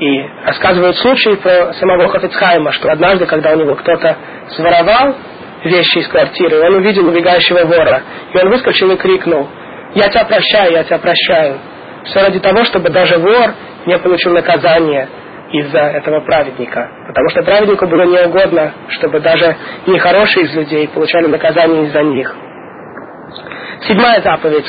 И 0.00 0.22
рассказывают 0.44 0.96
случаи 0.98 1.34
про 1.36 1.72
самого 1.74 2.08
Хафицхайма, 2.08 2.72
что 2.72 2.90
однажды, 2.90 3.26
когда 3.26 3.52
у 3.52 3.56
него 3.56 3.74
кто-то 3.74 4.16
своровал 4.54 5.16
вещи 5.64 5.98
из 5.98 6.08
квартиры, 6.08 6.60
он 6.60 6.76
увидел 6.76 7.08
убегающего 7.08 7.64
вора, 7.64 8.02
и 8.32 8.38
он 8.38 8.50
выскочил 8.50 8.90
и 8.92 8.96
крикнул, 8.96 9.48
«Я 9.94 10.08
тебя 10.08 10.24
прощаю, 10.24 10.72
я 10.72 10.84
тебя 10.84 10.98
прощаю». 10.98 11.58
Все 12.04 12.20
ради 12.20 12.38
того, 12.38 12.64
чтобы 12.64 12.90
даже 12.90 13.18
вор 13.18 13.54
не 13.86 13.98
получил 13.98 14.32
наказание 14.32 15.08
из-за 15.52 15.78
этого 15.78 16.20
праведника. 16.20 16.90
Потому 17.06 17.28
что 17.30 17.42
праведнику 17.42 17.86
было 17.86 18.02
неугодно, 18.02 18.72
чтобы 18.88 19.20
даже 19.20 19.56
нехорошие 19.86 20.46
из 20.46 20.54
людей 20.54 20.88
получали 20.88 21.26
наказание 21.26 21.84
из-за 21.84 22.02
них. 22.02 22.34
Седьмая 23.86 24.20
заповедь. 24.20 24.66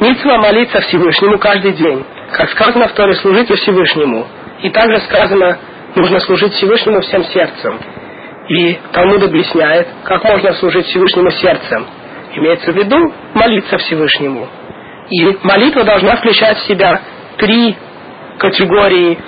Митцва 0.00 0.38
молиться 0.38 0.80
Всевышнему 0.80 1.38
каждый 1.38 1.72
день. 1.72 2.04
Как 2.32 2.48
сказано 2.50 2.88
в 2.88 2.92
Торе, 2.92 3.14
служите 3.14 3.54
Всевышнему. 3.54 4.26
И 4.62 4.70
также 4.70 5.00
сказано, 5.00 5.58
нужно 5.94 6.20
служить 6.20 6.52
Всевышнему 6.54 7.00
всем 7.00 7.24
сердцем. 7.24 7.78
И 8.48 8.78
Талмуд 8.92 9.22
объясняет, 9.24 9.88
как 10.04 10.24
можно 10.24 10.52
служить 10.54 10.86
Всевышнему 10.86 11.30
сердцем. 11.30 11.86
Имеется 12.34 12.72
в 12.72 12.76
виду 12.76 13.12
молиться 13.34 13.76
Всевышнему. 13.78 14.48
И 15.10 15.38
молитва 15.42 15.84
должна 15.84 16.16
включать 16.16 16.58
в 16.58 16.66
себя 16.66 17.00
три 17.38 17.76
категории, 18.38 19.18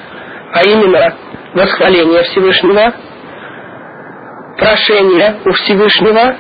а 0.53 0.63
именно 0.63 1.15
восхваление 1.55 2.23
Всевышнего, 2.25 2.93
прошение 4.57 5.37
у 5.45 5.53
Всевышнего 5.53 6.37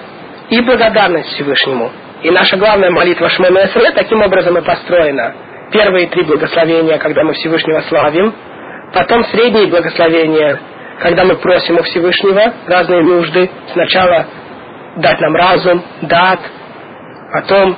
и 0.50 0.60
благодарность 0.60 1.28
Всевышнему. 1.30 1.90
И 2.22 2.30
наша 2.30 2.56
главная 2.56 2.90
молитва 2.90 3.28
Шмона 3.30 3.64
Эсре 3.66 3.92
таким 3.92 4.22
образом 4.22 4.56
и 4.58 4.62
построена. 4.62 5.34
Первые 5.72 6.08
три 6.08 6.24
благословения, 6.24 6.98
когда 6.98 7.22
мы 7.24 7.32
Всевышнего 7.34 7.80
славим, 7.88 8.34
потом 8.92 9.24
средние 9.26 9.68
благословения, 9.68 10.58
когда 11.00 11.24
мы 11.24 11.36
просим 11.36 11.78
у 11.78 11.82
Всевышнего 11.82 12.52
разные 12.66 13.02
нужды. 13.02 13.50
Сначала 13.72 14.26
дать 14.96 15.20
нам 15.20 15.34
разум, 15.34 15.82
дат, 16.02 16.40
потом, 17.32 17.76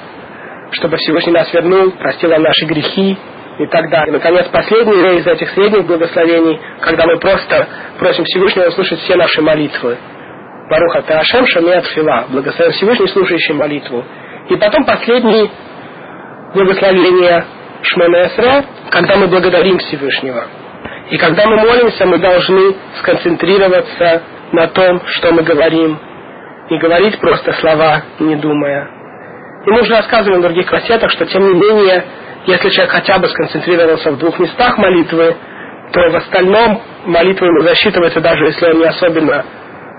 чтобы 0.73 0.97
Всевышний 0.97 1.33
нас 1.33 1.53
вернул, 1.53 1.93
простил 1.93 2.31
нам 2.31 2.43
наши 2.43 2.65
грехи, 2.65 3.17
и. 3.67 4.09
И, 4.09 4.11
наконец, 4.11 4.47
последний 4.49 5.19
из 5.19 5.27
этих 5.27 5.51
средних 5.51 5.87
благословений, 5.87 6.61
когда 6.81 7.07
мы 7.07 7.19
просто 7.19 7.67
просим 7.99 8.25
Всевышнего 8.25 8.69
услышать 8.69 9.01
все 9.01 9.17
наши 9.17 9.41
молитвы. 9.43 9.99
Баруха 10.71 11.03
Таашем 11.03 11.47
Шамиат 11.47 11.87
Фила, 11.87 12.27
благословен 12.29 12.73
Всевышний, 12.73 13.09
слушающий 13.09 13.55
молитву. 13.55 14.05
И 14.49 14.57
потом 14.57 14.85
последний 14.85 15.51
благословение 16.55 17.45
Шмана 17.83 18.31
когда 18.91 19.17
мы 19.17 19.27
благодарим 19.27 19.79
Всевышнего. 19.79 20.45
И 21.11 21.19
когда 21.19 21.47
мы 21.47 21.57
молимся, 21.57 22.07
мы 22.07 22.19
должны 22.19 22.75
сконцентрироваться 23.01 24.23
на 24.53 24.69
том, 24.69 25.03
что 25.07 25.33
мы 25.33 25.43
говорим, 25.43 25.99
не 26.71 26.79
говорить 26.79 27.19
просто 27.19 27.53
слова, 27.55 28.03
не 28.21 28.37
думая. 28.37 28.89
И 29.67 29.71
мы 29.71 29.81
уже 29.81 29.95
рассказывали 29.95 30.39
в 30.39 30.43
других 30.43 30.67
кассетах, 30.67 31.11
что 31.11 31.27
тем 31.27 31.43
не 31.43 31.55
менее 31.55 32.05
если 32.47 32.71
человек 32.71 32.93
хотя 32.93 33.19
бы 33.19 33.29
сконцентрировался 33.29 34.11
в 34.11 34.19
двух 34.19 34.39
местах 34.39 34.77
молитвы, 34.79 35.37
то 35.93 36.01
в 36.11 36.17
остальном 36.17 36.81
молитва 37.05 37.47
ему 37.47 37.61
засчитывается, 37.63 38.21
даже 38.21 38.45
если 38.47 38.67
он 38.67 38.79
не 38.79 38.87
особенно 38.87 39.45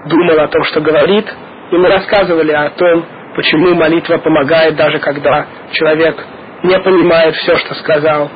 думал 0.07 0.39
о 0.39 0.47
том, 0.47 0.63
что 0.65 0.81
говорит. 0.81 1.25
И 1.71 1.75
мы 1.75 1.87
рассказывали 1.87 2.51
о 2.51 2.69
том, 2.71 3.05
почему 3.35 3.75
молитва 3.75 4.17
помогает, 4.17 4.75
даже 4.75 4.99
когда 4.99 5.45
человек 5.71 6.23
не 6.63 6.77
понимает 6.79 7.35
все, 7.35 7.57
что 7.57 7.75
сказал. 7.75 8.29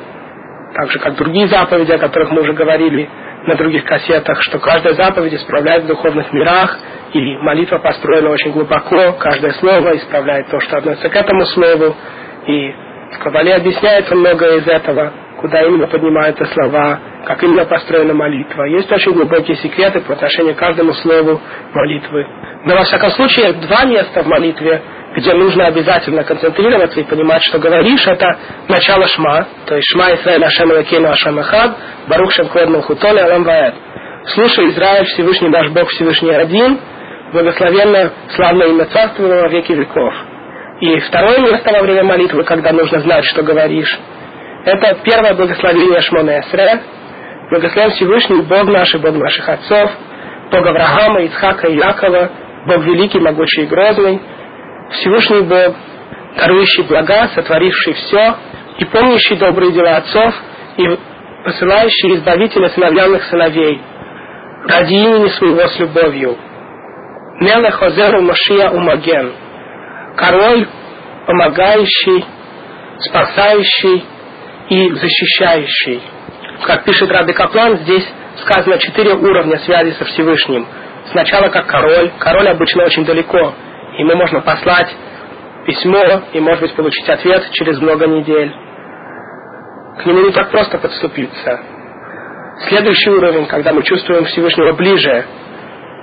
Так 0.74 0.90
же, 0.90 0.98
как 0.98 1.16
другие 1.16 1.48
заповеди, 1.48 1.92
о 1.92 1.98
которых 1.98 2.30
мы 2.30 2.42
уже 2.42 2.52
говорили 2.52 3.08
на 3.46 3.54
других 3.56 3.84
кассетах, 3.84 4.42
что 4.42 4.58
каждая 4.58 4.94
заповедь 4.94 5.34
исправляет 5.34 5.84
в 5.84 5.86
духовных 5.86 6.32
мирах, 6.32 6.78
и 7.12 7.36
молитва 7.38 7.78
построена 7.78 8.30
очень 8.30 8.52
глубоко, 8.52 9.12
каждое 9.12 9.52
слово 9.52 9.96
исправляет 9.96 10.48
то, 10.50 10.60
что 10.60 10.78
относится 10.78 11.08
к 11.08 11.16
этому 11.16 11.44
слову, 11.46 11.96
и 12.46 12.74
Кабале 13.18 13.54
объясняется 13.54 14.14
многое 14.14 14.58
из 14.58 14.66
этого, 14.66 15.12
куда 15.40 15.62
именно 15.62 15.86
поднимаются 15.86 16.44
слова, 16.46 16.98
как 17.24 17.42
именно 17.42 17.64
построена 17.64 18.14
молитва. 18.14 18.64
Есть 18.64 18.90
очень 18.90 19.12
глубокие 19.12 19.56
секреты 19.56 20.00
по 20.00 20.14
отношению 20.14 20.54
к 20.54 20.58
каждому 20.58 20.92
слову 20.94 21.40
молитвы. 21.74 22.26
Но 22.64 22.76
во 22.76 22.84
всяком 22.84 23.10
случае, 23.10 23.52
два 23.54 23.84
места 23.84 24.22
в 24.22 24.26
молитве, 24.26 24.82
где 25.16 25.32
нужно 25.34 25.66
обязательно 25.66 26.22
концентрироваться 26.24 27.00
и 27.00 27.04
понимать, 27.04 27.42
что 27.44 27.58
говоришь, 27.58 28.06
это 28.06 28.36
начало 28.68 29.06
Шма, 29.08 29.46
то 29.66 29.74
есть 29.74 29.86
Шма 29.92 30.14
Исраиль 30.14 30.44
Ашем 30.44 30.70
Элакену 30.72 31.08
Ашем 31.08 31.38
Ахад, 31.38 31.76
Барух 32.08 32.32
Шем 32.32 32.48
Кодну 32.48 32.82
Хутоле 32.82 33.22
Алам 33.22 33.44
Ваэд. 33.44 33.74
Слушай, 34.26 34.68
Израиль, 34.70 35.06
Всевышний 35.06 35.48
наш 35.48 35.70
Бог, 35.70 35.88
Всевышний 35.90 36.34
один, 36.34 36.78
благословенно, 37.32 38.12
славное 38.36 38.68
имя 38.68 38.84
Царство 38.86 39.26
во 39.26 39.48
веки 39.48 39.72
веков. 39.72 40.14
И 40.80 41.00
второе 41.00 41.38
место 41.38 41.72
во 41.72 41.82
время 41.82 42.04
молитвы, 42.04 42.44
когда 42.44 42.72
нужно 42.72 43.00
знать, 43.00 43.24
что 43.24 43.42
говоришь, 43.42 43.98
это 44.64 44.96
первое 45.02 45.34
благословение 45.34 46.00
Шмона 46.02 46.40
Эсре. 46.40 46.80
Благословен 47.50 47.90
Всевышний 47.92 48.42
Бог 48.42 48.64
наш 48.64 48.94
и 48.94 48.98
Бог 48.98 49.14
наших 49.14 49.48
отцов, 49.48 49.90
Бог 50.52 50.66
Авраама, 50.66 51.22
Ицхака 51.22 51.66
и 51.66 51.76
Якова, 51.76 52.30
Бог 52.66 52.84
великий, 52.84 53.18
могучий 53.18 53.62
и 53.62 53.66
грозный, 53.66 54.20
Всевышний 54.90 55.40
Бог, 55.40 55.74
дарующий 56.36 56.84
блага, 56.84 57.28
сотворивший 57.34 57.94
все, 57.94 58.34
и 58.78 58.84
помнящий 58.84 59.36
добрые 59.36 59.72
дела 59.72 59.96
отцов, 59.96 60.34
и 60.76 60.84
посылающий 61.44 62.16
избавителя 62.16 62.68
сыновьяных 62.68 63.24
сыновей, 63.24 63.80
ради 64.68 64.92
имени 64.92 65.28
своего 65.30 65.66
с 65.66 65.78
любовью. 65.80 66.36
Мелех 67.40 67.82
Озеру 67.82 68.20
Машия 68.22 68.70
Умаген– 68.70 69.32
король, 70.18 70.66
помогающий, 71.26 72.24
спасающий 72.98 74.04
и 74.68 74.90
защищающий. 74.90 76.02
Как 76.64 76.84
пишет 76.84 77.10
Раби 77.10 77.32
Каплан, 77.32 77.78
здесь 77.78 78.04
сказано 78.42 78.78
четыре 78.78 79.14
уровня 79.14 79.58
связи 79.60 79.92
со 79.92 80.04
Всевышним. 80.04 80.66
Сначала 81.12 81.48
как 81.48 81.66
король. 81.66 82.10
Король 82.18 82.48
обычно 82.48 82.84
очень 82.84 83.04
далеко. 83.04 83.54
Ему 83.98 84.16
можно 84.16 84.40
послать 84.40 84.88
письмо 85.66 86.22
и, 86.32 86.40
может 86.40 86.62
быть, 86.62 86.74
получить 86.74 87.08
ответ 87.08 87.50
через 87.52 87.80
много 87.80 88.06
недель. 88.06 88.52
К 90.02 90.06
нему 90.06 90.20
не 90.26 90.32
так 90.32 90.50
просто 90.50 90.78
подступиться. 90.78 91.60
Следующий 92.68 93.10
уровень, 93.10 93.46
когда 93.46 93.72
мы 93.72 93.82
чувствуем 93.84 94.24
Всевышнего 94.24 94.72
ближе, 94.72 95.24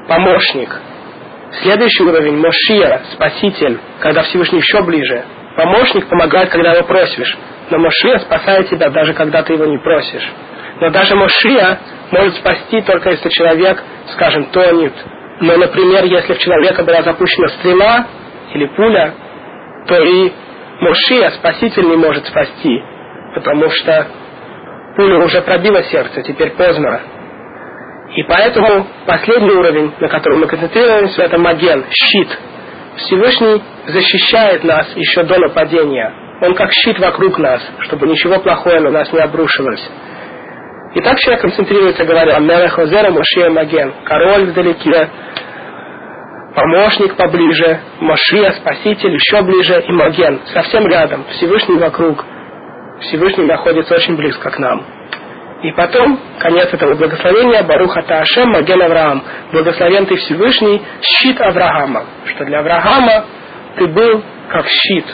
помощник, 0.07 0.69
Следующий 1.61 2.03
уровень– 2.03 2.37
Мошия, 2.37 3.01
Спаситель, 3.13 3.79
когда 3.99 4.23
Всевышний 4.23 4.59
еще 4.59 4.83
ближе. 4.83 5.23
Помощник 5.55 6.07
помогает, 6.07 6.49
когда 6.49 6.73
его 6.73 6.85
просишь. 6.85 7.37
Но 7.69 7.77
Мошия 7.77 8.19
спасает 8.19 8.69
тебя, 8.69 8.89
даже 8.89 9.13
когда 9.13 9.41
ты 9.41 9.53
его 9.53 9.65
не 9.65 9.77
просишь. 9.77 10.29
Но 10.81 10.89
даже 10.89 11.15
Мошия 11.15 11.79
может 12.11 12.35
спасти 12.35 12.81
только 12.81 13.11
если 13.11 13.29
человек, 13.29 13.81
скажем, 14.13 14.45
тонет. 14.45 14.93
Но, 15.39 15.55
например, 15.57 16.03
если 16.05 16.33
в 16.33 16.39
человека 16.39 16.83
была 16.83 17.01
запущена 17.03 17.47
стрела 17.49 18.07
или 18.53 18.65
пуля, 18.67 19.13
то 19.87 20.01
и 20.01 20.31
Мошия, 20.81 21.31
Спаситель, 21.31 21.87
не 21.87 21.95
может 21.95 22.25
спасти. 22.25 22.81
Потому 23.33 23.69
что 23.69 24.07
пуля 24.97 25.19
уже 25.19 25.41
пробила 25.41 25.81
сердце, 25.83 26.21
теперь 26.23 26.51
поздно. 26.51 27.01
И 28.13 28.23
поэтому 28.23 28.87
последний 29.05 29.51
уровень, 29.51 29.93
на 29.99 30.07
котором 30.07 30.39
мы 30.39 30.47
концентрируемся, 30.47 31.23
это 31.23 31.37
маген, 31.37 31.85
щит. 31.91 32.37
Всевышний 32.97 33.61
защищает 33.87 34.63
нас 34.63 34.87
еще 34.95 35.23
до 35.23 35.39
нападения. 35.39 36.13
Он 36.41 36.53
как 36.53 36.71
щит 36.71 36.99
вокруг 36.99 37.39
нас, 37.39 37.61
чтобы 37.79 38.07
ничего 38.07 38.39
плохого 38.39 38.79
на 38.79 38.91
нас 38.91 39.11
не 39.11 39.19
обрушилось. 39.19 39.83
И 40.93 41.01
так 41.01 41.19
человек 41.19 41.41
концентрируется, 41.41 42.05
говоря, 42.05 42.39
Мелех 42.39 42.77
Озера 42.77 43.11
Машия 43.11 43.49
Маген, 43.49 43.93
король 44.05 44.45
вдалеке, 44.45 45.09
помощник 46.55 47.15
поближе, 47.17 47.81
Машия, 47.99 48.53
спаситель 48.53 49.13
еще 49.13 49.41
ближе 49.41 49.83
и 49.85 49.91
Маген, 49.91 50.39
совсем 50.53 50.87
рядом, 50.87 51.25
Всевышний 51.31 51.77
вокруг. 51.77 52.23
Всевышний 53.01 53.45
находится 53.45 53.95
очень 53.95 54.15
близко 54.15 54.49
к 54.49 54.57
нам. 54.57 54.85
И 55.65 55.71
потом, 55.71 56.19
конец 56.37 56.71
этого 56.71 56.93
благословения, 56.93 57.63
Баруха 57.63 58.03
Таашем 58.03 58.49
Маген 58.51 58.79
Авраам. 58.83 59.23
Благословен 59.51 60.05
ты 60.05 60.15
Всевышний, 60.15 60.79
щит 61.01 61.41
Авраама. 61.41 62.03
Что 62.25 62.45
для 62.45 62.59
Авраама 62.59 63.25
ты 63.75 63.87
был 63.87 64.23
как 64.47 64.67
щит. 64.67 65.05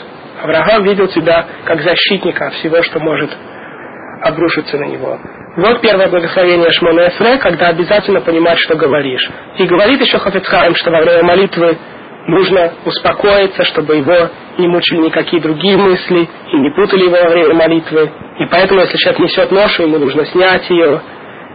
Авраам 0.42 0.84
видел 0.84 1.08
тебя 1.08 1.46
как 1.64 1.80
защитника 1.80 2.50
всего, 2.50 2.82
что 2.82 3.00
может 3.00 3.30
обрушится 4.20 4.76
на 4.76 4.84
него. 4.84 5.18
Вот 5.56 5.80
первое 5.80 6.08
благословение 6.08 6.70
Шмона 6.70 7.08
Эсре, 7.08 7.38
когда 7.38 7.68
обязательно 7.68 8.20
понимать, 8.20 8.58
что 8.58 8.76
говоришь. 8.76 9.26
И 9.56 9.64
говорит 9.64 10.02
еще 10.02 10.18
Хафицхайм, 10.18 10.74
что 10.74 10.90
во 10.90 11.00
время 11.00 11.22
молитвы 11.22 11.78
нужно 12.26 12.72
успокоиться, 12.84 13.64
чтобы 13.64 13.96
его 13.96 14.30
не 14.58 14.68
мучили 14.68 14.98
никакие 14.98 15.42
другие 15.42 15.76
мысли 15.76 16.28
и 16.52 16.56
не 16.56 16.70
путали 16.70 17.04
его 17.04 17.16
во 17.16 17.30
время 17.30 17.54
молитвы. 17.54 18.10
И 18.38 18.46
поэтому, 18.46 18.80
если 18.80 18.96
человек 18.98 19.20
несет 19.20 19.50
ношу, 19.50 19.82
ему 19.82 19.98
нужно 19.98 20.24
снять 20.26 20.68
ее. 20.70 21.00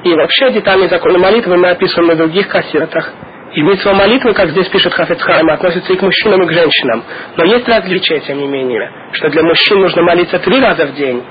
И 0.04 0.14
вообще 0.14 0.52
детальные 0.52 0.90
законы 0.90 1.18
молитвы 1.18 1.58
мы 1.58 1.70
описываем 1.70 2.10
на 2.10 2.16
других 2.16 2.48
кассетах. 2.48 3.14
И 3.54 3.62
митцва 3.62 3.94
молитвы, 3.94 4.34
как 4.34 4.50
здесь 4.50 4.68
пишет 4.68 4.94
Хафицхайм, 4.94 5.50
относится 5.50 5.94
и 5.94 5.96
к 5.96 6.02
мужчинам, 6.02 6.44
и 6.44 6.48
к 6.48 6.52
женщинам. 6.52 7.04
Но 7.38 7.46
есть 7.46 7.68
различия, 7.68 8.20
тем 8.20 8.40
не 8.40 8.48
менее, 8.48 8.92
что 9.14 9.30
для 9.30 9.42
мужчин 9.42 9.80
нужно 9.80 10.04
молиться 10.04 10.38
три 10.40 10.60
раза 10.60 10.86
в 10.86 10.94
день, 10.94 11.24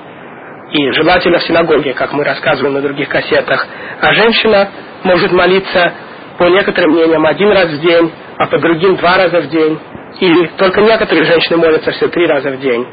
и 0.73 0.91
желательно 0.93 1.39
в 1.39 1.43
синагоге, 1.45 1.93
как 1.93 2.13
мы 2.13 2.25
рассказываем 2.25 2.75
на 2.75 2.81
других 2.81 3.09
кассетах. 3.09 3.67
А 4.01 4.13
женщина 4.13 4.69
может 5.05 5.31
молиться, 5.31 5.93
по 6.39 6.45
некоторым 6.45 6.93
мнениям, 6.93 7.25
один 7.25 7.51
раз 7.51 7.69
в 7.69 7.81
день, 7.81 8.13
а 8.39 8.47
по 8.47 8.59
другим 8.59 8.97
два 8.97 9.17
раза 9.17 9.41
в 9.41 9.49
день. 9.49 9.79
И 10.21 10.47
только 10.57 10.81
некоторые 10.81 11.25
женщины 11.25 11.57
молятся 11.59 11.91
все 11.93 12.09
три 12.09 12.27
раза 12.27 12.51
в 12.51 12.61
день. 12.61 12.87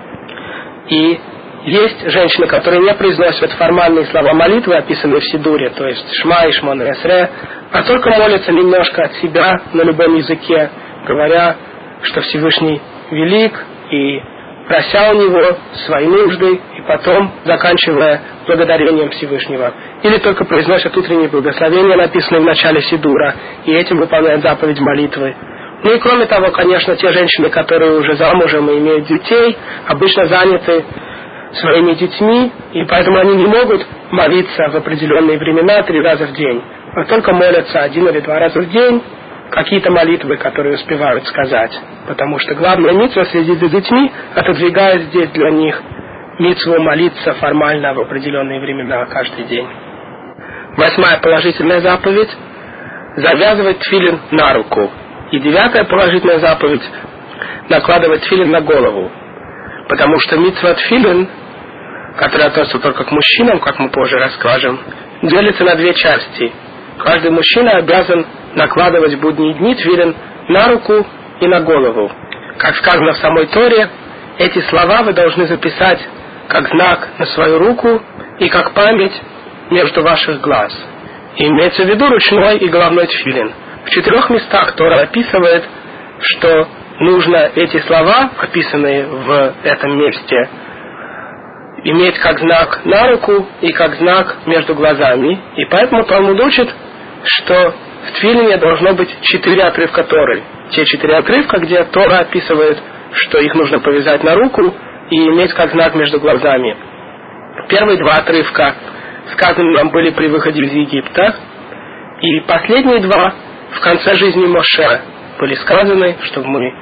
И 0.89 1.19
есть 1.65 2.11
женщины, 2.11 2.47
которые 2.47 2.81
не 2.81 2.93
произносят 2.93 3.51
формальные 3.53 4.05
слова 4.07 4.33
молитвы, 4.33 4.75
описанные 4.75 5.21
в 5.21 5.25
Сидуре, 5.25 5.69
то 5.69 5.87
есть 5.87 6.05
Шма 6.21 6.45
и 6.47 6.51
Шмон 6.51 6.81
и 6.81 6.91
Эсре, 6.91 7.29
а 7.71 7.83
только 7.83 8.09
молятся 8.09 8.51
немножко 8.51 9.03
от 9.03 9.13
себя 9.15 9.61
на 9.71 9.83
любом 9.83 10.15
языке, 10.15 10.69
говоря, 11.07 11.55
что 12.01 12.21
Всевышний 12.21 12.81
велик 13.11 13.53
и 13.91 14.19
прося 14.73 15.11
у 15.11 15.13
него 15.13 15.57
свои 15.85 16.07
нужды, 16.07 16.55
и 16.55 16.81
потом 16.87 17.31
заканчивая 17.45 18.21
благодарением 18.47 19.11
Всевышнего. 19.11 19.71
Или 20.01 20.17
только 20.17 20.45
произносят 20.45 20.97
утренние 20.97 21.29
благословения, 21.29 21.95
написанные 21.95 22.41
в 22.41 22.45
начале 22.45 22.81
Сидура, 22.81 23.35
и 23.65 23.71
этим 23.71 23.97
выполняют 23.97 24.41
заповедь 24.41 24.79
молитвы. 24.79 25.35
Ну 25.83 25.93
и 25.93 25.99
кроме 25.99 26.25
того, 26.25 26.49
конечно, 26.49 26.95
те 26.95 27.11
женщины, 27.11 27.49
которые 27.49 27.99
уже 27.99 28.15
замужем 28.15 28.67
и 28.71 28.79
имеют 28.79 29.05
детей, 29.05 29.55
обычно 29.85 30.25
заняты 30.25 30.83
своими 31.53 31.93
детьми, 31.93 32.51
и 32.73 32.83
поэтому 32.85 33.19
они 33.19 33.35
не 33.35 33.45
могут 33.45 33.85
молиться 34.09 34.69
в 34.69 34.75
определенные 34.75 35.37
времена 35.37 35.83
три 35.83 36.01
раза 36.01 36.25
в 36.25 36.33
день, 36.33 36.63
а 36.95 37.05
только 37.05 37.31
молятся 37.31 37.81
один 37.81 38.07
или 38.07 38.21
два 38.21 38.39
раза 38.39 38.59
в 38.59 38.69
день, 38.71 39.03
какие-то 39.51 39.91
молитвы, 39.91 40.37
которые 40.37 40.75
успевают 40.75 41.25
сказать. 41.27 41.71
Потому 42.07 42.39
что 42.39 42.55
главная 42.55 42.93
митва 42.93 43.25
следить 43.25 43.59
за 43.59 43.69
детьми, 43.69 44.11
отодвигая 44.35 44.99
здесь 44.99 45.29
для 45.29 45.51
них 45.51 45.81
митву 46.39 46.79
молиться 46.81 47.33
формально 47.35 47.93
в 47.93 47.99
определенные 47.99 48.59
времена 48.59 49.05
каждый 49.05 49.45
день. 49.45 49.67
Восьмая 50.77 51.19
положительная 51.19 51.81
заповедь– 51.81 52.29
завязывать 53.15 53.79
тфилин 53.79 54.19
на 54.31 54.53
руку. 54.53 54.91
И 55.31 55.39
девятая 55.39 55.83
положительная 55.83 56.39
заповедь– 56.39 56.83
накладывать 57.69 58.21
тфилин 58.21 58.49
на 58.49 58.61
голову. 58.61 59.11
Потому 59.87 60.19
что 60.19 60.37
митва 60.37 60.73
тфилин, 60.73 61.27
которая 62.17 62.47
относится 62.47 62.79
только 62.79 63.03
к 63.03 63.11
мужчинам, 63.11 63.59
как 63.59 63.77
мы 63.79 63.89
позже 63.89 64.17
расскажем, 64.17 64.79
делится 65.21 65.63
на 65.63 65.75
две 65.75 65.93
части. 65.93 66.51
Каждый 66.99 67.31
мужчина 67.31 67.71
обязан 67.71 68.25
накладывать 68.55 69.13
в 69.15 69.19
будние 69.19 69.53
дни 69.55 69.75
твилин 69.75 70.15
на 70.49 70.67
руку 70.69 71.05
и 71.39 71.47
на 71.47 71.61
голову. 71.61 72.11
Как 72.57 72.75
сказано 72.77 73.13
в 73.13 73.17
самой 73.17 73.47
Торе, 73.47 73.89
эти 74.37 74.59
слова 74.69 75.03
вы 75.03 75.13
должны 75.13 75.47
записать 75.47 75.99
как 76.47 76.67
знак 76.69 77.07
на 77.17 77.25
свою 77.27 77.59
руку 77.59 78.01
и 78.39 78.49
как 78.49 78.71
память 78.73 79.13
между 79.71 80.01
ваших 80.03 80.41
глаз. 80.41 80.73
И 81.37 81.45
имеется 81.45 81.83
в 81.83 81.87
виду 81.87 82.07
ручной 82.07 82.57
и 82.57 82.67
головной 82.67 83.07
тфилин. 83.07 83.51
В 83.85 83.89
четырех 83.89 84.29
местах 84.29 84.73
Тора 84.73 85.01
описывает, 85.01 85.63
что 86.21 86.67
нужно 86.99 87.49
эти 87.55 87.79
слова, 87.81 88.29
описанные 88.37 89.05
в 89.05 89.53
этом 89.63 89.97
месте, 89.97 90.49
иметь 91.83 92.17
как 92.19 92.39
знак 92.39 92.85
на 92.85 93.09
руку 93.09 93.47
и 93.61 93.71
как 93.71 93.95
знак 93.95 94.37
между 94.45 94.75
глазами. 94.75 95.39
И 95.57 95.65
поэтому 95.65 96.03
Талмуд 96.03 96.39
учит, 96.39 96.69
что 97.23 97.73
в 98.07 98.19
Твилине 98.19 98.57
должно 98.57 98.93
быть 98.93 99.09
четыре 99.21 99.63
отрывка 99.63 100.03
Торы. 100.03 100.43
Те 100.71 100.85
четыре 100.85 101.17
отрывка, 101.17 101.59
где 101.59 101.83
Тора 101.83 102.19
описывает, 102.19 102.77
что 103.13 103.39
их 103.39 103.53
нужно 103.55 103.79
повязать 103.79 104.23
на 104.23 104.35
руку 104.35 104.73
и 105.09 105.15
иметь 105.15 105.53
как 105.53 105.71
знак 105.71 105.93
между 105.95 106.19
глазами. 106.19 106.75
Первые 107.69 107.97
два 107.99 108.15
отрывка 108.15 108.75
сказаны 109.33 109.71
нам 109.73 109.89
были 109.89 110.09
при 110.11 110.27
выходе 110.27 110.61
из 110.61 110.73
Египта, 110.73 111.35
и 112.21 112.39
последние 112.41 112.99
два 113.01 113.33
в 113.71 113.79
конце 113.81 114.15
жизни 114.15 114.45
Моше 114.45 115.01
были 115.39 115.55
сказаны, 115.55 116.15
чтобы 116.23 116.47
мы 116.47 116.73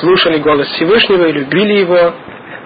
слушали 0.00 0.38
голос 0.38 0.68
Всевышнего 0.68 1.26
и 1.26 1.32
любили 1.32 1.80
его. 1.80 2.14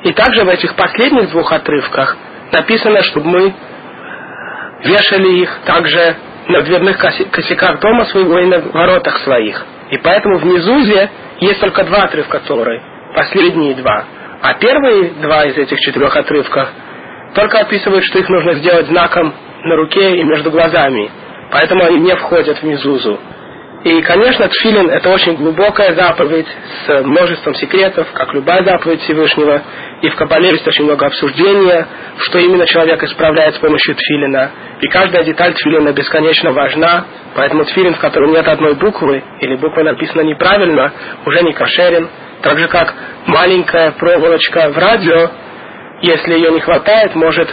И 0.07 0.13
также 0.13 0.45
в 0.45 0.49
этих 0.49 0.77
последних 0.77 1.31
двух 1.31 1.51
отрывках 1.51 2.17
написано, 2.53 3.03
чтобы 3.03 3.29
мы 3.29 3.55
вешали 4.85 5.41
их 5.41 5.59
также 5.65 6.15
на 6.47 6.61
дверных 6.61 6.97
косяках 6.97 7.81
дома 7.81 8.05
своего 8.05 8.39
и 8.39 8.47
на 8.47 8.61
воротах 8.61 9.19
своих. 9.25 9.67
И 9.91 9.99
поэтому 9.99 10.39
в 10.39 10.45
Мезузе 10.45 11.11
есть 11.41 11.59
только 11.59 11.83
два 11.83 12.05
отрывка 12.05 12.39
Торы, 12.39 12.81
последние 13.17 13.75
два. 13.75 14.05
А 14.43 14.55
первые 14.55 15.11
два 15.23 15.45
из 15.47 15.57
этих 15.57 15.81
четырех 15.81 16.17
отрывков 16.17 16.69
только 17.35 17.59
описывают, 17.59 18.05
что 18.05 18.21
их 18.21 18.29
нужно 18.29 18.55
сделать 18.55 18.87
знаком 18.87 19.35
на 19.65 19.75
руке 19.75 20.19
и 20.19 20.23
между 20.23 20.53
глазами. 20.53 21.11
Поэтому 21.51 21.85
они 21.85 21.99
не 21.99 22.15
входят 22.15 22.59
в 22.59 22.63
Мезузу. 22.63 23.19
И, 23.87 24.03
конечно, 24.03 24.49
тфилин– 24.49 24.91
это 24.91 25.09
очень 25.11 25.37
глубокая 25.37 25.95
заповедь 25.95 26.49
с 26.85 27.03
множеством 27.05 27.55
секретов, 27.55 28.09
как 28.15 28.35
любая 28.35 28.65
заповедь 28.65 29.01
Всевышнего. 29.03 29.63
И 30.03 30.09
в 30.09 30.17
Кабале 30.17 30.49
есть 30.49 30.67
очень 30.67 30.87
много 30.87 31.07
обсуждения, 31.07 31.87
что 32.19 32.41
именно 32.41 32.67
человек 32.67 33.01
исправляет 33.05 33.55
с 33.55 33.59
помощью 33.59 33.95
тфилина. 33.95 34.51
И 34.81 34.89
каждая 34.89 35.23
деталь 35.23 35.55
тфилина 35.55 35.93
бесконечно 35.93 36.51
важна, 36.51 37.05
поэтому 37.37 37.65
тфилин, 37.65 37.95
в 37.95 38.01
котором 38.01 38.33
нет 38.33 38.49
одной 38.49 38.75
буквы, 38.75 39.23
или 39.39 39.55
буква 39.55 39.85
написана 39.85 40.23
неправильно, 40.23 40.93
уже 41.25 41.45
не 41.45 41.53
кошерен. 41.53 42.09
Так 42.43 42.59
же, 42.59 42.67
как 42.67 42.93
маленькая 43.27 43.93
проволочка 43.93 44.69
в 44.71 44.79
радио, 44.79 45.31
если 46.03 46.35
ее 46.35 46.51
не 46.51 46.59
хватает, 46.59 47.15
может 47.15 47.49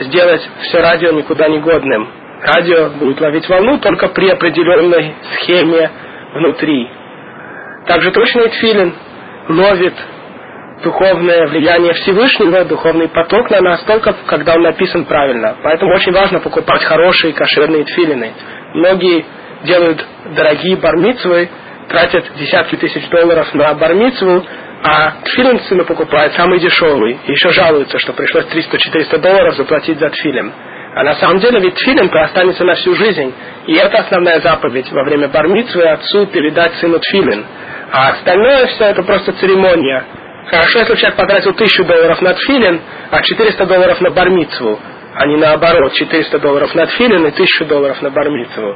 сделать 0.00 0.46
все 0.64 0.82
радио 0.82 1.12
никуда 1.12 1.48
не 1.48 1.60
годным 1.60 2.27
радио 2.42 2.90
будет 2.90 3.20
ловить 3.20 3.48
волну 3.48 3.78
только 3.78 4.08
при 4.08 4.28
определенной 4.28 5.14
схеме 5.34 5.90
внутри. 6.34 6.88
Также 7.86 8.10
точный 8.10 8.48
тфилин 8.50 8.94
ловит 9.48 9.94
духовное 10.82 11.46
влияние 11.48 11.92
Всевышнего, 11.94 12.64
духовный 12.64 13.08
поток 13.08 13.50
на 13.50 13.60
нас 13.60 13.82
только 13.82 14.14
когда 14.26 14.54
он 14.54 14.62
написан 14.62 15.04
правильно. 15.04 15.56
Поэтому 15.62 15.94
очень 15.94 16.12
важно 16.12 16.40
покупать 16.40 16.84
хорошие 16.84 17.32
кошерные 17.32 17.84
тфилины. 17.84 18.32
Многие 18.74 19.24
делают 19.64 20.04
дорогие 20.36 20.76
бармицвы, 20.76 21.48
тратят 21.88 22.24
десятки 22.36 22.76
тысяч 22.76 23.08
долларов 23.08 23.52
на 23.54 23.74
бармицву, 23.74 24.44
а 24.82 25.22
тфилин 25.24 25.60
сыну 25.60 25.84
покупает 25.84 26.34
самый 26.34 26.60
дешевый. 26.60 27.18
И 27.26 27.32
еще 27.32 27.50
жалуются, 27.50 27.98
что 27.98 28.12
пришлось 28.12 28.44
300-400 28.46 29.18
долларов 29.18 29.56
заплатить 29.56 29.98
за 29.98 30.10
тфилин. 30.10 30.52
А 30.98 31.04
на 31.04 31.14
самом 31.14 31.38
деле 31.38 31.60
ведь 31.60 31.76
тфилин 31.76 32.10
останется 32.12 32.64
на 32.64 32.74
всю 32.74 32.92
жизнь. 32.96 33.32
И 33.68 33.74
это 33.74 33.98
основная 33.98 34.40
заповедь 34.40 34.90
во 34.90 35.04
время 35.04 35.28
бармитвы 35.28 35.84
отцу 35.84 36.26
передать 36.26 36.74
сыну 36.80 36.98
тфилин. 36.98 37.46
А 37.92 38.08
остальное 38.08 38.66
все 38.66 38.86
это 38.86 39.04
просто 39.04 39.32
церемония. 39.34 40.04
Хорошо, 40.50 40.80
если 40.80 40.96
человек 40.96 41.16
потратил 41.16 41.54
тысячу 41.54 41.84
долларов 41.84 42.20
на 42.20 42.34
тфилин, 42.34 42.80
а 43.12 43.22
400 43.22 43.66
долларов 43.66 44.00
на 44.00 44.10
бармитву, 44.10 44.76
а 45.14 45.26
не 45.28 45.36
наоборот, 45.36 45.92
400 45.92 46.36
долларов 46.40 46.74
на 46.74 46.86
тфилин 46.86 47.26
и 47.26 47.30
1000 47.30 47.64
долларов 47.66 48.02
на 48.02 48.10
бармитву. 48.10 48.74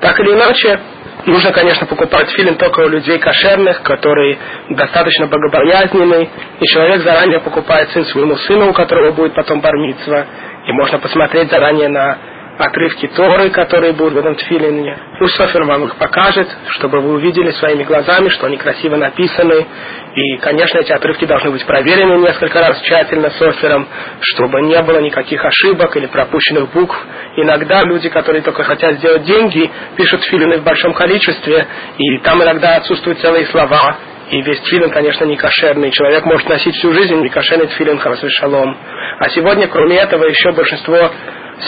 Так 0.00 0.18
или 0.20 0.32
иначе, 0.32 0.80
нужно, 1.26 1.52
конечно, 1.52 1.86
покупать 1.86 2.30
филин 2.30 2.56
только 2.56 2.80
у 2.80 2.88
людей 2.88 3.18
кошерных, 3.18 3.82
которые 3.82 4.38
достаточно 4.70 5.26
богобоязненные, 5.26 6.30
и 6.60 6.66
человек 6.66 7.02
заранее 7.02 7.40
покупает 7.40 7.90
сын 7.90 8.04
своему 8.06 8.36
сыну, 8.36 8.70
у 8.70 8.72
которого 8.72 9.12
будет 9.12 9.34
потом 9.34 9.60
бармитва, 9.60 10.26
и 10.66 10.72
можно 10.72 10.98
посмотреть 10.98 11.50
заранее 11.50 11.88
на 11.88 12.18
отрывки 12.58 13.06
Торы, 13.08 13.50
которые 13.50 13.92
будут 13.92 14.14
в 14.14 14.18
этом 14.18 14.34
тфилине. 14.36 14.96
Пусть 15.18 15.36
Софер 15.36 15.64
вам 15.64 15.84
их 15.84 15.96
покажет, 15.96 16.48
чтобы 16.70 17.00
вы 17.00 17.14
увидели 17.14 17.50
своими 17.52 17.84
глазами, 17.84 18.28
что 18.30 18.46
они 18.46 18.56
красиво 18.56 18.96
написаны. 18.96 19.66
И, 20.14 20.36
конечно, 20.38 20.78
эти 20.78 20.92
отрывки 20.92 21.26
должны 21.26 21.50
быть 21.50 21.64
проверены 21.66 22.18
несколько 22.18 22.60
раз 22.60 22.80
тщательно 22.80 23.30
Софером, 23.30 23.86
чтобы 24.20 24.62
не 24.62 24.80
было 24.82 25.00
никаких 25.00 25.44
ошибок 25.44 25.96
или 25.96 26.06
пропущенных 26.06 26.72
букв. 26.72 26.96
Иногда 27.36 27.82
люди, 27.82 28.08
которые 28.08 28.42
только 28.42 28.64
хотят 28.64 28.94
сделать 28.94 29.24
деньги, 29.24 29.70
пишут 29.96 30.24
филины 30.24 30.58
в 30.58 30.64
большом 30.64 30.94
количестве, 30.94 31.66
и 31.98 32.18
там 32.20 32.42
иногда 32.42 32.76
отсутствуют 32.76 33.20
целые 33.20 33.46
слова, 33.46 33.96
и 34.30 34.42
весь 34.42 34.60
тфилин, 34.60 34.90
конечно, 34.90 35.24
не 35.24 35.36
кошерный. 35.36 35.90
Человек 35.92 36.24
может 36.24 36.48
носить 36.48 36.74
всю 36.76 36.92
жизнь 36.92 37.14
не 37.14 37.28
кошерный 37.28 37.68
тфилин, 37.68 37.98
харасвей 37.98 38.30
шалом. 38.30 38.76
А 39.20 39.28
сегодня, 39.28 39.68
кроме 39.68 39.96
этого, 39.98 40.24
еще 40.24 40.52
большинство 40.52 41.10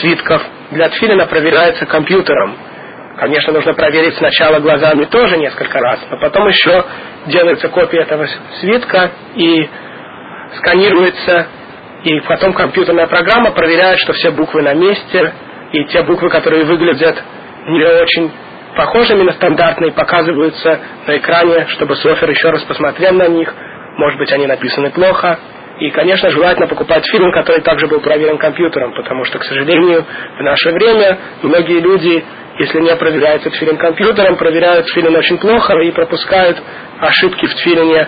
свитков 0.00 0.42
для 0.72 0.88
тфилина 0.88 1.26
проверяется 1.26 1.86
компьютером. 1.86 2.56
Конечно, 3.16 3.52
нужно 3.52 3.74
проверить 3.74 4.16
сначала 4.16 4.60
глазами 4.60 5.04
тоже 5.04 5.38
несколько 5.38 5.78
раз, 5.78 6.00
но 6.10 6.18
потом 6.18 6.46
еще 6.48 6.84
делается 7.26 7.68
копия 7.68 8.02
этого 8.02 8.26
свитка 8.60 9.10
и 9.34 9.68
сканируется, 10.56 11.46
и 12.04 12.20
потом 12.20 12.52
компьютерная 12.52 13.06
программа 13.06 13.50
проверяет, 13.52 13.98
что 13.98 14.12
все 14.12 14.30
буквы 14.30 14.62
на 14.62 14.74
месте, 14.74 15.32
и 15.72 15.84
те 15.86 16.02
буквы, 16.02 16.30
которые 16.30 16.64
выглядят 16.64 17.22
не 17.66 17.84
очень 17.84 18.32
похожими 18.78 19.24
на 19.24 19.32
стандартные, 19.32 19.90
показываются 19.90 20.78
на 21.04 21.16
экране, 21.18 21.66
чтобы 21.70 21.96
Софер 21.96 22.30
еще 22.30 22.50
раз 22.50 22.62
посмотрел 22.62 23.12
на 23.12 23.26
них. 23.26 23.52
Может 23.96 24.20
быть, 24.20 24.30
они 24.30 24.46
написаны 24.46 24.90
плохо. 24.90 25.36
И, 25.80 25.90
конечно, 25.90 26.30
желательно 26.30 26.68
покупать 26.68 27.04
фильм, 27.10 27.32
который 27.32 27.60
также 27.62 27.88
был 27.88 28.00
проверен 28.00 28.38
компьютером, 28.38 28.94
потому 28.94 29.24
что, 29.24 29.40
к 29.40 29.44
сожалению, 29.44 30.04
в 30.38 30.42
наше 30.42 30.70
время 30.70 31.18
многие 31.42 31.80
люди, 31.80 32.24
если 32.60 32.80
не 32.80 32.94
проверяют 32.94 33.42
этот 33.42 33.58
фильм 33.58 33.76
компьютером, 33.78 34.36
проверяют 34.36 34.88
фильм 34.90 35.12
очень 35.12 35.38
плохо 35.38 35.76
и 35.80 35.90
пропускают 35.90 36.62
ошибки 37.00 37.46
в 37.46 37.52
фильме 37.60 38.06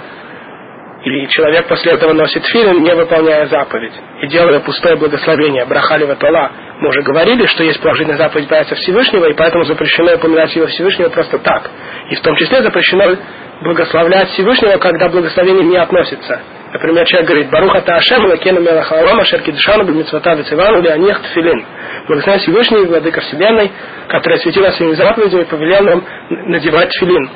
или 1.03 1.27
человек 1.27 1.67
после 1.67 1.93
этого 1.93 2.13
носит 2.13 2.45
филин, 2.47 2.83
не 2.83 2.95
выполняя 2.95 3.47
заповедь, 3.47 3.93
и 4.21 4.27
делая 4.27 4.61
пустое 4.61 4.97
благословение, 4.97 5.65
брахали 5.65 6.05
ватала. 6.05 6.51
Мы 6.81 6.89
уже 6.89 7.03
говорили, 7.03 7.47
что 7.47 7.65
есть 7.65 7.81
положительная 7.81 8.19
заповедь 8.19 8.49
бояться 8.49 8.75
Всевышнего, 8.75 9.27
и 9.27 9.35
поэтому 9.35 9.65
запрещено 9.65 10.15
упоминать 10.15 10.55
его 10.55 10.67
Всевышнего 10.67 11.09
просто 11.09 11.39
так. 11.39 11.71
И 12.11 12.15
в 12.15 12.21
том 12.21 12.37
числе 12.37 12.63
запрещено 12.63 13.17
благословлять 13.63 14.29
Всевышнего, 14.31 14.77
когда 14.79 15.09
благословение 15.09 15.65
не 15.65 15.77
относится. 15.77 16.41
Например, 16.73 17.05
человек 17.07 17.29
говорит, 17.29 17.51
Баруха 17.51 17.81
Таашем, 17.81 18.27
Лакена 18.27 18.61
Мелахалама, 18.61 19.25
Шерки 19.25 19.51
Дышану, 19.51 19.85
Бельмитсвата 19.85 20.35
Вецивану, 20.35 20.81
Леонех 20.81 21.21
Тфилин. 21.23 21.67
Благословен 22.07 22.41
Всевышний, 22.41 22.87
Владыка 22.87 23.21
Вселенной, 23.23 23.73
который 24.09 24.35
осветил 24.35 24.65
своими 24.73 24.95
заповедями, 24.95 25.45
повелел 25.45 25.83
нам 25.83 26.05
надевать 26.47 26.91
филин. 26.99 27.29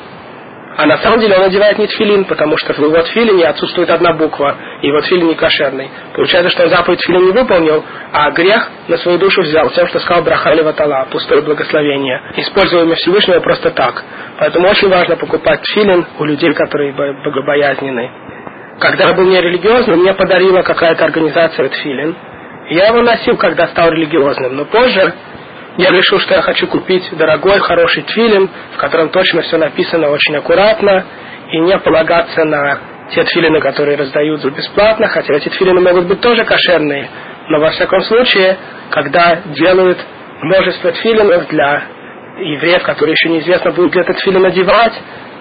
А 0.77 0.87
на 0.87 0.99
самом 0.99 1.21
деле 1.21 1.37
он 1.37 1.45
одевает 1.45 1.79
не 1.79 1.87
тфилин, 1.87 2.25
потому 2.25 2.57
что 2.57 2.73
в 2.73 2.79
его 2.79 3.01
тфилине 3.03 3.47
отсутствует 3.47 3.91
одна 3.91 4.13
буква, 4.15 4.57
и 4.83 4.89
его 4.89 5.01
тфилин 5.03 5.29
не 5.29 5.35
кошерный. 5.35 5.89
Получается, 6.15 6.51
что 6.51 6.65
он 6.65 6.71
заповедь 6.71 6.99
тфилин 6.99 7.27
не 7.27 7.33
выполнил, 7.33 7.85
а 8.13 8.31
грех 8.33 8.71
на 8.89 8.97
свою 8.99 9.19
душу 9.19 9.43
взял 9.43 9.71
тем, 9.71 9.87
что 9.87 10.01
сказал 10.01 10.25
брахали 10.25 10.63
ватала, 10.63 11.07
пустое 11.11 11.43
благословение, 11.43 12.21
используемое 12.37 12.97
Всевышнего 12.97 13.41
просто 13.41 13.71
так. 13.71 14.03
Поэтому 14.39 14.69
очень 14.69 14.89
важно 14.89 15.17
покупать 15.17 15.63
тфилин 15.63 16.07
у 16.19 16.25
людей, 16.25 16.53
которые 16.55 16.93
богобоязненны. 16.93 18.11
Когда 18.81 19.11
я 19.11 19.15
был 19.15 19.25
нерелигиозным, 19.27 20.01
мне 20.01 20.13
подарила 20.15 20.63
какая-то 20.63 21.05
организация 21.05 21.69
тфилин. 21.69 22.17
Я 22.71 22.89
его 22.89 23.03
носил, 23.03 23.37
когда 23.37 23.69
стал 23.69 23.91
религиозным, 23.91 24.57
но 24.57 24.65
позже 24.65 25.13
я 25.77 25.91
решил, 25.91 26.21
что 26.21 26.35
я 26.35 26.43
хочу 26.43 26.67
купить 26.67 27.09
дорогой, 27.13 27.59
хороший 27.61 28.03
твилин, 28.05 28.49
в 28.75 28.77
котором 28.79 29.09
точно 29.11 29.43
все 29.43 29.57
написано 29.57 30.09
очень 30.09 30.37
аккуратно, 30.37 31.05
и 31.51 31.59
не 31.59 31.79
полагаться 31.79 32.45
на 32.45 32.79
те 33.11 33.25
тфилины, 33.25 33.61
которые 33.61 33.97
раздают 33.97 34.45
бесплатно, 34.45 35.09
хотя 35.09 35.35
эти 35.35 35.49
тфилины 35.49 35.81
могут 35.81 36.07
быть 36.07 36.21
тоже 36.21 36.45
кошерные. 36.45 37.09
Но 37.49 37.61
во 37.61 37.71
всяком 37.71 38.01
случае, 38.03 38.57
когда 38.91 39.43
делают 39.47 39.99
множество 40.43 40.93
тфилинов 40.93 41.49
для 41.49 41.83
евреев, 42.39 42.83
которые 42.83 43.13
еще 43.13 43.29
неизвестно, 43.31 43.73
будут 43.73 43.95
ли 43.95 44.01
этот 44.01 44.17
тфилин 44.19 44.45
одевать, 44.45 44.95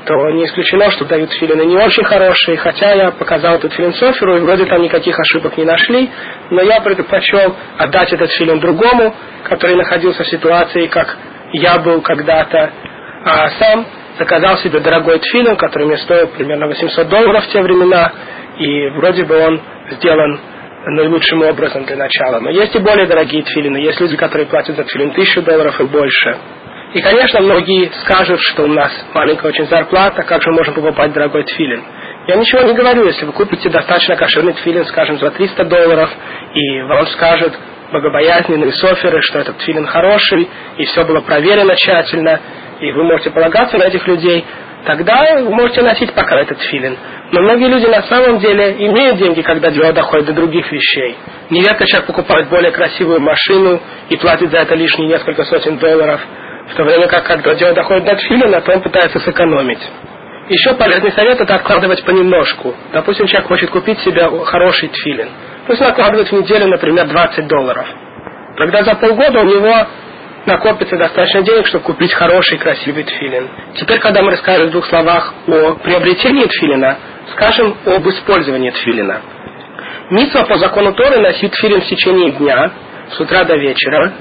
то 0.05 0.29
не 0.31 0.45
исключено, 0.45 0.91
что 0.91 1.05
дают 1.05 1.31
филины 1.33 1.65
не 1.65 1.77
очень 1.77 2.03
хорошие, 2.03 2.57
хотя 2.57 2.93
я 2.93 3.11
показал 3.11 3.55
этот 3.55 3.73
филин 3.73 3.93
Соферу, 3.93 4.37
и 4.37 4.41
вроде 4.41 4.65
там 4.65 4.81
никаких 4.81 5.17
ошибок 5.17 5.57
не 5.57 5.63
нашли, 5.63 6.09
но 6.49 6.61
я 6.61 6.81
предпочел 6.81 7.55
отдать 7.77 8.11
этот 8.11 8.29
филин 8.31 8.59
другому, 8.59 9.15
который 9.43 9.75
находился 9.75 10.23
в 10.23 10.27
ситуации, 10.27 10.87
как 10.87 11.17
я 11.53 11.79
был 11.79 12.01
когда-то, 12.01 12.71
а 13.25 13.49
сам 13.51 13.85
заказал 14.17 14.57
себе 14.57 14.79
дорогой 14.79 15.19
тфилин, 15.19 15.55
который 15.55 15.87
мне 15.87 15.97
стоил 15.97 16.27
примерно 16.27 16.67
800 16.67 17.07
долларов 17.07 17.45
в 17.45 17.51
те 17.51 17.61
времена, 17.61 18.11
и 18.57 18.89
вроде 18.97 19.23
бы 19.23 19.37
он 19.37 19.61
сделан 19.91 20.39
наилучшим 20.85 21.41
образом 21.43 21.85
для 21.85 21.95
начала. 21.95 22.39
Но 22.39 22.49
есть 22.49 22.75
и 22.75 22.79
более 22.79 23.07
дорогие 23.07 23.43
тфилины, 23.43 23.77
есть 23.77 24.01
люди, 24.01 24.17
которые 24.17 24.47
платят 24.47 24.75
за 24.75 24.83
тфилин 24.83 25.11
тысячу 25.11 25.41
долларов 25.41 25.79
и 25.79 25.85
больше. 25.85 26.37
И, 26.93 27.01
конечно, 27.01 27.41
многие 27.41 27.91
скажут, 28.03 28.39
что 28.41 28.63
у 28.63 28.67
нас 28.67 28.91
маленькая 29.15 29.47
очень 29.47 29.65
зарплата, 29.65 30.21
как 30.21 30.43
же 30.43 30.51
можем 30.51 30.75
покупать 30.75 31.11
дорогой 31.11 31.43
тфилин. 31.43 31.83
Я 32.27 32.35
ничего 32.35 32.61
не 32.61 32.73
говорю, 32.73 33.05
если 33.05 33.25
вы 33.25 33.33
купите 33.33 33.67
достаточно 33.69 34.15
кошерный 34.15 34.53
тфилин, 34.53 34.85
скажем, 34.85 35.17
за 35.17 35.31
300 35.31 35.65
долларов, 35.65 36.11
и 36.53 36.81
вам 36.83 37.07
скажут 37.07 37.53
богобоязненные 37.91 38.71
соферы, 38.73 39.21
что 39.23 39.39
этот 39.39 39.57
тфилин 39.57 39.87
хороший, 39.87 40.47
и 40.77 40.85
все 40.85 41.03
было 41.03 41.21
проверено 41.21 41.75
тщательно, 41.75 42.39
и 42.79 42.91
вы 42.91 43.03
можете 43.05 43.31
полагаться 43.31 43.77
на 43.79 43.85
этих 43.85 44.07
людей, 44.07 44.45
тогда 44.85 45.39
вы 45.39 45.49
можете 45.49 45.81
носить 45.81 46.13
пока 46.13 46.39
этот 46.41 46.61
филин. 46.61 46.95
Но 47.31 47.41
многие 47.41 47.69
люди 47.69 47.87
на 47.87 48.03
самом 48.03 48.37
деле 48.37 48.75
имеют 48.87 49.17
деньги, 49.17 49.41
когда 49.41 49.71
дело 49.71 49.93
доходит 49.93 50.27
до 50.27 50.33
других 50.33 50.71
вещей. 50.71 51.17
Нередко 51.49 51.87
человек 51.87 52.05
покупает 52.05 52.49
более 52.49 52.71
красивую 52.71 53.19
машину 53.19 53.81
и 54.09 54.17
платит 54.17 54.51
за 54.51 54.57
это 54.57 54.75
лишние 54.75 55.07
несколько 55.07 55.43
сотен 55.45 55.79
долларов– 55.79 56.21
в 56.69 56.75
то 56.75 56.83
время 56.83 57.07
как, 57.07 57.25
когда 57.25 57.55
дело 57.55 57.73
доходит 57.73 58.05
до 58.05 58.15
тфилина, 58.15 58.61
то 58.61 58.71
он 58.71 58.81
пытается 58.81 59.19
сэкономить. 59.19 59.81
Еще 60.49 60.73
полезный 60.73 61.11
совет 61.13 61.39
это 61.39 61.55
откладывать 61.55 62.03
понемножку. 62.03 62.75
Допустим, 62.91 63.27
человек 63.27 63.47
хочет 63.47 63.69
купить 63.69 63.99
себе 63.99 64.27
хороший 64.45 64.89
тфилин. 64.89 65.29
Пусть 65.67 65.81
он 65.81 65.87
откладывает 65.87 66.27
в 66.27 66.31
неделю, 66.33 66.67
например, 66.67 67.07
20 67.07 67.47
долларов. 67.47 67.87
Тогда 68.57 68.83
за 68.83 68.95
полгода 68.95 69.39
у 69.39 69.45
него 69.45 69.87
накопится 70.45 70.97
достаточно 70.97 71.41
денег, 71.43 71.67
чтобы 71.67 71.85
купить 71.85 72.13
хороший, 72.13 72.57
красивый 72.57 73.03
тфилин. 73.03 73.49
Теперь, 73.75 73.99
когда 73.99 74.21
мы 74.21 74.31
расскажем 74.31 74.67
в 74.67 74.71
двух 74.71 74.85
словах 74.87 75.33
о 75.47 75.75
приобретении 75.75 76.45
тфилина, 76.45 76.97
скажем 77.31 77.77
об 77.85 78.07
использовании 78.09 78.71
тфилина. 78.71 79.21
Митва 80.09 80.43
по 80.43 80.57
закону 80.57 80.93
Торы 80.93 81.19
носит 81.19 81.51
тфилин 81.51 81.81
в 81.81 81.85
течение 81.85 82.31
дня, 82.31 82.71
с 83.15 83.19
утра 83.19 83.45
до 83.45 83.55
вечера, 83.55 84.11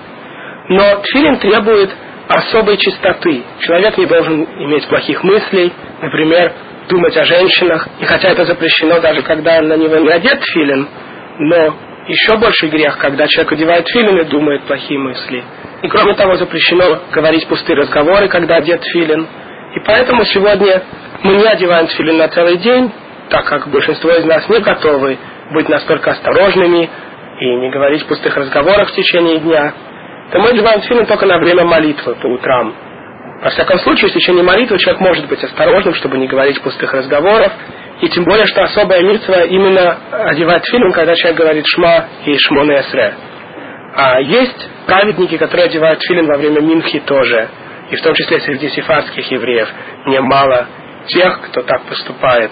но 0.69 1.03
тфилин 1.03 1.39
требует 1.39 1.91
особой 2.33 2.77
чистоты. 2.77 3.43
Человек 3.61 3.97
не 3.99 4.07
должен 4.07 4.45
иметь 4.45 4.87
плохих 4.89 5.23
мыслей, 5.23 5.73
например, 6.01 6.53
думать 6.89 7.17
о 7.17 7.25
женщинах, 7.25 7.89
и 8.01 8.05
хотя 8.05 8.31
это 8.31 8.45
запрещено 8.45 9.01
даже 9.01 9.23
когда 9.23 9.61
на 9.61 9.77
него 9.77 9.97
не 9.97 10.11
одет 10.11 10.43
филин, 10.43 10.89
но 11.39 11.75
еще 12.09 12.37
больше 12.37 12.67
грех, 12.69 12.99
когда 12.99 13.27
человек 13.29 13.53
одевает 13.53 13.89
филин 13.89 14.19
и 14.19 14.25
думает 14.25 14.63
плохие 14.65 14.99
мысли. 14.99 15.45
И 15.83 15.89
кроме 15.89 16.15
того, 16.15 16.37
запрещено 16.37 17.01
говорить 17.13 17.47
пустые 17.47 17.77
разговоры, 17.77 18.29
когда 18.29 18.57
одет 18.57 18.83
филин. 18.85 19.27
И 19.75 19.81
поэтому 19.87 20.25
сегодня 20.25 20.83
мы 21.23 21.35
не 21.35 21.47
одеваем 21.47 21.87
филин 21.89 22.19
на 22.19 22.29
целый 22.29 22.59
день, 22.59 22.91
так 23.31 23.47
как 23.47 23.69
большинство 23.69 24.11
из 24.11 24.25
нас 24.25 24.49
не 24.49 24.59
готовы 24.59 25.19
быть 25.53 25.69
настолько 25.69 26.11
осторожными 26.11 26.91
и 27.41 27.57
не 27.57 27.71
говорить 27.71 28.07
пустых 28.07 28.37
разговоров 28.37 28.91
в 28.91 28.95
течение 28.95 29.39
дня 29.39 29.73
то 30.33 30.39
мы 30.39 30.49
одеваем 30.49 30.81
тфилин 30.81 31.05
только 31.05 31.27
на 31.27 31.39
время 31.39 31.65
молитвы 31.65 32.15
по 32.15 32.27
утрам. 32.27 32.75
Во 33.43 33.51
всяком 33.51 33.79
случае, 33.81 34.09
в 34.09 34.15
течение 34.15 34.43
молитвы 34.43 34.79
человек 34.79 35.01
может 35.03 35.27
быть 35.29 35.45
осторожным, 35.45 35.95
чтобы 35.95 36.17
не 36.17 36.27
говорить 36.27 36.61
пустых 36.63 36.95
разговоров, 36.95 37.53
и 38.01 38.09
тем 38.09 38.25
более, 38.25 38.47
что 38.47 38.63
особая 38.63 39.03
митцва 39.03 39.43
именно 39.43 39.99
одевать 40.11 40.65
филин, 40.67 40.93
когда 40.93 41.15
человек 41.17 41.39
говорит 41.39 41.65
шма 41.67 42.07
и 42.25 42.37
шмон 42.39 42.71
эсре. 42.71 43.15
А 43.95 44.21
есть 44.21 44.69
праведники, 44.87 45.37
которые 45.37 45.67
одевают 45.67 46.01
филин 46.03 46.27
во 46.27 46.39
время 46.39 46.61
минхи 46.61 47.01
тоже, 47.01 47.49
и 47.91 47.97
в 47.97 48.03
том 48.03 48.15
числе 48.15 48.41
среди 48.41 48.71
сефардских 48.71 49.31
евреев 49.31 49.69
немало 50.07 50.67
тех, 51.09 51.43
кто 51.43 51.63
так 51.63 51.83
поступает. 51.83 52.51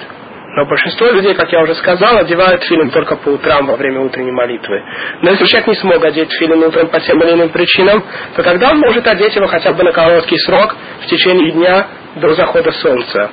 Но 0.52 0.66
большинство 0.66 1.06
людей, 1.06 1.34
как 1.34 1.52
я 1.52 1.62
уже 1.62 1.74
сказал, 1.76 2.18
одевают 2.18 2.64
филин 2.64 2.90
только 2.90 3.16
по 3.16 3.28
утрам 3.28 3.66
во 3.66 3.76
время 3.76 4.00
утренней 4.00 4.32
молитвы. 4.32 4.82
Но 5.22 5.30
если 5.30 5.46
человек 5.46 5.68
не 5.68 5.74
смог 5.76 6.04
одеть 6.04 6.32
филин 6.32 6.64
утром 6.64 6.88
по 6.88 6.98
тем 7.00 7.22
или 7.22 7.32
иным 7.34 7.50
причинам, 7.50 8.02
то 8.34 8.42
тогда 8.42 8.70
он 8.70 8.78
может 8.78 9.06
одеть 9.06 9.34
его 9.36 9.46
хотя 9.46 9.72
бы 9.72 9.84
на 9.84 9.92
короткий 9.92 10.38
срок 10.38 10.74
в 11.02 11.06
течение 11.06 11.52
дня 11.52 11.86
до 12.16 12.34
захода 12.34 12.72
солнца, 12.72 13.30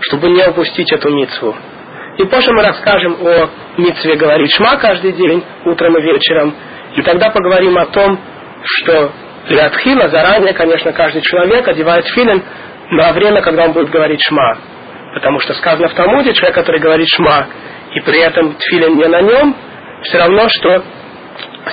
чтобы 0.00 0.28
не 0.30 0.44
упустить 0.48 0.90
эту 0.92 1.08
мицву. 1.10 1.54
И 2.18 2.24
позже 2.24 2.50
мы 2.52 2.62
расскажем 2.62 3.16
о 3.20 3.48
митцве 3.78 4.16
говорить 4.16 4.52
шма 4.56 4.76
каждый 4.76 5.12
день, 5.12 5.44
утром 5.66 5.96
и 5.98 6.02
вечером. 6.02 6.54
И 6.96 7.02
тогда 7.02 7.30
поговорим 7.30 7.78
о 7.78 7.86
том, 7.86 8.18
что 8.64 9.12
для 9.48 9.66
Атхила 9.66 10.08
заранее, 10.08 10.52
конечно, 10.54 10.92
каждый 10.92 11.22
человек 11.22 11.68
одевает 11.68 12.06
филин 12.08 12.42
на 12.90 13.12
время, 13.12 13.40
когда 13.42 13.64
он 13.64 13.72
будет 13.72 13.90
говорить 13.90 14.20
шма. 14.22 14.58
Потому 15.16 15.40
что 15.40 15.54
сказано 15.54 15.88
в 15.88 15.94
Талмуде, 15.94 16.34
человек, 16.34 16.54
который 16.54 16.78
говорит 16.78 17.08
шма, 17.08 17.46
и 17.94 18.00
при 18.00 18.20
этом 18.20 18.54
тфилин 18.54 18.98
не 18.98 19.08
на 19.08 19.22
нем, 19.22 19.56
все 20.02 20.18
равно, 20.18 20.46
что 20.50 20.82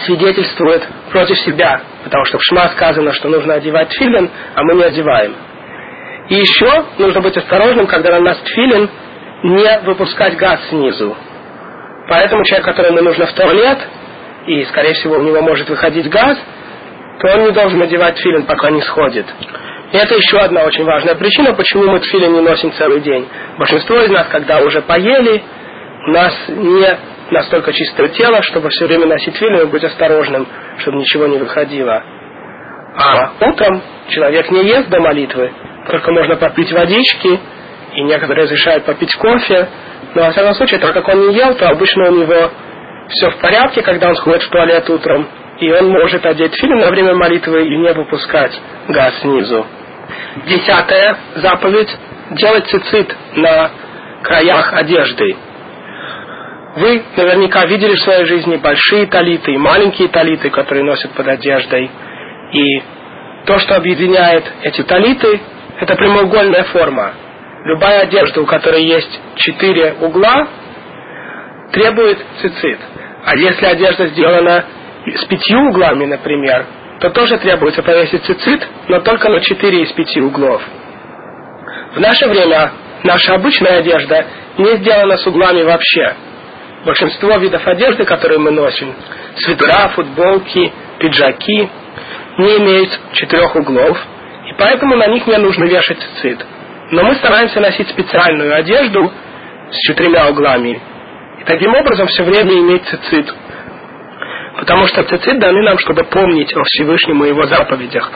свидетельствует 0.06 0.82
против 1.12 1.38
себя. 1.40 1.82
Потому 2.06 2.24
что 2.24 2.38
в 2.38 2.42
шма 2.42 2.70
сказано, 2.70 3.12
что 3.12 3.28
нужно 3.28 3.56
одевать 3.56 3.90
тфилин, 3.90 4.32
а 4.56 4.64
мы 4.64 4.76
не 4.76 4.84
одеваем. 4.86 5.36
И 6.30 6.36
еще 6.36 6.86
нужно 7.00 7.20
быть 7.20 7.36
осторожным, 7.36 7.86
когда 7.86 8.14
на 8.14 8.22
нас 8.22 8.38
тфилин, 8.38 8.90
не 9.44 9.80
выпускать 9.88 10.38
газ 10.38 10.62
снизу. 10.70 11.14
Поэтому 12.08 12.46
человек, 12.46 12.66
которому 12.66 13.02
нужно 13.02 13.26
в 13.26 13.34
туалет, 13.34 13.80
и, 14.48 14.64
скорее 14.68 14.94
всего, 14.94 15.16
у 15.16 15.22
него 15.22 15.42
может 15.42 15.68
выходить 15.70 16.10
газ, 16.10 16.38
то 17.20 17.28
он 17.36 17.44
не 17.44 17.52
должен 17.52 17.78
надевать 17.78 18.18
филин, 18.20 18.46
пока 18.46 18.72
не 18.72 18.82
сходит. 18.84 19.26
И 19.94 19.96
это 19.96 20.16
еще 20.16 20.40
одна 20.40 20.64
очень 20.64 20.84
важная 20.86 21.14
причина, 21.14 21.54
почему 21.54 21.84
мы 21.84 22.00
тфилин 22.00 22.34
не 22.34 22.42
носим 22.42 22.74
целый 22.74 23.00
день. 23.02 23.28
Большинство 23.60 24.00
из 24.00 24.10
нас, 24.10 24.28
когда 24.28 24.60
уже 24.62 24.82
поели, 24.82 25.44
у 26.08 26.12
нас 26.12 26.34
не 26.48 26.98
настолько 27.30 27.72
чистое 27.74 28.08
тело, 28.10 28.42
чтобы 28.42 28.70
все 28.70 28.88
время 28.88 29.06
носить 29.06 29.36
филин 29.38 29.62
и 29.62 29.66
быть 29.66 29.84
осторожным, 29.84 30.48
чтобы 30.80 30.98
ничего 30.98 31.28
не 31.28 31.38
выходило. 31.38 32.04
А 32.96 33.34
утром 33.40 33.84
человек 34.10 34.50
не 34.50 34.66
ест 34.66 34.90
до 34.90 35.00
молитвы, 35.00 35.52
только 35.88 36.12
можно 36.12 36.38
попить 36.38 36.72
водички, 36.72 37.40
и 37.94 38.02
некоторые 38.02 38.46
разрешают 38.46 38.86
попить 38.86 39.14
кофе. 39.16 39.68
Но, 40.16 40.24
во 40.24 40.32
всяком 40.32 40.56
случае, 40.56 40.80
так 40.80 40.94
как 40.94 41.08
он 41.08 41.28
не 41.28 41.36
ел, 41.36 41.54
то 41.54 41.70
обычно 41.70 42.10
у 42.10 42.16
него 42.16 42.50
все 43.10 43.30
в 43.30 43.38
порядке, 43.38 43.84
когда 43.84 44.10
он 44.10 44.16
сходит 44.16 44.42
в 44.42 44.50
туалет 44.50 44.90
утром, 44.90 45.28
и 45.60 45.72
он 45.72 45.90
может 45.90 46.26
одеть 46.26 46.56
фильм 46.56 46.80
на 46.80 46.90
время 46.90 47.14
молитвы 47.14 47.68
и 47.68 47.78
не 47.78 47.94
выпускать 47.94 48.60
газ 48.88 49.20
снизу. 49.22 49.68
Десятая 50.48 51.18
заповедь– 51.36 51.90
делать 52.32 52.68
цицит 52.68 53.16
на 53.36 53.72
краях 54.24 54.74
одежды. 54.74 55.36
Вы 56.76 57.04
наверняка 57.16 57.66
видели 57.66 57.94
в 57.96 58.02
своей 58.02 58.26
жизни 58.26 58.58
большие 58.58 59.06
талиты 59.06 59.54
и 59.54 59.58
маленькие 59.58 60.08
талиты, 60.08 60.50
которые 60.50 60.84
носят 60.84 61.12
под 61.12 61.28
одеждой. 61.28 61.92
И 62.52 62.84
то, 63.46 63.60
что 63.60 63.76
объединяет 63.76 64.44
эти 64.64 64.82
талиты, 64.82 65.40
это 65.80 65.96
прямоугольная 65.96 66.64
форма. 66.64 67.14
Любая 67.66 68.02
одежда, 68.02 68.42
у 68.42 68.46
которой 68.46 68.84
есть 68.84 69.22
четыре 69.36 69.96
угла, 70.02 70.48
требует 71.72 72.18
цицит. 72.42 72.80
А 73.26 73.36
если 73.36 73.66
одежда 73.66 74.08
сделана 74.08 74.66
с 75.06 75.26
пятью 75.26 75.60
углами, 75.70 76.06
например, 76.06 76.66
то 77.00 77.10
тоже 77.10 77.38
требуется 77.38 77.82
повесить 77.84 78.24
цицит, 78.26 78.68
но 78.88 79.00
только 79.02 79.30
на 79.30 79.40
четыре 79.42 79.84
из 79.84 79.92
пяти 79.92 80.22
углов. 80.22 80.62
В 81.96 82.00
наше 82.00 82.28
время 82.28 82.72
наша 83.04 83.36
обычная 83.36 83.80
одежда 83.80 84.26
не 84.58 84.78
сделана 84.78 85.18
с 85.18 85.28
углами 85.28 85.64
вообще. 85.64 86.16
Большинство 86.86 87.38
видов 87.38 87.66
одежды, 87.68 88.04
которые 88.04 88.40
мы 88.40 88.52
носим, 88.52 88.94
свитера, 89.38 89.90
футболки, 89.90 90.72
пиджаки, 91.00 91.70
не 92.38 92.58
имеют 92.58 93.00
четырех 93.14 93.56
углов, 93.56 93.98
и 94.50 94.54
поэтому 94.58 94.96
на 94.96 95.08
них 95.08 95.26
не 95.28 95.38
нужно 95.38 95.66
вешать 95.66 96.00
цицит. 96.00 96.46
Но 96.92 97.04
мы 97.04 97.16
стараемся 97.16 97.60
носить 97.60 97.90
специальную 97.90 98.54
одежду 98.56 99.12
с 99.72 99.78
четырьмя 99.88 100.30
углами. 100.30 100.82
И 101.40 101.44
таким 101.46 101.74
образом 101.74 102.08
все 102.08 102.24
время 102.24 102.54
иметь 102.54 102.86
цицит. 102.86 103.34
Потому 104.64 104.88
что 104.88 105.04
цицит 105.04 105.40
даны 105.40 105.62
нам, 105.62 105.78
чтобы 105.78 106.06
помнить 106.06 106.56
о 106.56 106.64
Всевышнем 106.64 107.22
и 107.26 107.28
его 107.28 107.46
заповедях. 107.48 108.10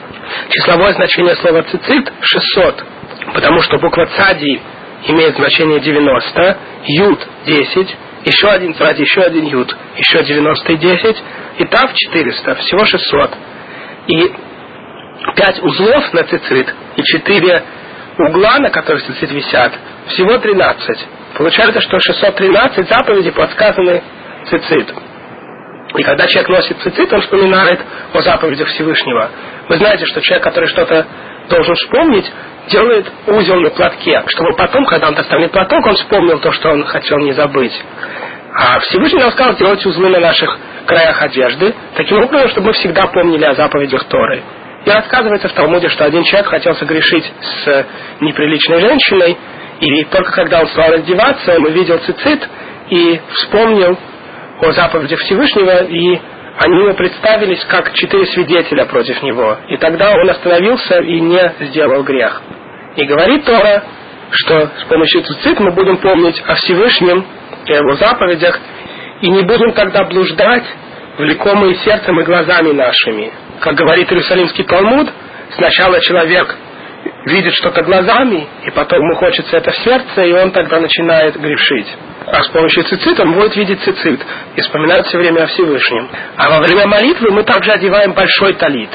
Числовое 0.48 0.94
значение 0.94 1.36
слова 1.36 1.62
цицит 1.64 2.10
600, 2.22 2.86
потому 3.34 3.62
что 3.64 3.78
буква 3.80 4.06
цади 4.16 4.62
имеет 5.08 5.36
значение 5.36 5.82
90, 5.82 6.58
ют 6.86 7.28
10, 7.48 7.98
еще 8.24 8.48
один 8.48 8.74
цади, 8.76 9.02
еще 9.02 9.24
один 9.24 9.44
ют, 9.44 9.76
еще 9.98 10.24
90 10.24 10.72
и 10.72 10.78
10, 10.78 11.24
и 11.58 11.66
тав 11.66 11.94
400, 11.94 12.56
всего 12.56 12.86
600. 12.86 13.32
И 14.08 14.32
5 15.36 15.64
узлов 15.64 16.14
на 16.14 16.24
цицит 16.24 16.74
и 16.96 17.04
4 17.04 17.64
угла, 18.20 18.60
на 18.60 18.70
которых 18.70 19.04
цицит 19.06 19.34
висят, 19.34 19.74
всего 20.08 20.38
13. 20.38 21.08
Получается, 21.34 21.82
что 21.82 22.00
613 22.00 22.88
заповедей 22.88 23.34
подсказаны 23.34 24.02
цицит. 24.50 24.94
И 25.96 26.04
когда 26.04 26.28
человек 26.28 26.50
носит 26.50 26.78
цицит, 26.82 27.12
он 27.14 27.22
вспоминает 27.22 27.80
о 28.14 28.22
заповедях 28.22 28.68
Всевышнего. 28.70 29.30
Вы 29.70 29.78
знаете, 29.78 30.06
что 30.06 30.22
человек, 30.22 30.44
который 30.44 30.68
что-то 30.68 31.06
должен 31.50 31.76
вспомнить, 31.76 32.30
делает 32.70 33.10
узел 33.28 33.62
на 33.62 33.70
платке, 33.70 34.22
чтобы 34.28 34.56
потом, 34.58 34.86
когда 34.86 35.08
он 35.08 35.16
достанет 35.16 35.52
платок, 35.52 35.86
он 35.86 35.96
вспомнил 35.96 36.40
то, 36.40 36.52
что 36.52 36.70
он 36.70 36.84
хотел 36.86 37.18
не 37.20 37.32
забыть. 37.32 37.74
А 38.54 38.80
Всевышний 38.80 39.20
нам 39.20 39.32
сказал 39.32 39.54
сделать 39.54 39.86
узлы 39.86 40.10
на 40.10 40.20
наших 40.20 40.58
краях 40.86 41.22
одежды, 41.22 41.74
таким 41.96 42.18
образом, 42.24 42.50
чтобы 42.50 42.68
мы 42.68 42.74
всегда 42.74 43.08
помнили 43.08 43.46
о 43.46 43.56
заповедях 43.56 44.04
Торы. 44.06 44.42
И 44.86 44.90
рассказывается 44.90 45.50
в 45.50 45.54
Талмуде, 45.54 45.90
что 45.90 46.06
один 46.06 46.24
человек 46.24 46.48
хотел 46.50 46.76
согрешить 46.76 47.32
с 47.42 47.86
неприличной 48.22 48.80
женщиной, 48.80 49.38
и 49.80 50.04
только 50.06 50.32
когда 50.32 50.62
он 50.62 50.68
стал 50.68 50.92
раздеваться, 50.92 51.56
он 51.56 51.66
увидел 51.66 52.00
цицит 52.00 52.48
и 52.90 53.22
вспомнил 53.34 53.98
о 54.62 54.72
заповедях 54.72 55.20
Всевышнего, 55.20 55.84
и 55.86 56.20
они 56.60 56.80
ему 56.80 56.96
представились 56.96 57.64
как 57.66 57.94
четыре 57.94 58.26
свидетеля 58.28 58.86
против 58.86 59.22
него. 59.22 59.58
И 59.70 59.78
тогда 59.78 60.12
он 60.12 60.30
остановился 60.30 61.00
и 61.02 61.20
не 61.20 61.54
сделал 61.68 62.04
грех. 62.04 62.42
И 62.96 63.06
говорит 63.06 63.46
Тора, 63.46 63.84
что 64.32 64.72
с 64.80 64.84
помощью 64.90 65.22
цицит 65.22 65.60
мы 65.60 65.72
будем 65.72 65.98
помнить 65.98 66.42
о 66.46 66.56
Всевышнем 66.56 67.26
и 67.66 67.74
о 67.74 67.78
его 67.78 67.94
заповедях, 67.96 68.60
и 69.22 69.30
не 69.30 69.44
будем 69.44 69.74
тогда 69.74 70.04
блуждать, 70.06 70.64
влекомые 71.18 71.76
сердцем 71.76 72.20
и 72.20 72.24
глазами 72.24 72.72
нашими. 72.72 73.32
Как 73.60 73.76
говорит 73.76 74.12
Иерусалимский 74.12 74.64
Талмуд, 74.64 75.10
сначала 75.56 76.00
человек 76.02 76.56
видит 77.26 77.54
что-то 77.54 77.84
глазами, 77.84 78.48
и 78.64 78.72
потом 78.72 79.00
ему 79.00 79.16
хочется 79.16 79.58
это 79.58 79.72
в 79.72 79.78
сердце, 79.78 80.24
и 80.24 80.34
он 80.34 80.52
тогда 80.52 80.80
начинает 80.80 81.40
грешить. 81.40 81.88
А 82.30 82.44
с 82.44 82.50
помощью 82.50 82.84
цицит 82.84 83.18
он 83.22 83.34
будет 83.34 83.56
видеть 83.56 83.82
цицит 83.82 84.20
и 84.56 84.62
вспоминать 84.62 85.06
все 85.08 85.18
время 85.18 85.44
о 85.44 85.48
Всевышнем. 85.48 86.10
А 86.36 86.50
во 86.50 86.60
время 86.60 86.86
молитвы 86.86 87.32
мы 87.32 87.44
также 87.44 87.72
одеваем 87.72 88.12
большой 88.14 88.54
талит 88.56 88.90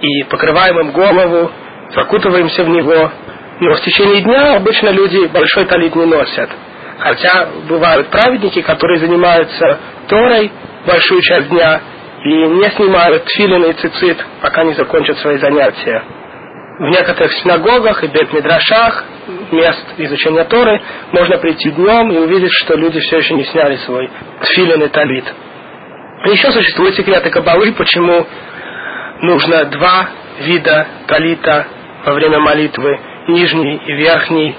и 0.00 0.24
покрываем 0.24 0.80
им 0.80 0.90
голову, 0.90 1.52
закутываемся 1.94 2.64
в 2.64 2.68
него. 2.68 3.12
Но 3.60 3.74
в 3.74 3.80
течение 3.82 4.22
дня 4.22 4.56
обычно 4.56 4.88
люди 4.88 5.26
большой 5.26 5.66
талит 5.66 5.94
не 5.94 6.04
носят. 6.04 6.50
Хотя 6.98 7.48
бывают 7.68 8.08
праведники, 8.08 8.60
которые 8.60 8.98
занимаются 8.98 9.78
Торой 10.08 10.50
большую 10.84 11.22
часть 11.22 11.48
дня 11.48 11.80
и 12.24 12.28
не 12.28 12.70
снимают 12.70 13.22
филин 13.36 13.66
и 13.66 13.72
цицит, 13.74 14.18
пока 14.40 14.64
не 14.64 14.74
закончат 14.74 15.16
свои 15.18 15.38
занятия 15.38 16.02
в 16.78 16.88
некоторых 16.88 17.32
синагогах 17.34 18.02
и 18.02 18.06
бет-мидрашах, 18.08 19.04
мест 19.50 19.84
изучения 19.98 20.44
Торы, 20.44 20.80
можно 21.12 21.38
прийти 21.38 21.70
днем 21.70 22.10
и 22.10 22.18
увидеть, 22.18 22.52
что 22.52 22.74
люди 22.74 22.98
все 23.00 23.18
еще 23.18 23.34
не 23.34 23.44
сняли 23.44 23.76
свой 23.76 24.10
тфилин 24.40 24.82
и 24.82 24.88
талит. 24.88 25.24
Еще 26.24 26.50
существуют 26.50 26.94
секреты 26.94 27.30
Кабалы, 27.30 27.72
почему 27.72 28.26
нужно 29.20 29.64
два 29.66 30.08
вида 30.40 30.86
талита 31.06 31.66
во 32.04 32.14
время 32.14 32.40
молитвы, 32.40 32.98
нижний 33.28 33.76
и 33.76 33.92
верхний, 33.92 34.56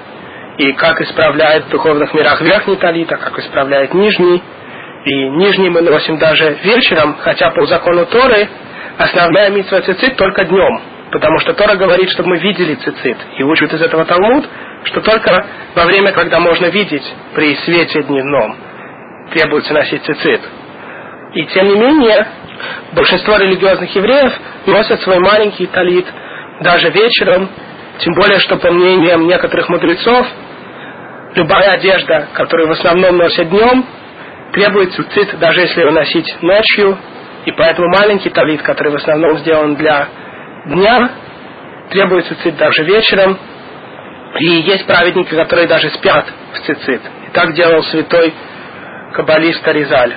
и 0.58 0.72
как 0.74 1.00
исправляет 1.00 1.64
в 1.64 1.70
духовных 1.70 2.14
мирах 2.14 2.40
верхний 2.40 2.76
талит, 2.76 3.10
а 3.12 3.16
как 3.16 3.38
исправляет 3.38 3.92
нижний. 3.92 4.42
И 5.04 5.28
нижний 5.30 5.68
мы 5.68 5.82
носим 5.82 6.16
даже 6.18 6.58
вечером, 6.62 7.16
хотя 7.20 7.50
по 7.50 7.66
закону 7.66 8.06
Торы 8.06 8.48
основная 8.98 9.50
митцва 9.50 9.80
цицит 9.82 10.16
только 10.16 10.44
днем– 10.44 10.80
Потому 11.14 11.38
что 11.38 11.54
Тора 11.54 11.76
говорит, 11.76 12.10
чтобы 12.10 12.30
мы 12.30 12.38
видели 12.40 12.74
цицит. 12.74 13.16
И 13.38 13.44
учат 13.44 13.72
из 13.72 13.80
этого 13.80 14.04
Талмуд, 14.04 14.48
что 14.82 15.00
только 15.00 15.46
во 15.76 15.84
время, 15.84 16.10
когда 16.10 16.40
можно 16.40 16.66
видеть 16.66 17.04
при 17.36 17.54
свете 17.54 18.02
дневном, 18.02 18.56
требуется 19.32 19.72
носить 19.74 20.02
цицит. 20.02 20.40
И 21.34 21.46
тем 21.46 21.68
не 21.68 21.76
менее, 21.76 22.26
большинство 22.94 23.36
религиозных 23.36 23.94
евреев 23.94 24.32
носят 24.66 25.02
свой 25.02 25.20
маленький 25.20 25.68
талит 25.68 26.04
даже 26.60 26.90
вечером, 26.90 27.48
тем 27.98 28.14
более, 28.14 28.40
что 28.40 28.56
по 28.56 28.72
мнениям 28.72 29.28
некоторых 29.28 29.68
мудрецов, 29.68 30.26
любая 31.36 31.74
одежда, 31.74 32.26
которую 32.32 32.70
в 32.70 32.72
основном 32.72 33.18
носят 33.18 33.48
днем, 33.50 33.86
требует 34.52 34.92
цицит, 34.94 35.38
даже 35.38 35.60
если 35.60 35.80
ее 35.80 35.92
носить 35.92 36.42
ночью, 36.42 36.98
и 37.44 37.52
поэтому 37.52 37.86
маленький 37.96 38.30
талит, 38.30 38.62
который 38.62 38.90
в 38.90 38.96
основном 38.96 39.38
сделан 39.38 39.76
для 39.76 40.08
дня, 40.66 41.10
требуется 41.90 42.34
цицит 42.36 42.56
даже 42.56 42.84
вечером, 42.84 43.38
и 44.38 44.46
есть 44.46 44.86
праведники, 44.86 45.34
которые 45.34 45.68
даже 45.68 45.90
спят 45.90 46.26
в 46.54 46.66
цицит. 46.66 47.02
И 47.26 47.30
так 47.32 47.54
делал 47.54 47.82
святой 47.84 48.34
каббалист 49.12 49.66
Аризаль. 49.66 50.14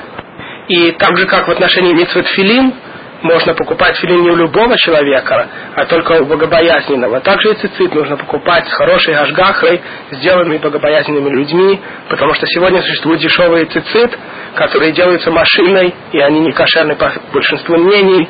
И 0.67 0.91
так 0.93 1.17
же, 1.17 1.25
как 1.27 1.47
в 1.47 1.51
отношении 1.51 1.93
митцвот 1.93 2.27
филин, 2.27 2.73
можно 3.21 3.53
покупать 3.53 3.97
филин 3.97 4.21
не 4.21 4.29
у 4.29 4.35
любого 4.35 4.75
человека, 4.77 5.47
а 5.75 5.85
только 5.85 6.21
у 6.21 6.25
богобоязненного. 6.25 7.19
Также 7.21 7.51
и 7.51 7.55
цицит 7.55 7.93
нужно 7.93 8.17
покупать 8.17 8.67
с 8.67 8.73
хорошей 8.73 9.15
ажгахой, 9.15 9.81
сделанными 10.11 10.57
богобоязненными 10.57 11.29
людьми, 11.29 11.79
потому 12.09 12.33
что 12.35 12.45
сегодня 12.47 12.81
существуют 12.81 13.21
дешевые 13.21 13.65
цицит, 13.65 14.17
которые 14.55 14.91
делаются 14.91 15.31
машиной, 15.31 15.93
и 16.11 16.19
они 16.19 16.41
не 16.41 16.51
кошерны 16.51 16.95
по 16.95 17.11
большинству 17.33 17.77
мнений, 17.77 18.27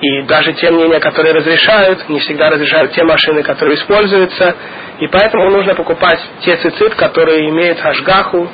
И 0.00 0.22
даже 0.22 0.52
те 0.52 0.70
мнения, 0.70 1.00
которые 1.00 1.34
разрешают, 1.34 2.08
не 2.08 2.20
всегда 2.20 2.50
разрешают 2.50 2.92
те 2.92 3.02
машины, 3.02 3.42
которые 3.42 3.76
используются. 3.76 4.54
И 5.00 5.08
поэтому 5.08 5.50
нужно 5.50 5.74
покупать 5.74 6.20
те 6.44 6.56
цицит, 6.56 6.94
которые 6.94 7.48
имеют 7.48 7.84
ашгаху. 7.84 8.48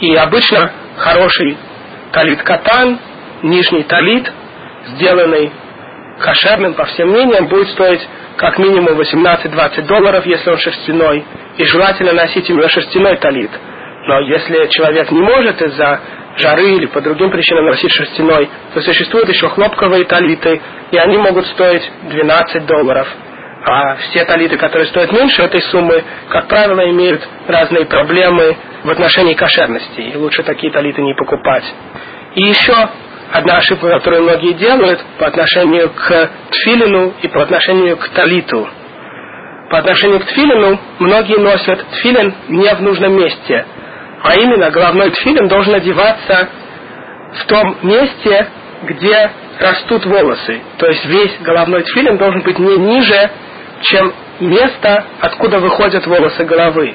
И 0.00 0.14
обычно 0.16 0.72
хороший 0.96 1.56
талит 2.10 2.42
катан, 2.42 2.98
нижний 3.42 3.84
талит, 3.84 4.32
сделанный 4.88 5.52
кошерным, 6.18 6.74
по 6.74 6.84
всем 6.86 7.10
мнениям, 7.10 7.46
будет 7.46 7.68
стоить 7.68 8.06
как 8.36 8.58
минимум 8.58 9.00
18-20 9.00 9.82
долларов, 9.82 10.26
если 10.26 10.50
он 10.50 10.58
шерстяной. 10.58 11.24
И 11.56 11.64
желательно 11.64 12.14
носить 12.14 12.50
именно 12.50 12.68
шерстяной 12.68 13.16
талит. 13.16 13.50
Но 14.10 14.18
если 14.18 14.66
человек 14.70 15.12
не 15.12 15.20
может 15.20 15.62
из-за 15.62 16.00
жары 16.36 16.72
или 16.72 16.86
по 16.86 17.00
другим 17.00 17.30
причинам 17.30 17.66
носить 17.66 17.92
шерстяной, 17.92 18.50
то 18.74 18.80
существуют 18.80 19.28
еще 19.28 19.48
хлопковые 19.50 20.04
талиты, 20.04 20.60
и 20.90 20.96
они 20.96 21.16
могут 21.16 21.46
стоить 21.46 21.88
12 22.08 22.66
долларов. 22.66 23.06
А 23.64 23.94
все 23.98 24.24
талиты, 24.24 24.56
которые 24.56 24.88
стоят 24.88 25.12
меньше 25.12 25.42
этой 25.42 25.62
суммы, 25.62 26.02
как 26.28 26.48
правило, 26.48 26.90
имеют 26.90 27.22
разные 27.46 27.86
проблемы 27.86 28.56
в 28.82 28.90
отношении 28.90 29.34
кошерности, 29.34 30.00
и 30.00 30.16
лучше 30.16 30.42
такие 30.42 30.72
талиты 30.72 31.02
не 31.02 31.14
покупать. 31.14 31.72
И 32.34 32.42
еще 32.42 32.74
одна 33.30 33.58
ошибка, 33.58 33.90
которую 33.90 34.24
многие 34.24 34.54
делают 34.54 35.00
по 35.20 35.28
отношению 35.28 35.88
к 35.90 36.30
тфилину 36.50 37.14
и 37.22 37.28
по 37.28 37.42
отношению 37.42 37.96
к 37.96 38.08
талиту. 38.08 38.68
По 39.70 39.78
отношению 39.78 40.18
к 40.18 40.24
тфилину 40.24 40.80
многие 40.98 41.38
носят 41.38 41.86
тфилин 41.90 42.34
не 42.48 42.74
в 42.74 42.82
нужном 42.82 43.16
месте– 43.16 43.66
а 44.22 44.34
именно, 44.38 44.70
головной 44.70 45.10
тфилин 45.10 45.48
должен 45.48 45.74
одеваться 45.74 46.48
в 47.34 47.46
том 47.46 47.78
месте, 47.82 48.46
где 48.82 49.30
растут 49.58 50.04
волосы. 50.06 50.60
То 50.78 50.86
есть 50.86 51.04
весь 51.06 51.38
головной 51.40 51.82
тфилин 51.82 52.16
должен 52.16 52.42
быть 52.42 52.58
не 52.58 52.76
ниже, 52.76 53.30
чем 53.82 54.12
место, 54.40 55.04
откуда 55.20 55.58
выходят 55.58 56.06
волосы 56.06 56.44
головы. 56.44 56.94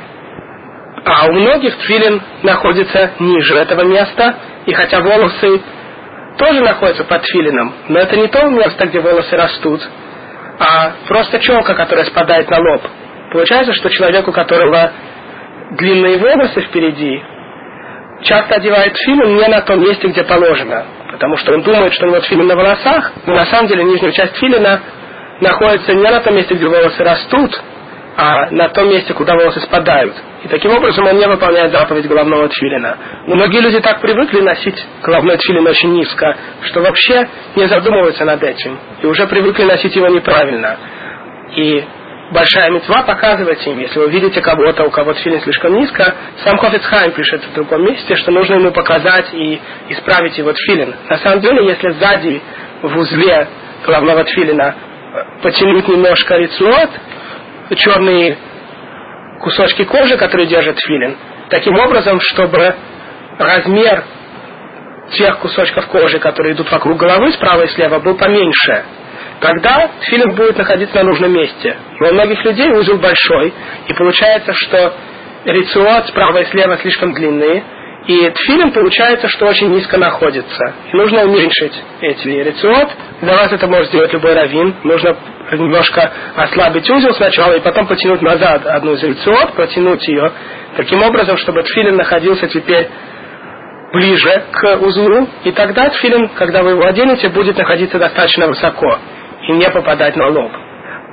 А 1.03 1.27
у 1.27 1.33
многих 1.33 1.77
тфилин 1.77 2.21
находится 2.43 3.11
ниже 3.19 3.55
этого 3.55 3.81
места, 3.83 4.35
и 4.65 4.73
хотя 4.73 5.01
волосы 5.01 5.61
тоже 6.37 6.61
находятся 6.61 7.03
под 7.03 7.21
тфилином, 7.21 7.73
но 7.87 7.99
это 7.99 8.17
не 8.17 8.27
то 8.27 8.43
место, 8.49 8.87
где 8.87 8.99
волосы 8.99 9.35
растут, 9.35 9.81
а 10.59 10.93
просто 11.07 11.39
челка, 11.39 11.73
которая 11.75 12.05
спадает 12.05 12.49
на 12.49 12.57
лоб. 12.59 12.81
Получается, 13.31 13.73
что 13.73 13.89
человек, 13.89 14.27
у 14.27 14.31
которого 14.31 14.91
длинные 15.71 16.17
волосы 16.17 16.61
впереди, 16.61 17.21
часто 18.21 18.55
одевает 18.55 18.95
филин 18.97 19.37
не 19.37 19.47
на 19.47 19.61
том 19.61 19.81
месте, 19.81 20.07
где 20.07 20.23
положено. 20.23 20.85
Потому 21.11 21.37
что 21.37 21.53
он 21.53 21.61
думает, 21.61 21.93
что 21.93 22.05
у 22.05 22.09
него 22.09 22.21
филин 22.21 22.47
на 22.47 22.55
волосах, 22.55 23.11
но 23.25 23.35
на 23.35 23.45
самом 23.45 23.67
деле 23.67 23.83
нижняя 23.83 24.11
часть 24.11 24.35
филина 24.37 24.81
находится 25.41 25.93
не 25.93 26.03
на 26.03 26.19
том 26.21 26.35
месте, 26.35 26.55
где 26.55 26.65
волосы 26.65 27.03
растут, 27.03 27.61
а 28.17 28.49
на 28.51 28.69
том 28.69 28.89
месте, 28.89 29.13
куда 29.13 29.35
волосы 29.35 29.59
спадают. 29.61 30.15
И 30.43 30.47
таким 30.47 30.71
образом 30.71 31.05
он 31.05 31.17
не 31.17 31.27
выполняет 31.27 31.71
заповедь 31.71 32.07
головного 32.07 32.47
тфилина. 32.47 32.97
Многие 33.27 33.59
люди 33.59 33.79
так 33.79 33.99
привыкли 33.99 34.41
носить 34.41 34.85
головной 35.03 35.37
тфилин 35.37 35.67
очень 35.67 35.93
низко, 35.93 36.37
что 36.61 36.81
вообще 36.81 37.27
не 37.55 37.65
задумываются 37.67 38.23
над 38.23 38.41
этим. 38.41 38.77
И 39.01 39.05
уже 39.05 39.27
привыкли 39.27 39.63
носить 39.63 39.95
его 39.95 40.07
неправильно. 40.07 40.77
И 41.55 41.83
большая 42.31 42.71
мецва 42.71 43.03
показывать 43.03 43.65
им, 43.67 43.79
если 43.79 43.99
вы 43.99 44.09
видите 44.09 44.41
кого-то, 44.41 44.85
у 44.85 44.89
кого 44.89 45.13
тфилин 45.13 45.41
слишком 45.41 45.73
низко, 45.75 46.15
сам 46.43 46.57
Хофицхайм 46.57 47.11
пишет 47.11 47.43
в 47.43 47.53
другом 47.53 47.83
месте, 47.83 48.15
что 48.15 48.31
нужно 48.31 48.55
ему 48.55 48.71
показать 48.71 49.33
и 49.33 49.61
исправить 49.89 50.37
его 50.37 50.51
тфилин. 50.53 50.95
На 51.09 51.17
самом 51.19 51.41
деле, 51.41 51.65
если 51.67 51.89
сзади 51.91 52.41
в 52.81 52.97
узле 52.97 53.47
головного 53.85 54.23
тфилина 54.23 54.75
потянуть 55.41 55.87
немножко 55.87 56.35
рецлот, 56.37 56.89
черные 57.75 58.37
кусочки 59.41 59.83
кожи, 59.83 60.17
которые 60.17 60.47
держат 60.47 60.75
тфилин, 60.77 61.17
таким 61.49 61.77
образом, 61.77 62.19
чтобы 62.21 62.75
размер 63.37 64.03
тех 65.11 65.37
кусочков 65.39 65.87
кожи, 65.87 66.19
которые 66.19 66.55
идут 66.55 66.71
вокруг 66.71 66.97
головы 66.97 67.31
справа 67.33 67.63
и 67.63 67.67
слева, 67.67 67.99
был 67.99 68.15
поменьше 68.15 68.83
тогда 69.39 69.89
тфилин 70.01 70.35
будет 70.35 70.57
находиться 70.57 70.95
на 70.97 71.03
нужном 71.03 71.33
месте. 71.33 71.75
У 71.99 72.13
многих 72.13 72.43
людей 72.45 72.69
узел 72.71 72.97
большой, 72.97 73.53
и 73.87 73.93
получается, 73.93 74.53
что 74.53 74.93
рециот 75.45 76.07
справа 76.07 76.39
и 76.39 76.45
слева 76.45 76.77
слишком 76.77 77.13
длинные, 77.13 77.63
и 78.07 78.29
тфилин 78.29 78.71
получается, 78.71 79.27
что 79.29 79.47
очень 79.47 79.69
низко 79.71 79.97
находится. 79.97 80.73
И 80.91 80.95
нужно 80.95 81.23
уменьшить 81.23 81.73
эти 82.01 82.27
рециот. 82.27 82.89
Для 83.21 83.33
вас 83.33 83.51
это 83.51 83.67
может 83.67 83.87
сделать 83.87 84.13
любой 84.13 84.33
раввин. 84.35 84.75
Нужно 84.83 85.15
немножко 85.51 86.11
ослабить 86.35 86.87
узел 86.89 87.13
сначала, 87.15 87.53
и 87.53 87.61
потом 87.61 87.87
потянуть 87.87 88.21
назад 88.21 88.65
одну 88.67 88.93
из 88.93 89.03
рециот, 89.03 89.53
протянуть 89.53 90.07
ее, 90.07 90.31
таким 90.77 91.01
образом, 91.01 91.37
чтобы 91.37 91.63
тфилин 91.63 91.95
находился 91.95 92.47
теперь 92.47 92.87
ближе 93.91 94.43
к 94.51 94.77
узлу, 94.81 95.27
и 95.43 95.51
тогда 95.51 95.89
тфилин, 95.89 96.29
когда 96.29 96.61
вы 96.61 96.71
его 96.71 96.85
оденете, 96.85 97.29
будет 97.29 97.57
находиться 97.57 97.97
достаточно 97.97 98.47
высоко 98.47 98.99
и 99.47 99.51
не 99.51 99.69
попадать 99.69 100.15
на 100.15 100.27
лоб. 100.27 100.51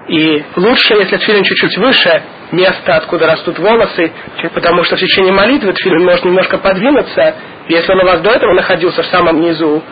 И 0.08 0.44
лучше, 0.56 0.94
если 0.94 1.16
тфилин 1.16 1.44
чуть-чуть 1.44 1.76
выше 1.78 2.22
места, 2.50 2.96
откуда 2.96 3.26
растут 3.26 3.58
волосы, 3.58 4.12
потому 4.52 4.82
что 4.84 4.96
в 4.96 5.00
течение 5.00 5.32
молитвы 5.32 5.72
тфилин 5.72 6.04
может 6.04 6.24
немножко 6.24 6.58
подвинуться, 6.58 7.34
если 7.68 7.92
он 7.92 8.00
у 8.00 8.04
вас 8.04 8.20
до 8.20 8.30
этого 8.30 8.52
находился 8.52 9.02
в 9.02 9.06
самом 9.06 9.40
низу, 9.40 9.82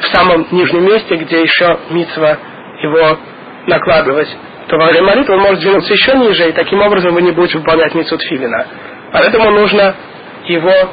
в 0.00 0.06
самом 0.16 0.46
нижнем 0.50 0.86
месте, 0.86 1.14
где 1.16 1.42
еще 1.42 1.78
мицва 1.90 2.38
его 2.82 3.18
накладывать, 3.66 4.28
то 4.68 4.76
во 4.78 4.86
время 4.86 5.08
молитвы 5.08 5.34
он 5.34 5.40
может 5.40 5.60
двинуться 5.60 5.92
еще 5.92 6.16
ниже, 6.16 6.48
и 6.48 6.52
таким 6.52 6.80
образом 6.80 7.12
вы 7.12 7.22
не 7.22 7.32
будете 7.32 7.58
выполнять 7.58 7.94
мицу 7.94 8.16
тфилина. 8.16 8.66
Поэтому 9.12 9.50
нужно 9.50 9.94
его 10.46 10.90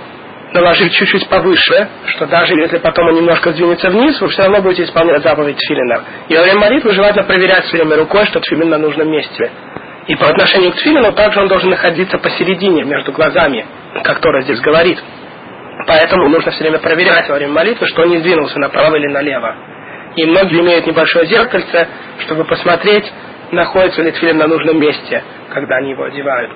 наложить 0.54 0.94
чуть-чуть 0.94 1.28
повыше, 1.28 1.88
что 2.08 2.26
даже 2.26 2.54
если 2.56 2.78
потом 2.78 3.08
он 3.08 3.16
немножко 3.16 3.52
сдвинется 3.52 3.90
вниз, 3.90 4.20
вы 4.22 4.30
все 4.30 4.44
равно 4.44 4.62
будете 4.62 4.84
исполнять 4.84 5.22
заповедь 5.24 5.58
тфилина. 5.58 6.04
И 6.30 6.36
во 6.36 6.44
время 6.44 6.60
молитвы 6.60 6.94
желательно 6.94 7.26
проверять 7.26 7.72
время 7.72 7.98
рукой, 7.98 8.26
что 8.28 8.40
тфилин 8.40 8.70
на 8.70 8.78
нужном 8.78 9.10
месте. 9.10 9.52
И 10.08 10.16
по 10.16 10.26
отношению 10.28 10.72
к 10.72 10.76
тфилину 10.76 11.12
также 11.14 11.42
он 11.42 11.48
должен 11.48 11.70
находиться 11.70 12.18
посередине, 12.18 12.84
между 12.84 13.12
глазами, 13.12 13.66
как 14.04 14.20
Тора 14.20 14.42
здесь 14.42 14.60
говорит. 14.62 14.98
Поэтому 15.86 16.30
нужно 16.30 16.52
все 16.52 16.62
время 16.62 16.80
проверять 16.80 17.28
во 17.30 17.36
время 17.36 17.54
молитвы, 17.54 17.86
что 17.88 18.04
он 18.04 18.10
не 18.10 18.18
сдвинулся 18.20 18.58
направо 18.60 18.96
или 18.96 19.08
налево. 19.08 19.56
И 20.16 20.26
многие 20.26 20.62
имеют 20.62 20.88
небольшое 20.88 21.28
зеркальце, 21.28 21.88
чтобы 22.20 22.46
посмотреть, 22.46 23.06
находится 23.52 24.02
ли 24.02 24.12
тфилин 24.12 24.38
на 24.38 24.48
нужном 24.48 24.80
месте, 24.80 25.24
когда 25.54 25.76
они 25.78 25.92
его 25.92 26.06
одевают. 26.06 26.52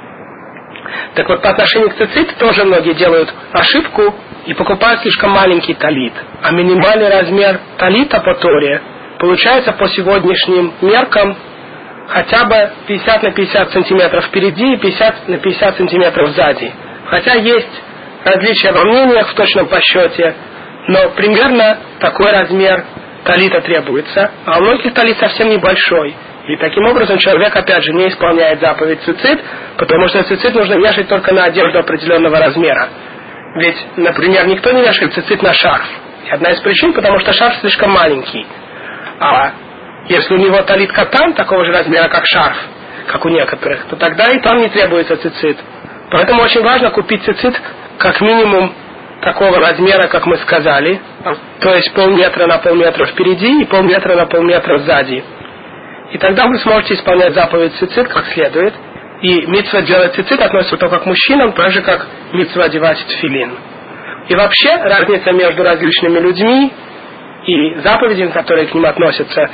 Так 1.16 1.28
вот, 1.30 1.42
по 1.42 1.50
отношению 1.50 1.90
к 1.90 1.96
цицит 1.96 2.36
тоже 2.38 2.64
многие 2.64 2.94
делают 2.94 3.34
ошибку 3.52 4.16
и 4.46 4.54
покупают 4.54 5.02
слишком 5.02 5.32
маленький 5.32 5.74
талит. 5.74 6.14
А 6.42 6.52
минимальный 6.52 7.10
размер 7.10 7.60
талита 7.78 8.20
по 8.20 8.36
Торе 8.36 8.82
получается 9.20 9.74
по 9.74 9.88
сегодняшним 9.88 10.74
меркам 10.82 11.36
хотя 12.08 12.46
бы 12.46 12.72
50 12.88 13.24
на 13.24 13.32
50 13.32 13.72
сантиметров 13.72 14.26
впереди 14.26 14.74
и 14.74 14.78
50 14.78 15.28
на 15.28 15.38
50 15.38 15.78
сантиметров 15.78 16.30
сзади. 16.30 16.72
Хотя 17.06 17.34
есть 17.36 17.84
различия 18.26 18.72
во 18.72 18.84
мнениях 18.84 19.30
в 19.30 19.34
точном 19.34 19.68
посчете, 19.68 20.36
но 20.88 21.10
примерно 21.12 21.78
такой 22.00 22.32
размер 22.32 22.86
талита 23.24 23.62
требуется, 23.62 24.32
а 24.46 24.60
у 24.60 24.62
многих 24.62 24.94
талит 24.94 25.18
совсем 25.20 25.50
небольшой. 25.50 26.16
И 26.52 26.58
таким 26.58 26.86
образом 26.86 27.18
человек, 27.18 27.56
опять 27.56 27.82
же, 27.82 27.94
не 27.94 28.10
исполняет 28.10 28.60
заповедь 28.60 29.02
цицит, 29.04 29.40
потому 29.78 30.10
что 30.10 30.22
цицит 30.24 30.54
нужно 30.54 30.74
вешать 30.74 31.08
только 31.08 31.34
на 31.34 31.46
одежду 31.46 31.80
определенного 31.80 32.40
размера. 32.40 32.90
Ведь, 33.56 33.78
например, 33.96 34.48
никто 34.48 34.70
не 34.72 34.82
вешает 34.82 35.14
цицит 35.14 35.42
на 35.42 35.54
шарф. 35.54 35.88
И 36.26 36.30
одна 36.30 36.52
из 36.52 36.60
причин, 36.60 36.92
потому 36.92 37.20
что 37.20 37.32
шарф 37.32 37.56
слишком 37.62 37.92
маленький. 37.92 38.46
А 39.22 39.52
если 40.10 40.34
у 40.34 40.40
него 40.40 40.62
талит 40.64 40.92
катан 40.92 41.32
такого 41.36 41.64
же 41.64 41.72
размера, 41.72 42.10
как 42.10 42.26
шарф, 42.26 42.58
как 43.08 43.26
у 43.26 43.30
некоторых, 43.30 43.86
то 43.86 43.96
тогда 43.96 44.26
и 44.32 44.40
там 44.42 44.60
не 44.60 44.68
требуется 44.68 45.16
цицит. 45.16 45.58
Поэтому 46.12 46.44
очень 46.44 46.64
важно 46.64 46.90
купить 46.90 47.24
цицит 47.24 47.58
как 47.98 48.20
минимум 48.20 48.74
такого 49.22 49.58
размера, 49.58 50.10
как 50.10 50.26
мы 50.26 50.36
сказали, 50.40 51.00
то 51.62 51.74
есть 51.74 51.94
полметра 51.94 52.46
на 52.48 52.58
полметра 52.58 53.06
впереди 53.06 53.62
и 53.62 53.66
полметра 53.66 54.16
на 54.16 54.26
полметра 54.26 54.80
сзади. 54.80 55.24
И 56.12 56.18
тогда 56.18 56.48
вы 56.48 56.60
сможете 56.60 56.96
исполнять 56.96 57.34
заповедь 57.34 57.74
цицит 57.76 58.08
как 58.10 58.26
следует. 58.28 58.74
И 59.22 59.46
митцва 59.46 59.82
делать 59.82 60.16
цицит 60.16 60.42
относится 60.42 60.78
только 60.78 61.00
к 61.00 61.06
мужчинам, 61.06 61.54
так 61.54 61.72
же 61.72 61.82
как 61.82 62.08
митцва 62.34 62.66
одевать 62.66 62.98
тфилин. 63.06 63.58
И 64.28 64.36
вообще 64.36 64.76
разница 64.76 65.32
между 65.32 65.64
различными 65.64 66.20
людьми 66.20 66.72
и 67.46 67.76
заповедями, 67.80 68.32
которые 68.32 68.68
к 68.68 68.74
ним 68.74 68.86
относятся, 68.86 69.50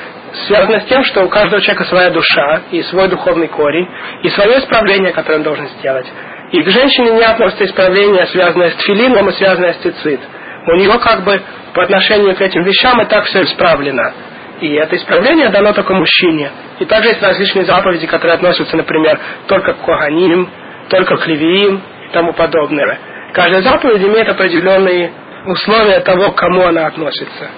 связана 0.47 0.81
с 0.81 0.85
тем, 0.85 1.03
что 1.03 1.23
у 1.23 1.29
каждого 1.29 1.61
человека 1.61 1.85
своя 1.85 2.09
душа 2.09 2.61
и 2.71 2.81
свой 2.83 3.07
духовный 3.07 3.47
корень, 3.47 3.87
и 4.23 4.29
свое 4.29 4.59
исправление, 4.59 5.13
которое 5.13 5.37
он 5.37 5.43
должен 5.43 5.67
сделать. 5.79 6.07
И 6.51 6.61
к 6.63 6.69
женщине 6.69 7.11
не 7.11 7.23
относится 7.23 7.65
исправление, 7.65 8.25
связанное 8.27 8.71
с 8.71 8.75
тфилином 8.75 9.29
и 9.29 9.33
связанное 9.33 9.73
с 9.73 9.77
цицит. 9.77 10.19
У 10.65 10.75
нее 10.75 10.97
как 10.99 11.23
бы 11.23 11.41
по 11.73 11.83
отношению 11.83 12.35
к 12.35 12.41
этим 12.41 12.63
вещам 12.63 13.01
и 13.01 13.05
так 13.05 13.25
все 13.25 13.43
исправлено. 13.43 14.13
И 14.59 14.73
это 14.73 14.95
исправление 14.95 15.49
дано 15.49 15.73
только 15.73 15.93
мужчине. 15.93 16.51
И 16.79 16.85
также 16.85 17.09
есть 17.09 17.21
различные 17.21 17.65
заповеди, 17.65 18.07
которые 18.07 18.35
относятся, 18.35 18.75
например, 18.75 19.19
только 19.47 19.73
к 19.73 19.85
Коганим, 19.85 20.49
только 20.89 21.17
к 21.17 21.27
Левиим 21.27 21.81
и 22.05 22.13
тому 22.13 22.33
подобное. 22.33 22.97
Каждая 23.33 23.61
заповедь 23.61 24.01
имеет 24.01 24.27
определенные 24.29 25.11
условия 25.45 25.99
того, 25.99 26.31
к 26.31 26.35
кому 26.35 26.63
она 26.63 26.87
относится. 26.87 27.49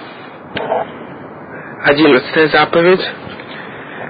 Одиннадцатая 1.84 2.48
заповедь. 2.48 3.00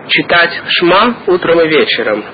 Читать 0.08 0.60
Шма 0.66 1.14
утром 1.28 1.60
и 1.60 1.68
вечером. 1.68 2.24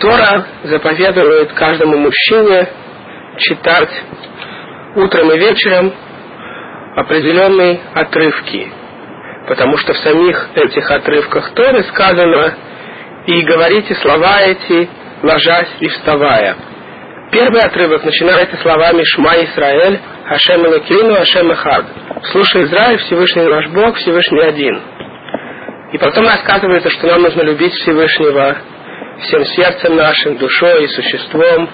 Тора 0.00 0.46
заповедует 0.64 1.52
каждому 1.52 1.98
мужчине 1.98 2.68
читать 3.36 3.90
утром 4.96 5.30
и 5.32 5.38
вечером 5.38 5.92
определенные 6.96 7.80
отрывки. 7.94 8.72
Потому 9.48 9.76
что 9.78 9.94
в 9.94 9.98
самих 9.98 10.50
этих 10.54 10.90
отрывках 10.90 11.52
Торы 11.54 11.82
сказано 11.84 12.54
«И 13.26 13.42
говорите 13.42 13.94
слова 13.96 14.40
эти, 14.42 14.88
ложась 15.22 15.70
и 15.80 15.88
вставая». 15.88 16.56
Первый 17.32 17.60
отрывок 17.62 18.04
начинается 18.04 18.56
словами 18.58 19.02
«Шма 19.04 19.36
Исраэль, 19.44 20.00
Хашем 20.26 20.66
Элакину, 20.66 21.14
Хашем 21.14 21.52
Эхад». 21.52 21.84
«Слушай, 22.32 22.64
Израиль, 22.64 22.98
Всевышний 22.98 23.44
наш 23.44 23.68
Бог, 23.68 23.96
Всевышний 23.96 24.42
один». 24.42 24.80
И 25.92 25.98
потом 25.98 26.26
рассказывается, 26.26 26.90
что 26.90 27.06
нам 27.08 27.22
нужно 27.22 27.42
любить 27.42 27.72
Всевышнего 27.72 28.56
всем 29.22 29.44
сердцем 29.44 29.96
нашим, 29.96 30.36
душой 30.38 30.84
и 30.84 30.88
существом, 30.88 31.68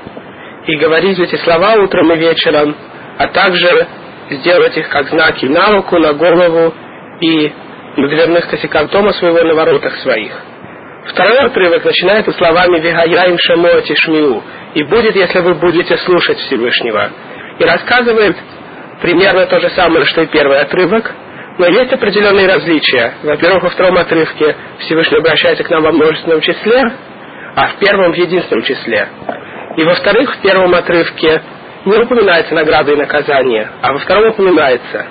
и 0.67 0.77
говорить 0.77 1.19
эти 1.19 1.37
слова 1.37 1.75
утром 1.75 2.12
и 2.12 2.19
вечером, 2.19 2.77
а 3.19 3.29
также 3.29 3.87
сделать 4.31 4.77
их 4.77 4.89
как 4.89 5.09
знаки 5.09 5.47
на 5.47 5.72
руку, 5.72 5.99
на 5.99 6.12
голову 6.12 6.74
и 7.20 7.53
на 7.97 8.09
дверных 8.09 8.49
косяках 8.49 8.91
дома 8.91 9.12
своего, 9.12 9.43
на 9.43 9.55
воротах 9.55 9.97
своих. 9.99 10.33
Второй 11.09 11.39
отрывок 11.39 11.85
начинается 11.85 12.33
словами 12.33 12.81
«Вегаяим 12.81 13.39
шамо 13.39 13.81
тишмиу» 13.83 14.43
и 14.74 14.83
будет, 14.83 15.14
если 15.14 15.39
вы 15.41 15.55
будете 15.55 15.97
слушать 15.99 16.39
Всевышнего. 16.39 17.11
И 17.59 17.64
рассказывает 17.64 18.37
примерно 19.01 19.47
то 19.47 19.61
же 19.61 19.70
самое, 19.70 20.05
что 20.05 20.22
и 20.22 20.27
первый 20.27 20.61
отрывок, 20.61 21.12
но 21.59 21.66
есть 21.66 21.93
определенные 21.93 22.47
различия. 22.47 23.14
Во-первых, 23.22 23.62
во 23.62 23.70
втором 23.70 23.97
отрывке 23.97 24.57
Всевышний 24.81 25.18
обращается 25.18 25.64
к 25.64 25.70
нам 25.70 25.83
во 25.83 25.93
множественном 25.93 26.41
числе, 26.41 26.83
а 27.55 27.68
в 27.68 27.77
первом 27.77 28.12
в 28.12 28.16
единственном 28.16 28.62
числе. 28.64 29.09
И 29.77 29.85
во-вторых, 29.85 30.35
в 30.35 30.43
первом 30.43 30.74
отрывке 30.74 31.41
не 31.87 31.97
упоминается 31.99 32.55
награда 32.55 32.93
и 32.93 32.97
наказание, 32.97 33.70
а 33.80 33.93
во 33.93 33.99
втором 34.01 34.30
упоминается. 34.30 35.07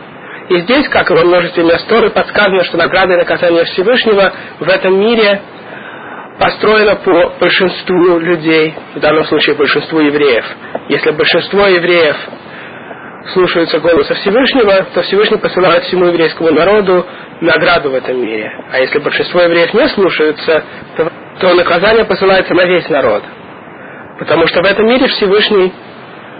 И 0.49 0.59
здесь, 0.59 0.88
как 0.89 1.09
и 1.09 1.13
во 1.13 1.23
множестве 1.23 1.63
мест 1.63 1.88
Торы, 1.88 2.09
подсказано, 2.11 2.63
что 2.65 2.78
награда 2.78 3.13
и 3.13 3.17
наказание 3.17 3.63
Всевышнего 3.63 4.32
в 4.59 4.69
этом 4.69 4.99
мире 4.99 5.41
построено 6.38 6.97
по 6.97 7.34
большинству 7.39 8.19
людей, 8.19 8.76
в 8.93 8.99
данном 8.99 9.26
случае 9.26 9.55
большинству 9.55 9.99
евреев. 9.99 10.45
Если 10.89 11.11
большинство 11.11 11.65
евреев 11.65 12.15
слушаются 13.34 13.80
голоса 13.80 14.13
Всевышнего, 14.15 14.86
то 14.93 15.01
Всевышний 15.01 15.38
посылает 15.38 15.84
всему 15.86 16.05
еврейскому 16.05 16.51
народу 16.51 17.05
награду 17.41 17.89
в 17.89 17.95
этом 17.95 18.21
мире. 18.21 18.51
А 18.71 18.80
если 18.80 18.99
большинство 18.99 19.41
евреев 19.41 19.73
не 19.73 19.88
слушаются, 19.89 20.63
то, 20.97 21.11
то 21.39 21.53
наказание 21.55 22.05
посылается 22.05 22.53
на 22.53 22.65
весь 22.65 22.88
народ. 22.89 23.23
Потому 24.19 24.45
что 24.47 24.61
в 24.61 24.65
этом 24.65 24.86
мире 24.86 25.07
Всевышний 25.07 25.73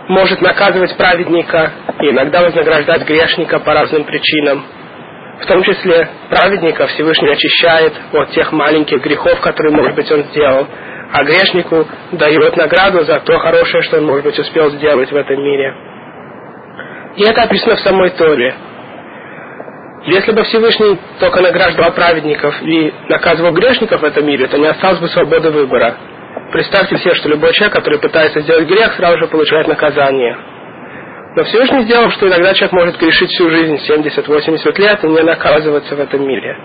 может 0.08 0.42
наказывать 0.42 0.96
праведника 0.98 1.72
и 2.02 2.10
иногда 2.10 2.42
вознаграждать 2.42 3.06
грешника 3.06 3.60
по 3.60 3.74
разным 3.74 4.04
причинам. 4.04 4.64
В 5.42 5.46
том 5.48 5.64
числе 5.64 6.08
праведника 6.30 6.88
Всевышний 6.88 7.30
очищает 7.30 7.94
от 8.14 8.32
тех 8.32 8.52
маленьких 8.52 9.02
грехов, 9.02 9.40
которые, 9.42 9.76
может 9.76 9.96
быть, 9.96 10.10
он 10.12 10.24
сделал, 10.26 10.68
а 11.12 11.24
грешнику 11.24 11.88
дает 12.14 12.56
награду 12.56 13.04
за 13.04 13.20
то 13.20 13.38
хорошее, 13.40 13.84
что 13.84 13.98
он, 13.98 14.06
может 14.06 14.26
быть, 14.26 14.40
успел 14.40 14.70
сделать 14.72 15.12
в 15.12 15.16
этом 15.16 15.44
мире. 15.44 15.74
И 17.18 17.24
это 17.24 17.44
описано 17.44 17.76
в 17.76 17.80
самой 17.80 18.10
Торе. 18.12 18.54
Если 20.06 20.32
бы 20.32 20.44
Всевышний 20.44 21.00
только 21.20 21.42
награждал 21.42 21.92
праведников 21.92 22.62
и 22.62 22.94
наказывал 23.10 23.52
грешников 23.54 24.02
в 24.02 24.06
этом 24.06 24.26
мире, 24.26 24.48
то 24.48 24.58
не 24.58 24.68
осталось 24.68 25.00
бы 25.00 25.08
свободы 25.10 25.50
выбора. 25.50 25.96
Представьте 26.52 26.98
себе, 26.98 27.16
что 27.16 27.30
любой 27.30 27.54
человек, 27.54 27.76
который 27.76 28.00
пытается 28.00 28.42
сделать 28.42 28.68
грех, 28.68 28.94
сразу 28.96 29.18
же 29.18 29.28
получает 29.28 29.68
наказание. 29.68 30.38
Но 31.36 31.44
Всевышний 31.44 31.84
сделал, 31.84 32.10
что 32.12 32.28
иногда 32.28 32.54
человек 32.54 32.72
может 32.74 32.98
грешить 32.98 33.30
всю 33.32 33.50
жизнь, 33.50 33.78
70-80 33.88 34.80
лет, 34.80 35.04
и 35.04 35.08
не 35.08 35.22
наказываться 35.22 35.96
в 35.96 36.00
этом 36.00 36.26
мире. 36.26 36.58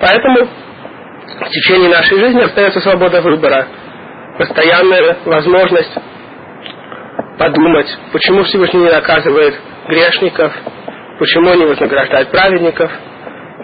Поэтому 0.00 0.46
в 0.46 1.50
течение 1.50 1.88
нашей 1.88 2.18
жизни 2.18 2.42
остается 2.42 2.80
свобода 2.80 3.20
выбора, 3.20 3.66
постоянная 4.38 5.18
возможность 5.24 5.92
подумать, 7.38 7.86
почему 8.12 8.42
Всевышний 8.44 8.80
не 8.80 8.90
наказывает 8.90 9.54
грешников, 9.88 10.52
почему 11.18 11.54
не 11.54 11.66
вознаграждает 11.66 12.30
праведников– 12.30 12.90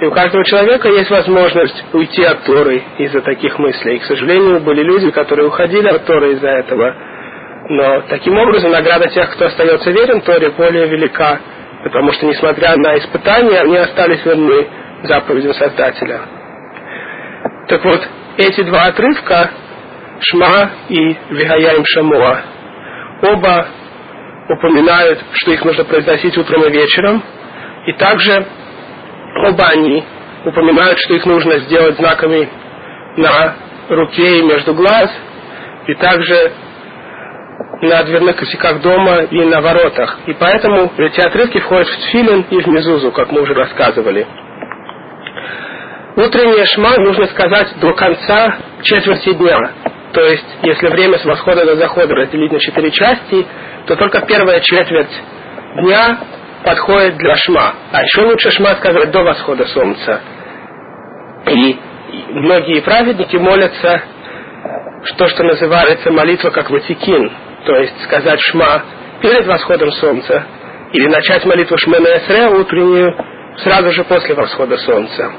и 0.01 0.07
у 0.07 0.11
каждого 0.13 0.45
человека 0.45 0.89
есть 0.89 1.11
возможность 1.11 1.85
уйти 1.93 2.23
от 2.23 2.45
Торы 2.45 2.83
из-за 2.99 3.21
таких 3.21 3.59
мыслей. 3.59 3.97
И, 3.97 3.99
к 3.99 4.05
сожалению, 4.05 4.61
были 4.61 4.83
люди, 4.83 5.11
которые 5.11 5.49
уходили 5.49 5.89
от 5.89 6.05
Торы 6.05 6.35
из-за 6.35 6.49
этого. 6.49 6.95
Но 7.69 8.03
таким 8.03 8.37
образом 8.39 8.71
награда 8.71 9.09
тех, 9.09 9.29
кто 9.33 9.47
остается 9.47 9.91
верен 9.91 10.21
Торе, 10.21 10.51
более 10.51 10.87
велика, 10.87 11.41
потому 11.83 12.13
что, 12.13 12.27
несмотря 12.27 12.77
на 12.77 12.97
испытания, 12.99 13.61
они 13.61 13.77
остались 13.77 14.25
верны 14.25 14.69
заповедям 15.03 15.55
Создателя. 15.55 16.21
Так 17.67 17.85
вот, 17.85 18.09
эти 18.37 18.63
два 18.63 18.85
отрывка, 18.85 19.51
Шма 20.21 20.71
и 20.89 21.17
Вихаяим 21.31 21.85
Шамуа, 21.85 22.41
оба 23.23 23.67
упоминают, 24.49 25.19
что 25.33 25.51
их 25.51 25.65
нужно 25.65 25.85
произносить 25.85 26.39
утром 26.39 26.65
и 26.65 26.71
вечером, 26.71 27.23
и 27.87 27.93
также 27.95 28.47
Оба 29.47 29.71
упоминают, 30.45 30.99
что 30.99 31.15
их 31.15 31.27
нужно 31.27 31.59
сделать 31.59 31.97
знаками 31.97 32.49
на 33.17 33.55
руке 33.89 34.41
и 34.41 34.43
между 34.43 34.75
глаз, 34.75 35.11
и 35.87 35.95
также 35.95 36.53
на 37.83 38.03
дверных 38.05 38.37
косяках 38.37 38.81
дома 38.81 39.23
и 39.23 39.45
на 39.45 39.61
воротах. 39.61 40.19
И 40.27 40.35
поэтому 40.35 40.93
эти 40.99 41.21
отрывки 41.21 41.59
входят 41.59 41.87
в 41.89 41.97
тфилин 42.03 42.47
и 42.51 42.61
в 42.61 42.67
мезузу, 42.67 43.13
как 43.13 43.31
мы 43.31 43.43
уже 43.43 43.55
рассказывали. 43.55 44.27
Утреннее 46.17 46.67
шма 46.67 46.97
нужно 46.99 47.27
сказать 47.27 47.79
до 47.81 47.93
конца 47.95 48.57
четверти 48.83 49.35
дня. 49.35 49.71
То 50.13 50.23
есть, 50.23 50.47
если 50.63 50.89
время 50.89 51.19
с 51.19 51.25
восхода 51.25 51.65
до 51.65 51.77
захода 51.77 52.15
разделить 52.15 52.51
на 52.51 52.59
четыре 52.59 52.91
части, 52.91 53.47
то 53.87 53.95
только 53.95 54.23
первая 54.23 54.61
четверть 54.61 55.23
дня 55.77 56.19
подходит 56.65 57.17
для 57.17 57.37
шма. 57.37 57.75
А 57.93 58.03
еще 58.03 58.23
лучше 58.23 58.51
шма 58.51 58.75
сказать 58.77 59.11
до 59.11 59.23
восхода 59.23 59.65
солнца. 59.67 60.21
И 61.47 61.79
многие 62.31 62.81
праведники 62.81 63.37
молятся, 63.37 64.03
что, 65.05 65.29
что 65.29 65.45
называется 65.45 66.11
молитва 66.11 66.51
как 66.51 66.71
ватикин, 66.71 67.33
то 67.65 67.77
есть 67.77 68.03
сказать 68.05 68.41
шма 68.41 68.83
перед 69.21 69.47
восходом 69.47 69.93
солнца, 69.93 70.45
или 70.93 71.07
начать 71.07 71.45
молитву 71.45 71.77
Шмена 71.79 72.09
Эсре 72.17 72.49
утреннюю 72.49 73.15
сразу 73.59 73.91
же 73.93 74.05
после 74.05 74.35
восхода 74.35 74.77
солнца. 74.79 75.33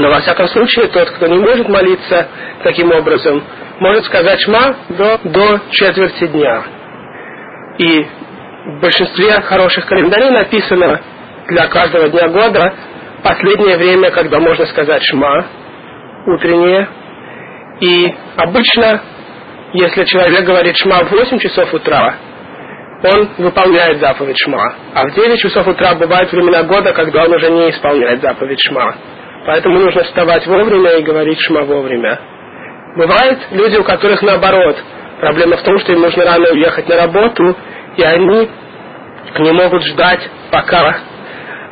Но 0.00 0.10
во 0.10 0.20
всяком 0.20 0.48
случае, 0.48 0.88
тот, 0.88 1.10
кто 1.10 1.26
не 1.26 1.38
может 1.38 1.68
молиться 1.68 2.28
таким 2.62 2.92
образом, 2.92 3.42
может 3.80 4.04
сказать 4.04 4.40
шма 4.40 4.76
до, 4.90 5.18
до 5.24 5.60
четверти 5.70 6.26
дня. 6.28 6.62
И 7.78 8.06
в 8.68 8.80
большинстве 8.80 9.40
хороших 9.40 9.86
календарей 9.86 10.30
написано 10.30 11.00
для 11.46 11.66
каждого 11.68 12.10
дня 12.10 12.28
года 12.28 12.74
последнее 13.22 13.78
время, 13.78 14.10
когда 14.10 14.38
можно 14.40 14.66
сказать 14.66 15.02
шма, 15.04 15.46
утреннее. 16.26 16.86
И 17.80 18.14
обычно, 18.36 19.00
если 19.72 20.04
человек 20.04 20.44
говорит 20.44 20.76
шма 20.76 21.04
в 21.04 21.10
8 21.10 21.38
часов 21.38 21.72
утра, 21.72 22.14
он 23.02 23.30
выполняет 23.38 24.00
заповедь 24.00 24.36
шма. 24.44 24.74
А 24.94 25.06
в 25.06 25.14
9 25.14 25.38
часов 25.38 25.66
утра 25.66 25.94
бывают 25.94 26.30
времена 26.30 26.64
года, 26.64 26.92
когда 26.92 27.24
он 27.24 27.32
уже 27.32 27.50
не 27.50 27.70
исполняет 27.70 28.20
заповедь 28.20 28.60
шма. 28.68 28.94
Поэтому 29.46 29.78
нужно 29.78 30.04
вставать 30.04 30.46
вовремя 30.46 30.98
и 30.98 31.02
говорить 31.02 31.40
шма 31.40 31.62
вовремя. 31.62 32.18
Бывают 32.96 33.38
люди, 33.52 33.76
у 33.76 33.84
которых 33.84 34.20
наоборот. 34.20 34.76
Проблема 35.20 35.56
в 35.56 35.62
том, 35.62 35.78
что 35.78 35.92
им 35.92 36.02
нужно 36.02 36.24
рано 36.24 36.50
уехать 36.52 36.88
на 36.88 36.96
работу, 36.96 37.56
и 37.98 38.02
они 38.02 38.48
не 39.40 39.52
могут 39.52 39.82
ждать, 39.84 40.20
пока 40.52 40.98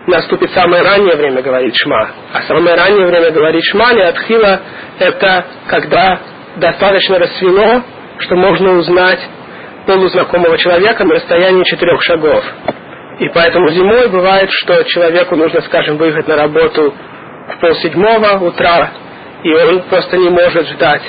наступит 0.09 0.51
самое 0.51 0.83
раннее 0.83 1.17
время 1.17 1.41
говорить 1.41 1.75
шма. 1.77 2.11
А 2.33 2.43
самое 2.43 2.77
раннее 2.77 3.07
время 3.07 3.31
говорить 3.31 3.65
шма 3.65 3.93
не 3.95 4.03
отхила 4.03 4.61
это 4.99 5.45
когда 5.69 6.19
достаточно 6.57 7.19
рассвело, 7.19 7.83
что 8.19 8.35
можно 8.35 8.73
узнать 8.73 9.21
полузнакомого 9.87 10.59
человека 10.59 11.05
на 11.05 11.15
расстоянии 11.15 11.65
четырех 11.65 12.03
шагов. 12.03 12.45
И 13.21 13.29
поэтому 13.29 13.71
зимой 13.71 14.09
бывает, 14.09 14.51
что 14.51 14.83
человеку 14.85 15.37
нужно, 15.37 15.63
скажем, 15.63 15.97
выехать 15.97 16.27
на 16.27 16.37
работу 16.37 16.93
в 17.49 17.61
полседьмого 17.61 18.45
утра, 18.45 18.91
и 19.45 19.53
он 19.53 19.83
просто 19.83 20.17
не 20.17 20.29
может 20.29 20.67
ждать 20.71 21.03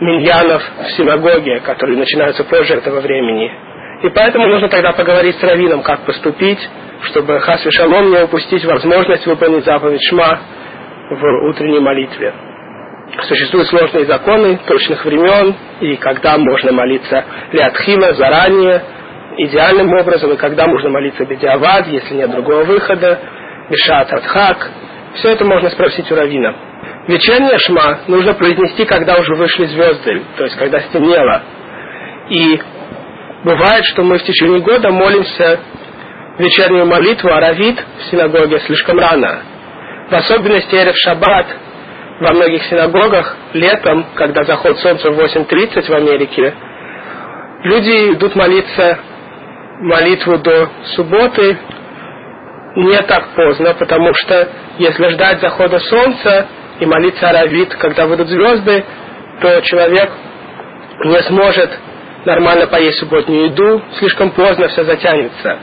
миньянов 0.00 0.62
в 0.86 0.90
синагоге, 0.96 1.60
которые 1.60 1.98
начинаются 1.98 2.42
позже 2.44 2.74
этого 2.74 3.00
времени. 3.00 3.73
И 4.02 4.08
поэтому 4.10 4.48
нужно 4.48 4.68
тогда 4.68 4.92
поговорить 4.92 5.36
с 5.38 5.42
раввином, 5.42 5.82
как 5.82 6.04
поступить, 6.04 6.58
чтобы 7.02 7.40
Хасви 7.40 7.70
Шалом 7.70 8.10
не 8.10 8.22
упустить 8.24 8.64
возможность 8.64 9.26
выполнить 9.26 9.64
заповедь 9.64 10.02
Шма 10.08 10.40
в 11.10 11.48
утренней 11.48 11.80
молитве. 11.80 12.32
Существуют 13.28 13.68
сложные 13.68 14.06
законы 14.06 14.58
точных 14.66 15.04
времен, 15.04 15.54
и 15.80 15.96
когда 15.96 16.36
можно 16.36 16.72
молиться 16.72 17.24
Лиатхила 17.52 18.14
заранее, 18.14 18.82
идеальным 19.36 19.92
образом, 19.92 20.32
и 20.32 20.36
когда 20.36 20.66
можно 20.66 20.90
молиться 20.90 21.24
Бедиавад, 21.24 21.86
если 21.86 22.14
нет 22.14 22.30
другого 22.30 22.64
выхода, 22.64 23.18
Бешат 23.70 24.12
Адхак. 24.12 24.70
Все 25.14 25.30
это 25.30 25.44
можно 25.44 25.70
спросить 25.70 26.10
у 26.10 26.16
Равина. 26.16 26.54
Вечернее 27.06 27.58
шма 27.58 28.00
нужно 28.08 28.34
произнести, 28.34 28.84
когда 28.84 29.16
уже 29.16 29.34
вышли 29.34 29.66
звезды, 29.66 30.22
то 30.36 30.44
есть 30.44 30.56
когда 30.56 30.80
стемнело. 30.80 31.42
И 32.30 32.60
бывает, 33.44 33.84
что 33.84 34.02
мы 34.02 34.18
в 34.18 34.24
течение 34.24 34.60
года 34.60 34.90
молимся 34.90 35.60
вечернюю 36.38 36.86
молитву 36.86 37.30
Аравит 37.30 37.78
в 37.98 38.10
синагоге 38.10 38.58
слишком 38.60 38.98
рано. 38.98 39.40
В 40.10 40.14
особенности 40.14 40.74
Эрев 40.74 40.96
Шаббат 40.96 41.46
во 42.20 42.32
многих 42.32 42.64
синагогах 42.64 43.36
летом, 43.52 44.06
когда 44.14 44.44
заход 44.44 44.78
солнца 44.78 45.10
в 45.10 45.18
8.30 45.18 45.82
в 45.82 45.94
Америке, 45.94 46.54
люди 47.64 48.12
идут 48.14 48.34
молиться 48.34 48.98
молитву 49.80 50.38
до 50.38 50.68
субботы 50.94 51.58
не 52.76 53.00
так 53.02 53.28
поздно, 53.36 53.74
потому 53.74 54.12
что 54.14 54.48
если 54.78 55.08
ждать 55.10 55.40
захода 55.40 55.78
солнца 55.78 56.46
и 56.80 56.86
молиться 56.86 57.28
аравит, 57.28 57.74
когда 57.76 58.06
выйдут 58.06 58.28
звезды, 58.28 58.84
то 59.40 59.60
человек 59.62 60.10
не 61.04 61.22
сможет 61.22 61.70
нормально 62.24 62.66
поесть 62.66 62.98
субботнюю 62.98 63.46
еду, 63.46 63.82
слишком 63.98 64.30
поздно 64.30 64.68
все 64.68 64.84
затянется. 64.84 65.58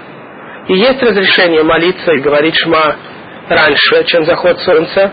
И 0.67 0.73
есть 0.73 1.01
разрешение 1.01 1.63
молиться 1.63 2.11
и 2.13 2.21
говорить 2.21 2.55
шма 2.55 2.95
раньше, 3.49 4.03
чем 4.05 4.25
заход 4.25 4.59
солнца, 4.59 5.11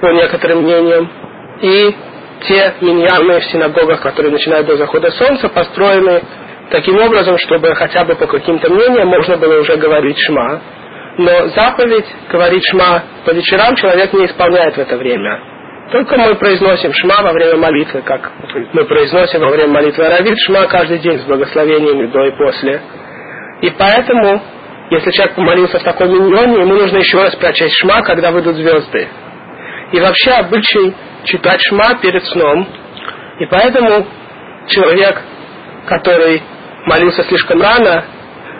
по 0.00 0.06
некоторым 0.12 0.62
мнениям. 0.62 1.10
И 1.60 1.94
те 2.46 2.74
миньяны 2.80 3.40
в 3.40 3.44
синагогах, 3.44 4.00
которые 4.00 4.32
начинают 4.32 4.66
до 4.66 4.76
захода 4.76 5.10
солнца, 5.10 5.48
построены 5.48 6.22
таким 6.70 6.98
образом, 6.98 7.36
чтобы 7.38 7.74
хотя 7.74 8.04
бы 8.04 8.14
по 8.14 8.26
каким-то 8.26 8.70
мнениям 8.70 9.08
можно 9.08 9.36
было 9.36 9.60
уже 9.60 9.76
говорить 9.76 10.18
шма. 10.26 10.60
Но 11.18 11.48
заповедь 11.48 12.06
говорить 12.30 12.64
шма 12.70 13.02
по 13.24 13.30
вечерам 13.30 13.74
человек 13.74 14.12
не 14.12 14.26
исполняет 14.26 14.76
в 14.76 14.78
это 14.78 14.96
время. 14.96 15.57
Только 15.90 16.18
мы 16.18 16.34
произносим 16.34 16.92
шма 16.92 17.22
во 17.22 17.32
время 17.32 17.56
молитвы, 17.56 18.02
как 18.02 18.30
мы 18.74 18.84
произносим 18.84 19.40
во 19.40 19.48
время 19.48 19.72
молитвы 19.72 20.04
Аравит 20.04 20.36
шма 20.46 20.66
каждый 20.66 20.98
день 20.98 21.18
с 21.18 21.22
благословениями 21.22 22.06
до 22.06 22.24
и 22.26 22.30
после. 22.32 22.82
И 23.62 23.70
поэтому, 23.70 24.42
если 24.90 25.10
человек 25.12 25.34
помолился 25.34 25.78
в 25.78 25.82
такой 25.82 26.08
миньоне, 26.08 26.60
ему 26.60 26.74
нужно 26.74 26.98
еще 26.98 27.16
раз 27.16 27.34
прочесть 27.36 27.74
шма, 27.80 28.02
когда 28.02 28.30
выйдут 28.30 28.56
звезды. 28.56 29.08
И 29.92 30.00
вообще 30.00 30.32
обычай 30.32 30.94
читать 31.24 31.60
шма 31.62 31.94
перед 32.02 32.22
сном. 32.26 32.68
И 33.40 33.46
поэтому 33.46 34.06
человек, 34.66 35.22
который 35.86 36.42
молился 36.84 37.22
слишком 37.24 37.62
рано, 37.62 38.04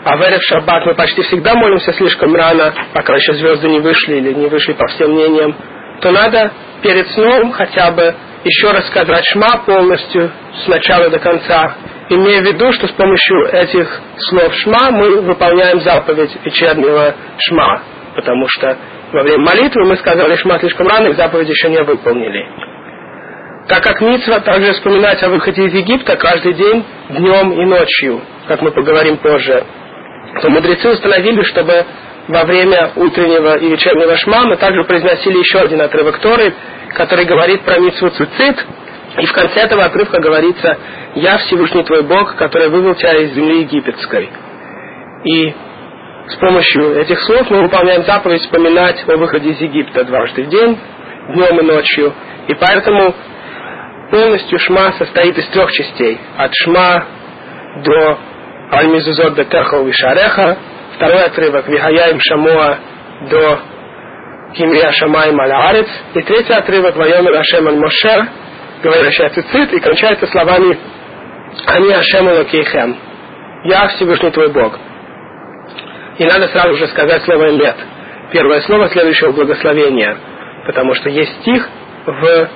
а 0.03 0.17
в 0.17 0.21
Эрев 0.21 0.41
Шаббат 0.47 0.85
мы 0.85 0.95
почти 0.95 1.21
всегда 1.21 1.53
молимся 1.53 1.93
слишком 1.93 2.33
рано, 2.33 2.73
пока 2.93 3.15
еще 3.15 3.33
звезды 3.33 3.69
не 3.69 3.81
вышли 3.81 4.15
или 4.15 4.33
не 4.33 4.47
вышли 4.47 4.73
по 4.73 4.87
всем 4.87 5.11
мнениям, 5.11 5.55
то 6.01 6.11
надо 6.11 6.51
перед 6.81 7.09
сном 7.11 7.51
хотя 7.51 7.91
бы 7.91 8.15
еще 8.43 8.71
раз 8.71 8.87
сказать 8.87 9.25
шма 9.25 9.63
полностью 9.65 10.31
с 10.63 10.67
начала 10.67 11.09
до 11.09 11.19
конца, 11.19 11.75
имея 12.09 12.41
в 12.41 12.45
виду, 12.45 12.71
что 12.71 12.87
с 12.87 12.91
помощью 12.91 13.47
этих 13.51 14.01
слов 14.17 14.53
шма 14.55 14.91
мы 14.91 15.21
выполняем 15.21 15.81
заповедь 15.81 16.37
вечернего 16.43 17.15
шма, 17.37 17.81
потому 18.15 18.47
что 18.47 18.77
во 19.11 19.23
время 19.23 19.43
молитвы 19.43 19.85
мы 19.85 19.97
сказали 19.97 20.35
шма 20.35 20.59
слишком 20.59 20.87
рано 20.87 21.09
и 21.09 21.13
заповедь 21.13 21.49
еще 21.49 21.69
не 21.69 21.83
выполнили. 21.83 22.47
Так 23.67 23.83
как 23.83 24.01
Митсва 24.01 24.39
также 24.39 24.73
вспоминать 24.73 25.21
о 25.21 25.29
выходе 25.29 25.65
из 25.65 25.73
Египта 25.73 26.15
каждый 26.15 26.53
день, 26.53 26.83
днем 27.09 27.51
и 27.51 27.65
ночью, 27.65 28.21
как 28.47 28.61
мы 28.61 28.71
поговорим 28.71 29.17
позже, 29.17 29.63
то 30.41 30.49
мудрецы 30.49 30.89
установили, 30.89 31.43
чтобы 31.43 31.85
во 32.29 32.43
время 32.45 32.91
утреннего 32.95 33.57
и 33.57 33.69
вечернего 33.71 34.15
шма 34.15 34.45
мы 34.45 34.55
также 34.57 34.83
произносили 34.83 35.39
еще 35.39 35.59
один 35.59 35.81
отрывок 35.81 36.19
Торы, 36.19 36.53
который 36.93 37.25
говорит 37.25 37.63
про 37.63 37.79
Митсву 37.79 38.11
Цуцит, 38.11 38.65
и 39.17 39.25
в 39.25 39.33
конце 39.33 39.61
этого 39.61 39.85
отрывка 39.85 40.21
говорится 40.21 40.77
«Я 41.15 41.39
Всевышний 41.39 41.83
твой 41.83 42.03
Бог, 42.03 42.35
который 42.35 42.69
вывел 42.69 42.93
тебя 42.93 43.17
из 43.17 43.33
земли 43.33 43.61
египетской». 43.61 44.29
И 45.23 45.55
с 46.27 46.35
помощью 46.35 47.01
этих 47.01 47.19
слов 47.21 47.49
мы 47.49 47.63
выполняем 47.63 48.03
заповедь 48.03 48.41
вспоминать 48.41 49.03
о 49.07 49.17
выходе 49.17 49.49
из 49.49 49.59
Египта 49.59 50.03
дважды 50.03 50.43
в 50.43 50.49
день, 50.49 50.77
днем 51.33 51.59
и 51.59 51.63
ночью. 51.63 52.13
И 52.47 52.53
поэтому 52.53 53.15
полностью 54.11 54.59
шма 54.59 54.91
состоит 54.99 55.35
из 55.35 55.47
трех 55.47 55.71
частей. 55.71 56.19
От 56.37 56.51
шма 56.53 57.05
до 57.83 58.19
аль-мизузот 58.71 59.33
бетехал 59.33 59.83
вишареха. 59.83 60.57
Второй 60.99 61.23
отрывок 61.23 61.65
вихаяем 61.69 62.19
шамуа 62.19 62.77
до 63.29 63.59
кимрия 64.53 64.91
шамаем 64.91 65.39
аль 65.39 65.85
И 66.13 66.21
третий 66.23 66.51
отрывок 66.51 66.97
вайомер 66.97 67.37
ашем 67.37 67.69
аль 67.69 67.77
моше, 67.77 68.27
говорящий 68.83 69.29
цицит, 69.29 69.73
и 69.75 69.79
кончается 69.79 70.27
словами 70.27 70.77
они 71.67 71.93
ашем 71.93 72.27
лакейхем. 72.27 72.97
Я 73.63 73.87
Всевышний 73.87 74.29
твой 74.31 74.51
Бог. 74.51 74.77
И 76.17 76.25
надо 76.25 76.49
сразу 76.49 76.75
же 76.75 76.87
сказать 76.87 77.23
слово 77.23 77.51
«эмет». 77.51 77.77
Первое 78.33 78.59
слово 78.61 78.89
следующего 78.89 79.31
благословения. 79.31 80.17
Потому 80.65 80.95
что 80.95 81.07
есть 81.07 81.33
стих 81.39 81.65
в 82.05 82.49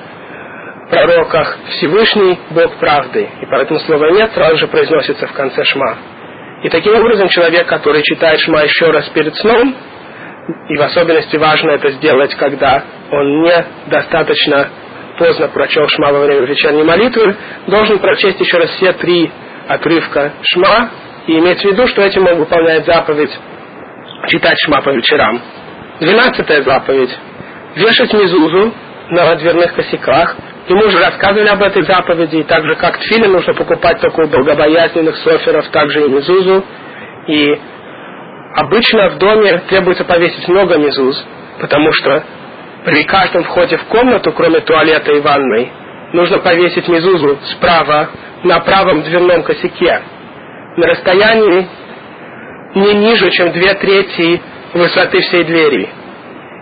пророках 0.90 1.60
Всевышний 1.70 2.38
Бог 2.50 2.76
правды. 2.76 3.30
И 3.40 3.46
поэтому 3.46 3.80
слово 3.80 4.12
«нет» 4.12 4.32
сразу 4.34 4.58
же 4.58 4.68
произносится 4.68 5.28
в 5.28 5.32
конце 5.32 5.64
«шма». 5.64 5.98
И 6.64 6.70
таким 6.70 6.96
образом 6.96 7.28
человек, 7.28 7.68
который 7.68 8.02
читает 8.04 8.40
«шма» 8.40 8.64
еще 8.64 8.90
раз 8.90 9.10
перед 9.10 9.36
сном, 9.36 9.76
и 10.70 10.78
в 10.78 10.82
особенности 10.82 11.36
важно 11.36 11.72
это 11.72 11.92
сделать, 11.92 12.34
когда 12.36 12.84
он 13.12 13.42
не 13.44 13.66
достаточно 13.88 14.70
поздно 15.18 15.50
прочел 15.50 15.88
«шма» 15.90 16.14
во 16.14 16.26
время 16.26 16.46
вечерней 16.48 16.84
молитвы, 16.84 17.36
должен 17.68 18.00
прочесть 18.00 18.40
еще 18.40 18.58
раз 18.58 18.70
все 18.72 18.94
три 18.94 19.30
отрывка 19.68 20.34
«шма» 20.42 20.90
и 21.28 21.38
иметь 21.38 21.60
в 21.60 21.66
виду, 21.66 21.86
что 21.88 22.02
этим 22.02 22.26
он 22.28 22.38
выполняет 22.38 22.86
заповедь 22.86 23.38
читать 24.28 24.58
«шма» 24.66 24.82
по 24.82 24.90
вечерам. 24.90 25.42
Двенадцатая 26.00 26.64
заповедь. 26.64 27.12
Вешать 27.76 28.14
мизузу 28.14 28.74
на 29.10 29.36
дверных 29.36 29.74
косяках 29.74 30.38
и 30.68 30.74
мы 30.74 30.88
уже 30.88 31.00
рассказывали 31.00 31.50
об 31.50 31.62
этой 31.62 31.84
заповеди, 31.84 32.44
так 32.44 32.66
же 32.66 32.76
как 32.76 32.98
тфили 32.98 33.28
нужно 33.28 33.54
покупать 33.54 34.00
только 34.00 34.22
у 34.22 34.28
богобоязненных 34.28 35.18
соферов, 35.18 35.68
также 35.70 36.06
и 36.06 36.10
мезузу. 36.10 36.64
И 37.28 37.60
обычно 38.56 39.10
в 39.10 39.18
доме 39.18 39.62
требуется 39.70 40.06
повесить 40.06 40.48
много 40.48 40.78
мезуз, 40.78 41.24
потому 41.60 41.92
что 41.94 42.24
при 42.86 43.04
каждом 43.04 43.44
входе 43.44 43.78
в 43.78 43.84
комнату, 43.86 44.32
кроме 44.32 44.62
туалета 44.62 45.12
и 45.12 45.20
ванной, 45.20 45.72
нужно 46.14 46.40
повесить 46.40 46.88
мезузу 46.88 47.40
справа 47.52 48.10
на 48.44 48.60
правом 48.62 49.04
дверном 49.04 49.44
косяке 49.44 50.02
на 50.78 50.88
расстоянии 50.88 51.68
не 52.76 52.94
ниже, 52.94 53.30
чем 53.32 53.52
две 53.52 53.74
трети 53.76 54.42
высоты 54.74 55.22
всей 55.22 55.44
двери 55.44 55.90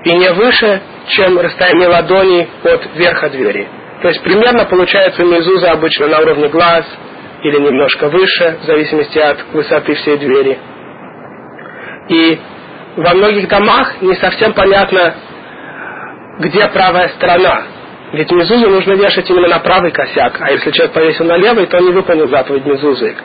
и 0.04 0.16
не 0.16 0.34
выше, 0.34 0.82
чем 1.08 1.40
расстояние 1.40 1.88
ладони 1.88 2.48
от 2.64 2.96
верха 2.96 3.30
двери. 3.30 3.68
То 4.02 4.08
есть 4.08 4.22
примерно 4.24 4.66
получается 4.66 5.24
мезуза 5.24 5.72
обычно 5.72 6.08
на 6.08 6.20
уровне 6.22 6.50
глаз 6.50 6.86
или 7.44 7.58
немножко 7.58 8.10
выше, 8.10 8.58
в 8.62 8.66
зависимости 8.66 9.20
от 9.20 9.46
высоты 9.54 9.94
всей 9.94 10.18
двери. 10.18 10.58
И 12.10 12.40
во 12.98 13.14
многих 13.14 13.48
домах 13.48 14.02
не 14.02 14.16
совсем 14.16 14.54
понятно, 14.54 15.14
где 16.40 16.68
правая 16.70 17.10
сторона. 17.10 17.64
Ведь 18.14 18.32
мезузу 18.32 18.70
нужно 18.70 18.94
вешать 18.94 19.30
именно 19.30 19.48
на 19.48 19.60
правый 19.60 19.92
косяк, 19.92 20.38
а 20.40 20.52
если 20.52 20.72
человек 20.72 20.94
повесил 20.94 21.26
на 21.26 21.38
левый, 21.38 21.68
то 21.68 21.78
он 21.78 21.86
не 21.86 21.92
выполнил 21.92 22.28
заповедь 22.28 22.66
мезузы. 22.66 23.16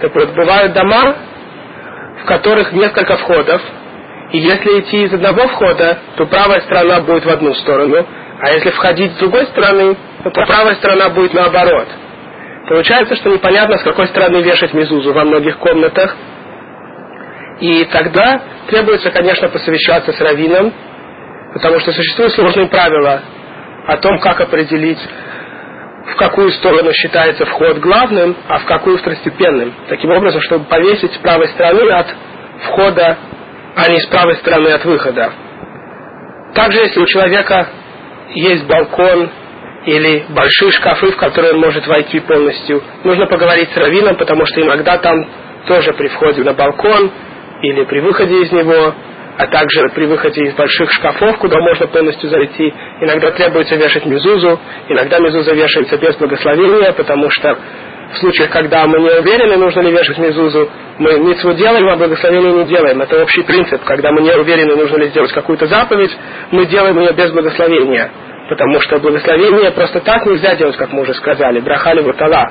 Так 0.00 0.14
вот, 0.14 0.30
бывают 0.30 0.72
дома, 0.72 1.16
в 2.22 2.24
которых 2.26 2.72
несколько 2.72 3.16
входов, 3.16 3.60
и 4.30 4.38
если 4.38 4.80
идти 4.80 5.02
из 5.04 5.12
одного 5.12 5.48
входа, 5.48 5.98
то 6.16 6.26
правая 6.26 6.60
сторона 6.60 7.00
будет 7.00 7.26
в 7.26 7.28
одну 7.28 7.54
сторону, 7.54 8.06
а 8.40 8.48
если 8.48 8.70
входить 8.70 9.12
с 9.12 9.18
другой 9.18 9.46
стороны, 9.46 9.96
то 10.30 10.46
правая 10.46 10.74
сторона 10.76 11.10
будет 11.10 11.34
наоборот. 11.34 11.88
Получается, 12.68 13.16
что 13.16 13.30
непонятно, 13.30 13.78
с 13.78 13.82
какой 13.82 14.06
стороны 14.06 14.40
вешать 14.42 14.72
мезузу 14.72 15.12
во 15.12 15.24
многих 15.24 15.58
комнатах. 15.58 16.16
И 17.60 17.84
тогда 17.86 18.40
требуется, 18.68 19.10
конечно, 19.10 19.48
посовещаться 19.48 20.12
с 20.12 20.20
раввином, 20.20 20.72
потому 21.52 21.80
что 21.80 21.92
существуют 21.92 22.32
сложные 22.32 22.68
правила 22.68 23.20
о 23.86 23.96
том, 23.96 24.18
как 24.20 24.40
определить, 24.40 24.98
в 26.06 26.16
какую 26.16 26.50
сторону 26.52 26.92
считается 26.92 27.44
вход 27.46 27.78
главным, 27.78 28.36
а 28.48 28.58
в 28.58 28.64
какую 28.64 28.98
второстепенным. 28.98 29.74
Таким 29.88 30.10
образом, 30.10 30.40
чтобы 30.42 30.64
повесить 30.66 31.12
с 31.12 31.18
правой 31.18 31.48
стороны 31.48 31.90
от 31.90 32.06
входа, 32.64 33.18
а 33.76 33.90
не 33.90 34.00
с 34.00 34.06
правой 34.06 34.36
стороны 34.36 34.68
от 34.68 34.84
выхода. 34.84 35.32
Также, 36.54 36.80
если 36.80 37.00
у 37.00 37.06
человека 37.06 37.68
есть 38.34 38.66
балкон 38.66 39.30
или 39.86 40.24
большие 40.28 40.70
шкафы, 40.70 41.10
в 41.10 41.16
которые 41.16 41.54
он 41.54 41.60
может 41.60 41.86
войти 41.86 42.20
полностью, 42.20 42.82
нужно 43.04 43.26
поговорить 43.26 43.70
с 43.72 43.76
раввином, 43.76 44.16
потому 44.16 44.46
что 44.46 44.60
иногда 44.60 44.98
там 44.98 45.26
тоже 45.66 45.92
при 45.94 46.08
входе 46.08 46.42
на 46.42 46.52
балкон 46.52 47.10
или 47.62 47.84
при 47.84 48.00
выходе 48.00 48.42
из 48.42 48.52
него, 48.52 48.94
а 49.38 49.46
также 49.46 49.88
при 49.94 50.06
выходе 50.06 50.42
из 50.42 50.54
больших 50.54 50.90
шкафов, 50.92 51.38
куда 51.38 51.58
можно 51.58 51.86
полностью 51.86 52.28
зайти, 52.28 52.72
иногда 53.00 53.30
требуется 53.32 53.76
вешать 53.76 54.04
мезузу, 54.06 54.60
иногда 54.88 55.18
мезуза 55.18 55.54
вешается 55.54 55.96
без 55.96 56.16
благословения, 56.16 56.92
потому 56.92 57.30
что 57.30 57.56
в 58.12 58.18
случаях, 58.18 58.50
когда 58.50 58.86
мы 58.86 59.00
не 59.00 59.10
уверены, 59.10 59.56
нужно 59.56 59.80
ли 59.80 59.90
вешать 59.90 60.18
мезузу, 60.18 60.68
мы 60.98 61.18
митцву 61.18 61.54
делаем, 61.54 61.88
а 61.88 61.96
благословение 61.96 62.52
не 62.52 62.64
делаем. 62.64 63.00
Это 63.00 63.22
общий 63.22 63.42
принцип. 63.42 63.82
Когда 63.84 64.12
мы 64.12 64.20
не 64.20 64.36
уверены, 64.36 64.76
нужно 64.76 64.96
ли 64.98 65.08
сделать 65.08 65.32
какую-то 65.32 65.66
заповедь, 65.66 66.14
мы 66.50 66.66
делаем 66.66 66.98
ее 67.00 67.12
без 67.12 67.30
благословения. 67.30 68.10
Потому 68.48 68.80
что 68.80 68.98
благословение 68.98 69.70
просто 69.70 70.00
так 70.00 70.26
нельзя 70.26 70.56
делать, 70.56 70.76
как 70.76 70.92
мы 70.92 71.02
уже 71.02 71.14
сказали, 71.14 71.60
брахали 71.60 72.00
ватала. 72.00 72.50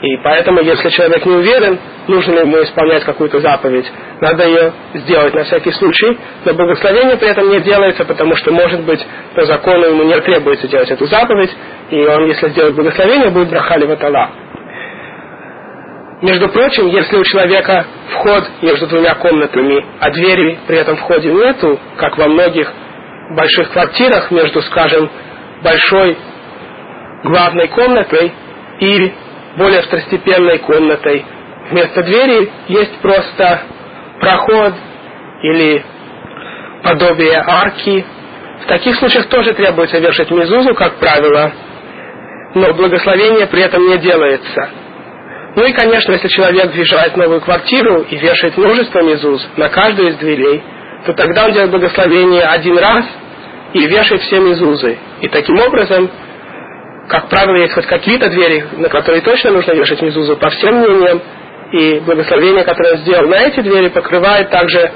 И 0.00 0.16
поэтому, 0.22 0.60
если 0.60 0.90
человек 0.90 1.26
не 1.26 1.34
уверен, 1.34 1.78
нужно 2.06 2.32
ли 2.32 2.40
ему 2.40 2.62
исполнять 2.62 3.02
какую-то 3.04 3.40
заповедь, 3.40 3.90
надо 4.20 4.46
ее 4.46 4.72
сделать 4.94 5.34
на 5.34 5.42
всякий 5.44 5.72
случай. 5.72 6.16
Но 6.44 6.54
благословение 6.54 7.16
при 7.16 7.28
этом 7.28 7.50
не 7.50 7.60
делается, 7.60 8.04
потому 8.04 8.36
что, 8.36 8.52
может 8.52 8.82
быть, 8.84 9.04
по 9.34 9.44
закону 9.44 9.86
ему 9.86 10.04
не 10.04 10.20
требуется 10.20 10.68
делать 10.68 10.90
эту 10.90 11.06
заповедь, 11.06 11.50
и 11.90 12.00
он, 12.00 12.26
если 12.26 12.48
сделает 12.50 12.76
благословение, 12.76 13.30
будет 13.30 13.50
брахали 13.50 13.86
ватала. 13.86 14.30
Между 16.22 16.48
прочим, 16.48 16.86
если 16.88 17.16
у 17.16 17.24
человека 17.24 17.86
вход 18.10 18.44
между 18.62 18.86
двумя 18.88 19.14
комнатами, 19.16 19.84
а 20.00 20.10
двери 20.10 20.58
при 20.66 20.78
этом 20.78 20.96
входе 20.96 21.32
нету, 21.32 21.78
как 21.96 22.18
во 22.18 22.26
многих 22.28 22.72
больших 23.36 23.70
квартирах 23.70 24.30
между, 24.30 24.62
скажем, 24.62 25.10
большой 25.62 26.16
главной 27.24 27.68
комнатой 27.68 28.32
и 28.80 29.12
более 29.56 29.82
второстепенной 29.82 30.58
комнатой. 30.58 31.24
Вместо 31.70 32.02
двери 32.02 32.50
есть 32.68 32.98
просто 33.00 33.62
проход 34.20 34.74
или 35.42 35.84
подобие 36.82 37.42
арки. 37.46 38.04
В 38.62 38.66
таких 38.66 38.96
случаях 38.96 39.26
тоже 39.26 39.52
требуется 39.54 39.98
вешать 39.98 40.30
мезузу, 40.30 40.74
как 40.74 40.96
правило, 40.96 41.52
но 42.54 42.72
благословение 42.74 43.46
при 43.46 43.62
этом 43.62 43.86
не 43.88 43.98
делается. 43.98 44.68
Ну 45.56 45.64
и, 45.64 45.72
конечно, 45.72 46.12
если 46.12 46.28
человек 46.28 46.72
въезжает 46.72 47.14
в 47.14 47.16
новую 47.16 47.40
квартиру 47.40 48.02
и 48.02 48.16
вешает 48.16 48.56
множество 48.56 49.02
мезуз 49.02 49.46
на 49.56 49.68
каждую 49.68 50.10
из 50.10 50.16
дверей, 50.16 50.62
то 51.04 51.12
тогда 51.14 51.46
он 51.46 51.52
делает 51.52 51.70
благословение 51.70 52.42
один 52.42 52.78
раз 52.78 53.04
и 53.74 53.86
вешает 53.86 54.22
все 54.22 54.40
мезузы. 54.40 54.98
И 55.20 55.28
таким 55.28 55.58
образом 55.58 56.10
как 57.08 57.28
правило, 57.30 57.56
есть 57.56 57.72
хоть 57.72 57.86
какие-то 57.86 58.28
двери, 58.28 58.64
на 58.76 58.88
которые 58.88 59.22
точно 59.22 59.50
нужно 59.50 59.72
вешать 59.72 60.02
мезузу, 60.02 60.36
по 60.36 60.50
всем 60.50 60.74
мнениям, 60.76 61.22
и 61.72 62.00
благословение, 62.00 62.64
которое 62.64 62.94
он 62.94 62.98
сделал 62.98 63.28
на 63.28 63.36
эти 63.36 63.60
двери, 63.60 63.88
покрывает 63.88 64.50
также 64.50 64.90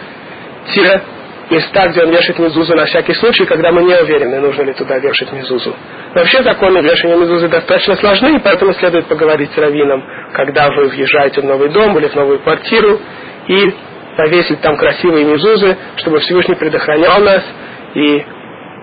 те 0.74 1.02
места, 1.50 1.88
где 1.88 2.02
он 2.02 2.10
вешает 2.10 2.38
мезузу 2.38 2.74
на 2.74 2.86
всякий 2.86 3.14
случай, 3.14 3.44
когда 3.44 3.72
мы 3.72 3.82
не 3.82 3.94
уверены, 3.94 4.40
нужно 4.40 4.62
ли 4.62 4.72
туда 4.72 4.98
вешать 4.98 5.32
мезузу. 5.32 5.74
Вообще 6.14 6.42
законы 6.42 6.78
вешания 6.78 7.16
мезузы 7.16 7.48
достаточно 7.48 7.96
сложны, 7.96 8.36
и 8.36 8.38
поэтому 8.38 8.72
следует 8.74 9.06
поговорить 9.06 9.50
с 9.52 9.58
раввином, 9.58 10.02
когда 10.34 10.70
вы 10.70 10.88
въезжаете 10.88 11.40
в 11.40 11.44
новый 11.44 11.70
дом 11.70 11.98
или 11.98 12.08
в 12.08 12.14
новую 12.14 12.40
квартиру, 12.40 13.00
и 13.48 13.74
повесить 14.16 14.60
там 14.60 14.76
красивые 14.76 15.24
мезузы, 15.24 15.76
чтобы 15.96 16.20
Всевышний 16.20 16.54
предохранял 16.54 17.20
нас 17.20 17.42
и 17.94 18.24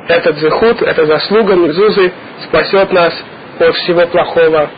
этот 0.10 0.40
захуд, 0.40 0.82
эта 0.82 1.06
заслуга 1.06 1.56
Мезузы 1.56 2.12
спасет 2.46 2.92
нас 2.92 3.14
от 3.60 3.76
всего 3.76 4.08
плохого. 4.08 4.70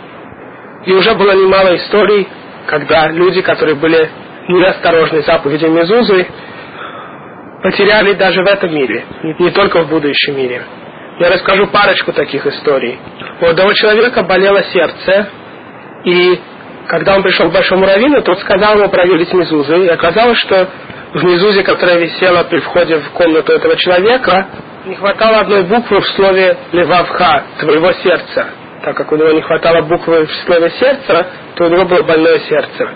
И 0.85 0.91
уже 0.91 1.13
было 1.15 1.31
немало 1.31 1.75
историй, 1.75 2.27
когда 2.67 3.07
люди, 3.07 3.41
которые 3.41 3.75
были 3.75 4.09
неосторожны 4.49 5.21
заповедью 5.21 5.71
Мезузы, 5.71 6.27
потеряли 7.63 8.13
даже 8.13 8.43
в 8.43 8.47
этом 8.47 8.73
мире, 8.73 9.05
не, 9.39 9.51
только 9.51 9.83
в 9.83 9.89
будущем 9.89 10.35
мире. 10.35 10.63
Я 11.19 11.29
расскажу 11.29 11.67
парочку 11.67 12.11
таких 12.11 12.45
историй. 12.45 12.99
У 13.39 13.45
одного 13.45 13.73
человека 13.73 14.23
болело 14.23 14.61
сердце, 14.63 15.27
и 16.03 16.39
когда 16.87 17.15
он 17.15 17.23
пришел 17.23 17.49
к 17.49 17.53
большому 17.53 17.85
раввину, 17.85 18.21
тот 18.21 18.39
сказал 18.39 18.79
ему 18.79 18.89
проверить 18.89 19.31
мезузы, 19.33 19.85
и 19.85 19.87
оказалось, 19.87 20.39
что 20.39 20.67
в 21.13 21.23
мезузе, 21.23 21.63
которая 21.63 21.99
висела 21.99 22.43
при 22.43 22.59
входе 22.59 22.97
в 22.97 23.09
комнату 23.11 23.51
этого 23.51 23.75
человека, 23.75 24.47
не 24.85 24.95
хватало 24.95 25.39
одной 25.39 25.63
буквы 25.63 25.99
в 25.99 26.07
слове 26.09 26.57
«левавха» 26.71 27.43
твоего 27.59 27.91
сердца. 27.93 28.47
Так 28.83 28.95
как 28.95 29.11
у 29.11 29.15
него 29.15 29.31
не 29.31 29.41
хватало 29.41 29.81
буквы 29.81 30.25
в 30.25 30.31
слове 30.45 30.71
«сердце», 30.71 31.27
то 31.55 31.65
у 31.65 31.69
него 31.69 31.85
было 31.85 32.03
больное 32.03 32.39
сердце. 32.39 32.89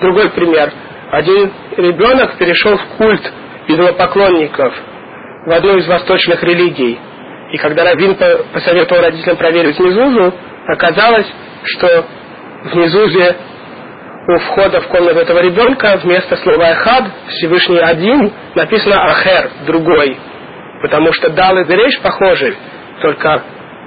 Другой 0.00 0.30
пример. 0.30 0.72
Один 1.10 1.52
ребенок 1.76 2.36
перешел 2.36 2.76
в 2.76 2.84
культ 2.96 3.32
идолопоклонников 3.68 4.74
в 5.46 5.50
одну 5.50 5.76
из 5.76 5.86
восточных 5.86 6.42
религий. 6.42 6.98
И 7.52 7.58
когда 7.58 7.84
Равин 7.84 8.16
посоветовал 8.52 9.02
родителям 9.02 9.36
проверить 9.36 9.78
Мезузу, 9.78 10.34
оказалось, 10.66 11.26
что 11.64 12.04
в 12.64 12.74
Мезузе 12.74 13.36
у 14.28 14.38
входа 14.38 14.80
в 14.80 14.88
комнату 14.88 15.20
этого 15.20 15.38
ребенка 15.40 16.00
вместо 16.02 16.36
слова 16.36 16.70
«эхад» 16.72 17.04
Всевышний 17.28 17.78
один 17.78 18.32
написано 18.54 19.04
«ахер»– 19.04 19.50
«другой». 19.66 20.18
Потому 20.82 21.12
что 21.12 21.30
далит 21.30 21.70
и 21.70 21.76
рейш 21.76 22.00
похожи, 22.00 22.54
только 23.02 23.42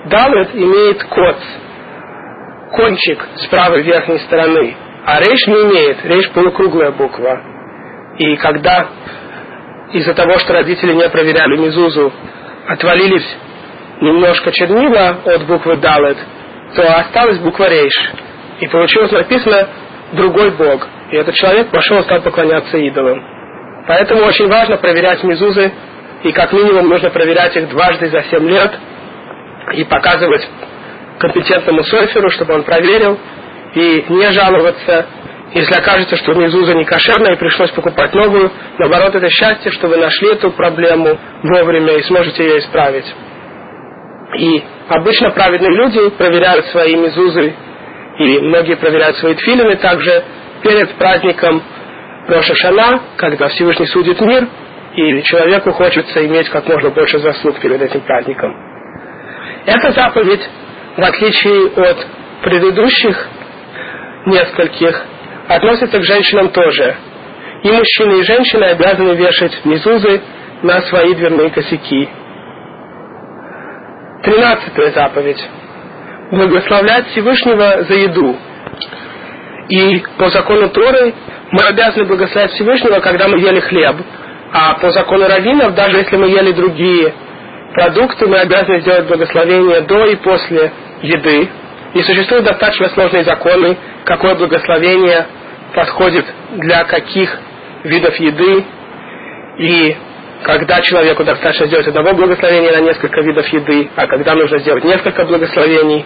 далит 0.06 0.56
имеет 0.56 1.04
коц, 1.04 1.38
кончик 2.72 3.20
с 3.36 3.48
правой 3.48 3.84
верхней 3.84 4.20
стороны, 4.20 4.76
а 5.06 5.20
рейш 5.20 5.46
не 5.48 5.54
имеет, 5.54 6.06
рейш 6.06 6.30
полукруглая 6.30 6.92
буква. 6.92 7.42
И 8.18 8.36
когда 8.38 8.88
из-за 9.92 10.14
того, 10.14 10.38
что 10.40 10.54
родители 10.54 10.94
не 10.94 11.10
проверяли 11.10 11.58
мизузу, 11.58 12.14
отвалились 12.68 13.28
немножко 14.02 14.52
чернила 14.52 15.18
от 15.26 15.46
буквы 15.46 15.78
далит, 15.78 16.18
то 16.76 16.84
осталась 16.98 17.40
буква 17.40 17.68
рейш. 17.70 17.94
И 18.62 18.68
получилось 18.68 19.12
написано 19.12 19.68
другой 20.14 20.52
бог. 20.52 20.88
И 21.12 21.16
этот 21.16 21.36
человек 21.36 21.70
пошел 21.70 22.00
и 22.00 22.04
стал 22.04 22.22
поклоняться 22.22 22.78
идолам. 22.78 23.24
Поэтому 23.88 24.24
очень 24.24 24.48
важно 24.48 24.78
проверять 24.78 25.24
мизузы 25.24 25.72
и 26.24 26.32
как 26.32 26.52
минимум 26.54 26.90
нужно 26.90 27.10
проверять 27.10 27.56
их 27.56 27.70
дважды 27.70 28.10
за 28.10 28.24
семь 28.24 28.48
лет 28.50 28.72
и 29.74 29.84
показывать 29.86 30.48
компетентному 31.20 31.84
серферу, 31.84 32.30
чтобы 32.30 32.56
он 32.56 32.64
проверил, 32.64 33.18
и 33.74 34.06
не 34.10 34.32
жаловаться, 34.32 35.06
если 35.54 35.74
окажется, 35.76 36.18
что 36.18 36.34
мезуза 36.34 36.74
не 36.74 36.86
кошерная 36.86 37.34
и 37.34 37.40
пришлось 37.40 37.72
покупать 37.72 38.14
новую. 38.14 38.52
Наоборот, 38.78 39.16
это 39.16 39.30
счастье, 39.30 39.72
что 39.72 39.88
вы 39.88 39.98
нашли 39.98 40.34
эту 40.34 40.52
проблему 40.52 41.18
вовремя 41.44 41.94
и 41.98 42.04
сможете 42.04 42.44
ее 42.44 42.60
исправить. 42.60 43.06
И 44.38 44.64
обычно 44.88 45.32
праведные 45.32 45.72
люди 45.72 46.10
проверяют 46.12 46.68
свои 46.68 46.96
мезузы, 46.96 47.54
и 48.20 48.40
многие 48.40 48.76
проверяют 48.76 49.18
свои 49.18 49.34
тфилины 49.34 49.78
также 49.78 50.24
перед 50.62 50.94
праздником 50.96 51.64
Роша 52.28 53.00
когда 53.16 53.48
Всевышний 53.48 53.88
судит 53.88 54.20
мир, 54.22 54.48
и 54.96 55.24
человеку 55.24 55.72
хочется 55.72 56.26
иметь 56.28 56.50
как 56.50 56.68
можно 56.68 56.90
больше 56.90 57.18
заслуг 57.20 57.60
перед 57.60 57.82
этим 57.82 58.02
праздником. 58.02 58.54
Эта 59.66 59.92
заповедь, 59.92 60.48
в 60.98 61.02
отличие 61.02 61.68
от 61.68 62.08
предыдущих 62.44 63.28
нескольких, 64.26 65.06
относится 65.48 65.98
к 65.98 66.04
женщинам 66.04 66.50
тоже. 66.50 66.96
И 67.64 67.72
мужчины, 67.72 68.20
и 68.20 68.24
женщины 68.24 68.66
обязаны 68.66 69.16
вешать 69.16 69.66
мезузы 69.66 70.22
на 70.62 70.82
свои 70.82 71.14
дверные 71.16 71.50
косяки. 71.52 72.10
Тринадцатая 74.24 74.92
заповедь. 74.92 75.42
Благословлять 76.32 77.08
Всевышнего 77.08 77.84
за 77.84 77.94
еду. 77.96 78.38
И 79.70 80.04
по 80.18 80.30
закону 80.30 80.70
Торы 80.70 81.14
мы 81.52 81.62
обязаны 81.64 82.06
благословлять 82.06 82.52
Всевышнего, 82.54 83.00
когда 83.00 83.28
мы 83.28 83.40
ели 83.40 83.60
хлеб, 83.60 83.96
а 84.52 84.76
по 84.76 84.92
закону 84.92 85.28
раввинов, 85.28 85.76
даже 85.76 85.98
если 85.98 86.16
мы 86.18 86.28
ели 86.28 86.52
другие 86.52 87.14
продукты, 87.74 88.28
мы 88.28 88.38
обязаны 88.40 88.82
сделать 88.82 89.08
благословение 89.08 89.82
до 89.82 90.06
и 90.06 90.16
после 90.18 90.72
еды. 91.02 91.50
И 91.94 92.04
существуют 92.04 92.46
достаточно 92.46 92.90
сложные 92.90 93.24
законы, 93.24 93.78
какое 94.06 94.36
благословение 94.36 95.26
подходит 95.74 96.26
для 96.58 96.84
каких 96.84 97.36
видов 97.84 98.16
еды, 98.20 98.66
и 99.58 99.96
когда 100.44 100.82
человеку 100.82 101.24
достаточно 101.24 101.68
сделать 101.68 101.88
одного 101.88 102.14
благословения 102.14 102.72
на 102.72 102.82
несколько 102.82 103.22
видов 103.22 103.48
еды, 103.48 103.90
а 103.96 104.08
когда 104.08 104.36
нужно 104.36 104.60
сделать 104.60 104.84
несколько 104.84 105.26
благословений. 105.26 106.06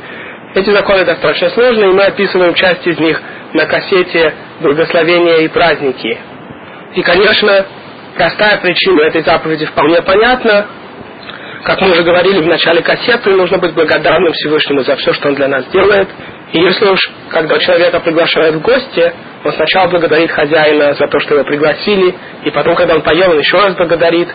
Эти 0.56 0.70
законы 0.70 1.04
достаточно 1.04 1.50
сложные, 1.50 1.92
и 1.92 1.94
мы 1.94 2.04
описываем 2.04 2.54
часть 2.54 2.86
из 2.86 3.00
них 3.00 3.20
на 3.54 3.66
кассете 3.66 4.34
«Благословения 4.62 5.38
и 5.42 5.48
праздники». 5.48 6.18
И, 6.94 7.02
конечно, 7.02 7.66
простая 8.16 8.58
причина 8.58 9.02
этой 9.02 9.24
заповеди 9.24 9.66
вполне 9.66 10.02
понятна. 10.02 10.68
Как 11.64 11.82
мы 11.82 11.92
уже 11.92 12.04
говорили 12.04 12.40
в 12.40 12.48
начале 12.48 12.82
кассеты, 12.82 13.32
нужно 13.32 13.58
быть 13.58 13.74
благодарным 13.74 14.32
Всевышнему 14.34 14.84
за 14.84 14.96
все, 14.98 15.14
что 15.14 15.30
Он 15.30 15.36
для 15.36 15.48
нас 15.48 15.66
делает. 15.72 16.10
И 16.54 16.60
если 16.60 16.86
уж, 16.86 17.00
когда 17.30 17.58
человека 17.58 18.00
приглашают 18.00 18.56
в 18.58 18.62
гости, 18.62 19.12
он 19.44 19.52
сначала 19.54 19.90
благодарит 19.90 20.32
хозяина 20.32 20.94
за 20.94 21.08
то, 21.08 21.20
что 21.20 21.34
его 21.34 21.44
пригласили, 21.44 22.14
и 22.46 22.52
потом, 22.52 22.76
когда 22.76 22.94
он 22.94 23.02
поел, 23.02 23.32
он 23.32 23.40
еще 23.40 23.58
раз 23.58 23.76
благодарит 23.76 24.30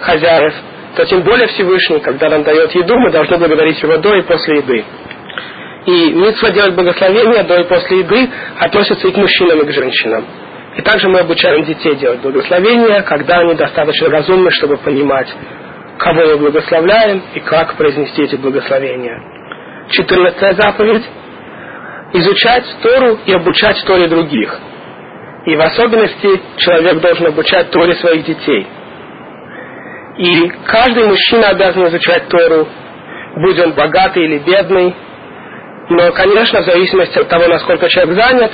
хозяев, 0.00 0.54
то 0.96 1.04
тем 1.04 1.22
более 1.22 1.46
Всевышний, 1.48 2.00
когда 2.00 2.30
нам 2.30 2.42
дает 2.42 2.74
еду, 2.74 2.94
мы 2.98 3.12
должны 3.12 3.36
благодарить 3.36 3.82
его 3.82 3.98
до 3.98 4.14
и 4.16 4.22
после 4.22 4.56
еды. 4.56 4.84
И 5.84 6.12
митцва 6.14 6.50
делать 6.50 6.74
благословение 6.74 7.42
до 7.42 7.60
и 7.60 7.64
после 7.64 7.98
еды 7.98 8.30
относится 8.58 9.06
и 9.06 9.12
к 9.12 9.16
мужчинам, 9.18 9.60
и 9.60 9.66
к 9.66 9.70
женщинам. 9.70 10.24
И 10.74 10.82
также 10.82 11.08
мы 11.08 11.20
обучаем 11.20 11.64
детей 11.64 11.96
делать 11.96 12.20
благословение, 12.20 13.02
когда 13.02 13.40
они 13.40 13.54
достаточно 13.54 14.08
разумны, 14.08 14.50
чтобы 14.52 14.78
понимать, 14.78 15.28
кого 15.98 16.24
мы 16.24 16.36
благословляем 16.38 17.22
и 17.34 17.40
как 17.40 17.76
произнести 17.76 18.22
эти 18.22 18.36
благословения. 18.36 19.20
Четырнадцатая 19.90 20.54
заповедь 20.54 21.04
изучать 22.12 22.64
Тору 22.82 23.18
и 23.26 23.32
обучать 23.32 23.82
Торе 23.86 24.08
других. 24.08 24.58
И 25.46 25.56
в 25.56 25.60
особенности 25.60 26.40
человек 26.56 27.00
должен 27.00 27.26
обучать 27.26 27.70
Торе 27.70 27.94
своих 27.94 28.24
детей. 28.24 28.66
И 30.18 30.48
каждый 30.66 31.06
мужчина 31.06 31.48
обязан 31.48 31.86
изучать 31.86 32.28
Тору, 32.28 32.68
будь 33.36 33.58
он 33.58 33.72
богатый 33.72 34.24
или 34.24 34.38
бедный. 34.38 34.94
Но, 35.90 36.12
конечно, 36.12 36.60
в 36.60 36.64
зависимости 36.64 37.18
от 37.18 37.28
того, 37.28 37.46
насколько 37.46 37.88
человек 37.88 38.14
занят, 38.14 38.52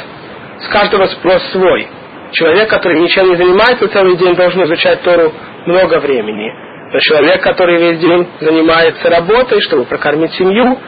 с 0.60 0.68
каждого 0.68 1.06
спрос 1.06 1.42
свой. 1.52 1.88
Человек, 2.32 2.68
который 2.68 3.00
ничем 3.00 3.28
не 3.28 3.36
занимается 3.36 3.88
целый 3.88 4.16
день, 4.16 4.34
должен 4.34 4.62
изучать 4.64 5.02
Тору 5.02 5.32
много 5.66 6.00
времени. 6.00 6.52
Но 6.92 7.00
человек, 7.00 7.42
который 7.42 7.78
весь 7.78 7.98
день 7.98 8.28
занимается 8.40 9.08
работой, 9.08 9.60
чтобы 9.62 9.84
прокормить 9.84 10.32
семью, 10.34 10.78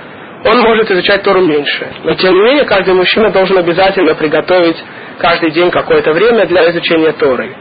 он 0.44 0.60
может 0.60 0.90
изучать 0.90 1.22
Тору 1.22 1.40
меньше. 1.40 1.88
Но 2.04 2.14
тем 2.14 2.34
не 2.34 2.40
менее, 2.40 2.64
каждый 2.64 2.94
мужчина 2.94 3.30
должен 3.30 3.58
обязательно 3.58 4.14
приготовить 4.14 4.76
каждый 5.18 5.50
день 5.50 5.70
какое-то 5.70 6.12
время 6.12 6.46
для 6.46 6.70
изучения 6.70 7.12
Торы. 7.12 7.54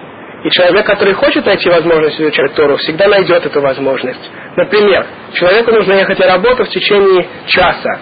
И 0.44 0.50
человек, 0.52 0.86
который 0.86 1.14
хочет 1.14 1.46
найти 1.46 1.70
возможность 1.70 2.20
изучать 2.22 2.54
Тору, 2.54 2.78
всегда 2.78 3.08
найдет 3.08 3.46
эту 3.46 3.62
возможность. 3.62 4.32
Например, 4.56 5.06
человеку 5.34 5.72
нужно 5.72 5.94
ехать 5.94 6.20
на 6.20 6.28
работу 6.28 6.66
в 6.66 6.70
течение 6.70 7.28
часа. 7.48 8.00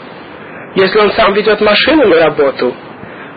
Если 0.75 0.99
он 0.99 1.11
сам 1.11 1.33
ведет 1.33 1.61
машину 1.61 2.07
на 2.07 2.19
работу, 2.19 2.75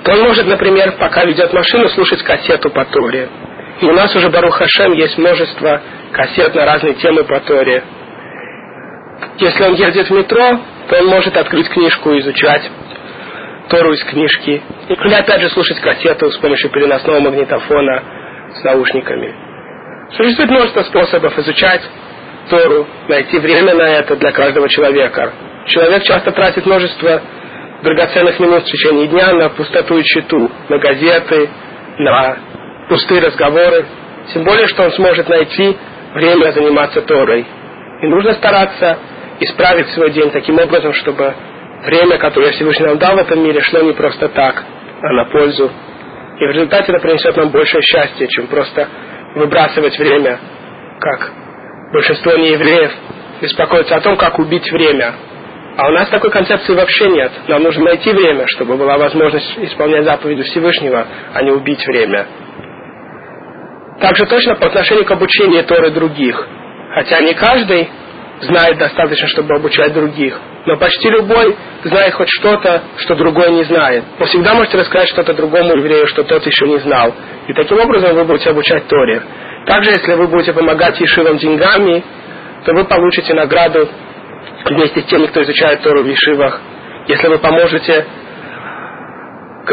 то 0.03 0.13
он 0.13 0.23
может, 0.23 0.47
например, 0.47 0.97
пока 0.99 1.25
ведет 1.25 1.53
машину, 1.53 1.89
слушать 1.91 2.23
кассету 2.23 2.71
по 2.71 2.85
Торе. 2.87 3.29
И 3.81 3.85
у 3.85 3.93
нас 3.93 4.15
уже, 4.17 4.31
Барух 4.31 4.57
Хашем, 4.57 4.93
есть 4.95 5.19
множество 5.19 5.83
кассет 6.13 6.55
на 6.55 6.65
разные 6.65 6.95
темы 6.95 7.25
по 7.25 7.39
Торе. 7.41 7.83
Если 9.39 9.65
он 9.65 9.75
едет 9.75 10.09
в 10.09 10.13
метро, 10.13 10.61
то 10.89 10.99
он 10.99 11.07
может 11.07 11.37
открыть 11.37 11.69
книжку 11.69 12.13
и 12.13 12.21
изучать 12.21 12.71
Тору 13.69 13.93
из 13.93 14.05
книжки. 14.05 14.63
Или 14.89 15.15
опять 15.15 15.41
же 15.41 15.51
слушать 15.51 15.81
кассету 15.81 16.31
с 16.31 16.39
помощью 16.39 16.71
переносного 16.71 17.21
магнитофона 17.21 18.03
с 18.55 18.65
наушниками. 18.65 19.35
Существует 20.17 20.51
множество 20.51 20.83
способов 20.83 21.37
изучать 21.39 21.83
Тору, 22.49 22.87
найти 23.09 23.39
время 23.39 23.75
на 23.75 23.89
это 23.89 24.15
для 24.17 24.31
каждого 24.31 24.69
человека. 24.69 25.33
Человек 25.67 26.05
часто 26.05 26.31
тратит 26.31 26.65
множество 26.65 27.21
драгоценных 27.83 28.39
минут 28.39 28.63
в 28.63 28.67
течение 28.67 29.09
дня 29.09 29.33
на 29.33 29.49
пустоту 29.51 29.99
и 29.99 30.05
читу, 30.05 30.51
на 30.69 30.79
газеты, 30.79 31.51
на 31.99 32.37
пустые 32.89 33.21
разговоры. 33.21 33.85
Тем 34.33 34.45
более, 34.45 34.69
что 34.69 34.85
он 34.85 34.93
сможет 34.93 35.29
найти 35.29 35.77
время 36.15 36.53
заниматься 36.53 37.03
Торой. 37.03 37.45
И 38.03 38.07
нужно 38.07 38.35
стараться 38.35 38.99
исправить 39.41 39.89
свой 39.91 40.11
день 40.11 40.31
таким 40.31 40.59
образом, 40.59 40.93
чтобы 40.95 41.35
время, 41.85 42.19
которое 42.19 42.53
Всевышний 42.53 42.87
нам 42.87 42.99
дал 42.99 43.17
в 43.17 43.19
этом 43.19 43.43
мире, 43.43 43.61
шло 43.63 43.81
не 43.81 43.93
просто 43.93 44.29
так, 44.29 44.65
а 45.03 45.13
на 45.13 45.25
пользу. 45.27 45.71
И 46.39 46.45
в 46.45 46.51
результате 46.51 46.93
это 46.93 47.01
принесет 47.01 47.37
нам 47.37 47.51
большее 47.51 47.83
счастье, 47.83 48.29
чем 48.29 48.47
просто 48.47 48.89
выбрасывать 49.35 49.99
время, 49.99 50.39
как 51.01 51.33
большинство 51.93 52.33
неевреев 52.33 52.93
беспокоятся 53.41 53.97
о 53.97 54.01
том, 54.01 54.17
как 54.17 54.39
убить 54.39 54.71
время. 54.71 55.15
А 55.77 55.89
у 55.89 55.91
нас 55.91 56.09
такой 56.09 56.31
концепции 56.31 56.75
вообще 56.75 57.09
нет. 57.11 57.33
Нам 57.49 57.63
нужно 57.63 57.85
найти 57.85 58.11
время, 58.11 58.47
чтобы 58.47 58.77
была 58.77 58.97
возможность 58.97 59.59
исполнять 59.59 60.05
заповеди 60.05 60.43
Всевышнего, 60.45 61.07
а 61.35 61.43
не 61.43 61.51
убить 61.51 61.87
время. 61.87 62.27
Также 64.01 64.27
точно 64.27 64.57
по 64.57 64.67
отношению 64.67 65.05
к 65.05 65.11
обучению 65.11 65.65
Торы 65.65 65.91
других. 65.91 66.47
Хотя 66.95 67.21
не 67.21 67.35
каждый 67.35 67.91
знает 68.41 68.79
достаточно, 68.79 69.29
чтобы 69.29 69.55
обучать 69.55 69.93
других. 69.93 70.39
Но 70.67 70.77
почти 70.77 71.09
любой 71.11 71.57
знает 71.85 72.15
хоть 72.15 72.29
что-то, 72.29 72.83
что 72.99 73.15
другой 73.15 73.53
не 73.53 73.65
знает. 73.65 74.05
Вы 74.19 74.27
всегда 74.27 74.55
можете 74.55 74.79
рассказать 74.79 75.09
что-то 75.09 75.33
другому 75.35 75.77
еврею, 75.77 76.07
что 76.09 76.25
тот 76.25 76.45
еще 76.45 76.67
не 76.67 76.79
знал. 76.79 77.15
И 77.49 77.53
таким 77.53 77.79
образом 77.79 78.15
вы 78.15 78.25
будете 78.25 78.51
обучать 78.51 78.87
Торе. 78.89 79.23
Также, 79.67 79.91
если 79.93 80.15
вы 80.15 80.29
будете 80.29 80.53
помогать 80.53 81.01
Ешивам 81.01 81.39
деньгами, 81.39 82.05
то 82.65 82.73
вы 82.73 82.85
получите 82.85 83.35
награду 83.35 83.89
вместе 84.65 85.01
с 85.01 85.05
теми, 85.05 85.27
кто 85.27 85.43
изучает 85.43 85.83
Тору 85.83 86.03
в 86.03 86.07
Ешивах. 86.07 86.61
Если 87.07 87.29
вы 87.29 87.39
поможете 87.39 88.07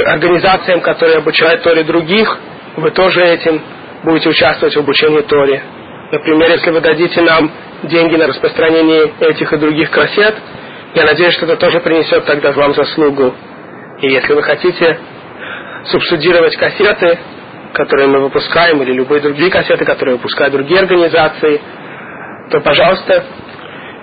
организациям, 0.06 0.82
которые 0.82 1.18
обучают 1.18 1.64
Торе 1.64 1.84
других, 1.84 2.38
вы 2.78 2.92
тоже 2.92 3.24
этим 3.24 3.62
будете 4.04 4.30
участвовать 4.30 4.76
в 4.76 4.80
обучении 4.80 5.22
Торе. 5.22 5.64
Например, 6.14 6.50
если 6.52 6.70
вы 6.70 6.80
дадите 6.80 7.22
нам 7.22 7.52
деньги 7.82 8.16
на 8.16 8.28
распространение 8.28 9.12
этих 9.20 9.52
и 9.52 9.58
других 9.58 9.90
кассет, 9.90 10.36
я 10.94 11.06
надеюсь, 11.06 11.34
что 11.34 11.48
это 11.48 11.56
тоже 11.56 11.80
принесет 11.80 12.24
тогда 12.26 12.52
вам 12.52 12.76
заслугу. 12.76 13.34
И 14.00 14.12
если 14.12 14.34
вы 14.34 14.44
хотите 14.44 15.00
субсидировать 15.86 16.56
кассеты, 16.56 17.18
которые 17.74 18.10
мы 18.10 18.20
выпускаем, 18.20 18.80
или 18.84 18.94
любые 18.94 19.22
другие 19.22 19.50
кассеты, 19.50 19.86
которые 19.86 20.18
выпускают 20.18 20.54
другие 20.54 20.82
организации, 20.82 21.60
то, 22.52 22.62
пожалуйста, 22.62 23.24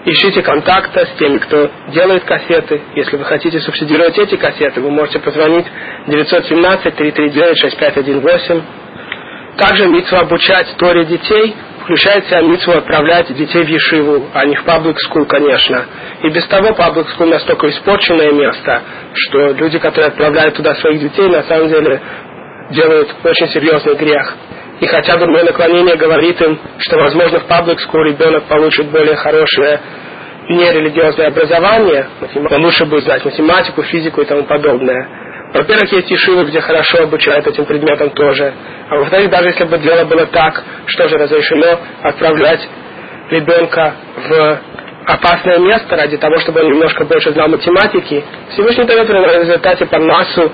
ищите 0.05 0.43
контакта 0.43 1.07
с 1.07 1.11
теми, 1.17 1.39
кто 1.39 1.71
делает 1.93 2.25
кассеты. 2.25 2.83
Если 2.97 3.17
вы 3.17 3.25
хотите 3.25 3.61
субсидировать 3.61 4.19
эти 4.19 4.35
кассеты, 4.35 4.81
вы 4.81 4.91
можете 4.91 5.21
позвонить 5.21 5.67
917-339-6518. 6.09 8.63
Также 9.61 9.87
митцва 9.87 10.21
обучать 10.21 10.75
Торе 10.79 11.05
детей– 11.05 11.55
включает 11.91 12.25
в 12.25 12.29
себя 12.29 12.43
митцву 12.43 12.73
отправлять 12.73 13.35
детей 13.35 13.65
в 13.65 13.69
Ешиву, 13.69 14.29
а 14.33 14.45
не 14.47 14.55
в 14.55 14.63
паблик 14.63 14.99
скул, 15.01 15.25
конечно. 15.27 15.87
И 16.23 16.29
без 16.29 16.47
того 16.47 16.73
паблик 16.75 17.09
скул 17.11 17.27
настолько 17.27 17.69
испорченное 17.69 18.31
место, 18.31 18.83
что 19.15 19.51
люди, 19.53 19.79
которые 19.81 20.09
отправляют 20.09 20.55
туда 20.55 20.77
своих 20.77 21.01
детей, 21.01 21.29
на 21.29 21.43
самом 21.43 21.69
деле 21.69 22.01
делают 22.71 23.09
очень 23.25 23.49
серьезный 23.49 23.97
грех. 23.97 24.37
И 24.79 24.87
хотя 24.87 25.19
бы 25.19 25.27
мое 25.27 25.43
наклонение 25.43 25.97
говорит 25.97 26.41
им, 26.41 26.59
что, 26.79 26.97
возможно, 26.97 27.41
в 27.41 27.47
паблик 27.47 27.81
скул 27.81 28.03
ребенок 28.05 28.45
получит 28.45 28.87
более 28.91 29.17
хорошее 29.17 29.81
нерелигиозное 30.49 31.27
образование, 31.27 32.07
он 32.51 32.65
лучше 32.65 32.85
будет 32.87 33.05
знать 33.05 33.25
математику, 33.25 33.83
физику 33.83 34.21
и 34.21 34.25
тому 34.25 34.45
подобное. 34.45 35.09
Во-первых, 35.53 35.93
есть 35.93 36.11
ешивы, 36.11 36.45
где 36.45 36.61
хорошо 36.61 37.03
обучают 37.03 37.47
этим 37.47 37.65
предметам 37.65 38.11
тоже. 38.11 38.55
А 38.89 38.97
во-вторых, 38.97 39.31
даже 39.31 39.49
если 39.49 39.65
бы 39.65 39.79
дело 39.79 40.05
было 40.05 40.27
так, 40.27 40.63
что 40.87 41.09
же 41.09 41.17
разрешено 41.17 41.81
отправлять 42.03 42.69
ребенка 43.31 43.95
в 44.29 44.61
опасное 45.07 45.59
место 45.59 45.97
ради 45.97 46.17
того, 46.19 46.39
чтобы 46.39 46.61
он 46.61 46.73
немножко 46.73 47.05
больше 47.05 47.33
знал 47.33 47.49
математики, 47.49 48.25
Всевышний 48.53 48.85
дает 48.85 49.09
в 49.09 49.13
результате 49.13 49.87
парнасу 49.87 50.53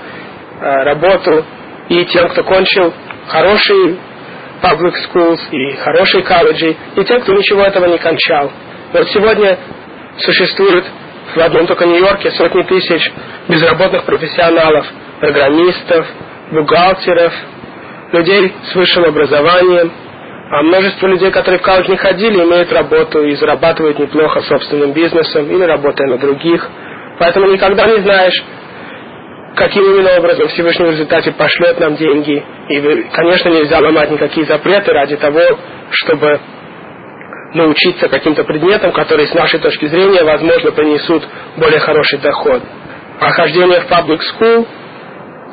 э, 0.59 0.83
работу 0.83 1.45
и 1.89 2.05
тем, 2.05 2.29
кто 2.29 2.43
кончил 2.43 2.93
хорошие 3.27 3.97
public 4.63 4.93
schools 5.07 5.39
и 5.51 5.75
хорошие 5.75 6.23
колледжи, 6.23 6.75
и 6.95 7.03
тем, 7.03 7.21
кто 7.21 7.33
ничего 7.33 7.61
этого 7.61 7.85
не 7.85 7.99
кончал. 7.99 8.51
Вот 8.93 9.07
сегодня 9.09 9.57
существует 10.17 10.85
в 11.35 11.39
одном 11.39 11.67
только 11.67 11.85
Нью-Йорке 11.85 12.31
сотни 12.31 12.63
тысяч 12.63 13.11
безработных 13.47 14.03
профессионалов, 14.03 14.85
программистов, 15.19 16.07
бухгалтеров, 16.51 17.33
людей 18.13 18.53
с 18.71 18.75
высшим 18.75 19.05
образованием, 19.05 19.91
а 20.49 20.63
множество 20.63 21.07
людей, 21.07 21.29
которые 21.31 21.59
в 21.59 21.63
колледж 21.63 21.89
не 21.89 21.97
ходили, 21.97 22.43
имеют 22.43 22.71
работу 22.71 23.21
и 23.23 23.35
зарабатывают 23.35 23.99
неплохо 23.99 24.41
собственным 24.41 24.93
бизнесом 24.93 25.49
или 25.51 25.63
работая 25.63 26.07
на 26.07 26.17
других. 26.17 26.65
Поэтому 27.19 27.47
никогда 27.47 27.85
не 27.85 27.99
знаешь, 27.99 28.43
каким 29.55 29.83
именно 29.83 30.17
образом 30.17 30.47
Всевышний 30.49 30.85
в 30.85 30.91
результате 30.91 31.31
пошлет 31.31 31.79
нам 31.79 31.95
деньги. 31.95 32.43
И, 32.69 33.03
конечно, 33.11 33.49
нельзя 33.49 33.79
ломать 33.79 34.11
никакие 34.11 34.45
запреты 34.45 34.93
ради 34.93 35.17
того, 35.17 35.41
чтобы 35.91 36.39
научиться 37.53 38.09
каким-то 38.09 38.43
предметам, 38.43 38.91
которые 38.91 39.27
с 39.27 39.33
нашей 39.33 39.59
точки 39.59 39.85
зрения, 39.87 40.23
возможно, 40.23 40.71
принесут 40.71 41.23
более 41.57 41.79
хороший 41.79 42.19
доход. 42.19 42.61
А 43.19 43.29
хождение 43.31 43.81
в 43.81 43.89
public 43.89 44.19
school 44.19 44.67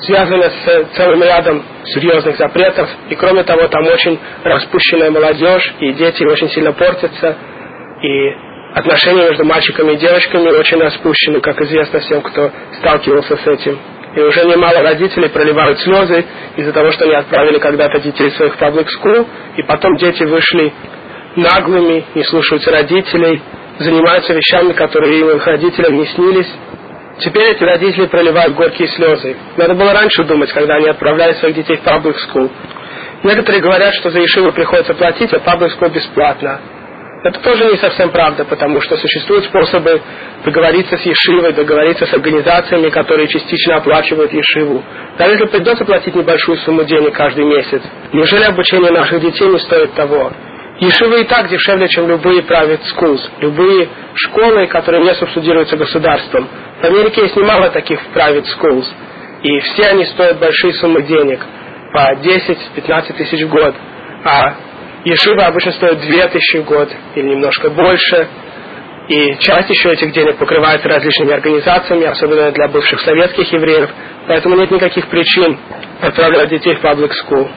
связано 0.00 0.50
с 0.50 0.84
целым 0.96 1.22
рядом 1.22 1.64
серьезных 1.84 2.36
запретов, 2.36 2.88
и 3.08 3.14
кроме 3.14 3.44
того, 3.44 3.68
там 3.68 3.86
очень 3.86 4.18
распущенная 4.42 5.10
молодежь, 5.10 5.74
и 5.80 5.92
дети 5.92 6.24
очень 6.24 6.50
сильно 6.50 6.72
портятся, 6.72 7.36
и 8.02 8.30
отношения 8.74 9.28
между 9.28 9.44
мальчиками 9.44 9.92
и 9.92 9.96
девочками 9.96 10.48
очень 10.48 10.78
распущены, 10.78 11.40
как 11.40 11.60
известно 11.62 12.00
всем, 12.00 12.22
кто 12.22 12.50
сталкивался 12.80 13.36
с 13.36 13.46
этим. 13.46 13.78
И 14.16 14.20
уже 14.20 14.44
немало 14.44 14.80
родителей 14.82 15.28
проливают 15.28 15.80
слезы 15.80 16.24
из-за 16.56 16.72
того, 16.72 16.92
что 16.92 17.04
они 17.04 17.14
отправили 17.14 17.58
когда-то 17.58 18.00
детей 18.00 18.30
своих 18.32 18.54
в 18.54 18.62
public 18.62 18.86
school, 19.00 19.26
и 19.56 19.62
потом 19.62 19.96
дети 19.96 20.22
вышли 20.24 20.72
наглыми, 21.36 22.04
не 22.14 22.24
слушаются 22.24 22.70
родителей, 22.70 23.42
занимаются 23.78 24.32
вещами, 24.34 24.72
которые 24.72 25.20
им 25.20 25.30
их 25.30 25.46
родителям 25.46 25.96
не 25.96 26.06
снились. 26.06 26.48
Теперь 27.20 27.52
эти 27.52 27.62
родители 27.62 28.06
проливают 28.06 28.54
горькие 28.54 28.88
слезы. 28.88 29.36
Надо 29.56 29.74
было 29.74 29.92
раньше 29.92 30.24
думать, 30.24 30.52
когда 30.52 30.76
они 30.76 30.88
отправляли 30.88 31.34
своих 31.34 31.54
детей 31.54 31.76
в 31.76 31.86
public 31.86 32.16
school. 32.28 32.50
Некоторые 33.22 33.62
говорят, 33.62 33.94
что 33.94 34.10
за 34.10 34.18
Ешиву 34.20 34.52
приходится 34.52 34.94
платить, 34.94 35.32
а 35.32 35.38
public 35.38 35.70
school 35.78 35.90
бесплатно. 35.90 36.60
Это 37.24 37.40
тоже 37.40 37.64
не 37.64 37.78
совсем 37.78 38.10
правда, 38.10 38.44
потому 38.44 38.82
что 38.82 38.98
существуют 38.98 39.46
способы 39.46 40.02
договориться 40.44 40.98
с 40.98 41.00
Ешивой, 41.00 41.54
договориться 41.54 42.04
с 42.04 42.12
организациями, 42.12 42.90
которые 42.90 43.28
частично 43.28 43.76
оплачивают 43.76 44.30
Ешиву. 44.30 44.84
Даже 45.16 45.32
если 45.32 45.46
придется 45.46 45.86
платить 45.86 46.14
небольшую 46.14 46.58
сумму 46.58 46.84
денег 46.84 47.14
каждый 47.14 47.46
месяц, 47.46 47.80
неужели 48.12 48.44
обучение 48.44 48.90
наших 48.90 49.22
детей 49.22 49.48
не 49.48 49.58
стоит 49.58 49.94
того? 49.94 50.32
Ешивы 50.80 51.20
и 51.20 51.24
так 51.24 51.48
дешевле, 51.48 51.88
чем 51.88 52.08
любые 52.08 52.42
private 52.42 52.80
schools, 52.94 53.20
любые 53.40 53.88
школы, 54.14 54.66
которые 54.66 55.04
не 55.04 55.14
субсидируются 55.14 55.76
государством. 55.76 56.48
В 56.80 56.84
Америке 56.84 57.22
есть 57.22 57.36
немало 57.36 57.70
таких 57.70 58.00
private 58.12 58.46
schools, 58.58 58.86
и 59.42 59.60
все 59.60 59.90
они 59.90 60.04
стоят 60.06 60.38
большие 60.38 60.72
суммы 60.74 61.02
денег, 61.02 61.40
по 61.94 62.12
10-15 62.16 63.12
тысяч 63.16 63.44
в 63.44 63.48
год. 63.48 63.72
А 64.24 64.54
Ешива 65.04 65.46
обычно 65.46 65.70
стоит 65.72 66.00
2000 66.00 66.58
в 66.58 66.64
год 66.64 66.90
или 67.14 67.28
немножко 67.28 67.70
больше. 67.70 68.28
И 69.08 69.36
часть 69.38 69.70
еще 69.70 69.92
этих 69.92 70.12
денег 70.12 70.38
покрывается 70.38 70.88
различными 70.88 71.32
организациями, 71.32 72.04
особенно 72.04 72.50
для 72.50 72.68
бывших 72.68 73.00
советских 73.00 73.52
евреев. 73.52 73.90
Поэтому 74.26 74.56
нет 74.56 74.70
никаких 74.72 75.06
причин 75.06 75.56
отправлять 76.00 76.48
детей 76.48 76.74
в 76.74 76.82
public 76.82 77.10
school. 77.22 77.48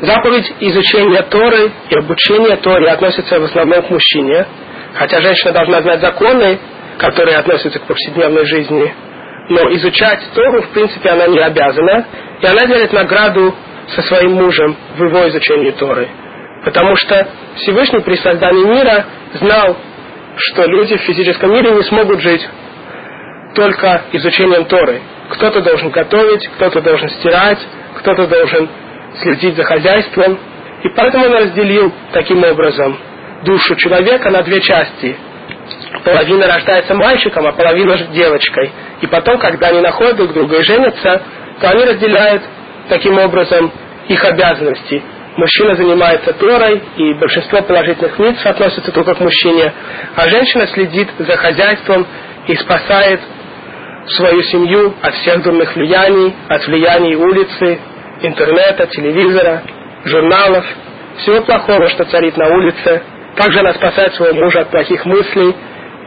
Заповедь 0.00 0.52
изучения 0.60 1.22
Торы 1.22 1.70
и 1.88 1.94
обучения 1.96 2.56
Торе 2.56 2.88
относится 2.90 3.38
в 3.38 3.44
основном 3.44 3.82
к 3.82 3.90
мужчине, 3.90 4.46
хотя 4.94 5.20
женщина 5.20 5.52
должна 5.52 5.82
знать 5.82 6.00
законы, 6.00 6.58
которые 6.98 7.36
относятся 7.38 7.78
к 7.78 7.84
повседневной 7.84 8.44
жизни. 8.46 8.92
Но 9.50 9.72
изучать 9.74 10.20
Тору, 10.34 10.62
в 10.62 10.68
принципе, 10.70 11.10
она 11.10 11.26
не 11.28 11.38
обязана, 11.38 12.06
и 12.40 12.46
она 12.46 12.66
делит 12.66 12.92
награду 12.92 13.54
со 13.94 14.02
своим 14.02 14.32
мужем 14.32 14.76
в 14.96 15.04
его 15.04 15.28
изучении 15.28 15.70
Торы. 15.72 16.08
Потому 16.64 16.96
что 16.96 17.28
Всевышний 17.56 18.00
при 18.00 18.16
создании 18.16 18.64
мира 18.64 19.04
знал, 19.34 19.76
что 20.36 20.64
люди 20.64 20.96
в 20.96 21.02
физическом 21.02 21.52
мире 21.52 21.70
не 21.70 21.82
смогут 21.84 22.20
жить 22.20 22.48
только 23.54 24.02
изучением 24.12 24.64
Торы. 24.64 25.00
Кто-то 25.30 25.60
должен 25.60 25.90
готовить, 25.90 26.48
кто-то 26.56 26.80
должен 26.80 27.08
стирать, 27.10 27.58
кто-то 27.96 28.26
должен 28.26 28.68
следить 29.22 29.56
за 29.56 29.64
хозяйством. 29.64 30.38
И 30.82 30.88
поэтому 30.90 31.26
он 31.26 31.34
разделил 31.34 31.92
таким 32.12 32.42
образом 32.44 32.98
душу 33.44 33.76
человека 33.76 34.30
на 34.30 34.42
две 34.42 34.60
части. 34.60 35.16
Половина 36.04 36.46
рождается 36.46 36.94
мальчиком, 36.94 37.46
а 37.46 37.52
половина 37.52 37.96
девочкой. 38.12 38.70
И 39.00 39.06
потом, 39.06 39.38
когда 39.38 39.68
они 39.68 39.80
находят 39.80 40.16
друг 40.16 40.32
друга 40.32 40.58
и 40.58 40.62
женятся, 40.62 41.22
то 41.60 41.70
они 41.70 41.84
разделяют 41.84 42.42
таким 42.88 43.18
образом 43.18 43.72
их 44.08 44.24
обязанности. 44.24 45.02
Мужчина 45.36 45.74
занимается 45.74 46.32
Торой, 46.34 46.80
и 46.96 47.14
большинство 47.14 47.62
положительных 47.62 48.18
лиц 48.18 48.36
относятся 48.44 48.92
только 48.92 49.14
к 49.14 49.20
мужчине, 49.20 49.72
а 50.14 50.28
женщина 50.28 50.66
следит 50.68 51.08
за 51.18 51.36
хозяйством 51.36 52.06
и 52.46 52.54
спасает 52.54 53.20
свою 54.06 54.42
семью 54.42 54.94
от 55.00 55.14
всех 55.14 55.42
дурных 55.42 55.74
влияний, 55.74 56.34
от 56.48 56.66
влияний 56.66 57.16
улицы, 57.16 57.80
интернета, 58.26 58.86
телевизора, 58.86 59.62
журналов, 60.04 60.64
всего 61.18 61.42
плохого, 61.42 61.88
что 61.88 62.04
царит 62.04 62.36
на 62.36 62.48
улице. 62.48 63.02
Также 63.36 63.60
она 63.60 63.74
спасает 63.74 64.14
своего 64.14 64.36
мужа 64.36 64.60
от 64.60 64.70
плохих 64.70 65.04
мыслей. 65.04 65.54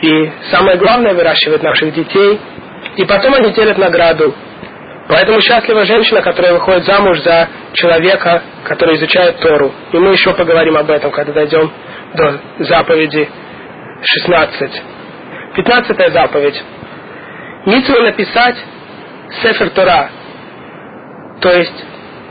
И 0.01 0.31
самое 0.51 0.77
главное, 0.77 1.13
выращивает 1.13 1.63
наших 1.63 1.93
детей. 1.93 2.39
И 2.97 3.05
потом 3.05 3.33
они 3.33 3.51
делят 3.51 3.77
награду. 3.77 4.33
Поэтому 5.07 5.41
счастлива 5.41 5.85
женщина, 5.85 6.21
которая 6.21 6.53
выходит 6.53 6.85
замуж 6.85 7.21
за 7.21 7.47
человека, 7.73 8.43
который 8.65 8.97
изучает 8.97 9.39
Тору. 9.39 9.71
И 9.93 9.97
мы 9.97 10.11
еще 10.11 10.33
поговорим 10.33 10.75
об 10.75 10.89
этом, 10.91 11.11
когда 11.11 11.31
дойдем 11.31 11.71
до 12.13 12.39
заповеди 12.59 13.29
16. 14.01 14.83
Пятнадцатая 15.55 16.11
заповедь. 16.11 16.61
Митцва 17.65 17.99
написать 18.01 18.55
Сефер 19.41 19.69
Тора. 19.71 20.09
То 21.41 21.49
есть 21.51 21.85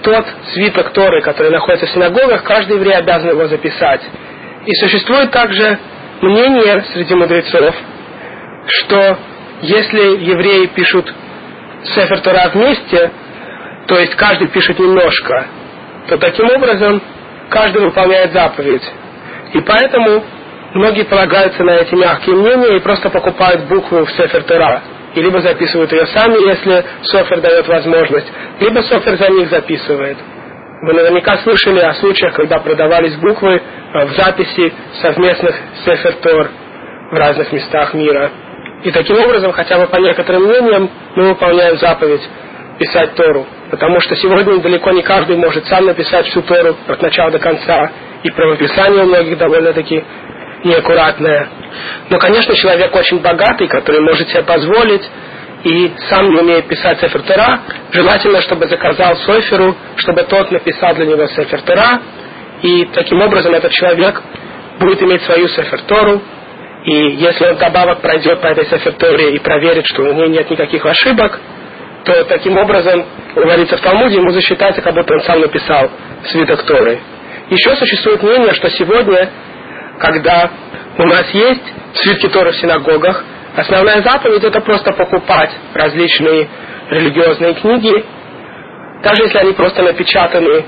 тот 0.06 0.24
свиток 0.52 0.90
Торы, 0.90 1.20
который 1.20 1.50
находится 1.50 1.86
в 1.86 1.90
синагогах, 1.90 2.44
каждый 2.44 2.76
еврей 2.76 2.94
обязан 2.94 3.30
его 3.30 3.48
записать. 3.48 4.02
И 4.64 4.72
существует 4.74 5.32
также 5.32 5.78
мнение 6.22 6.84
среди 6.92 7.12
мудрецов, 7.16 7.74
что 8.68 9.18
если 9.62 10.00
евреи 10.30 10.66
пишут 10.66 11.12
Сефер 11.82 12.20
Тора 12.20 12.50
вместе, 12.54 13.10
то 13.88 13.98
есть 13.98 14.14
каждый 14.14 14.46
пишет 14.46 14.78
немножко, 14.78 15.46
то 16.06 16.18
таким 16.18 16.50
образом 16.50 17.02
каждый 17.50 17.82
выполняет 17.82 18.32
заповедь. 18.32 18.88
И 19.54 19.60
поэтому 19.60 20.22
многие 20.74 21.02
полагаются 21.02 21.64
на 21.64 21.78
эти 21.78 21.96
мягкие 21.96 22.36
мнения 22.36 22.76
и 22.76 22.80
просто 22.80 23.10
покупают 23.10 23.64
букву 23.64 24.04
в 24.04 24.10
Сефер 24.12 24.44
Тора 24.44 24.82
и 25.16 25.22
либо 25.22 25.40
записывают 25.40 25.90
ее 25.92 26.06
сами, 26.06 26.46
если 26.46 26.84
софер 27.02 27.40
дает 27.40 27.66
возможность, 27.66 28.26
либо 28.60 28.80
софер 28.80 29.16
за 29.16 29.28
них 29.30 29.48
записывает. 29.48 30.18
Вы 30.82 30.92
наверняка 30.92 31.38
слышали 31.38 31.80
о 31.80 31.94
случаях, 31.94 32.34
когда 32.34 32.58
продавались 32.58 33.16
буквы 33.16 33.54
э, 33.54 34.04
в 34.04 34.10
записи 34.12 34.72
совместных 35.00 35.56
сефер-тор 35.86 36.50
в 37.10 37.14
разных 37.14 37.50
местах 37.50 37.94
мира. 37.94 38.30
И 38.84 38.90
таким 38.90 39.18
образом, 39.18 39.52
хотя 39.52 39.78
бы 39.78 39.86
по 39.86 39.96
некоторым 39.96 40.44
мнениям, 40.44 40.90
мы 41.16 41.28
выполняем 41.30 41.78
заповедь 41.78 42.28
писать 42.78 43.14
Тору. 43.14 43.46
Потому 43.70 43.98
что 44.00 44.14
сегодня 44.16 44.58
далеко 44.60 44.90
не 44.90 45.00
каждый 45.00 45.38
может 45.38 45.66
сам 45.66 45.86
написать 45.86 46.26
всю 46.26 46.42
Тору 46.42 46.76
от 46.86 47.00
начала 47.00 47.30
до 47.30 47.38
конца. 47.38 47.90
И 48.22 48.30
правописание 48.30 49.02
у 49.02 49.06
многих 49.06 49.38
довольно-таки 49.38 50.04
неаккуратная. 50.66 51.48
Но, 52.10 52.18
конечно, 52.18 52.54
человек 52.54 52.94
очень 52.94 53.20
богатый, 53.20 53.68
который 53.68 54.00
может 54.00 54.28
себе 54.28 54.42
позволить 54.42 55.08
и 55.64 55.92
сам 56.08 56.30
не 56.30 56.40
умеет 56.40 56.68
писать 56.68 57.00
Сефер 57.00 57.22
Тора, 57.22 57.60
желательно, 57.90 58.40
чтобы 58.42 58.66
заказал 58.66 59.16
Соферу, 59.16 59.74
чтобы 59.96 60.22
тот 60.24 60.50
написал 60.50 60.94
для 60.94 61.06
него 61.06 61.26
Сефер 61.26 61.62
Тора, 61.62 62.02
и 62.62 62.84
таким 62.92 63.20
образом 63.20 63.54
этот 63.54 63.72
человек 63.72 64.22
будет 64.78 65.02
иметь 65.02 65.22
свою 65.22 65.48
Сефер 65.48 65.80
Тору, 65.82 66.22
и 66.84 66.92
если 66.92 67.46
он 67.46 67.56
добавок 67.56 68.00
пройдет 68.00 68.40
по 68.40 68.46
этой 68.46 68.64
Сефер 68.66 68.92
Торе 68.92 69.34
и 69.34 69.38
проверит, 69.38 69.86
что 69.86 70.02
у 70.02 70.12
нее 70.12 70.28
нет 70.28 70.48
никаких 70.48 70.86
ошибок, 70.86 71.40
то 72.04 72.24
таким 72.24 72.56
образом, 72.56 73.04
говорится 73.34 73.76
в 73.76 73.80
Талмуде, 73.80 74.16
ему 74.16 74.30
засчитается, 74.30 74.80
как 74.80 74.94
будто 74.94 75.14
он 75.14 75.20
сам 75.22 75.40
написал 75.40 75.90
свиток 76.26 76.62
Торы. 76.62 77.00
Еще 77.50 77.74
существует 77.74 78.22
мнение, 78.22 78.54
что 78.54 78.70
сегодня 78.70 79.30
когда 79.98 80.50
у 80.98 81.04
нас 81.04 81.28
есть 81.30 81.62
свитки 81.94 82.28
Торы 82.28 82.52
в 82.52 82.56
синагогах, 82.56 83.24
основная 83.56 84.02
заповедь 84.02 84.44
это 84.44 84.60
просто 84.60 84.92
покупать 84.92 85.50
различные 85.74 86.48
религиозные 86.90 87.54
книги, 87.54 88.04
даже 89.02 89.22
если 89.24 89.38
они 89.38 89.52
просто 89.52 89.82
напечатаны 89.82 90.64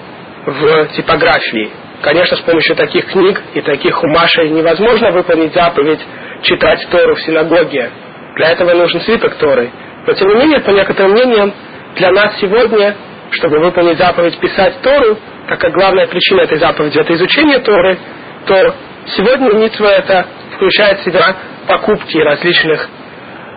в 0.46 0.86
типографии. 0.96 1.70
Конечно, 2.02 2.36
с 2.36 2.40
помощью 2.40 2.76
таких 2.76 3.06
книг 3.06 3.42
и 3.54 3.60
таких 3.60 3.94
хумашей 3.94 4.50
невозможно 4.50 5.10
выполнить 5.10 5.52
заповедь 5.52 6.00
читать 6.42 6.86
Тору 6.90 7.16
в 7.16 7.22
синагоге. 7.22 7.90
Для 8.36 8.50
этого 8.52 8.72
нужен 8.74 9.00
свиток 9.00 9.34
Торы. 9.34 9.70
Но 10.06 10.12
тем 10.12 10.28
не 10.28 10.34
менее, 10.36 10.60
по 10.60 10.70
некоторым 10.70 11.12
мнениям, 11.12 11.52
для 11.96 12.12
нас 12.12 12.38
сегодня, 12.40 12.94
чтобы 13.32 13.58
выполнить 13.58 13.98
заповедь 13.98 14.38
писать 14.38 14.80
Тору, 14.80 15.18
так 15.48 15.58
как 15.58 15.72
главная 15.72 16.06
причина 16.06 16.42
этой 16.42 16.58
заповеди 16.58 16.98
это 16.98 17.14
изучение 17.14 17.58
Торы, 17.58 17.98
то 18.46 18.74
Сегодня 19.16 19.52
митцва 19.54 19.90
это 19.90 20.26
включает 20.54 21.00
в 21.00 21.04
себя 21.04 21.34
покупки 21.66 22.18
различных 22.18 22.88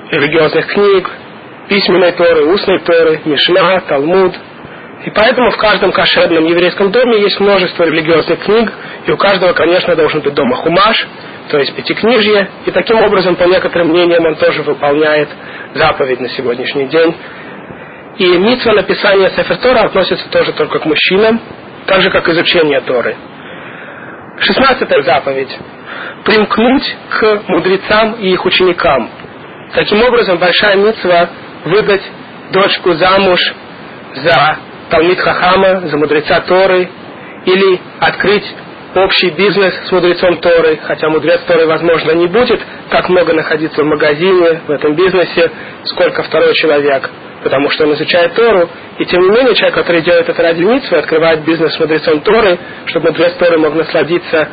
религиозных 0.09 0.67
книг, 0.67 1.09
письменной 1.67 2.13
Торы, 2.13 2.45
устной 2.45 2.79
Торы, 2.79 3.19
Мишна, 3.25 3.81
Талмуд. 3.81 4.33
И 5.05 5.09
поэтому 5.09 5.51
в 5.51 5.57
каждом 5.57 5.91
кошерном 5.91 6.45
еврейском 6.45 6.91
доме 6.91 7.19
есть 7.21 7.39
множество 7.39 7.83
религиозных 7.83 8.39
книг, 8.39 8.71
и 9.07 9.11
у 9.11 9.17
каждого, 9.17 9.51
конечно, 9.53 9.95
должен 9.95 10.21
быть 10.21 10.33
дома 10.33 10.55
хумаш, 10.55 11.07
то 11.49 11.57
есть 11.57 11.75
пятикнижье, 11.75 12.47
и 12.65 12.71
таким 12.71 13.01
образом, 13.01 13.35
по 13.35 13.43
некоторым 13.43 13.89
мнениям, 13.89 14.25
он 14.25 14.35
тоже 14.35 14.61
выполняет 14.61 15.27
заповедь 15.73 16.19
на 16.19 16.29
сегодняшний 16.29 16.85
день. 16.85 17.15
И 18.19 18.37
митва 18.37 18.73
написания 18.73 19.31
Сефер 19.31 19.57
Тора 19.57 19.79
относится 19.81 20.29
тоже 20.29 20.53
только 20.53 20.79
к 20.79 20.85
мужчинам, 20.85 21.41
так 21.87 22.01
же, 22.01 22.09
как 22.09 22.29
изучение 22.29 22.79
Торы. 22.81 23.17
Шестнадцатая 24.41 25.03
заповедь. 25.03 25.55
Примкнуть 26.25 26.97
к 27.09 27.41
мудрецам 27.47 28.13
и 28.13 28.29
их 28.29 28.43
ученикам. 28.43 29.09
Таким 29.73 30.01
образом, 30.01 30.39
большая 30.39 30.77
митва 30.77 31.29
выдать 31.65 32.01
дочку 32.51 32.93
замуж 32.93 33.39
за 34.15 34.57
Талмит 34.89 35.19
Хахама, 35.19 35.87
за 35.87 35.95
мудреца 35.95 36.41
Торы, 36.41 36.89
или 37.45 37.79
открыть 37.99 38.45
общий 38.95 39.29
бизнес 39.29 39.73
с 39.87 39.91
мудрецом 39.91 40.37
Торы, 40.37 40.79
хотя 40.83 41.09
мудрец 41.09 41.41
Торы, 41.47 41.65
возможно, 41.65 42.11
не 42.11 42.27
будет 42.27 42.59
так 42.89 43.07
много 43.09 43.33
находиться 43.33 43.81
в 43.81 43.85
магазине, 43.85 44.61
в 44.67 44.71
этом 44.71 44.95
бизнесе, 44.95 45.51
сколько 45.85 46.23
второй 46.23 46.53
человек, 46.55 47.09
потому 47.43 47.69
что 47.69 47.85
он 47.85 47.93
изучает 47.93 48.33
Тору, 48.33 48.69
и 48.99 49.05
тем 49.05 49.21
не 49.21 49.29
менее 49.29 49.55
человек, 49.55 49.75
который 49.75 50.01
делает 50.01 50.27
это 50.27 50.41
ради 50.41 50.63
митцвы, 50.63 50.97
открывает 50.97 51.43
бизнес 51.45 51.73
с 51.73 51.79
мудрецом 51.79 52.21
Торы, 52.21 52.57
чтобы 52.87 53.09
мудрец 53.09 53.33
Торы 53.33 53.57
мог 53.57 53.73
насладиться 53.75 54.47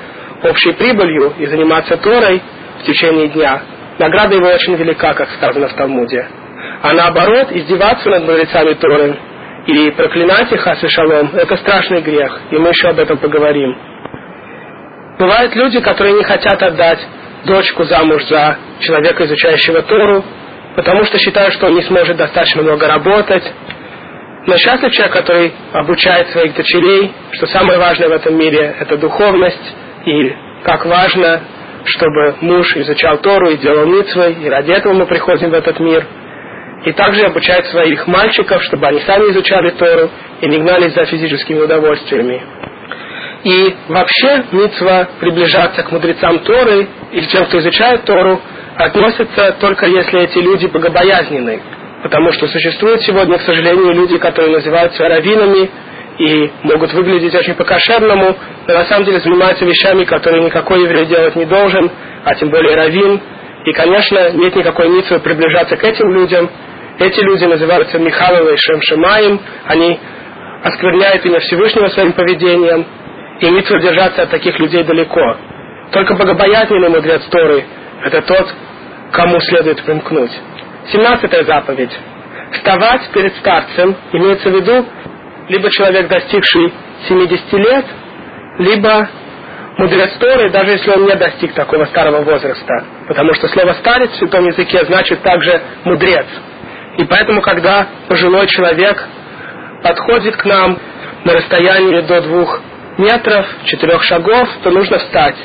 общей 0.45 0.73
прибылью 0.73 1.35
и 1.39 1.47
заниматься 1.47 1.97
Торой 1.97 2.41
в 2.81 2.87
течение 2.87 3.29
дня. 3.29 3.61
Награда 3.99 4.37
его 4.37 4.47
очень 4.47 4.77
велика, 4.77 5.15
как 5.15 5.29
сказано 5.31 5.67
в 5.69 5.75
Талмуде. 5.75 6.29
А 6.83 6.93
наоборот, 6.93 7.49
издеваться 7.51 8.09
над 8.09 8.23
мудрецами 8.23 8.75
Торы 8.75 9.17
и 9.67 9.91
проклинать 9.91 10.53
их, 10.53 10.65
асышалом, 10.65 11.33
это 11.35 11.57
страшный 11.57 12.01
грех, 12.01 12.41
и 12.53 12.57
мы 12.57 12.69
еще 12.69 12.89
об 12.89 13.01
этом 13.01 13.19
поговорим. 13.19 13.77
Бывают 15.19 15.55
люди, 15.57 15.81
которые 15.81 16.15
не 16.15 16.25
хотят 16.25 16.63
отдать 16.63 17.01
дочку 17.45 17.85
замуж 17.85 18.25
за 18.27 18.57
человека, 18.81 19.25
изучающего 19.25 19.83
Тору, 19.83 20.25
потому 20.77 21.05
что 21.05 21.19
считают, 21.19 21.55
что 21.55 21.67
он 21.67 21.75
не 21.75 21.83
сможет 21.83 22.17
достаточно 22.17 22.63
много 22.63 22.87
работать. 22.87 23.43
Но 24.47 24.57
счастлив 24.57 24.93
человек, 24.93 25.13
который 25.13 25.53
обучает 25.73 26.29
своих 26.31 26.55
дочерей, 26.55 27.13
что 27.33 27.47
самое 27.47 27.79
важное 27.79 28.09
в 28.09 28.13
этом 28.13 28.37
мире– 28.39 28.77
это 28.81 28.97
духовность, 28.97 29.75
и 30.07 30.33
как 30.63 30.87
важно, 30.87 31.41
чтобы 31.85 32.37
муж 32.41 32.77
изучал 32.77 33.19
Тору 33.19 33.51
и 33.51 33.57
делал 33.57 33.87
митцвы, 33.87 34.37
и 34.41 34.49
ради 34.49 34.71
этого 34.71 34.93
мы 34.95 35.07
приходим 35.07 35.51
в 35.51 35.55
этот 35.55 35.81
мир– 35.81 36.07
и 36.85 36.93
также 36.93 37.25
обучать 37.25 37.67
своих 37.67 38.07
мальчиков, 38.07 38.63
чтобы 38.65 38.87
они 38.87 39.01
сами 39.01 39.31
изучали 39.31 39.71
Тору 39.71 40.11
и 40.41 40.47
не 40.47 40.59
гнались 40.59 40.95
за 40.95 41.05
физическими 41.07 41.61
удовольствиями. 41.61 42.41
И 43.45 43.77
вообще 43.89 44.45
митцва 44.51 45.09
приближаться 45.21 45.83
к 45.83 45.93
мудрецам 45.93 46.41
Торы 46.41 46.89
или 47.13 47.25
тем, 47.27 47.47
кто 47.47 47.59
изучает 47.61 48.05
Тору, 48.05 48.41
относится 48.77 49.57
только 49.61 49.87
если 49.87 50.23
эти 50.23 50.39
люди 50.39 50.67
богобоязненны. 50.67 51.61
Потому 52.03 52.33
что 52.33 52.47
существуют 52.49 53.03
сегодня, 53.03 53.39
к 53.39 53.43
сожалению, 53.43 53.93
люди, 53.93 54.19
которые 54.19 54.53
называются 54.53 55.09
раввинами 55.09 55.71
и 56.19 56.51
могут 56.65 56.93
выглядеть 56.93 57.35
очень 57.35 57.55
по-кошерному, 57.55 58.37
но 58.67 58.75
на 58.75 58.85
самом 58.87 59.05
деле 59.05 59.21
занимаются 59.21 59.65
вещами, 59.65 60.05
которые 60.05 60.45
никакой 60.45 60.83
еврей 60.83 61.07
делать 61.07 61.37
не 61.37 61.45
должен, 61.45 61.91
а 62.25 62.35
тем 62.35 62.51
более 62.51 62.75
раввин. 62.75 63.21
И, 63.65 63.73
конечно, 63.73 64.31
нет 64.31 64.55
никакой 64.55 64.89
митцвы 64.89 65.21
приближаться 65.21 65.77
к 65.77 65.85
этим 65.85 66.13
людям, 66.13 66.51
эти 66.99 67.21
люди 67.21 67.45
называются 67.45 67.99
Михалова 67.99 68.51
и 68.53 68.57
Шемшимаем, 68.57 69.41
они 69.67 70.01
оскверняют 70.65 71.25
имя 71.25 71.39
Всевышнего 71.41 71.87
своим 71.89 72.13
поведением, 72.13 72.87
и 73.41 73.51
митцва 73.51 73.79
держаться 73.79 74.23
от 74.23 74.31
таких 74.31 74.59
людей 74.59 74.83
далеко. 74.85 75.37
Только 75.93 76.15
богобоязненный 76.15 76.89
мудрец 76.89 77.23
Торы– 77.31 77.65
это 78.05 78.23
тот, 78.23 78.55
кому 79.13 79.41
следует 79.41 79.83
примкнуть. 79.83 80.33
Семнадцатая 80.93 81.45
заповедь. 81.45 81.97
Вставать 82.53 83.09
перед 83.13 83.37
старцем 83.37 83.95
имеется 84.13 84.49
в 84.49 84.55
виду 84.55 84.87
либо 85.49 85.71
человек, 85.71 86.09
достигший 86.09 86.73
70 87.09 87.53
лет, 87.55 87.85
либо 88.59 89.09
мудрец 89.79 90.13
Торы, 90.19 90.51
даже 90.51 90.73
если 90.73 90.91
он 90.91 91.07
не 91.07 91.15
достиг 91.15 91.55
такого 91.55 91.85
старого 91.87 92.23
возраста. 92.23 92.85
Потому 93.07 93.33
что 93.35 93.49
слово 93.49 93.75
«старец» 93.75 94.11
в 94.11 94.17
святом 94.17 94.47
языке 94.47 94.85
значит 94.85 95.23
также 95.23 95.61
«мудрец». 95.85 96.27
И 96.99 97.05
поэтому, 97.05 97.41
когда 97.41 97.87
пожилой 98.09 98.47
человек 98.49 99.03
подходит 99.83 100.37
к 100.37 100.45
нам 100.45 100.79
на 101.25 101.33
расстоянии 101.35 102.01
до 102.01 102.21
двух 102.23 102.61
метров, 102.99 103.47
четырех 103.65 104.03
шагов, 104.05 104.49
то 104.63 104.71
нужно 104.71 104.99
встать. 104.99 105.37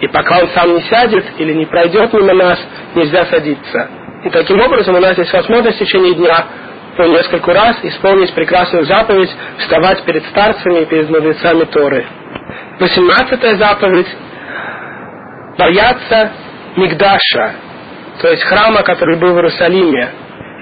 И 0.00 0.08
пока 0.08 0.38
он 0.38 0.48
сам 0.54 0.74
не 0.74 0.82
сядет 0.82 1.24
или 1.38 1.52
не 1.52 1.66
пройдет 1.66 2.12
мимо 2.14 2.32
нас, 2.32 2.58
нельзя 2.94 3.26
садиться. 3.26 3.90
И 4.24 4.30
таким 4.30 4.60
образом 4.60 4.94
у 4.94 5.00
нас 5.00 5.18
есть 5.18 5.32
возможность 5.32 5.76
в 5.76 5.80
течение 5.80 6.14
дня 6.14 6.46
по 6.96 7.02
нескольку 7.02 7.52
раз 7.52 7.76
исполнить 7.82 8.32
прекрасную 8.34 8.84
заповедь 8.84 9.30
вставать 9.58 10.02
перед 10.04 10.24
старцами 10.26 10.80
и 10.80 10.86
перед 10.86 11.10
мудрецами 11.10 11.64
Торы. 11.64 12.06
Восемнадцатая 12.78 13.56
заповедь– 13.56 14.08
бояться 15.58 16.32
Мигдаша, 16.76 17.54
то 18.20 18.28
есть 18.28 18.42
храма, 18.44 18.82
который 18.82 19.18
был 19.18 19.34
в 19.34 19.36
Иерусалиме. 19.36 20.10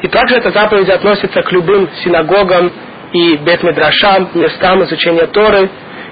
И 0.02 0.08
также 0.08 0.36
эта 0.36 0.50
заповедь 0.50 0.88
относится 0.88 1.42
к 1.42 1.52
любым 1.52 1.88
синагогам 2.02 2.72
и 3.12 3.36
бетмидрашам, 3.36 4.30
местам 4.34 4.84
изучения 4.84 5.26
Торы. 5.26 5.68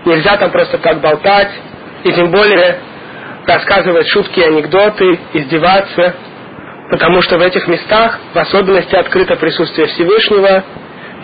Нельзя 0.06 0.36
там 0.36 0.52
просто 0.52 0.78
так 0.78 1.00
болтать, 1.00 1.50
и 2.04 2.12
тем 2.12 2.30
более 2.30 2.78
рассказывать 3.44 4.06
шутки 4.08 4.40
анекдоты, 4.40 5.18
издеваться, 5.32 6.14
потому 6.90 7.20
что 7.22 7.38
в 7.38 7.42
этих 7.42 7.66
местах 7.66 8.20
в 8.32 8.38
особенности 8.38 8.94
открыто 8.94 9.34
присутствие 9.34 9.88
Всевышнего, 9.88 10.62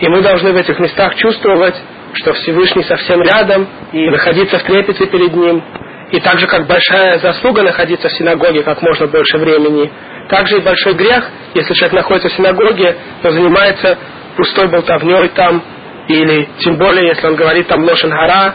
и 0.00 0.08
мы 0.08 0.20
должны 0.20 0.52
в 0.52 0.56
этих 0.56 0.80
местах 0.80 1.14
чувствовать, 1.14 1.76
что 2.14 2.32
Всевышний 2.32 2.82
совсем 2.82 3.22
рядом, 3.22 3.68
и 3.92 4.10
находиться 4.10 4.58
в 4.58 4.62
трепете 4.64 5.06
перед 5.06 5.32
Ним, 5.32 5.62
и 6.10 6.18
так 6.18 6.40
же, 6.40 6.48
как 6.48 6.66
большая 6.66 7.20
заслуга 7.20 7.62
находиться 7.62 8.08
в 8.08 8.12
синагоге 8.12 8.64
как 8.64 8.82
можно 8.82 9.06
больше 9.06 9.38
времени, 9.38 9.92
также 10.28 10.58
и 10.58 10.60
большой 10.60 10.94
грех, 10.94 11.30
если 11.54 11.72
человек 11.74 11.94
находится 11.94 12.28
в 12.28 12.32
синагоге, 12.32 12.96
но 13.22 13.30
занимается 13.30 13.96
пустой 14.36 14.68
болтовней 14.68 15.28
там, 15.28 15.62
или 16.08 16.48
тем 16.60 16.76
более, 16.76 17.08
если 17.08 17.26
он 17.26 17.36
говорит 17.36 17.66
там 17.68 17.84
Лошен 17.84 18.10
Гара, 18.10 18.54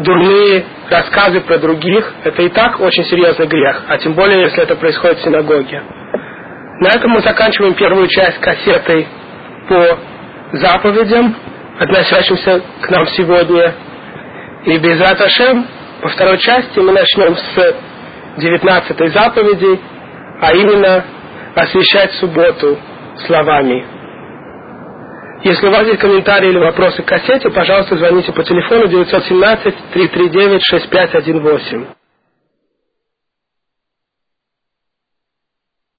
дурные 0.00 0.64
рассказы 0.90 1.40
про 1.40 1.58
других, 1.58 2.12
это 2.24 2.42
и 2.42 2.48
так 2.48 2.80
очень 2.80 3.04
серьезный 3.04 3.46
грех, 3.46 3.84
а 3.88 3.98
тем 3.98 4.14
более, 4.14 4.42
если 4.42 4.62
это 4.62 4.74
происходит 4.76 5.18
в 5.18 5.24
синагоге. 5.24 5.82
На 6.80 6.88
этом 6.88 7.12
мы 7.12 7.20
заканчиваем 7.20 7.74
первую 7.74 8.08
часть 8.08 8.40
кассеты 8.40 9.06
по 9.68 9.98
заповедям, 10.52 11.34
относящимся 11.78 12.62
к 12.80 12.90
нам 12.90 13.06
сегодня. 13.08 13.74
И 14.64 14.78
без 14.78 15.00
Раташем 15.00 15.66
во 16.02 16.08
второй 16.08 16.38
части 16.38 16.78
мы 16.78 16.92
начнем 16.92 17.36
с 17.36 17.76
19 18.38 19.12
заповеди, 19.12 19.80
а 20.40 20.52
именно 20.52 21.04
освещать 21.54 22.12
субботу 22.14 22.78
словами. 23.26 23.86
Если 25.44 25.68
у 25.68 25.70
вас 25.70 25.86
есть 25.86 26.00
комментарии 26.00 26.50
или 26.50 26.58
вопросы 26.58 27.02
к 27.02 27.06
кассете, 27.06 27.50
пожалуйста, 27.50 27.96
звоните 27.98 28.32
по 28.32 28.42
телефону 28.44 28.88
917 28.88 29.62
339 29.92 30.62
6518. 30.64 31.88